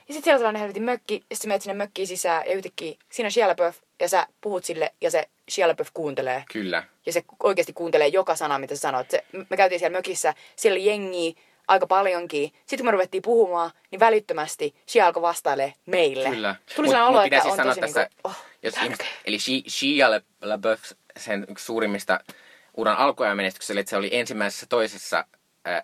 Ja 0.08 0.14
sit 0.14 0.24
siellä 0.24 0.36
on 0.36 0.40
sellainen 0.40 0.60
helvetin 0.60 0.84
mökki, 0.84 1.24
ja 1.30 1.36
sit 1.36 1.42
sä 1.42 1.48
menet 1.48 1.62
sinne 1.62 1.74
mökkiin 1.74 2.08
sisään, 2.08 2.44
ja 2.48 2.54
yhtäkkiä 2.54 2.96
siinä 3.12 3.28
on 3.28 3.32
Shia 3.32 3.48
LaBeouf, 3.48 3.78
ja 4.00 4.10
sä 4.10 4.28
puhut 4.42 4.66
sille, 4.66 4.94
ja 5.02 5.12
se 5.12 5.30
Shia 5.52 5.68
LaBeouf 5.68 5.90
kuuntelee. 5.94 6.44
Kyllä. 6.52 6.84
Ja 7.06 7.14
se 7.14 7.24
oikeasti 7.44 7.74
kuuntelee 7.74 8.08
joka 8.08 8.36
sana, 8.36 8.60
mitä 8.60 8.76
sä 8.76 8.82
sanoit. 8.82 9.12
Se, 9.12 9.24
me 9.50 9.58
käytiin 9.58 9.80
siellä 9.80 9.98
mökissä, 9.98 10.34
siellä 10.56 10.76
oli 10.76 10.86
jengiä 10.86 11.34
aika 11.68 11.88
paljonkin. 11.88 12.50
Sitten 12.50 12.78
kun 12.78 12.86
me 12.86 12.92
ruvettiin 12.92 13.22
puhumaan, 13.22 13.72
niin 13.92 14.00
välittömästi 14.00 14.76
Shia 14.90 15.06
alkoi 15.06 15.22
vastailee 15.22 15.74
meille. 15.86 16.30
Kyllä. 16.30 16.56
Tuli 16.76 16.88
sellainen 16.88 17.10
olo, 17.10 17.22
että 17.22 17.40
siis 17.40 17.60
on 17.60 17.68
tosi 17.68 17.80
tässä, 17.80 18.00
niinku, 18.00 18.20
oh, 18.24 18.36
jos 18.64 18.78
ihmiset, 18.78 19.06
eli 19.26 19.38
Shi- 19.38 19.70
Shia 19.70 20.12
La- 20.12 20.22
LaBeouf, 20.42 20.82
sen 21.18 21.46
yksi 21.50 21.66
suurimmista 21.66 22.20
uran 22.78 22.98
alkuajan 22.98 23.38
menestyksellä, 23.38 23.80
että 23.80 23.90
se 23.90 23.98
oli 23.98 24.10
ensimmäisessä 24.12 24.66
toisessa 24.66 25.26
äh, 25.68 25.84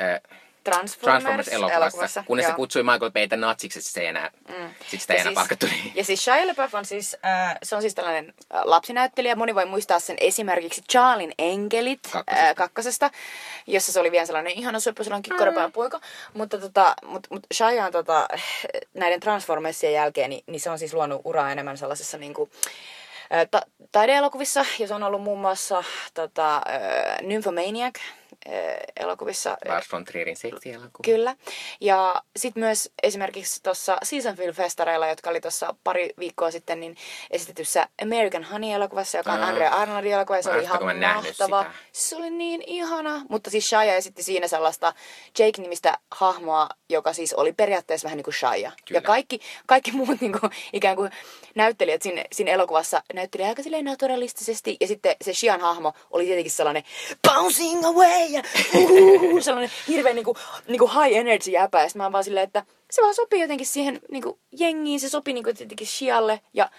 äh, 0.00 0.20
Transformers, 0.64 1.24
Transformers-elokuvassa, 1.24 2.22
kunnes 2.26 2.44
se 2.46 2.50
joo. 2.50 2.56
kutsui 2.56 2.82
Michael 2.82 3.10
Baytä 3.10 3.36
natsiksi, 3.36 3.78
että 3.78 3.90
se 3.90 4.00
ei 4.00 4.06
enää, 4.06 4.30
mm. 4.48 4.54
sit 4.88 5.00
sitä 5.00 5.12
ei 5.14 5.16
Ja 5.18 5.20
enää 5.20 5.30
siis- 5.30 5.34
palkattu. 5.34 5.66
Niin. 5.66 5.92
Ja 5.94 6.04
siis 6.04 6.24
Shia 6.24 6.46
LaBeouf 6.46 6.74
on 6.74 6.84
siis, 6.84 7.16
äh, 7.24 7.56
se 7.62 7.76
on 7.76 7.82
siis 7.82 7.94
tällainen 7.94 8.34
äh, 8.54 8.60
lapsinäyttelijä. 8.64 9.36
Moni 9.36 9.54
voi 9.54 9.66
muistaa 9.66 9.98
sen 9.98 10.16
esimerkiksi 10.20 10.82
Charlin 10.92 11.32
Enkelit 11.38 12.00
Kakkosesta. 12.12 12.48
äh, 12.48 12.54
kakkosesta, 12.54 13.10
jossa 13.66 13.92
se 13.92 14.00
oli 14.00 14.10
vielä 14.12 14.26
sellainen 14.26 14.52
ihana 14.52 14.80
söpö, 14.80 15.04
sellainen 15.04 15.22
kikkarapään 15.22 15.72
poika. 15.72 16.00
Mutta 16.34 16.58
tota, 16.58 16.94
mut, 17.04 17.26
mut 17.30 17.46
Shia 17.54 17.84
on 17.86 17.92
tota, 17.92 18.28
näiden 18.94 19.20
Transformersien 19.20 19.92
jälkeen, 19.92 20.30
niin, 20.30 20.44
niin 20.46 20.60
se 20.60 20.70
on 20.70 20.78
siis 20.78 20.94
luonut 20.94 21.20
uraa 21.24 21.52
enemmän 21.52 21.78
sellaisessa 21.78 22.18
niinku, 22.18 22.50
äh, 23.34 23.46
ta- 23.50 23.66
taideelokuvissa, 23.92 24.64
ja 24.78 24.88
se 24.88 24.94
on 24.94 25.02
ollut 25.02 25.22
muun 25.22 25.40
muassa 25.40 25.84
tota, 26.14 26.56
äh, 26.56 26.62
Nymphomaniac 27.22 27.96
äh, 27.98 28.02
elokuvissa. 28.96 29.56
Lars 29.68 29.92
von 29.92 30.04
Trierin 30.04 30.36
seksielokuva. 30.36 31.04
Kyllä. 31.04 31.36
Ja 31.80 32.22
sitten 32.36 32.60
myös 32.62 32.90
esimerkiksi 33.02 33.62
tuossa 33.62 33.96
Seasonville-festareilla, 34.04 35.08
jotka 35.08 35.30
oli 35.30 35.40
tuossa 35.40 35.74
pari 35.84 36.10
viikkoa 36.18 36.50
sitten, 36.50 36.80
niin 36.80 36.96
esitetyssä 37.30 37.88
American 38.02 38.44
Honey-elokuvassa, 38.44 39.18
joka 39.18 39.32
on 39.32 39.42
Aa. 39.42 39.48
Andrea 39.48 39.70
Arnoldin 39.70 40.12
elokuva, 40.12 40.36
ja 40.36 40.42
se 40.42 40.50
oli 40.50 40.62
ihan 40.62 40.80
mahtava. 41.00 41.66
Se 41.92 42.16
oli 42.16 42.30
niin 42.30 42.62
ihana. 42.66 43.22
Mutta 43.28 43.50
siis 43.50 43.68
Shia 43.68 43.94
esitti 43.94 44.22
siinä 44.22 44.48
sellaista 44.48 44.94
Jake-nimistä 45.38 45.98
hahmoa, 46.10 46.68
joka 46.88 47.12
siis 47.12 47.34
oli 47.34 47.52
periaatteessa 47.52 48.06
vähän 48.06 48.16
niin 48.16 48.24
kuin 48.24 48.34
Shia. 48.34 48.72
Kyllä. 48.86 48.98
Ja 48.98 49.02
kaikki, 49.02 49.40
kaikki 49.66 49.92
muut 49.92 50.20
niin 50.20 50.40
kuin, 50.40 50.52
ikään 50.72 50.96
kuin 50.96 51.10
näyttelijät 51.54 52.02
siinä, 52.02 52.24
siinä 52.32 52.52
elokuvassa 52.52 53.02
näytteli 53.14 53.44
aika 53.44 53.62
silleen 53.62 53.84
naturalistisesti. 53.84 54.76
Ja 54.80 54.86
sitten 54.86 55.16
se 55.24 55.34
Shian 55.34 55.60
hahmo 55.60 55.92
oli 56.10 56.24
tietenkin 56.24 56.52
sellainen 56.52 56.82
bouncing 57.28 57.86
away 57.86 58.31
ja 58.32 58.42
uhuhu, 58.74 59.40
sellainen 59.40 59.70
hirveän 59.88 60.16
niin 60.16 60.24
kuin, 60.24 60.36
niin 60.68 60.78
kuin 60.78 60.90
high 60.90 61.16
energy 61.16 61.50
jäpä. 61.50 61.82
Ja 61.82 61.88
mä 61.94 62.12
vaan 62.12 62.24
silleen, 62.24 62.44
että 62.44 62.64
se 62.90 63.02
vaan 63.02 63.14
sopii 63.14 63.40
jotenkin 63.40 63.66
siihen 63.66 64.00
niin 64.10 64.22
kuin 64.22 64.38
jengiin. 64.58 65.00
Se 65.00 65.08
sopii 65.08 65.34
niin 65.34 65.44
kuin 65.44 65.56
tietenkin 65.56 65.86
Shialle 65.86 66.40
ja 66.54 66.70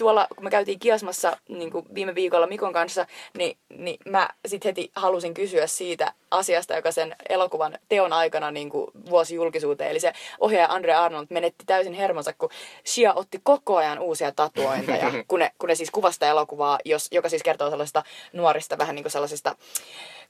tuolla, 0.00 0.26
kun 0.36 0.44
me 0.44 0.50
käytiin 0.50 0.78
kiasmassa 0.78 1.36
niin 1.48 1.70
kuin 1.70 1.86
viime 1.94 2.14
viikolla 2.14 2.46
Mikon 2.46 2.72
kanssa, 2.72 3.06
niin, 3.38 3.56
niin 3.76 3.96
mä 4.08 4.28
sitten 4.48 4.68
heti 4.68 4.90
halusin 4.96 5.34
kysyä 5.34 5.66
siitä 5.66 6.12
asiasta, 6.30 6.76
joka 6.76 6.92
sen 6.92 7.16
elokuvan 7.28 7.78
teon 7.88 8.12
aikana 8.12 8.50
niin 8.50 8.70
kuin 8.70 8.90
vuosi 9.10 9.34
julkisuuteen. 9.34 9.90
Eli 9.90 10.00
se 10.00 10.12
ohjaaja 10.38 10.72
Andre 10.72 10.94
Arnold 10.94 11.26
menetti 11.30 11.64
täysin 11.66 11.92
hermonsa, 11.92 12.32
kun 12.32 12.50
Shia 12.86 13.12
otti 13.14 13.40
koko 13.42 13.76
ajan 13.76 13.98
uusia 13.98 14.32
tatuointeja, 14.32 15.12
kun 15.28 15.38
ne, 15.38 15.52
kun 15.58 15.68
ne 15.68 15.74
siis 15.74 15.90
kuvasta 15.90 16.26
elokuvaa, 16.26 16.78
jos, 16.84 17.08
joka 17.12 17.28
siis 17.28 17.42
kertoo 17.42 17.70
sellaisista 17.70 18.02
nuorista, 18.32 18.78
vähän 18.78 18.94
niin 18.94 19.04
kuin 19.04 19.12
sellaisista 19.12 19.56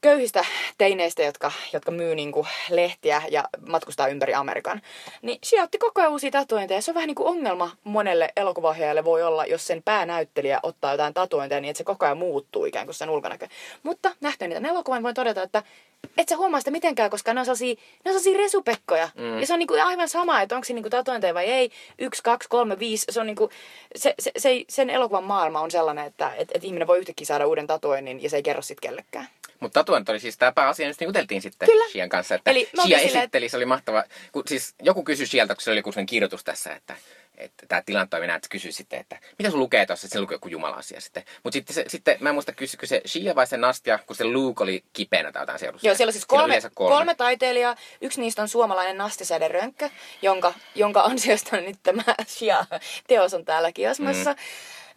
köyhistä 0.01 0.45
teineistä, 0.79 1.23
jotka, 1.23 1.53
jotka 1.73 1.91
myy 1.91 2.15
niin 2.15 2.33
kuin 2.33 2.47
lehtiä 2.71 3.23
ja 3.31 3.45
matkustaa 3.69 4.09
ympäri 4.09 4.35
Amerikan. 4.35 4.83
Niin 5.23 5.39
Shia 5.45 5.63
otti 5.63 5.79
koko 5.79 6.01
ajan 6.01 6.13
uusia 6.13 6.31
tatuointeja. 6.31 6.83
Se 6.83 6.91
on 6.91 6.95
vähän 6.95 7.07
niin 7.07 7.15
kuin 7.15 7.29
ongelma 7.29 7.71
monelle 7.85 8.33
elokuvaohjaajalle 8.37 9.05
voi 9.05 9.23
olla, 9.23 9.47
jos 9.47 9.67
sen 9.67 9.83
päänäyttelijä 9.83 10.61
ottaa 10.63 10.93
jotain 10.93 11.15
tatuointeja 11.15 11.61
niin, 11.61 11.71
että 11.71 11.79
se 11.79 11.85
koko 11.85 12.05
ajan 12.05 12.19
muuttuu 12.19 12.65
ikään 12.65 12.87
kuin 12.87 12.95
sen 12.95 13.11
ulkonäkö. 13.11 13.49
Mutta 13.83 14.15
nähtyä 14.21 14.49
niitä 14.49 14.69
elokuvan 14.69 15.03
voin 15.03 15.15
todeta, 15.15 15.43
että 15.43 15.63
et 16.19 16.29
sä 16.29 16.37
huomaa 16.37 16.61
sitä 16.61 16.71
mitenkään, 16.71 17.11
koska 17.11 17.35
ne 17.35 17.41
on 17.41 17.47
sellaisia, 17.47 17.75
ne 17.75 18.11
on 18.11 18.21
sellaisia 18.21 18.39
resupekkoja. 18.39 19.09
Mm. 19.15 19.41
Ja 19.41 19.47
se 19.47 19.53
on 19.53 19.59
niinku 19.59 19.75
aivan 19.75 20.09
sama, 20.09 20.41
että 20.43 20.55
onko 20.55 20.65
siinä 20.65 20.77
niinku 20.77 20.91
tatuointeja 20.91 21.35
vai 21.35 21.45
ei. 21.45 21.71
Yksi, 21.99 22.23
kaksi, 22.23 22.49
kolme, 22.49 22.79
viisi. 22.79 23.07
Se 23.11 23.21
on 23.21 23.27
niinku, 23.27 23.51
se, 23.97 24.15
se, 24.19 24.33
se, 24.39 24.65
sen 24.69 24.91
elokuvan 24.91 25.25
maailma 25.25 25.61
on 25.61 25.71
sellainen, 25.71 26.07
että 26.07 26.35
et, 26.39 26.49
et 26.55 26.65
ihminen 26.65 26.89
voi 26.89 26.99
yhtäkkiä 26.99 27.27
saada 27.27 27.47
uuden 27.47 27.67
tatuoinnin 27.67 28.23
ja 28.23 28.31
se 28.31 28.37
ei 28.37 28.43
kerro 28.43 28.63
sit 28.63 28.81
kellekään. 28.81 29.29
Mutta 29.61 29.81
tatuointi 29.81 30.13
oli 30.13 30.21
siis 30.21 30.39
tämä 30.39 30.53
pääasia, 30.53 30.87
josta 30.87 31.05
juteltiin 31.05 31.43
sitten 31.43 31.69
Kyllä. 31.69 31.89
Shian 31.89 32.09
kanssa. 32.09 32.35
Että 32.35 32.51
Eli 32.51 32.69
Shia 32.83 32.99
silleen, 32.99 33.23
esitteli, 33.23 33.49
se 33.49 33.57
oli 33.57 33.67
mahtava. 33.67 34.05
Kun, 34.33 34.43
siis 34.47 34.75
joku 34.83 35.03
kysyi 35.03 35.27
sieltä, 35.27 35.55
kun 35.55 35.63
se 35.63 35.71
oli 35.71 35.79
joku 35.79 35.93
kirjoitus 36.07 36.45
tässä, 36.45 36.75
että, 36.75 36.97
että 37.37 37.67
tämä 37.67 37.83
tilantoiminen, 37.87 38.37
että 38.37 38.49
kysyi 38.51 38.73
sitten, 38.73 39.01
että 39.01 39.19
mitä 39.39 39.51
sun 39.51 39.61
lukee 39.61 39.87
tuossa, 39.87 40.07
että 40.07 40.13
se 40.13 40.21
lukee 40.21 40.35
joku 40.35 40.49
jumala-asia 40.49 41.01
sitten. 41.01 41.23
Mutta 41.43 41.55
sitten, 41.55 41.75
se, 41.75 41.85
sitten 41.89 42.17
mä 42.21 42.29
en 42.29 42.35
muista 42.35 42.53
kysyykö 42.53 42.87
se 42.87 43.03
Shia 43.07 43.35
vai 43.35 43.47
se 43.47 43.57
Nastia, 43.57 43.99
kun 44.07 44.17
se 44.17 44.25
Luke 44.25 44.63
oli 44.63 44.85
kipeänä 44.93 45.33
tai 45.33 45.43
jotain 45.43 45.59
seurassa. 45.59 45.87
Joo, 45.87 45.97
siellä 45.97 46.09
on 46.09 46.13
siis 46.13 46.27
kolme, 46.27 46.47
yleensä 46.47 46.71
kolme. 46.75 46.97
kolme 46.97 47.15
taiteilijaa. 47.15 47.77
Yksi 48.01 48.21
niistä 48.21 48.43
on 48.43 48.49
suomalainen 48.49 48.99
Nasti 48.99 49.25
Säde 49.25 49.49
Rönkkö, 49.49 49.91
jonka, 50.23 50.55
jonka 50.75 51.01
ansiosta 51.01 51.57
nyt 51.57 51.77
tämä 51.83 52.03
Shia-teos 52.27 53.35
on 53.35 53.45
täällä 53.45 53.73
kiosmassa. 53.73 54.33
Mm. 54.33 54.39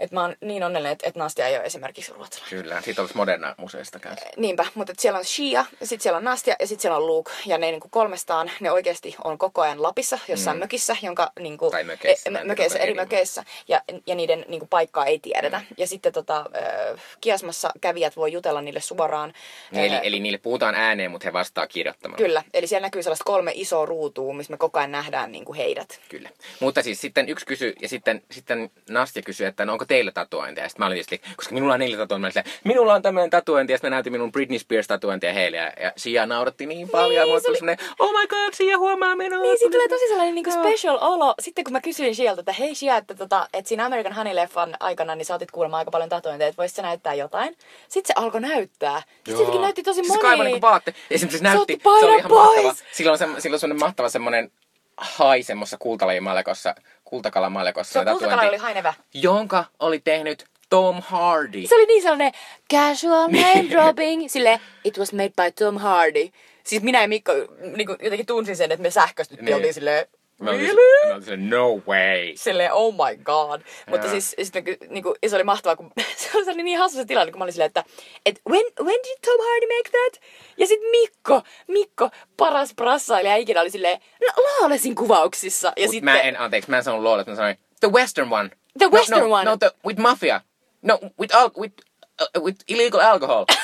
Et 0.03 0.11
mä 0.11 0.21
oon 0.21 0.35
niin 0.41 0.63
onnellinen, 0.63 0.91
että, 0.91 1.07
että 1.07 1.19
Nastia 1.19 1.47
ei 1.47 1.55
ole 1.55 1.63
esimerkiksi 1.63 2.11
ruotsalainen. 2.13 2.61
Kyllä, 2.61 2.81
siitä 2.81 3.01
olisi 3.01 3.17
moderna 3.17 3.55
museosta 3.57 3.99
kanssa. 3.99 4.25
Niinpä, 4.37 4.65
mutta 4.75 4.93
siellä 4.99 5.19
on 5.19 5.25
Shia, 5.25 5.65
sitten 5.71 5.99
siellä 5.99 6.17
on 6.17 6.23
Nastia 6.23 6.55
ja 6.59 6.67
sitten 6.67 6.81
siellä 6.81 6.97
on 6.97 7.07
Luke. 7.07 7.31
Ja 7.45 7.57
ne 7.57 7.71
niinku 7.71 7.87
kolmestaan, 7.91 8.51
ne 8.59 8.71
oikeasti 8.71 9.15
on 9.23 9.37
koko 9.37 9.61
ajan 9.61 9.83
Lapissa, 9.83 10.19
jossain 10.27 10.57
mm. 10.57 10.59
mökissä, 10.59 10.95
jonka 11.01 11.31
niinku, 11.39 11.71
Tai 11.71 11.83
mökeissä, 11.83 12.29
e, 12.29 12.43
mökeissä 12.43 12.79
eri 12.79 12.93
mökeissä. 12.93 13.43
Ja, 13.67 13.81
ja 14.07 14.15
niiden 14.15 14.45
niinku, 14.47 14.65
paikkaa 14.65 15.05
ei 15.05 15.19
tiedetä. 15.19 15.59
Mm. 15.59 15.65
Ja 15.77 15.87
sitten 15.87 16.13
tota, 16.13 16.37
äh, 16.37 17.01
Kiasmassa 17.21 17.71
kävijät 17.81 18.15
voi 18.15 18.31
jutella 18.31 18.61
niille 18.61 18.81
suoraan. 18.81 19.33
Niin, 19.71 19.85
eli, 19.85 19.95
Äh, 19.95 19.99
eli 20.03 20.19
niille 20.19 20.37
puhutaan 20.37 20.75
ääneen, 20.75 21.11
mutta 21.11 21.27
he 21.27 21.33
vastaa 21.33 21.67
kirjoittamalla. 21.67 22.17
Kyllä, 22.17 22.43
eli 22.53 22.67
siellä 22.67 22.85
näkyy 22.85 23.03
sellaista 23.03 23.23
kolme 23.23 23.51
isoa 23.55 23.85
ruutua, 23.85 24.33
missä 24.33 24.51
me 24.51 24.57
koko 24.57 24.79
ajan 24.79 24.91
nähdään 24.91 25.31
niin 25.31 25.45
kuin 25.45 25.57
heidät. 25.57 25.99
Kyllä. 26.09 26.29
Mutta 26.59 26.81
siis 26.81 27.01
sitten 27.01 27.29
yksi 27.29 27.45
kysyi, 27.45 27.73
ja 27.81 27.89
sitten, 27.89 28.21
sitten 28.31 28.71
Nastia 28.89 29.23
kysyi, 29.23 29.47
että 29.47 29.65
no 29.65 29.73
onko 29.73 29.85
teillä 29.93 30.11
tatuointeja? 30.11 30.65
Ja 30.65 30.69
sitten 30.69 30.81
mä 30.83 30.85
olin 30.87 30.95
tietysti, 30.95 31.21
koska 31.35 31.53
minulla 31.53 31.73
on 31.73 31.79
neljä 31.79 31.97
tatuointeja, 31.97 32.31
mä 32.35 32.41
olin 32.45 32.61
minulla 32.63 32.93
on 32.93 33.01
tämmöinen 33.01 33.29
tatuointi, 33.29 33.73
ja 33.73 33.77
sitten 33.77 33.89
mä 33.91 33.95
näytin 33.95 34.11
minun 34.13 34.31
Britney 34.31 34.59
Spears 34.59 34.87
tatuointia 34.87 35.33
heille, 35.33 35.57
ja, 35.57 35.71
ja 35.79 35.91
Sia 35.97 36.25
nauratti 36.25 36.65
niin 36.65 36.89
paljon, 36.89 37.25
Niin, 37.27 37.27
mulle 37.27 37.41
se 37.41 37.49
oli- 37.65 37.77
oh 37.99 38.11
my 38.21 38.27
god, 38.27 38.53
Sia 38.53 38.77
huomaa 38.77 39.15
minua. 39.15 39.41
Niin, 39.41 39.57
siitä 39.57 39.71
tulee 39.71 39.87
tosi 39.87 40.07
sellainen 40.07 40.35
niin 40.35 40.45
kuin 40.45 40.53
Joo. 40.53 40.63
special 40.63 40.97
olo. 41.01 41.33
Sitten 41.39 41.63
kun 41.63 41.73
mä 41.73 41.81
kysyin 41.81 42.15
sieltä, 42.15 42.39
että 42.41 42.53
hei 42.59 42.75
Shia, 42.75 42.97
että, 42.97 43.15
tota, 43.15 43.47
että 43.53 43.69
siinä 43.69 43.85
American 43.85 44.13
Honey-leffan 44.13 44.75
aikana 44.79 45.15
niin 45.15 45.25
sä 45.25 45.35
otit 45.35 45.51
kuulemma 45.51 45.77
aika 45.77 45.91
paljon 45.91 46.09
tatuointeja, 46.09 46.47
että 46.49 46.57
voisit 46.57 46.75
sä 46.75 46.81
näyttää 46.81 47.13
jotain. 47.13 47.55
Sitten 47.87 48.15
se 48.15 48.23
alkoi 48.23 48.41
näyttää. 48.41 49.01
Sitten 49.37 49.61
näytti 49.61 49.83
tosi 49.83 49.95
siis 49.95 50.07
moni. 50.07 50.21
kaivoi 50.21 50.45
niinku 50.45 50.61
vaatte. 50.61 50.93
Ja 51.09 51.19
sitten 51.19 51.37
se 51.37 51.43
näytti, 51.43 51.79
se 51.83 51.89
oli 51.89 52.17
ihan 52.17 52.29
pois. 52.29 52.63
mahtava. 52.63 52.87
Silloin, 52.91 53.17
se, 53.17 53.27
silloin 53.39 53.59
semmoinen 53.59 53.85
mahtava 53.85 54.09
semmoinen 54.09 54.51
hai 54.97 55.43
semmossa 55.43 55.77
kultalajimalekossa, 55.77 56.75
kultakalamalekossa. 57.03 57.99
Se 57.99 58.11
kultakala 58.11 58.41
oli 58.41 58.57
hainevä. 58.57 58.93
Jonka 59.13 59.65
oli 59.79 59.99
tehnyt 59.99 60.45
Tom 60.69 61.01
Hardy. 61.01 61.67
Se 61.67 61.75
oli 61.75 61.85
niin 61.85 62.01
sellainen 62.01 62.31
casual 62.73 63.27
name 63.27 63.69
dropping. 63.69 64.29
Sille 64.29 64.59
it 64.83 64.97
was 64.97 65.13
made 65.13 65.29
by 65.29 65.51
Tom 65.51 65.77
Hardy. 65.77 66.29
Siis 66.63 66.83
minä 66.83 67.01
ja 67.01 67.07
Mikko 67.07 67.33
niin 67.75 67.87
kuin 67.87 67.97
jotenkin 68.01 68.25
tunsin 68.25 68.57
sen, 68.57 68.71
että 68.71 68.81
me 68.81 68.91
sähköstyttiin. 68.91 69.45
Niin. 69.45 69.55
Oltiin 69.55 69.73
silleen, 69.73 70.07
really? 70.51 71.07
mä 71.07 71.15
olin 71.27 71.49
no 71.49 71.81
way. 71.87 72.33
Silleen, 72.35 72.73
oh 72.73 72.93
my 72.93 73.17
god. 73.23 73.61
Mutta 73.87 74.07
Joo. 74.07 74.11
siis 74.11 74.35
sitten 74.41 74.63
niinku, 74.89 75.15
se 75.27 75.35
oli 75.35 75.43
mahtavaa, 75.43 75.75
kun 75.75 75.91
se 76.17 76.51
oli, 76.51 76.63
niin 76.63 76.79
hassu 76.79 76.97
se 76.97 77.05
tilanne, 77.05 77.31
kun 77.31 77.39
mä 77.39 77.43
olin 77.43 77.53
silleen, 77.53 77.67
että 77.67 77.83
et 78.25 78.41
when, 78.49 78.65
when 78.81 78.99
did 79.03 79.17
Tom 79.25 79.45
Hardy 79.45 79.67
make 79.77 79.89
that? 79.89 80.21
Ja 80.57 80.67
sitten 80.67 80.89
Mikko, 80.89 81.41
Mikko, 81.67 82.09
paras 82.37 82.73
brassailija 82.75 83.35
ikinä 83.35 83.61
oli 83.61 83.69
silleen, 83.69 83.99
no 84.21 84.43
Laalesin 84.43 84.95
kuvauksissa. 84.95 85.73
Ja 85.77 85.85
Mut 85.85 85.91
sitten, 85.91 86.13
mä 86.13 86.21
en, 86.21 86.39
anteeksi, 86.39 86.69
mä 86.69 86.77
en 86.77 86.83
sanonut 86.83 87.03
Lola, 87.03 87.23
mä 87.27 87.35
sanoin, 87.35 87.57
the 87.79 87.91
western 87.91 88.33
one. 88.33 88.49
The 88.79 88.85
no, 88.85 88.91
western 88.91 89.21
no, 89.21 89.35
one. 89.35 89.45
No, 89.45 89.57
the, 89.57 89.71
with 89.85 89.99
mafia. 89.99 90.41
No, 90.81 90.99
with, 91.19 91.35
al- 91.35 91.51
with, 91.59 91.73
uh, 92.21 92.43
with 92.43 92.63
illegal 92.67 93.01
alcohol. 93.01 93.45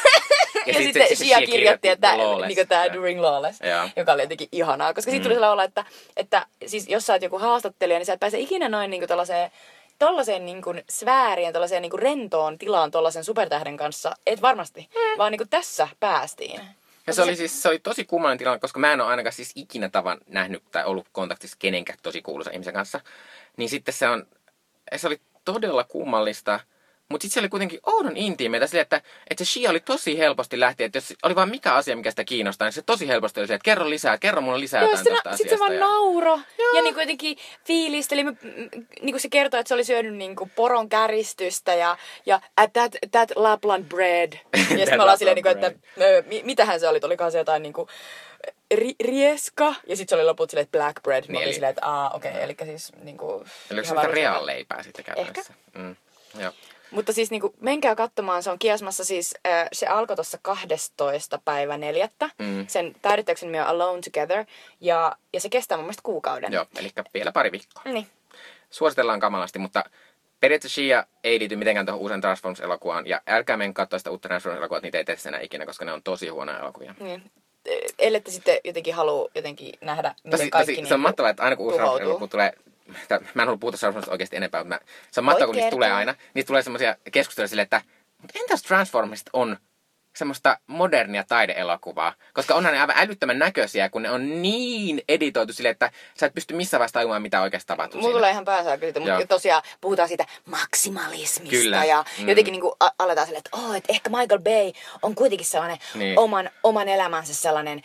ja, 0.74 0.80
ja 0.80 0.84
sitten 0.94 1.18
Shia 1.18 1.42
kirjoitti, 1.42 1.88
että 1.90 2.18
Lawless. 2.18 2.56
niin 2.56 2.68
tämä. 2.68 2.94
During 2.94 3.22
Lawless, 3.22 3.60
Joo. 3.62 3.90
joka 3.96 4.12
oli 4.14 4.22
jotenkin 4.22 4.48
ihanaa. 4.52 4.94
Koska 4.94 5.12
siitä 5.12 5.24
tuli 5.24 5.34
sellainen 5.34 5.52
olla, 5.52 5.64
että, 5.64 5.86
että 6.18 6.46
siis 6.66 6.88
jos 6.90 7.06
sä 7.06 7.14
oot 7.14 7.22
joku 7.22 7.40
haastattelija, 7.40 8.00
niin 8.00 8.06
sä 8.06 8.14
et 8.14 8.20
pääse 8.20 8.40
ikinä 8.40 8.70
noin 8.70 8.90
niin 8.92 9.08
tällaiseen 9.08 9.52
tollaiseen 10.00 10.46
niin 10.46 10.62
kuin 10.62 10.84
sfäärien, 10.90 11.54
tollaiseen 11.54 11.82
niin 11.82 11.90
kuin 11.90 12.02
rentoon 12.02 12.58
tilaan 12.58 12.92
tollaisen 12.92 13.24
supertähden 13.24 13.78
kanssa. 13.78 14.16
Et 14.26 14.42
varmasti, 14.42 14.90
Mm. 14.96 15.18
vaan 15.18 15.32
niin 15.32 15.40
kuin 15.40 15.50
tässä 15.50 15.88
päästiin. 16.00 16.62
Ja 17.08 17.14
se 17.14 17.22
oli 17.22 17.36
siis 17.36 17.62
se 17.62 17.70
oli 17.70 17.80
tosi 17.80 18.06
kummallinen 18.06 18.38
tilanne, 18.38 18.60
koska 18.60 18.80
mä 18.80 18.94
en 18.94 19.02
ole 19.02 19.10
ainakaan 19.10 19.34
siis 19.34 19.52
ikinä 19.56 19.90
tavan 19.90 20.18
nähnyt 20.28 20.64
tai 20.72 20.86
ollut 20.86 21.08
kontaktissa 21.12 21.56
kenenkään 21.60 22.00
tosi 22.04 22.22
kuuluisa 22.22 22.52
ihmisen 22.52 22.74
kanssa. 22.74 23.00
Niin 23.58 23.70
sitten 23.70 23.94
se 23.94 24.08
on, 24.10 24.28
se 24.96 25.08
oli 25.08 25.20
todella 25.46 25.84
kummallista. 25.84 26.60
Mutta 27.12 27.24
sitten 27.24 27.34
se 27.34 27.40
oli 27.40 27.50
kuitenkin 27.50 27.80
oudon 27.86 28.18
intiimeitä 28.18 28.68
silleen, 28.68 28.82
että, 28.82 29.02
että 29.30 29.46
se 29.46 29.52
Shia 29.52 29.70
oli 29.70 29.80
tosi 29.80 30.18
helposti 30.18 30.60
lähti, 30.60 30.84
että 30.84 30.98
jos 30.98 31.14
oli 31.24 31.36
vaan 31.36 31.50
mikä 31.50 31.74
asia, 31.74 31.96
mikä 31.96 32.10
sitä 32.10 32.24
kiinnostaa, 32.24 32.66
niin 32.66 32.74
se 32.74 32.82
tosi 32.82 33.08
helposti 33.08 33.40
oli 33.40 33.48
se, 33.48 33.54
että 33.54 33.64
kerro 33.66 33.90
lisää, 33.90 34.18
kerro 34.18 34.42
mulle 34.42 34.60
lisää 34.60 34.82
Joo, 34.84 34.96
sitten 34.96 35.14
tästä 35.14 35.38
sit 35.38 35.50
se 35.50 35.60
vaan 35.60 35.74
ja- 35.74 35.80
nauro. 35.80 36.40
Ja 36.76 36.82
niin 36.82 36.96
jotenkin 37.00 37.38
fiilisteli. 37.66 38.24
Me- 38.24 38.32
m- 38.32 38.36
Niin 39.02 39.14
kuin 39.14 39.20
se 39.22 39.30
kertoi, 39.30 39.60
että 39.60 39.68
se 39.68 39.74
oli 39.74 39.84
syönyt 39.84 40.16
niin 40.16 40.36
kuin 40.36 40.50
poron 40.50 40.90
käristystä 40.90 41.74
ja, 41.74 41.98
ja 42.26 42.42
at 42.58 42.74
that, 42.74 42.96
that 43.12 43.32
Lapland 43.36 43.86
bread. 43.86 44.34
Ja 44.58 44.66
sitten 44.66 44.98
me 44.98 45.02
ollaan 45.04 45.18
silleen, 45.18 45.36
niin 45.36 45.44
kuin, 45.44 45.58
että 45.66 45.72
ö, 46.02 46.24
mi, 46.28 46.42
mitähän 46.46 46.80
se 46.80 46.88
oli? 46.88 47.00
Olikohan 47.04 47.32
se 47.32 47.38
jotain 47.38 47.64
niin 47.64 47.74
kuin, 47.74 47.88
ri, 48.76 48.96
rieska. 49.04 49.76
Ja 49.88 49.96
sitten 49.96 50.10
se 50.10 50.16
oli 50.16 50.26
loput 50.26 50.50
silleen, 50.50 50.64
että 50.64 50.78
black 50.78 51.04
bread. 51.04 51.24
Mä 51.28 51.32
Niin, 51.34 51.44
eli- 51.44 51.54
silleen, 51.54 51.70
että 51.70 51.86
aa, 51.86 52.10
okei, 52.10 52.32
okay, 52.32 52.44
eli 52.44 52.56
siis 52.66 52.92
niin 53.04 53.18
kuin, 53.18 53.46
Eli 53.72 53.86
se 53.86 53.96
reaalleipää 54.12 54.84
sitten 54.84 55.06
käytännössä? 55.06 55.54
Mm. 55.78 55.96
Joo. 56.40 56.52
Mutta 56.92 57.14
siis 57.14 57.32
niinku, 57.32 57.54
menkää 57.62 57.96
katsomaan, 57.96 58.44
se 58.44 58.52
on 58.52 58.60
kiasmassa 58.60 59.06
siis, 59.06 59.36
äh, 59.48 59.68
se 59.74 59.88
alkoi 59.88 60.16
tuossa 60.16 60.40
12. 60.42 61.40
päivä 61.46 61.78
neljättä. 61.78 62.30
Mm. 62.40 62.68
Sen 62.68 62.96
taidetteoksen 63.02 63.48
nimi 63.48 63.60
on 63.60 63.68
Alone 63.68 64.02
Together. 64.02 64.46
Ja, 64.82 65.16
ja 65.34 65.40
se 65.40 65.50
kestää 65.50 65.78
mun 65.78 65.86
mielestä 65.86 66.04
kuukauden. 66.04 66.54
Joo, 66.54 66.66
eli 66.80 66.92
vielä 67.14 67.32
pari 67.32 67.52
viikkoa. 67.52 67.84
Niin. 67.86 68.08
Suositellaan 68.70 69.20
kamalasti, 69.20 69.60
mutta 69.60 69.84
periaatteessa 70.40 70.76
Shia 70.76 71.06
ei 71.24 71.40
liity 71.40 71.56
mitenkään 71.56 71.86
tuohon 71.86 72.02
uuden 72.02 72.22
Transformers-elokuvaan. 72.22 73.08
Ja 73.08 73.22
älkää 73.28 73.58
menkää 73.58 73.86
katsoa 73.86 74.00
sitä 74.00 74.12
uutta 74.12 74.30
Transformers-elokuvaa, 74.30 74.82
niitä 74.82 74.98
ei 74.98 75.06
tee 75.06 75.18
enää 75.28 75.40
ikinä, 75.40 75.66
koska 75.66 75.86
ne 75.86 75.94
on 75.94 76.04
tosi 76.04 76.28
huonoja 76.28 76.60
elokuvia. 76.60 76.96
niin. 77.00 77.32
Ellette 78.00 78.32
sitten 78.32 78.58
jotenkin 78.64 78.94
halua 78.94 79.30
jotenkin 79.36 79.74
nähdä, 79.82 80.16
miten 80.24 80.40
Tosi, 80.40 80.50
kaikki 80.50 80.66
tosi, 80.66 80.76
niinku 80.76 80.88
se 80.88 80.94
on 80.94 81.00
mahtavaa, 81.00 81.30
että 81.30 81.44
aina 81.44 81.56
kun 81.56 81.66
uusi 81.66 82.28
tulee, 82.30 82.54
mä 83.34 83.42
en 83.42 83.48
halua 83.48 83.58
puhuta 83.58 83.78
Transformersista 83.78 84.12
oikeasti 84.12 84.36
enempää, 84.38 84.62
mutta 84.64 84.76
mä, 84.76 84.80
se 85.12 85.20
on 85.20 85.24
mahtavaa, 85.26 85.48
kun 85.48 85.56
niistä 85.56 85.72
tulee 85.72 85.92
aina. 85.92 86.16
Niistä 86.34 86.48
tulee 86.48 86.62
semmoisia 86.62 86.96
keskusteluja 87.12 87.48
silleen, 87.48 87.64
että 87.64 87.82
mutta 88.22 88.40
entäs 88.40 88.62
Transformersista 88.64 89.30
on 89.34 89.58
semmoista 90.16 90.58
modernia 90.68 91.24
taideelokuvaa, 91.24 92.14
koska 92.34 92.56
onhan 92.56 92.74
ne 92.74 92.82
aivan 92.82 92.96
älyttömän 92.98 93.40
näköisiä, 93.40 93.90
kun 93.90 94.02
ne 94.02 94.12
on 94.12 94.42
niin 94.42 95.02
editoitu 95.10 95.54
silleen, 95.54 95.72
että 95.72 95.92
sä 96.20 96.26
et 96.26 96.34
pysty 96.34 96.54
missään 96.54 96.80
vaiheessa 96.80 96.94
tajumaan, 96.94 97.22
mitä 97.22 97.42
oikeasti 97.42 97.68
tapahtuu 97.68 98.02
Mulla 98.02 98.14
tulee 98.16 98.32
ihan 98.32 98.46
päänsä 98.46 98.78
siitä, 98.78 99.00
Joo. 99.00 99.18
mutta 99.18 99.28
tosiaan 99.36 99.64
puhutaan 99.82 100.08
siitä 100.08 100.26
maksimalismista 100.46 101.50
Kyllä. 101.64 101.86
ja 101.86 102.06
Mm. 102.20 102.30
jotenkin 102.30 102.52
niinku 102.52 102.76
a- 102.80 102.90
aletaan 103.00 103.28
silleen, 103.28 103.44
että 103.46 103.58
oh, 103.58 103.76
et 103.76 103.84
ehkä 103.90 104.10
Michael 104.10 104.40
Bay 104.42 104.72
on 105.02 105.16
kuitenkin 105.16 105.48
sellainen 105.48 105.78
Niin. 105.96 106.20
oman, 106.20 106.50
oman 106.64 106.90
elämänsä 106.90 107.34
sellainen 107.36 107.82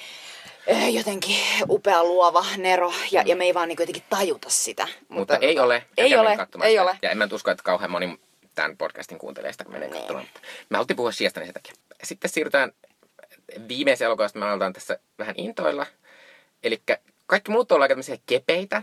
jotenkin 0.93 1.37
upea 1.71 2.05
luova 2.05 2.45
nero 2.57 2.93
ja, 3.11 3.23
ja 3.27 3.37
me 3.37 3.45
ei 3.45 3.55
vaan 3.55 3.69
niinku 3.69 3.83
jotenkin 3.83 4.03
tajuta 4.11 4.51
sitä. 4.51 4.89
Mutta 5.09 5.37
ei 5.37 5.59
ole. 5.59 5.85
Ei 5.99 6.17
ole, 6.17 6.37
ei 6.63 6.79
ole. 6.79 6.99
Ja 7.03 7.11
en 7.11 7.19
mä 7.19 7.29
usko, 7.33 7.51
että 7.51 7.63
kauhean 7.65 7.91
moni 7.91 8.19
tämän 8.55 8.77
podcastin 8.77 9.19
kuuntelee 9.19 9.53
sitä, 9.53 9.65
kun 9.65 9.73
menee 9.73 9.89
Niin. 9.89 9.99
katsomaan. 9.99 10.25
Mutta 10.27 10.41
Me 10.71 10.77
haluttiin 10.77 10.97
puhua 10.97 11.13
Shiasta 11.13 11.41
niin 11.41 11.47
sen 11.47 11.55
takia. 11.55 11.75
Sitten 12.03 12.31
siirrytään 12.31 12.73
viimeiseen 13.69 14.07
elokuvaan, 14.07 14.31
me 14.35 14.47
aletaan 14.47 14.73
tässä 14.73 14.99
vähän 15.19 15.35
intoilla. 15.39 15.87
Eli 16.63 16.83
kaikki 17.27 17.51
muut 17.51 17.73
on 17.73 17.83
aika 17.83 17.93
tämmöisiä 17.93 18.17
kepeitä. 18.27 18.83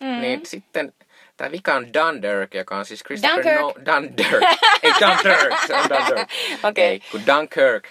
Mm. 0.00 0.20
Niin 0.20 0.46
sitten 0.46 0.92
tämä 1.36 1.50
vika 1.52 1.74
on 1.74 1.86
Dunkirk, 1.92 2.54
joka 2.54 2.76
on 2.76 2.84
siis 2.84 3.02
Christopher 3.04 3.44
Dunkirk. 3.44 3.86
No... 3.86 3.94
Dunkirk. 3.96 4.42
ei 4.82 4.92
Dunkirk, 5.00 5.60
se 5.66 5.74
on 5.74 5.88
Dunkirk. 5.88 6.30
Okei. 6.70 6.84
Ei, 6.84 7.00
kun 7.10 7.22
Dunkirk 7.26 7.88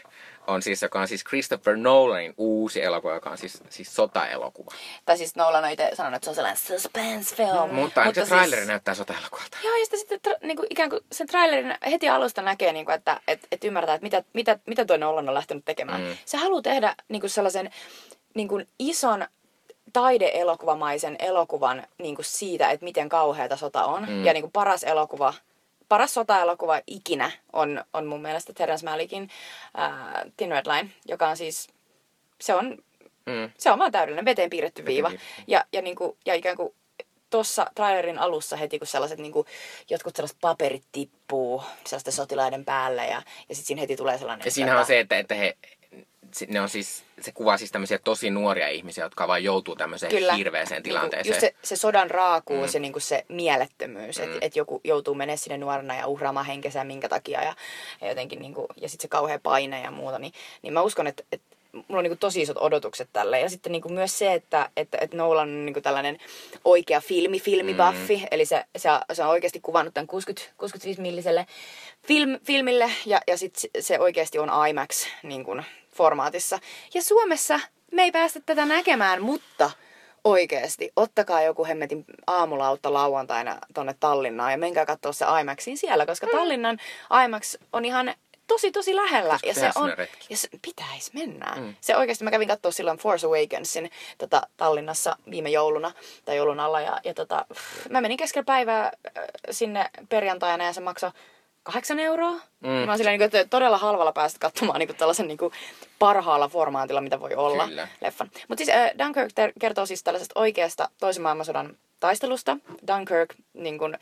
on 0.47 0.61
siis, 0.61 0.81
joka 0.81 1.01
on 1.01 1.07
siis 1.07 1.23
Christopher 1.23 1.77
Nolanin 1.77 2.33
uusi 2.37 2.83
elokuva, 2.83 3.13
joka 3.13 3.29
on 3.29 3.37
siis, 3.37 3.63
siis 3.69 3.95
sotaelokuva. 3.95 4.71
Tai 5.05 5.17
siis 5.17 5.35
Nolan 5.35 5.63
on 5.63 5.69
itse 5.71 5.89
sanonut, 5.93 6.15
että 6.15 6.25
se 6.25 6.29
on 6.29 6.35
sellainen 6.35 6.57
suspense 6.57 7.35
film. 7.35 7.73
Mutta 7.73 8.01
ainakin 8.01 8.15
se 8.23 8.25
siis- 8.25 8.29
traileri 8.29 8.65
näyttää 8.65 8.93
sotaelokuvalta. 8.93 9.57
Joo, 9.63 9.75
ja 9.75 9.85
sitten, 9.85 9.99
sitten 9.99 10.19
tra- 10.27 10.47
niinku, 10.47 10.65
ikään 10.69 10.89
kuin 10.89 11.01
sen 11.11 11.27
trailerin 11.27 11.75
heti 11.85 12.09
alusta 12.09 12.41
näkee, 12.41 12.73
niinku, 12.73 12.91
että 12.91 13.21
et, 13.27 13.47
et 13.51 13.63
ymmärtää, 13.63 13.95
että 13.95 14.03
mitä, 14.05 14.23
mitä, 14.33 14.59
mitä 14.67 14.85
tuo 14.85 14.97
Nolan 14.97 15.29
on 15.29 15.35
lähtenyt 15.35 15.65
tekemään. 15.65 16.01
Mm. 16.01 16.07
Mm. 16.07 16.15
Se 16.25 16.37
haluaa 16.37 16.61
tehdä 16.61 16.95
niinku, 17.09 17.29
sellaisen 17.29 17.69
niinku, 18.33 18.61
ison 18.79 19.27
taideelokuvamaisen 19.93 21.15
elokuvan 21.19 21.83
niinku, 21.97 22.23
siitä, 22.23 22.69
että 22.69 22.83
miten 22.83 23.09
kauheata 23.09 23.57
sota 23.57 23.85
on. 23.85 24.03
Mm. 24.03 24.09
Mm. 24.11 24.25
Ja 24.25 24.33
niinku, 24.33 24.49
paras 24.53 24.83
elokuva, 24.83 25.33
paras 25.91 26.13
sotaelokuva 26.13 26.81
ikinä 26.87 27.31
on, 27.53 27.83
on 27.93 28.05
mun 28.05 28.21
mielestä 28.21 28.53
Terence 28.53 28.85
Malickin 28.85 29.29
ää, 29.77 30.25
Thin 30.37 30.51
Red 30.51 30.65
Line, 30.65 30.89
joka 31.05 31.29
on 31.29 31.37
siis, 31.37 31.67
se 32.41 32.55
on 32.55 32.77
Mm. 33.25 33.51
se 33.57 33.71
on 33.71 33.79
vaan 33.79 33.91
täydellinen 33.91 34.25
veteen 34.25 34.49
piirretty 34.49 34.85
viiva. 34.85 35.09
piirretty. 35.09 35.43
Ja, 35.47 35.65
ja, 35.73 35.81
niinku, 35.81 36.17
ja 36.25 36.33
ikään 36.33 36.57
kuin 36.57 36.73
tuossa 37.29 37.65
trailerin 37.75 38.19
alussa 38.19 38.55
heti, 38.55 38.79
kun 38.79 38.87
sellaiset 38.87 39.19
niinku, 39.19 39.45
jotkut 39.89 40.15
sellaiset 40.15 40.37
paperit 40.41 40.83
tippuu 40.91 41.63
sellaisten 41.85 42.13
sotilaiden 42.13 42.65
päälle 42.65 43.05
ja, 43.05 43.21
ja 43.49 43.55
sitten 43.55 43.65
siinä 43.65 43.79
heti 43.79 43.95
tulee 43.95 44.17
sellainen... 44.17 44.45
Ja 44.45 44.51
siinähän 44.51 44.79
on 44.79 44.85
se, 44.85 44.99
että, 44.99 45.17
että 45.19 45.35
he, 45.35 45.57
ne 46.47 46.61
on 46.61 46.69
siis, 46.69 47.03
se 47.21 47.31
kuvaa 47.31 47.57
siis 47.57 47.71
tämmöisiä 47.71 47.99
tosi 48.03 48.29
nuoria 48.29 48.67
ihmisiä, 48.67 49.03
jotka 49.03 49.27
vaan 49.27 49.43
joutuu 49.43 49.75
tämmöiseen 49.75 50.11
Kyllä. 50.11 50.33
hirveäseen 50.33 50.83
tilanteeseen. 50.83 51.33
Niinku, 51.33 51.45
just 51.45 51.57
se, 51.61 51.75
se 51.75 51.79
sodan 51.79 52.11
raakuus 52.11 52.69
Mm. 52.69 52.73
ja 52.73 52.79
niinku 52.79 52.99
se 52.99 53.25
mielettömyys, 53.27 54.19
Mm. 54.19 54.23
että 54.23 54.37
et 54.41 54.55
joku 54.55 54.81
joutuu 54.83 55.15
menemään 55.15 55.37
sinne 55.37 55.57
nuorena 55.57 55.95
ja 55.95 56.07
uhraamaan 56.07 56.45
henkensä 56.45 56.83
minkä 56.83 57.09
takia 57.09 57.43
ja, 57.43 57.55
ja 58.01 58.07
jotenkin 58.07 58.39
niinku, 58.39 58.67
ja 58.81 58.89
sitten 58.89 59.03
se 59.03 59.07
kauhea 59.07 59.39
paine 59.43 59.81
ja 59.81 59.91
muuta, 59.91 60.19
niin, 60.19 60.33
niin 60.61 60.73
mä 60.73 60.81
uskon, 60.81 61.07
että, 61.07 61.23
että 61.31 61.57
mulla 61.73 61.99
on 61.99 62.03
niinku 62.03 62.17
tosi 62.19 62.41
isot 62.41 62.57
odotukset 62.59 63.09
tälle. 63.13 63.39
Ja 63.39 63.49
sitten 63.49 63.71
niinku 63.71 63.89
myös 63.89 64.19
se, 64.19 64.33
että, 64.33 64.69
että, 64.77 64.97
että 65.01 65.17
Nolan 65.17 65.49
on 65.49 65.65
niinku 65.65 65.81
tällainen 65.81 66.17
oikea 66.65 67.01
filmi, 67.01 67.39
filmibuffi, 67.39 68.17
mm. 68.17 68.27
eli 68.31 68.45
se, 68.45 68.65
se, 68.77 68.89
se 69.13 69.23
on 69.23 69.29
oikeasti 69.29 69.59
kuvannut 69.59 69.93
tämän 69.93 70.07
60, 70.07 70.53
65 70.57 71.01
milliselle 71.01 71.45
film, 72.07 72.39
filmille 72.43 72.91
ja, 73.05 73.21
ja 73.27 73.37
sitten 73.37 73.69
se 73.79 73.99
oikeasti 73.99 74.39
on 74.39 74.49
IMAX 74.69 75.07
niin 75.23 75.43
kuin, 75.43 75.63
formaatissa. 75.95 76.59
Ja 76.93 77.01
Suomessa 77.01 77.59
me 77.91 78.03
ei 78.03 78.11
päästä 78.11 78.39
tätä 78.45 78.65
näkemään, 78.65 79.21
mutta 79.21 79.71
oikeasti, 80.23 80.91
ottakaa 80.95 81.41
joku 81.41 81.65
hemmetin 81.65 82.05
aamulautta 82.27 82.93
lauantaina 82.93 83.57
tonne 83.73 83.95
Tallinnaan 83.99 84.51
ja 84.51 84.57
menkää 84.57 84.85
katsoa 84.85 85.11
se 85.11 85.25
IMAXin 85.41 85.77
siellä, 85.77 86.05
koska 86.05 86.27
Tallinnan 86.31 86.77
IMAX 87.25 87.55
on 87.73 87.85
ihan 87.85 88.13
tosi 88.47 88.71
tosi 88.71 88.95
lähellä. 88.95 89.37
Pitäisikö 89.41 89.65
Ja 89.65 89.73
se 89.73 89.79
on, 89.79 89.93
retki? 89.97 90.27
ja 90.29 90.37
se 90.37 90.47
pitäisi 90.61 91.11
mennä. 91.13 91.53
Mm. 91.55 91.63
Mm. 91.63 91.75
Se 91.81 91.97
oikeasti, 91.97 92.23
mä 92.23 92.31
kävin 92.31 92.47
katsoa 92.47 92.71
silloin 92.71 92.97
Force 92.97 93.27
Awakensin 93.27 93.91
tota, 94.17 94.41
Tallinnassa 94.57 95.15
viime 95.31 95.49
jouluna 95.49 95.91
tai 96.25 96.37
joulun 96.37 96.59
alla 96.59 96.81
ja, 96.81 96.99
ja 97.03 97.13
tota, 97.13 97.45
mä 97.89 98.01
menin 98.01 98.17
keskellä 98.17 98.45
päivää 98.45 98.85
äh, 98.85 99.23
sinne 99.51 99.89
perjantaina 100.09 100.65
ja 100.65 100.73
se 100.73 100.81
maksoi 100.81 101.11
kahdeksan 101.63 101.99
euroa. 101.99 102.31
Mm. 102.59 102.69
Mä 102.69 102.91
oon 102.91 102.97
silleen, 102.97 103.19
niin 103.19 103.25
että 103.25 103.45
todella 103.45 103.77
halvalla 103.77 104.11
päästä 104.11 104.39
katsomaan 104.39 104.79
niin 104.79 104.87
kuin 104.87 104.97
tällaisen 104.97 105.27
niin 105.27 105.37
kuin 105.37 105.53
parhaalla 105.99 106.47
formaatilla, 106.47 107.01
mitä 107.01 107.19
voi 107.19 107.35
olla 107.35 107.67
Kyllä. 107.67 107.87
leffan. 108.01 108.31
Mutta 108.47 108.65
siis 108.65 108.75
äh, 108.75 108.91
Dunkirk 108.99 109.31
ter- 109.35 109.53
kertoo 109.59 109.85
siis 109.85 110.03
tällaisesta 110.03 110.39
oikeasta 110.39 110.89
toisen 110.99 111.23
maailmansodan 111.23 111.77
taistelusta. 111.99 112.57
Dunkirk 112.87 113.35
niin 113.53 113.77
kuin, 113.77 113.97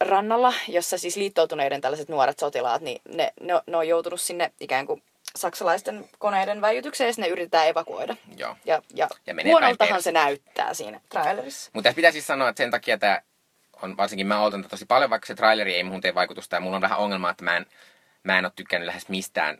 rannalla, 0.00 0.52
jossa 0.68 0.98
siis 0.98 1.16
liittoutuneiden 1.16 1.80
tällaiset 1.80 2.08
nuoret 2.08 2.38
sotilaat, 2.38 2.82
niin 2.82 3.02
ne, 3.08 3.32
ne, 3.40 3.54
ne 3.66 3.76
on 3.76 3.88
joutunut 3.88 4.20
sinne 4.20 4.52
ikään 4.60 4.86
kuin 4.86 5.02
saksalaisten 5.36 6.08
koneiden 6.18 6.60
väijytykseen 6.60 7.08
ja 7.08 7.14
ne 7.18 7.28
yritetään 7.28 7.68
evakuoida. 7.68 8.16
Joo. 8.36 8.56
Ja, 8.64 8.82
ja, 8.94 9.08
Ja 9.26 9.34
huonoltahan 9.44 10.02
se 10.02 10.12
näyttää 10.12 10.74
siinä 10.74 11.00
trailerissa. 11.08 11.70
Mutta 11.72 11.92
pitää 11.96 12.10
siis 12.10 12.26
sanoa, 12.26 12.48
että 12.48 12.62
sen 12.62 12.70
takia 12.70 12.98
tämä 12.98 13.20
on, 13.82 13.96
varsinkin 13.96 14.26
mä 14.26 14.40
odotan 14.40 14.62
tätä 14.62 14.70
tosi 14.70 14.86
paljon, 14.86 15.10
vaikka 15.10 15.26
se 15.26 15.34
traileri 15.34 15.74
ei 15.74 15.84
muun 15.84 16.00
tee 16.00 16.14
vaikutusta. 16.14 16.56
Ja 16.56 16.60
mulla 16.60 16.76
on 16.76 16.82
vähän 16.82 16.98
ongelma, 16.98 17.30
että 17.30 17.44
mä 17.44 17.56
en, 17.56 17.66
mä 18.22 18.38
en 18.38 18.44
ole 18.44 18.52
tykkännyt 18.56 18.86
lähes 18.86 19.08
mistään 19.08 19.58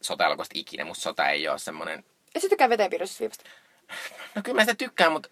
sota 0.00 0.24
ikinä. 0.54 0.84
Musta 0.84 1.02
sota 1.02 1.28
ei 1.28 1.48
ole 1.48 1.58
semmoinen... 1.58 2.04
Ja 2.34 2.40
sitten 2.40 2.50
tykkää 2.50 2.68
veteenpiirrosta 2.68 3.20
viivasta. 3.20 3.44
No 4.34 4.42
kyllä 4.44 4.56
mä 4.56 4.62
sitä 4.62 4.74
tykkään, 4.74 5.12
mutta 5.12 5.28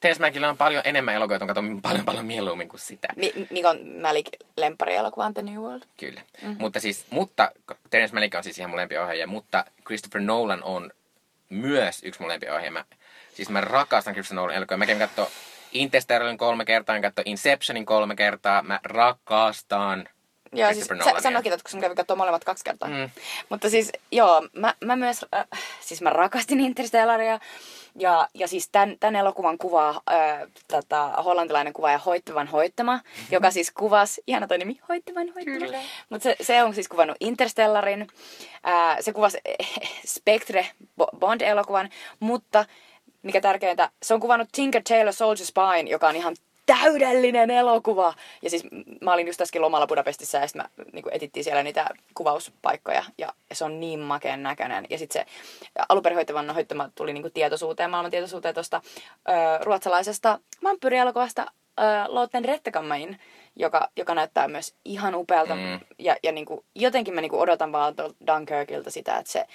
Terence 0.00 0.20
Mäkillä 0.20 0.48
on 0.48 0.56
paljon 0.56 0.82
enemmän 0.84 1.14
elokuvia, 1.14 1.34
jotka 1.34 1.46
katson 1.46 1.82
paljon 1.82 2.04
paljon 2.04 2.26
mieluummin 2.26 2.68
kuin 2.68 2.80
sitä. 2.80 3.08
Mi- 3.16 3.46
Mikon 3.50 3.78
Malik 4.02 4.28
lempari 4.56 4.94
elokuva 4.94 5.26
on 5.26 5.34
The 5.34 5.42
New 5.42 5.60
World. 5.60 5.82
Kyllä. 5.96 6.20
Mm-hmm. 6.42 6.56
Mutta 6.58 6.80
siis, 6.80 7.06
mutta 7.10 7.52
Terence 7.90 8.14
Malick 8.14 8.34
on 8.34 8.44
siis 8.44 8.58
ihan 8.58 8.70
mun 8.70 8.76
lempiohjaaja, 8.76 9.26
mutta 9.26 9.64
Christopher 9.86 10.20
Nolan 10.20 10.62
on 10.62 10.90
myös 11.48 12.02
yksi 12.02 12.20
mun 12.20 12.28
lempiohjaaja. 12.28 12.70
Mä, 12.70 12.84
siis 13.34 13.50
mä 13.50 13.60
rakastan 13.60 14.14
Christopher 14.14 14.36
Nolan 14.36 14.54
elokuvia. 14.54 14.78
Mä 14.78 14.86
kävin 14.86 15.08
katsoa 15.08 15.30
Interstellarin 15.78 16.38
kolme 16.38 16.64
kertaa, 16.64 16.96
mä 16.96 17.02
katsoin 17.02 17.28
Inceptionin 17.28 17.86
kolme 17.86 18.16
kertaa. 18.16 18.62
Mä 18.62 18.80
rakastan 18.84 20.08
Joo, 20.52 20.72
siis 20.72 20.86
sä, 20.86 21.20
sanoikin, 21.20 21.52
että 21.52 21.70
kun 21.70 21.78
mä 21.78 21.82
kävin 21.82 21.96
katsomaan 21.96 22.18
molemmat 22.18 22.44
kaksi 22.44 22.64
kertaa. 22.64 22.88
Mm. 22.88 23.10
Mutta 23.48 23.70
siis, 23.70 23.92
joo, 24.12 24.48
mä, 24.52 24.74
mä 24.84 24.96
myös, 24.96 25.26
äh, 25.34 25.44
siis 25.80 26.02
mä 26.02 26.10
rakastin 26.10 26.60
Interstellaria. 26.60 27.40
Ja, 27.98 28.28
ja 28.34 28.48
siis 28.48 28.68
tämän, 28.68 28.96
tämän 29.00 29.16
elokuvan 29.16 29.58
kuvaa 29.58 29.88
äh, 29.88 30.48
tota, 30.68 31.06
hollantilainen 31.24 31.72
kuvaaja 31.72 31.98
Hoittevan 31.98 32.46
Hoittama, 32.46 33.00
joka 33.30 33.50
siis 33.50 33.70
kuvasi, 33.70 34.22
ihana 34.26 34.46
toi 34.46 34.58
nimi, 34.58 34.80
Hoittevan 34.88 35.32
Hoittama. 35.34 35.82
Mutta 36.08 36.22
se, 36.22 36.36
se 36.40 36.62
on 36.62 36.74
siis 36.74 36.88
kuvannut 36.88 37.16
Interstellarin, 37.20 38.06
äh, 38.68 38.96
se 39.00 39.12
kuvasi 39.12 39.38
äh, 39.60 39.68
Spectre 40.06 40.68
Bo- 41.00 41.18
Bond-elokuvan, 41.18 41.90
mutta 42.20 42.64
mikä 43.26 43.40
tärkeintä, 43.40 43.90
se 44.02 44.14
on 44.14 44.20
kuvannut 44.20 44.48
Tinker 44.52 44.82
Tailor 44.88 45.12
Soldier 45.12 45.46
Spine, 45.46 45.90
joka 45.90 46.08
on 46.08 46.16
ihan 46.16 46.36
täydellinen 46.66 47.50
elokuva. 47.50 48.14
Ja 48.42 48.50
siis 48.50 48.64
mä 49.00 49.12
olin 49.12 49.26
just 49.26 49.40
äsken 49.40 49.62
lomalla 49.62 49.86
Budapestissa 49.86 50.38
ja 50.38 50.46
sitten 50.46 50.62
mä 50.62 50.84
niin 50.92 51.04
etittiin 51.10 51.44
siellä 51.44 51.62
niitä 51.62 51.86
kuvauspaikkoja 52.14 53.04
ja, 53.18 53.32
ja 53.50 53.56
se 53.56 53.64
on 53.64 53.80
niin 53.80 54.00
makeen 54.00 54.42
näköinen. 54.42 54.86
Ja 54.90 54.98
sitten 54.98 55.22
se 55.22 55.26
alunperin 55.88 56.16
hoittama 56.54 56.90
tuli 56.94 57.12
niin 57.12 57.32
tietoisuuteen, 57.34 57.90
maailman 57.90 58.10
tietoisuuteen 58.10 58.54
tuosta 58.54 58.80
ruotsalaisesta 59.60 60.38
vampyyrielokuvasta 60.62 61.46
Lotten 62.08 62.44
Rettekammain, 62.44 63.20
joka, 63.56 63.88
joka 63.96 64.14
näyttää 64.14 64.48
myös 64.48 64.74
ihan 64.84 65.14
upealta. 65.14 65.54
Mm. 65.54 65.80
Ja, 65.98 66.16
ja 66.22 66.32
niin 66.32 66.46
kuin, 66.46 66.64
jotenkin 66.74 67.14
mä 67.14 67.20
niin 67.20 67.30
kuin 67.30 67.40
odotan 67.40 67.72
vaan 67.72 67.94
Dunkirkilta 68.26 68.90
sitä, 68.90 69.16
että 69.16 69.32
se, 69.32 69.46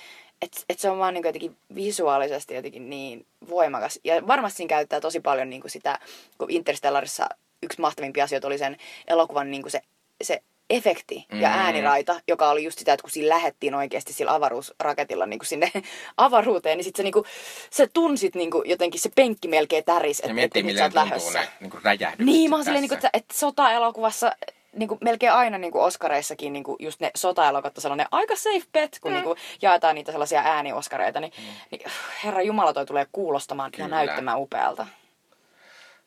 et, 0.42 0.66
et 0.70 0.80
se 0.80 0.89
on 0.89 1.00
vaan 1.00 1.14
niin 1.14 1.26
jotenkin 1.26 1.58
visuaalisesti 1.76 2.54
jotenkin 2.54 2.89
niin 2.89 3.26
voimakas. 3.50 4.00
Ja 4.04 4.28
varmasti 4.28 4.58
siinä 4.58 4.70
käyttää 4.70 5.00
tosi 5.02 5.20
paljon 5.20 5.50
niin 5.50 5.62
kuin 5.62 5.72
sitä, 5.72 6.00
kun 6.38 6.52
Interstellarissa 6.52 7.30
yksi 7.64 7.82
mahtavimpia 7.82 8.24
asioita 8.24 8.48
oli 8.48 8.58
sen 8.58 8.78
elokuvan 9.08 9.52
niin 9.52 9.62
kuin 9.62 9.72
se, 9.72 9.82
se 10.24 10.42
efekti 10.70 11.26
ja 11.32 11.50
Mm. 11.50 11.56
ääniraita, 11.56 12.22
joka 12.28 12.50
oli 12.50 12.64
just 12.64 12.80
sitä, 12.80 12.94
että 12.94 13.02
kun 13.02 13.12
siinä 13.12 13.30
lähettiin 13.30 13.76
oikeasti 13.76 14.14
sillä 14.14 14.34
avaruusraketilla 14.34 15.26
niin 15.26 15.39
kuin 15.39 15.48
sinne 15.48 15.72
avaruuteen, 16.18 16.78
niin 16.78 16.84
sit 16.84 16.96
se, 16.96 17.04
niin 17.04 17.14
kuin, 17.14 17.26
se 17.70 17.88
tunsit 17.94 18.36
niin 18.36 18.52
kuin, 18.52 18.70
jotenkin 18.70 19.02
se 19.02 19.10
penkki 19.16 19.48
melkein 19.48 19.84
täris, 19.84 20.20
että 20.20 20.34
miettii, 20.34 20.60
et, 20.60 20.66
nyt 20.66 20.74
millä 20.74 20.80
sä 20.80 20.86
oot 20.86 20.94
lähdössä. 20.94 21.39
ne 21.39 21.48
niin 21.60 21.72
kuin 21.72 21.84
Niin, 22.18 22.50
mä 22.50 22.56
oon 22.56 22.66
silleen, 22.66 22.82
niin 22.82 22.89
kuin, 22.89 22.98
että, 22.98 23.10
että 23.14 23.34
sota-elokuvassa 23.38 24.32
niin 24.76 24.89
kuin 24.89 24.97
melkein 25.01 25.34
aina 25.34 25.57
niin 25.57 25.72
kuin 25.72 25.84
Oscareissakin 25.84 26.53
niin 26.53 26.63
kuin 26.63 26.76
just 26.80 26.99
ne 26.99 27.11
sota-elokuvat 27.15 27.78
on 27.78 27.82
sellainen 27.82 28.07
aika 28.11 28.36
safe 28.36 28.65
bet, 28.74 28.97
kun 29.01 29.11
mm. 29.11 29.15
niin 29.15 29.24
kuin 29.24 29.38
jaetaan 29.61 29.95
niitä 29.95 30.11
sellaisia 30.11 30.41
äänioskareita, 30.41 31.19
niin, 31.19 31.34
mm. 31.38 31.43
niin 31.72 31.91
herra 32.24 32.41
Jumala 32.41 32.74
toi 32.74 32.86
tulee 32.86 33.07
kuulostamaan 33.11 33.72
ja 33.74 33.86
Kyllä. 33.86 33.95
näyttämään 33.95 34.39
upealta. 34.39 34.88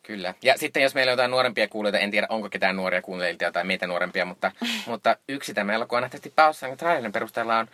Kyllä. 0.03 0.35
Ja 0.43 0.59
sitten 0.59 0.83
jos 0.83 0.95
meillä 0.95 1.11
on 1.11 1.13
jotain 1.13 1.31
nuorempia 1.31 1.69
kuulijoita, 1.69 1.99
en 1.99 2.11
tiedä 2.11 2.27
onko 2.31 2.51
ketään 2.51 2.77
nuoria 2.77 3.03
kuuntelijoita 3.03 3.53
tai 3.53 3.65
meitä 3.65 3.87
nuorempia, 3.87 4.25
mutta, 4.25 4.53
mutta 4.87 5.17
yksi 5.29 5.55
tämä 5.55 5.73
elokuva 5.73 6.01
nähtävästi 6.01 6.33
Paussan 6.37 6.77
trailerin 6.77 7.13
perusteella 7.13 7.59
on 7.59 7.69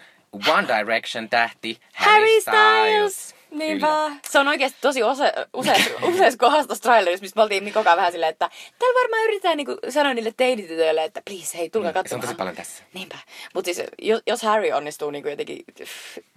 One 0.49 0.69
Direction 0.69 1.29
tähti 1.29 1.81
Harry 1.95 2.41
Styles. 2.41 3.40
Niinpä. 3.51 3.87
Kyllä. 3.87 4.11
Se 4.31 4.39
on 4.39 4.49
oikeasti 4.49 4.79
tosi 4.81 5.03
use, 5.05 5.33
useassa, 5.55 5.91
useassa 6.03 6.39
kohdassa 6.39 6.83
trailerissa, 6.83 7.23
missä 7.23 7.37
me 7.37 7.43
oltiin 7.43 7.65
Mikon 7.65 7.85
kanssa 7.85 7.97
vähän 7.97 8.13
silleen, 8.13 8.31
että 8.31 8.51
täällä 8.79 9.01
varmaan 9.03 9.25
yritetään 9.25 9.57
niin 9.57 9.67
sanoa 9.89 10.15
niille 10.15 10.33
teinitytöille, 10.37 11.05
että 11.05 11.23
please, 11.31 11.59
hei, 11.59 11.71
tulkaa 11.71 11.93
Se 11.93 11.99
on 11.99 12.03
katsomaan. 12.05 12.27
tosi 12.27 12.35
paljon 12.37 12.57
tässä. 12.57 12.85
Niinpä. 12.95 13.19
Mutta 13.55 13.67
siis, 13.75 13.83
jos, 14.03 14.23
jos 14.27 14.43
Harry 14.43 14.71
onnistuu 14.73 15.11
niin 15.11 15.31
jotenkin, 15.31 15.65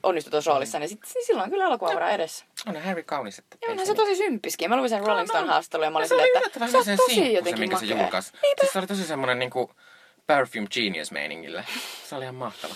onnistuu 0.04 0.32
tuossa 0.32 0.52
roolissa, 0.52 0.80
niin, 0.80 0.90
sit, 0.90 1.00
niin 1.16 1.26
silloin 1.26 1.44
on 1.44 1.52
kyllä 1.52 1.66
elokuva 1.66 2.10
edessä. 2.10 2.46
On 2.68 2.82
Harry 2.84 3.04
kaunis. 3.04 3.40
Että 3.40 3.58
Ja 3.62 3.68
ei 3.68 3.72
onhan 3.72 3.88
se 3.88 3.96
tosi 3.96 4.16
symppiskin. 4.16 4.70
Mä 4.70 4.78
luin 4.78 4.90
sen 4.90 5.06
Rolling 5.06 5.28
Stone 5.28 5.48
haastattelun 5.48 5.86
ja 5.86 5.92
mä 5.92 5.98
olin 5.98 6.08
silleen, 6.10 6.30
että 6.46 6.68
se 6.68 6.78
on 6.78 6.98
tosi 6.98 7.34
jotenkin 7.34 7.60
minkä 7.60 7.78
se 7.80 7.86
makea. 7.86 8.02
julkaisi. 8.04 8.32
Siis 8.60 8.74
se 8.74 8.80
oli 8.80 8.88
tosi 8.88 9.04
semmoinen 9.08 9.40
niinku 9.40 9.72
perfume 10.28 10.68
genius 10.74 11.12
meiningillä. 11.12 11.64
Se 12.10 12.16
oli 12.16 12.24
ihan 12.24 12.36
mahtava. 12.36 12.74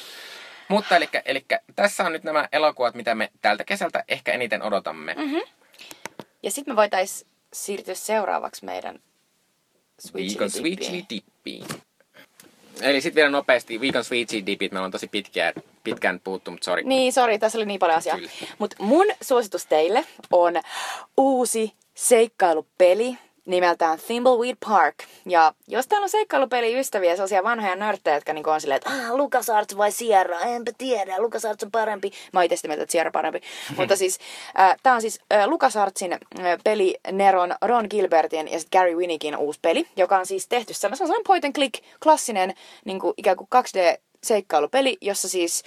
Mutta 0.68 0.96
eli, 0.96 1.10
eli 1.26 1.46
tässä 1.76 2.04
on 2.04 2.14
nyt 2.14 2.24
nämä 2.24 2.48
elokuvat, 2.52 2.96
mitä 2.96 3.16
me 3.16 3.32
tältä 3.42 3.64
kesältä 3.64 4.04
ehkä 4.08 4.32
eniten 4.32 4.62
odotamme. 4.62 5.14
Mm-hmm. 5.14 5.42
Ja 6.44 6.52
sitten 6.52 6.74
me 6.74 6.76
voitais 6.76 7.26
siirtyä 7.54 7.96
seuraavaksi 7.96 8.66
meidän 8.66 9.00
Viikon 10.16 10.50
Chili 10.50 11.06
Dippiin. 11.10 11.66
Eli 12.82 13.02
sitten 13.02 13.16
vielä 13.16 13.30
nopeasti, 13.30 13.82
viikon 13.82 14.04
Sweet 14.04 14.30
Chili 14.30 14.46
Dipit, 14.46 14.72
meillä 14.72 14.86
on 14.86 14.92
tosi 14.92 15.08
pitkään, 15.08 15.54
pitkään 15.84 16.20
puhuttu, 16.24 16.52
mutta 16.52 16.66
sori. 16.66 16.84
Niin, 16.84 17.14
sori, 17.14 17.40
tässä 17.40 17.58
oli 17.58 17.66
niin 17.66 17.80
paljon 17.80 17.98
asiaa. 17.98 18.18
Mutta 18.60 18.76
mun 18.80 19.06
suositus 19.22 19.66
teille 19.66 20.06
on 20.32 20.54
uusi 21.18 21.74
seikkailupeli 21.96 23.18
nimeltään 23.48 24.00
Thimbleweed 24.00 24.58
Park. 24.68 24.96
Ja 25.26 25.54
jos 25.68 25.88
täällä 25.88 26.06
on 26.06 26.10
seikkailupeli-ystäviä, 26.10 27.16
sellaisia 27.16 27.44
vanhoja 27.44 27.76
nörttejä, 27.76 28.18
jotka 28.18 28.34
niinku 28.34 28.50
on 28.50 28.62
silleen, 28.62 28.78
että 28.78 28.90
ah, 28.90 29.16
LucasArts 29.16 29.78
vai 29.78 29.92
Sierra, 29.92 30.40
enpä 30.40 30.72
tiedä, 30.78 31.16
LucasArts 31.18 31.64
on 31.64 31.72
parempi. 31.72 32.12
Mä 32.34 32.40
oon 32.40 32.46
itse 32.46 32.56
sitä 32.56 32.68
mieltä, 32.68 32.84
että 32.84 32.92
Sierra 32.92 33.12
parempi. 33.12 33.42
Mutta 33.78 33.96
siis, 33.96 34.20
äh, 34.60 34.76
tää 34.84 34.96
on 34.96 35.02
siis 35.02 35.20
äh, 35.34 35.48
LucasArtsin 35.48 36.14
äh, 36.14 36.20
peli 36.64 36.96
Neron 37.12 37.56
Ron 37.62 37.88
Gilbertin 37.90 38.48
ja 38.48 38.60
sitten 38.60 38.80
Gary 38.80 38.96
Winnickin 38.96 39.38
uusi 39.38 39.60
peli, 39.62 39.88
joka 39.96 40.18
on 40.18 40.26
siis 40.26 40.48
tehty 40.48 40.74
sellainen, 40.74 41.24
point 41.28 41.46
and 41.46 41.54
click, 41.54 41.84
klassinen 42.04 42.54
niin 42.86 43.00
kuin 43.00 43.14
ikään 43.18 43.38
kuin 43.38 43.48
2D-seikkailupeli, 43.56 44.98
jossa 45.02 45.30
siis 45.30 45.64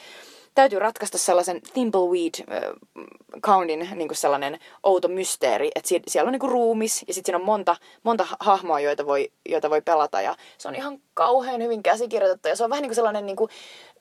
täytyy 0.60 0.78
ratkaista 0.78 1.18
sellaisen 1.18 1.60
Thimbleweed-countin 1.72 3.94
niin 3.94 4.08
kuin 4.08 4.16
sellainen 4.16 4.58
outo 4.82 5.08
mysteeri, 5.08 5.70
että 5.74 5.88
sie- 5.88 6.02
siellä 6.08 6.28
on 6.28 6.32
niin 6.32 6.40
kuin 6.40 6.52
ruumis 6.52 7.04
ja 7.08 7.14
sitten 7.14 7.28
siinä 7.28 7.38
on 7.38 7.44
monta, 7.44 7.76
monta 8.02 8.26
hahmoa, 8.40 8.80
joita 8.80 9.06
voi, 9.06 9.32
joita 9.48 9.70
voi 9.70 9.82
pelata 9.82 10.20
ja 10.20 10.36
se 10.58 10.68
on 10.68 10.74
ihan 10.74 10.98
kauhean 11.14 11.62
hyvin 11.62 11.82
käsikirjoitettu 11.82 12.48
ja 12.48 12.56
se 12.56 12.64
on 12.64 12.70
vähän 12.70 12.82
niin 12.82 12.90
kuin 12.90 12.96
sellainen 12.96 13.26
niin 13.26 13.36
kuin, 13.36 13.50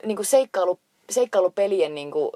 niin 0.05 0.15
kuin 0.15 0.25
seikkailu 0.25 0.79
seikkailupelien 1.09 1.95
niin 1.95 2.11
kuin, 2.11 2.31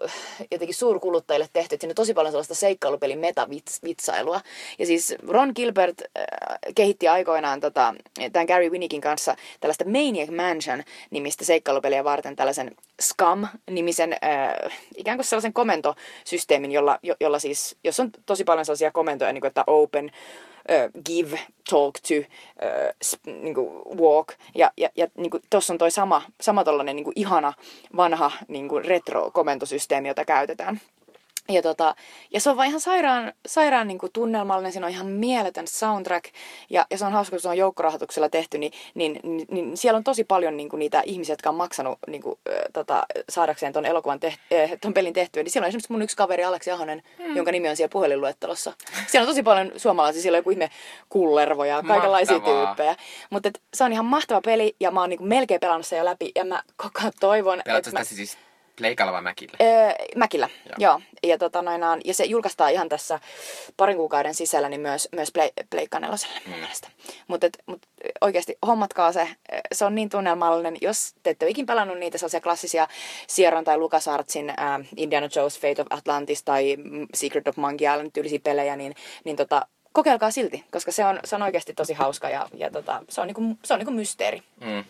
jotenkin 0.51 0.75
suurkuluttajille 0.75 1.47
tehty, 1.53 1.75
että 1.75 1.83
siinä 1.83 1.91
on 1.91 1.95
tosi 1.95 2.13
paljon 2.13 2.31
sellaista 2.31 2.55
seikkailupelin 2.55 3.19
metavitsailua. 3.19 4.41
Ja 4.79 4.85
siis 4.85 5.15
Ron 5.27 5.51
Gilbert 5.55 6.01
äh, 6.01 6.25
kehitti 6.75 7.07
aikoinaan 7.07 7.59
tota, 7.59 7.95
tämän 8.31 8.47
Gary 8.47 8.69
Winnickin 8.69 9.01
kanssa 9.01 9.35
tällaista 9.59 9.85
Maniac 9.85 10.29
Mansion-nimistä 10.29 11.45
seikkailupeliä 11.45 12.03
varten 12.03 12.35
tällaisen 12.35 12.71
Scum-nimisen 13.01 14.13
äh, 14.13 14.73
ikään 14.97 15.17
kuin 15.17 15.25
sellaisen 15.25 15.53
komentosysteemin, 15.53 16.71
jolla, 16.71 16.99
jo, 17.03 17.15
jolla 17.19 17.39
siis, 17.39 17.75
jos 17.83 17.99
on 17.99 18.09
tosi 18.25 18.43
paljon 18.43 18.65
sellaisia 18.65 18.91
komentoja, 18.91 19.33
niin 19.33 19.41
kuin 19.41 19.47
että 19.47 19.63
open, 19.67 20.11
uh, 20.69 21.03
give, 21.05 21.39
talk 21.69 21.93
to, 22.07 22.15
uh, 22.15 22.93
sp, 23.09 23.21
niin 23.25 23.55
kuin 23.55 23.69
walk. 23.97 24.27
Ja, 24.55 24.71
ja, 24.77 24.89
ja 24.95 25.07
niin 25.17 25.31
kuin, 25.31 25.43
tossa 25.49 25.73
on 25.73 25.77
toi 25.77 25.91
sama, 25.91 26.21
sama 26.41 26.63
tollanen 26.63 26.95
niin 26.95 27.03
kuin 27.03 27.13
ihana 27.15 27.53
vanha 27.95 28.31
niin 28.47 28.69
kuin 28.69 28.85
retro-komentosysteemi, 28.85 30.07
jota 30.07 30.25
käytetään. 30.25 30.81
Ja, 31.49 31.61
tota, 31.61 31.95
ja 32.31 32.39
se 32.39 32.49
on 32.49 32.57
vaan 32.57 32.67
ihan 32.67 32.81
sairaan, 32.81 33.33
sairaan 33.47 33.87
niin 33.87 33.97
kuin 33.97 34.11
tunnelmallinen, 34.11 34.71
siinä 34.71 34.85
on 34.85 34.91
ihan 34.91 35.07
mieletön 35.07 35.67
soundtrack. 35.67 36.25
Ja, 36.69 36.85
ja 36.91 36.97
se 36.97 37.05
on 37.05 37.11
hauska, 37.11 37.31
kun 37.31 37.39
se 37.39 37.49
on 37.49 37.57
joukkorahoituksella 37.57 38.29
tehty, 38.29 38.57
niin, 38.57 38.71
niin, 38.95 39.19
niin, 39.23 39.47
niin 39.51 39.77
siellä 39.77 39.97
on 39.97 40.03
tosi 40.03 40.23
paljon 40.23 40.57
niin 40.57 40.69
kuin 40.69 40.79
niitä 40.79 41.01
ihmisiä, 41.05 41.33
jotka 41.33 41.49
on 41.49 41.55
maksanut 41.55 41.99
niin 42.07 42.21
kuin, 42.21 42.39
äh, 42.49 42.55
tota, 42.73 43.05
saadakseen 43.29 43.73
ton 43.73 43.85
elokuvan 43.85 44.19
teht, 44.19 44.39
äh, 44.53 44.71
ton 44.81 44.93
pelin 44.93 45.13
tehtyä. 45.13 45.43
Niin 45.43 45.51
siellä 45.51 45.65
on 45.65 45.69
esimerkiksi 45.69 45.91
mun 45.91 46.01
yksi 46.01 46.17
kaveri 46.17 46.43
Aleksi 46.43 46.71
Ahonen, 46.71 47.03
mm. 47.19 47.35
jonka 47.35 47.51
nimi 47.51 47.69
on 47.69 47.75
siellä 47.75 47.91
puhelinluettelossa. 47.91 48.73
Siellä 49.07 49.23
on 49.23 49.31
tosi 49.31 49.43
paljon 49.43 49.71
suomalaisia, 49.77 50.21
siellä 50.21 50.35
on 50.35 50.39
joku 50.39 50.51
ihme 50.51 50.69
kullervo 51.09 51.65
ja 51.65 51.83
kaikenlaisia 51.87 52.37
Mahtavaa. 52.37 52.65
tyyppejä. 52.65 52.95
Mutta 53.29 53.49
se 53.73 53.83
on 53.83 53.93
ihan 53.93 54.05
mahtava 54.05 54.41
peli 54.41 54.75
ja 54.79 54.91
mä 54.91 54.99
oon 54.99 55.09
niin 55.09 55.17
kuin 55.17 55.29
melkein 55.29 55.59
pelannut 55.59 55.87
sen 55.87 55.99
jo 55.99 56.05
läpi. 56.05 56.31
Ja 56.35 56.45
mä 56.45 56.63
koko 56.75 56.99
ajan 56.99 57.13
toivon, 57.19 57.59
että 57.59 57.91
mä... 57.91 58.03
siis 58.03 58.37
Leikalla 58.79 59.11
vai 59.11 59.21
Mäkillä? 59.21 59.57
Öö, 59.61 59.93
Mäkillä, 60.15 60.49
Joo. 60.65 60.75
joo. 60.77 61.01
Ja, 61.23 61.37
tota, 61.37 61.61
noinaan, 61.61 62.01
ja 62.05 62.13
se 62.13 62.23
julkaistaan 62.23 62.71
ihan 62.71 62.89
tässä 62.89 63.19
parin 63.77 63.97
kuukauden 63.97 64.35
sisällä 64.35 64.69
niin 64.69 64.81
myös, 64.81 65.09
myös 65.11 65.31
Play, 65.31 65.49
Pleikka 65.69 65.99
neloselle 65.99 66.41
mun 66.45 66.59
mielestä. 66.59 66.87
Mutta 67.27 67.47
mut 67.65 67.85
oikeasti 68.21 68.57
hommatkaa 68.67 69.11
se, 69.11 69.29
se 69.71 69.85
on 69.85 69.95
niin 69.95 70.09
tunnelmallinen. 70.09 70.77
Jos 70.81 71.13
te 71.23 71.29
ette 71.29 71.45
ole 71.45 71.51
ikin 71.51 71.65
pelannut 71.65 71.97
niitä 71.97 72.17
sellaisia 72.17 72.41
klassisia 72.41 72.87
Sierran 73.27 73.63
tai 73.63 73.77
LucasArtsin 73.77 74.49
äh, 74.49 74.55
Indiana 74.97 75.29
Jones 75.35 75.59
Fate 75.59 75.81
of 75.81 75.87
Atlantis 75.89 76.43
tai 76.43 76.75
mm, 76.77 77.07
Secret 77.13 77.47
of 77.47 77.57
Monkey 77.57 77.87
Island 77.93 78.11
tyylisiä 78.13 78.39
pelejä, 78.43 78.75
niin, 78.75 78.95
niin 79.23 79.35
tota, 79.35 79.67
kokeilkaa 79.91 80.31
silti, 80.31 80.63
koska 80.71 80.91
se 80.91 81.05
on, 81.05 81.19
se 81.23 81.35
on 81.35 81.41
oikeasti 81.41 81.73
tosi 81.73 81.93
hauska 81.93 82.29
ja, 82.29 82.49
ja 82.53 82.71
tota, 82.71 83.03
se 83.09 83.21
on, 83.21 83.27
niinku, 83.27 83.57
se 83.63 83.73
on 83.73 83.79
niinku 83.79 83.93
mysteeri. 83.93 84.43
Mm. 84.59 84.83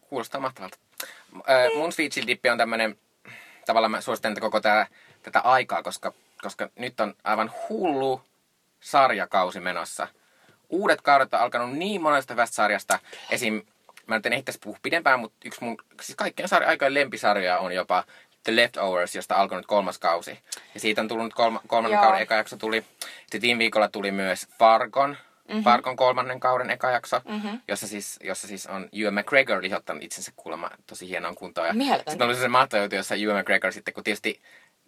Kuulostaa 0.00 0.40
mahtavalta. 0.40 0.78
Ö, 1.36 1.76
mun 1.76 1.92
Sweet 1.92 2.12
Chill 2.12 2.26
Dippi 2.26 2.50
on 2.50 2.58
tämmönen, 2.58 2.98
tavallaan 3.66 3.90
mä 3.90 4.00
suosittelen 4.00 4.40
koko 4.40 4.60
tää, 4.60 4.86
tätä 5.22 5.40
aikaa, 5.40 5.82
koska, 5.82 6.12
koska 6.42 6.68
nyt 6.76 7.00
on 7.00 7.14
aivan 7.24 7.52
hullu 7.68 8.22
sarjakausi 8.80 9.60
menossa. 9.60 10.08
Uudet 10.68 11.00
kaudet 11.00 11.34
on 11.34 11.40
alkanut 11.40 11.76
niin 11.78 12.02
monesta 12.02 12.34
hyvästä 12.34 12.54
sarjasta. 12.54 12.98
Esim. 13.30 13.62
Mä 14.06 14.14
nyt 14.14 14.26
en 14.26 14.32
ehdi 14.32 14.42
tässä 14.42 14.60
puhua 14.64 14.78
pidempään, 14.82 15.20
mutta 15.20 15.36
yksi 15.44 15.64
mun, 15.64 15.76
siis 16.02 16.16
kaikkien 16.16 16.48
sarja, 16.48 16.68
aikojen 16.68 16.94
lempisarjoja 16.94 17.58
on 17.58 17.72
jopa 17.72 18.04
The 18.44 18.56
Leftovers, 18.56 19.14
josta 19.14 19.34
alkoi 19.34 19.58
nyt 19.58 19.66
kolmas 19.66 19.98
kausi. 19.98 20.38
Ja 20.74 20.80
siitä 20.80 21.00
on 21.00 21.08
tullut 21.08 21.34
kolma, 21.34 21.60
kolmannen 21.66 21.96
Joo. 21.96 22.02
kauden 22.02 22.22
eka 22.22 22.34
jakso 22.34 22.56
tuli. 22.56 22.84
Sitten 23.20 23.42
viime 23.42 23.58
viikolla 23.58 23.88
tuli 23.88 24.10
myös 24.10 24.48
Fargon, 24.58 25.16
mm-hmm. 25.48 25.62
Fargon 25.62 25.96
kolmannen 25.96 26.40
kauden 26.40 26.70
eka 26.70 26.90
jakso, 26.90 27.20
mm-hmm. 27.28 27.60
jossa, 27.68 27.88
siis, 27.88 28.18
jossa 28.24 28.48
siis 28.48 28.66
on 28.66 28.88
Ewan 28.92 29.14
McGregor 29.14 29.62
lihottanut 29.62 30.02
itsensä 30.02 30.32
kuulemma 30.36 30.70
tosi 30.86 31.08
hienoon 31.08 31.34
kuntoon. 31.34 31.66
Ja 31.66 31.74
Mieletöntä. 31.74 32.10
sitten 32.10 32.26
oli 32.26 32.36
se 32.36 32.48
mahtava 32.48 32.82
juttu, 32.82 32.96
jossa 32.96 33.14
Ewan 33.14 33.40
McGregor 33.40 33.72
sitten, 33.72 33.94
kun 33.94 34.04
tietysti 34.04 34.40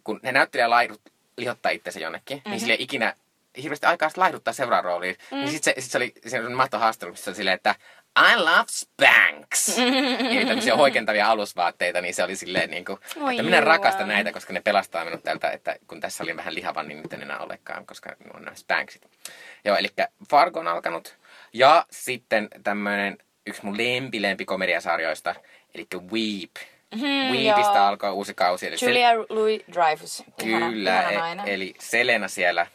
kun 0.04 0.20
ne 0.22 0.32
näyttelijä 0.32 0.70
laidut, 0.70 1.00
lihottaa 1.36 1.70
itsensä 1.70 2.00
jonnekin, 2.00 2.36
mm-hmm. 2.36 2.50
niin 2.50 2.60
sille 2.60 2.76
ikinä 2.78 3.14
hirveästi 3.62 3.86
aikaa 3.86 4.08
sitten 4.08 4.22
laihduttaa 4.22 4.54
seuraavaan 4.54 4.84
rooliin. 4.84 5.16
Mm. 5.30 5.36
Niin 5.36 5.50
sitten 5.50 5.74
se, 5.74 5.80
sit 5.80 5.90
se 5.90 5.98
oli, 5.98 6.12
se 6.26 6.40
oli 6.40 6.54
mahtava 6.54 6.82
haastattelu, 6.82 7.12
missä 7.12 7.24
se 7.24 7.30
oli 7.30 7.36
silleen, 7.36 7.54
että 7.54 7.74
I 8.18 8.36
love 8.36 8.64
Spanx. 8.68 9.78
Eli 10.30 10.46
tämmöisiä 10.46 10.76
hoikentavia 10.76 11.30
alusvaatteita, 11.30 12.00
niin 12.00 12.14
se 12.14 12.24
oli 12.24 12.36
silleen 12.36 12.70
niin 12.70 12.84
kuin, 12.84 12.98
Oi 13.20 13.32
että 13.32 13.42
minä 13.42 13.56
Ewan. 13.56 13.66
rakastan 13.66 14.08
näitä, 14.08 14.32
koska 14.32 14.52
ne 14.52 14.60
pelastaa 14.60 15.04
minut 15.04 15.22
tältä, 15.22 15.50
että 15.50 15.76
kun 15.86 16.00
tässä 16.00 16.24
oli 16.24 16.36
vähän 16.36 16.54
lihavan, 16.54 16.88
niin 16.88 17.02
nyt 17.02 17.12
en 17.12 17.22
enää 17.22 17.38
olekaan, 17.38 17.86
koska 17.86 18.16
on 18.34 18.42
nämä 18.42 18.54
Spanksit. 18.56 19.08
Joo, 19.64 19.76
eli 19.76 19.88
Fargo 20.30 20.60
on 20.60 20.68
alkanut. 20.68 21.16
Ja 21.52 21.86
sitten 21.90 22.48
tämmöinen 22.64 23.18
yksi 23.46 23.64
mun 23.64 23.76
lempi 23.78 24.22
lempi 24.22 24.44
komediasarjoista, 24.44 25.34
eli 25.74 25.86
Weep. 26.12 26.50
Mhm, 26.94 27.04
Weepistä 27.32 27.72
joo. 27.78 27.84
alkoi 27.86 28.10
uusi 28.10 28.34
kausi. 28.34 28.66
Eli 28.66 28.76
Julia 28.82 29.14
Louis-Dreyfus. 29.14 30.24
Ihana, 30.42 30.70
Kyllä, 30.70 30.90
ihana 31.00 31.10
e- 31.10 31.18
nainen. 31.18 31.48
eli 31.48 31.74
Selena 31.78 32.28
siellä 32.28 32.66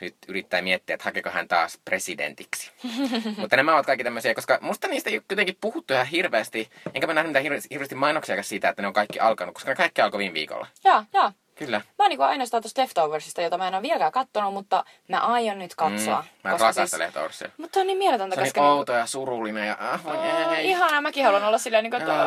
nyt 0.00 0.16
yrittää 0.28 0.62
miettiä, 0.62 0.94
että 0.94 1.04
hakeeko 1.04 1.30
hän 1.30 1.48
taas 1.48 1.78
presidentiksi. 1.84 2.70
Mutta 3.38 3.56
nämä 3.56 3.74
ovat 3.74 3.86
kaikki 3.86 4.04
tämmöisiä, 4.04 4.34
koska 4.34 4.58
musta 4.60 4.88
niistä 4.88 5.10
ei 5.10 5.20
jotenkin 5.30 5.56
puhuttu 5.60 5.94
ihan 5.94 6.06
hirveästi, 6.06 6.70
enkä 6.94 7.06
mä 7.06 7.14
nähnyt 7.14 7.30
mitään 7.30 7.42
hirveästi, 7.42 7.68
hirveästi 7.70 7.94
mainoksia 7.94 8.42
siitä, 8.42 8.68
että 8.68 8.82
ne 8.82 8.88
on 8.88 8.94
kaikki 8.94 9.20
alkanut, 9.20 9.54
koska 9.54 9.70
ne 9.70 9.76
kaikki 9.76 10.02
alkoi 10.02 10.18
viime 10.18 10.34
viikolla. 10.34 10.66
Joo, 10.84 11.04
joo. 11.14 11.32
Kyllä. 11.60 11.78
Mä 11.78 12.04
oon 12.04 12.08
niinku 12.08 12.22
ainoastaan 12.22 12.62
tuosta 12.62 12.82
Leftoversista, 12.82 13.42
jota 13.42 13.58
mä 13.58 13.68
en 13.68 13.74
ole 13.74 13.82
vieläkään 13.82 14.12
kattonut, 14.12 14.54
mutta 14.54 14.84
mä 15.08 15.18
aion 15.18 15.58
nyt 15.58 15.74
katsoa. 15.74 16.20
Mm, 16.22 16.28
mä 16.44 16.50
rakastan 16.50 16.88
siis... 16.88 16.98
Lehtoorsia. 16.98 17.50
Mutta 17.56 17.80
on 17.80 17.86
niin 17.86 17.98
mieletöntä, 17.98 18.36
Se 18.36 18.40
on 18.40 18.46
koska... 18.46 18.60
niin 18.60 18.70
outo 18.70 18.92
ja 18.92 19.06
surullinen 19.06 19.66
ja 19.66 19.76
ah, 19.80 20.04
voi 20.04 20.16
Aa, 20.16 20.56
ei. 20.56 20.68
Ihanaa, 20.68 21.00
mäkin 21.00 21.24
haluan 21.24 21.44
olla 21.44 21.58
silleen, 21.58 21.82
niin 21.82 21.90
kuin, 21.90 22.02
että 22.02 22.24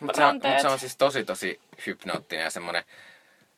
Mutta 0.00 0.16
se, 0.16 0.24
on, 0.24 0.34
mut 0.34 0.60
se 0.60 0.68
on 0.68 0.78
siis 0.78 0.96
tosi 0.96 1.24
tosi 1.24 1.60
hypnoottinen 1.86 2.44
ja 2.44 2.50
semmonen... 2.50 2.84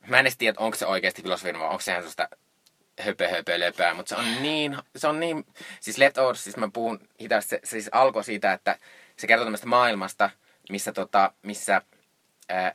Mä 0.06 0.16
en 0.16 0.20
edes 0.20 0.36
tiedä, 0.36 0.56
onko 0.58 0.76
se 0.76 0.86
oikeasti 0.86 1.22
filosofinen 1.22 1.60
vai 1.60 1.68
onko 1.68 1.80
se 1.80 1.90
ihan 1.90 2.02
sellaista 2.02 2.28
höpö 3.00 3.28
höpö 3.28 3.58
löpöä, 3.58 3.94
mutta 3.94 4.08
se 4.08 4.20
on 4.20 4.42
niin, 4.42 4.76
se 4.96 5.08
on 5.08 5.20
niin, 5.20 5.46
siis 5.80 5.98
Leftovers, 5.98 6.44
siis 6.44 6.56
mä 6.56 6.68
puhun 6.72 7.08
hitaasti, 7.20 7.48
se, 7.48 7.60
se 7.64 7.70
siis 7.70 7.88
alkoi 7.92 8.24
siitä, 8.24 8.52
että 8.52 8.78
se 9.16 9.26
kertoo 9.26 9.44
tämmöistä 9.44 9.66
maailmasta, 9.66 10.30
missä 10.70 10.92
tota, 10.92 11.32
missä 11.42 11.82
ää, 12.48 12.74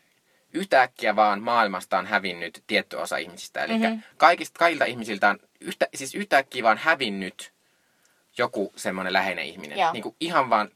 yhtäkkiä 0.54 1.16
vaan 1.16 1.42
maailmasta 1.42 1.98
on 1.98 2.06
hävinnyt 2.06 2.64
tietty 2.68 2.96
osa 2.96 3.18
ihmisistä. 3.18 3.64
Eli 3.64 3.78
mm-hmm. 3.78 4.02
kaikista, 4.18 4.60
kaikilta 4.60 4.86
ihmisiltä 4.86 5.30
on 5.30 5.40
yhtä, 5.62 5.88
siis 5.96 6.16
yhtäkkiä 6.16 6.64
vaan 6.64 6.78
hävinnyt 6.78 7.54
joku 8.38 8.74
semmoinen 8.76 9.14
läheinen 9.14 9.46
ihminen. 9.46 9.80
Joo. 9.80 9.94
Niin 9.94 10.04
kuin 10.04 10.16
ihan 10.20 10.50
vaan 10.50 10.70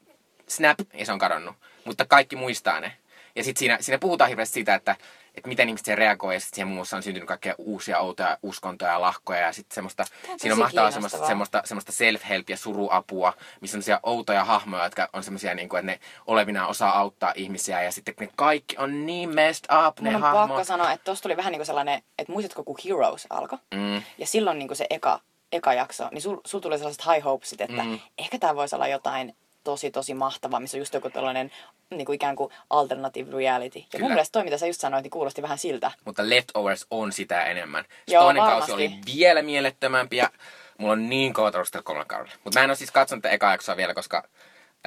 snap 0.47 0.79
ja 0.93 1.05
se 1.05 1.11
on 1.11 1.19
kadonnut. 1.19 1.55
Mutta 1.85 2.05
kaikki 2.05 2.35
muistaa 2.35 2.79
ne. 2.79 2.97
Ja 3.35 3.43
sitten 3.43 3.59
siinä, 3.59 3.77
siinä 3.81 3.99
puhutaan 3.99 4.27
hirveästi 4.27 4.53
siitä, 4.53 4.75
että, 4.75 4.95
että 5.39 5.49
miten 5.49 5.69
ihmiset 5.69 5.85
siihen 5.85 5.97
reagoi. 5.97 6.33
Ja 6.33 6.39
sitten 6.39 6.55
siihen 6.55 6.67
muun 6.67 6.75
muassa 6.75 6.97
on 6.97 7.03
syntynyt 7.03 7.27
kaikkea 7.27 7.55
uusia 7.57 7.99
outoja 7.99 8.37
uskontoja 8.43 8.91
ja 8.91 9.01
lahkoja. 9.01 9.39
Ja 9.39 9.53
sitten 9.53 9.75
semmoista, 9.75 10.05
on 10.29 10.39
siinä 10.39 10.53
on 10.53 10.59
mahtavaa 10.59 10.91
semmoista, 10.91 11.27
semmoista, 11.27 11.61
semmoista 11.65 11.91
self-help 11.91 12.43
ja 12.47 12.57
suruapua, 12.57 13.33
missä 13.61 13.77
on 13.77 13.83
sellaisia 13.83 13.99
outoja 14.03 14.45
hahmoja, 14.45 14.83
jotka 14.83 15.09
on 15.13 15.23
semmoisia, 15.23 15.55
niin 15.55 15.69
kuin, 15.69 15.79
että 15.79 15.91
ne 15.91 15.99
olevinaan 16.27 16.69
osaa 16.69 16.99
auttaa 16.99 17.33
ihmisiä. 17.35 17.83
Ja 17.83 17.91
sitten 17.91 18.13
ne 18.19 18.29
kaikki 18.35 18.75
on 18.77 19.05
niin 19.05 19.35
messed 19.35 19.65
up, 19.87 19.99
ne 19.99 20.09
Mun 20.09 20.15
on 20.15 20.21
hahmot. 20.21 20.47
pakko 20.47 20.63
sanoa, 20.63 20.91
että 20.91 21.03
tosta 21.03 21.23
tuli 21.23 21.37
vähän 21.37 21.51
niin 21.51 21.59
kuin 21.59 21.65
sellainen, 21.65 22.03
että 22.19 22.31
muistatko 22.31 22.63
kun 22.63 22.77
Heroes 22.85 23.27
alkoi? 23.29 23.59
Mm. 23.75 24.01
Ja 24.17 24.27
silloin 24.27 24.59
niin 24.59 24.67
kuin 24.67 24.77
se 24.77 24.85
eka, 24.89 25.19
eka 25.51 25.73
jakso, 25.73 26.09
niin 26.11 26.21
sul, 26.21 26.37
sul 26.45 26.59
tuli 26.59 26.77
sellaiset 26.77 27.05
high 27.05 27.23
hopesit, 27.23 27.61
että 27.61 27.83
mm. 27.83 27.99
ehkä 28.17 28.39
tämä 28.39 28.55
voisi 28.55 28.75
olla 28.75 28.87
jotain 28.87 29.35
tosi 29.63 29.91
tosi 29.91 30.13
mahtavaa, 30.13 30.59
missä 30.59 30.77
on 30.77 30.79
just 30.81 30.93
joku 30.93 31.09
tällainen 31.09 31.51
niin 31.89 32.05
kuin 32.05 32.15
ikään 32.15 32.35
kuin 32.35 32.53
alternative 32.69 33.37
reality. 33.37 33.79
Ja 33.79 33.85
Kyllä. 33.91 34.03
mun 34.03 34.11
mielestä 34.11 34.31
toi, 34.31 34.43
mitä 34.43 34.57
sä 34.57 34.67
just 34.67 34.81
sanoit, 34.81 35.03
niin 35.03 35.11
kuulosti 35.11 35.41
vähän 35.41 35.57
siltä. 35.57 35.91
mutta 36.05 36.29
Leftovers 36.29 36.85
on 36.91 37.11
sitä 37.11 37.43
enemmän. 37.43 37.83
Se 38.07 38.13
Joo, 38.13 38.23
toinen 38.23 38.43
varmasti. 38.43 38.71
kausi 38.71 38.73
oli 38.73 38.91
vielä 39.15 39.41
mielettömämpi 39.41 40.17
ja 40.17 40.29
mulla 40.77 40.93
on 40.93 41.09
niin 41.09 41.33
kova 41.33 41.47
arvostella 41.47 41.83
kolmella 41.83 42.05
kaudella. 42.05 42.35
Mutta 42.43 42.59
mä 42.59 42.63
en 42.63 42.69
ole 42.69 42.75
siis 42.75 42.91
katsonut 42.91 43.21
tätä 43.21 43.35
eka 43.35 43.51
jaksoa 43.51 43.77
vielä, 43.77 43.93
koska 43.93 44.23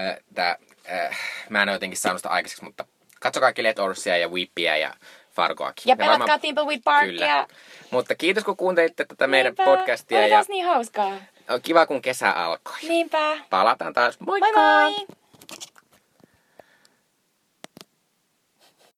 äh, 0.01 0.16
tää, 0.35 0.57
äh, 0.93 1.18
mä 1.49 1.62
en 1.62 1.68
ole 1.68 1.75
jotenkin 1.75 1.99
saanut 1.99 2.18
sitä 2.18 2.29
aikaiseksi, 2.29 2.64
mutta 2.64 2.85
katso 3.20 3.41
kaikki 3.41 3.62
Leftoversia 3.62 4.16
ja 4.18 4.29
Weepia 4.29 4.77
ja 4.77 4.95
Fargoakin. 5.31 5.83
Ja 5.87 5.97
pelatkaa 5.97 6.39
varmaan- 6.55 6.83
Parkia. 6.85 7.11
Kyllä. 7.12 7.47
Mutta 7.91 8.14
kiitos 8.14 8.45
kun 8.45 8.57
kuuntelitte 8.57 9.05
tätä 9.05 9.27
meidän 9.27 9.55
Niinpä. 9.59 9.64
podcastia 9.77 10.18
Oli 10.18 10.31
ja 10.31 10.37
taas 10.37 10.49
niin 10.49 10.66
hauskaa. 10.66 11.12
On 11.49 11.62
kiva 11.62 11.86
kun 11.86 12.03
kesä 12.03 12.30
alkoi. 12.30 12.74
Niinpä. 12.82 13.38
Palataan 13.51 13.93
taas. 13.93 14.20
Moikka! 14.20 14.53
Moi 14.53 14.93
moi! 14.93 15.07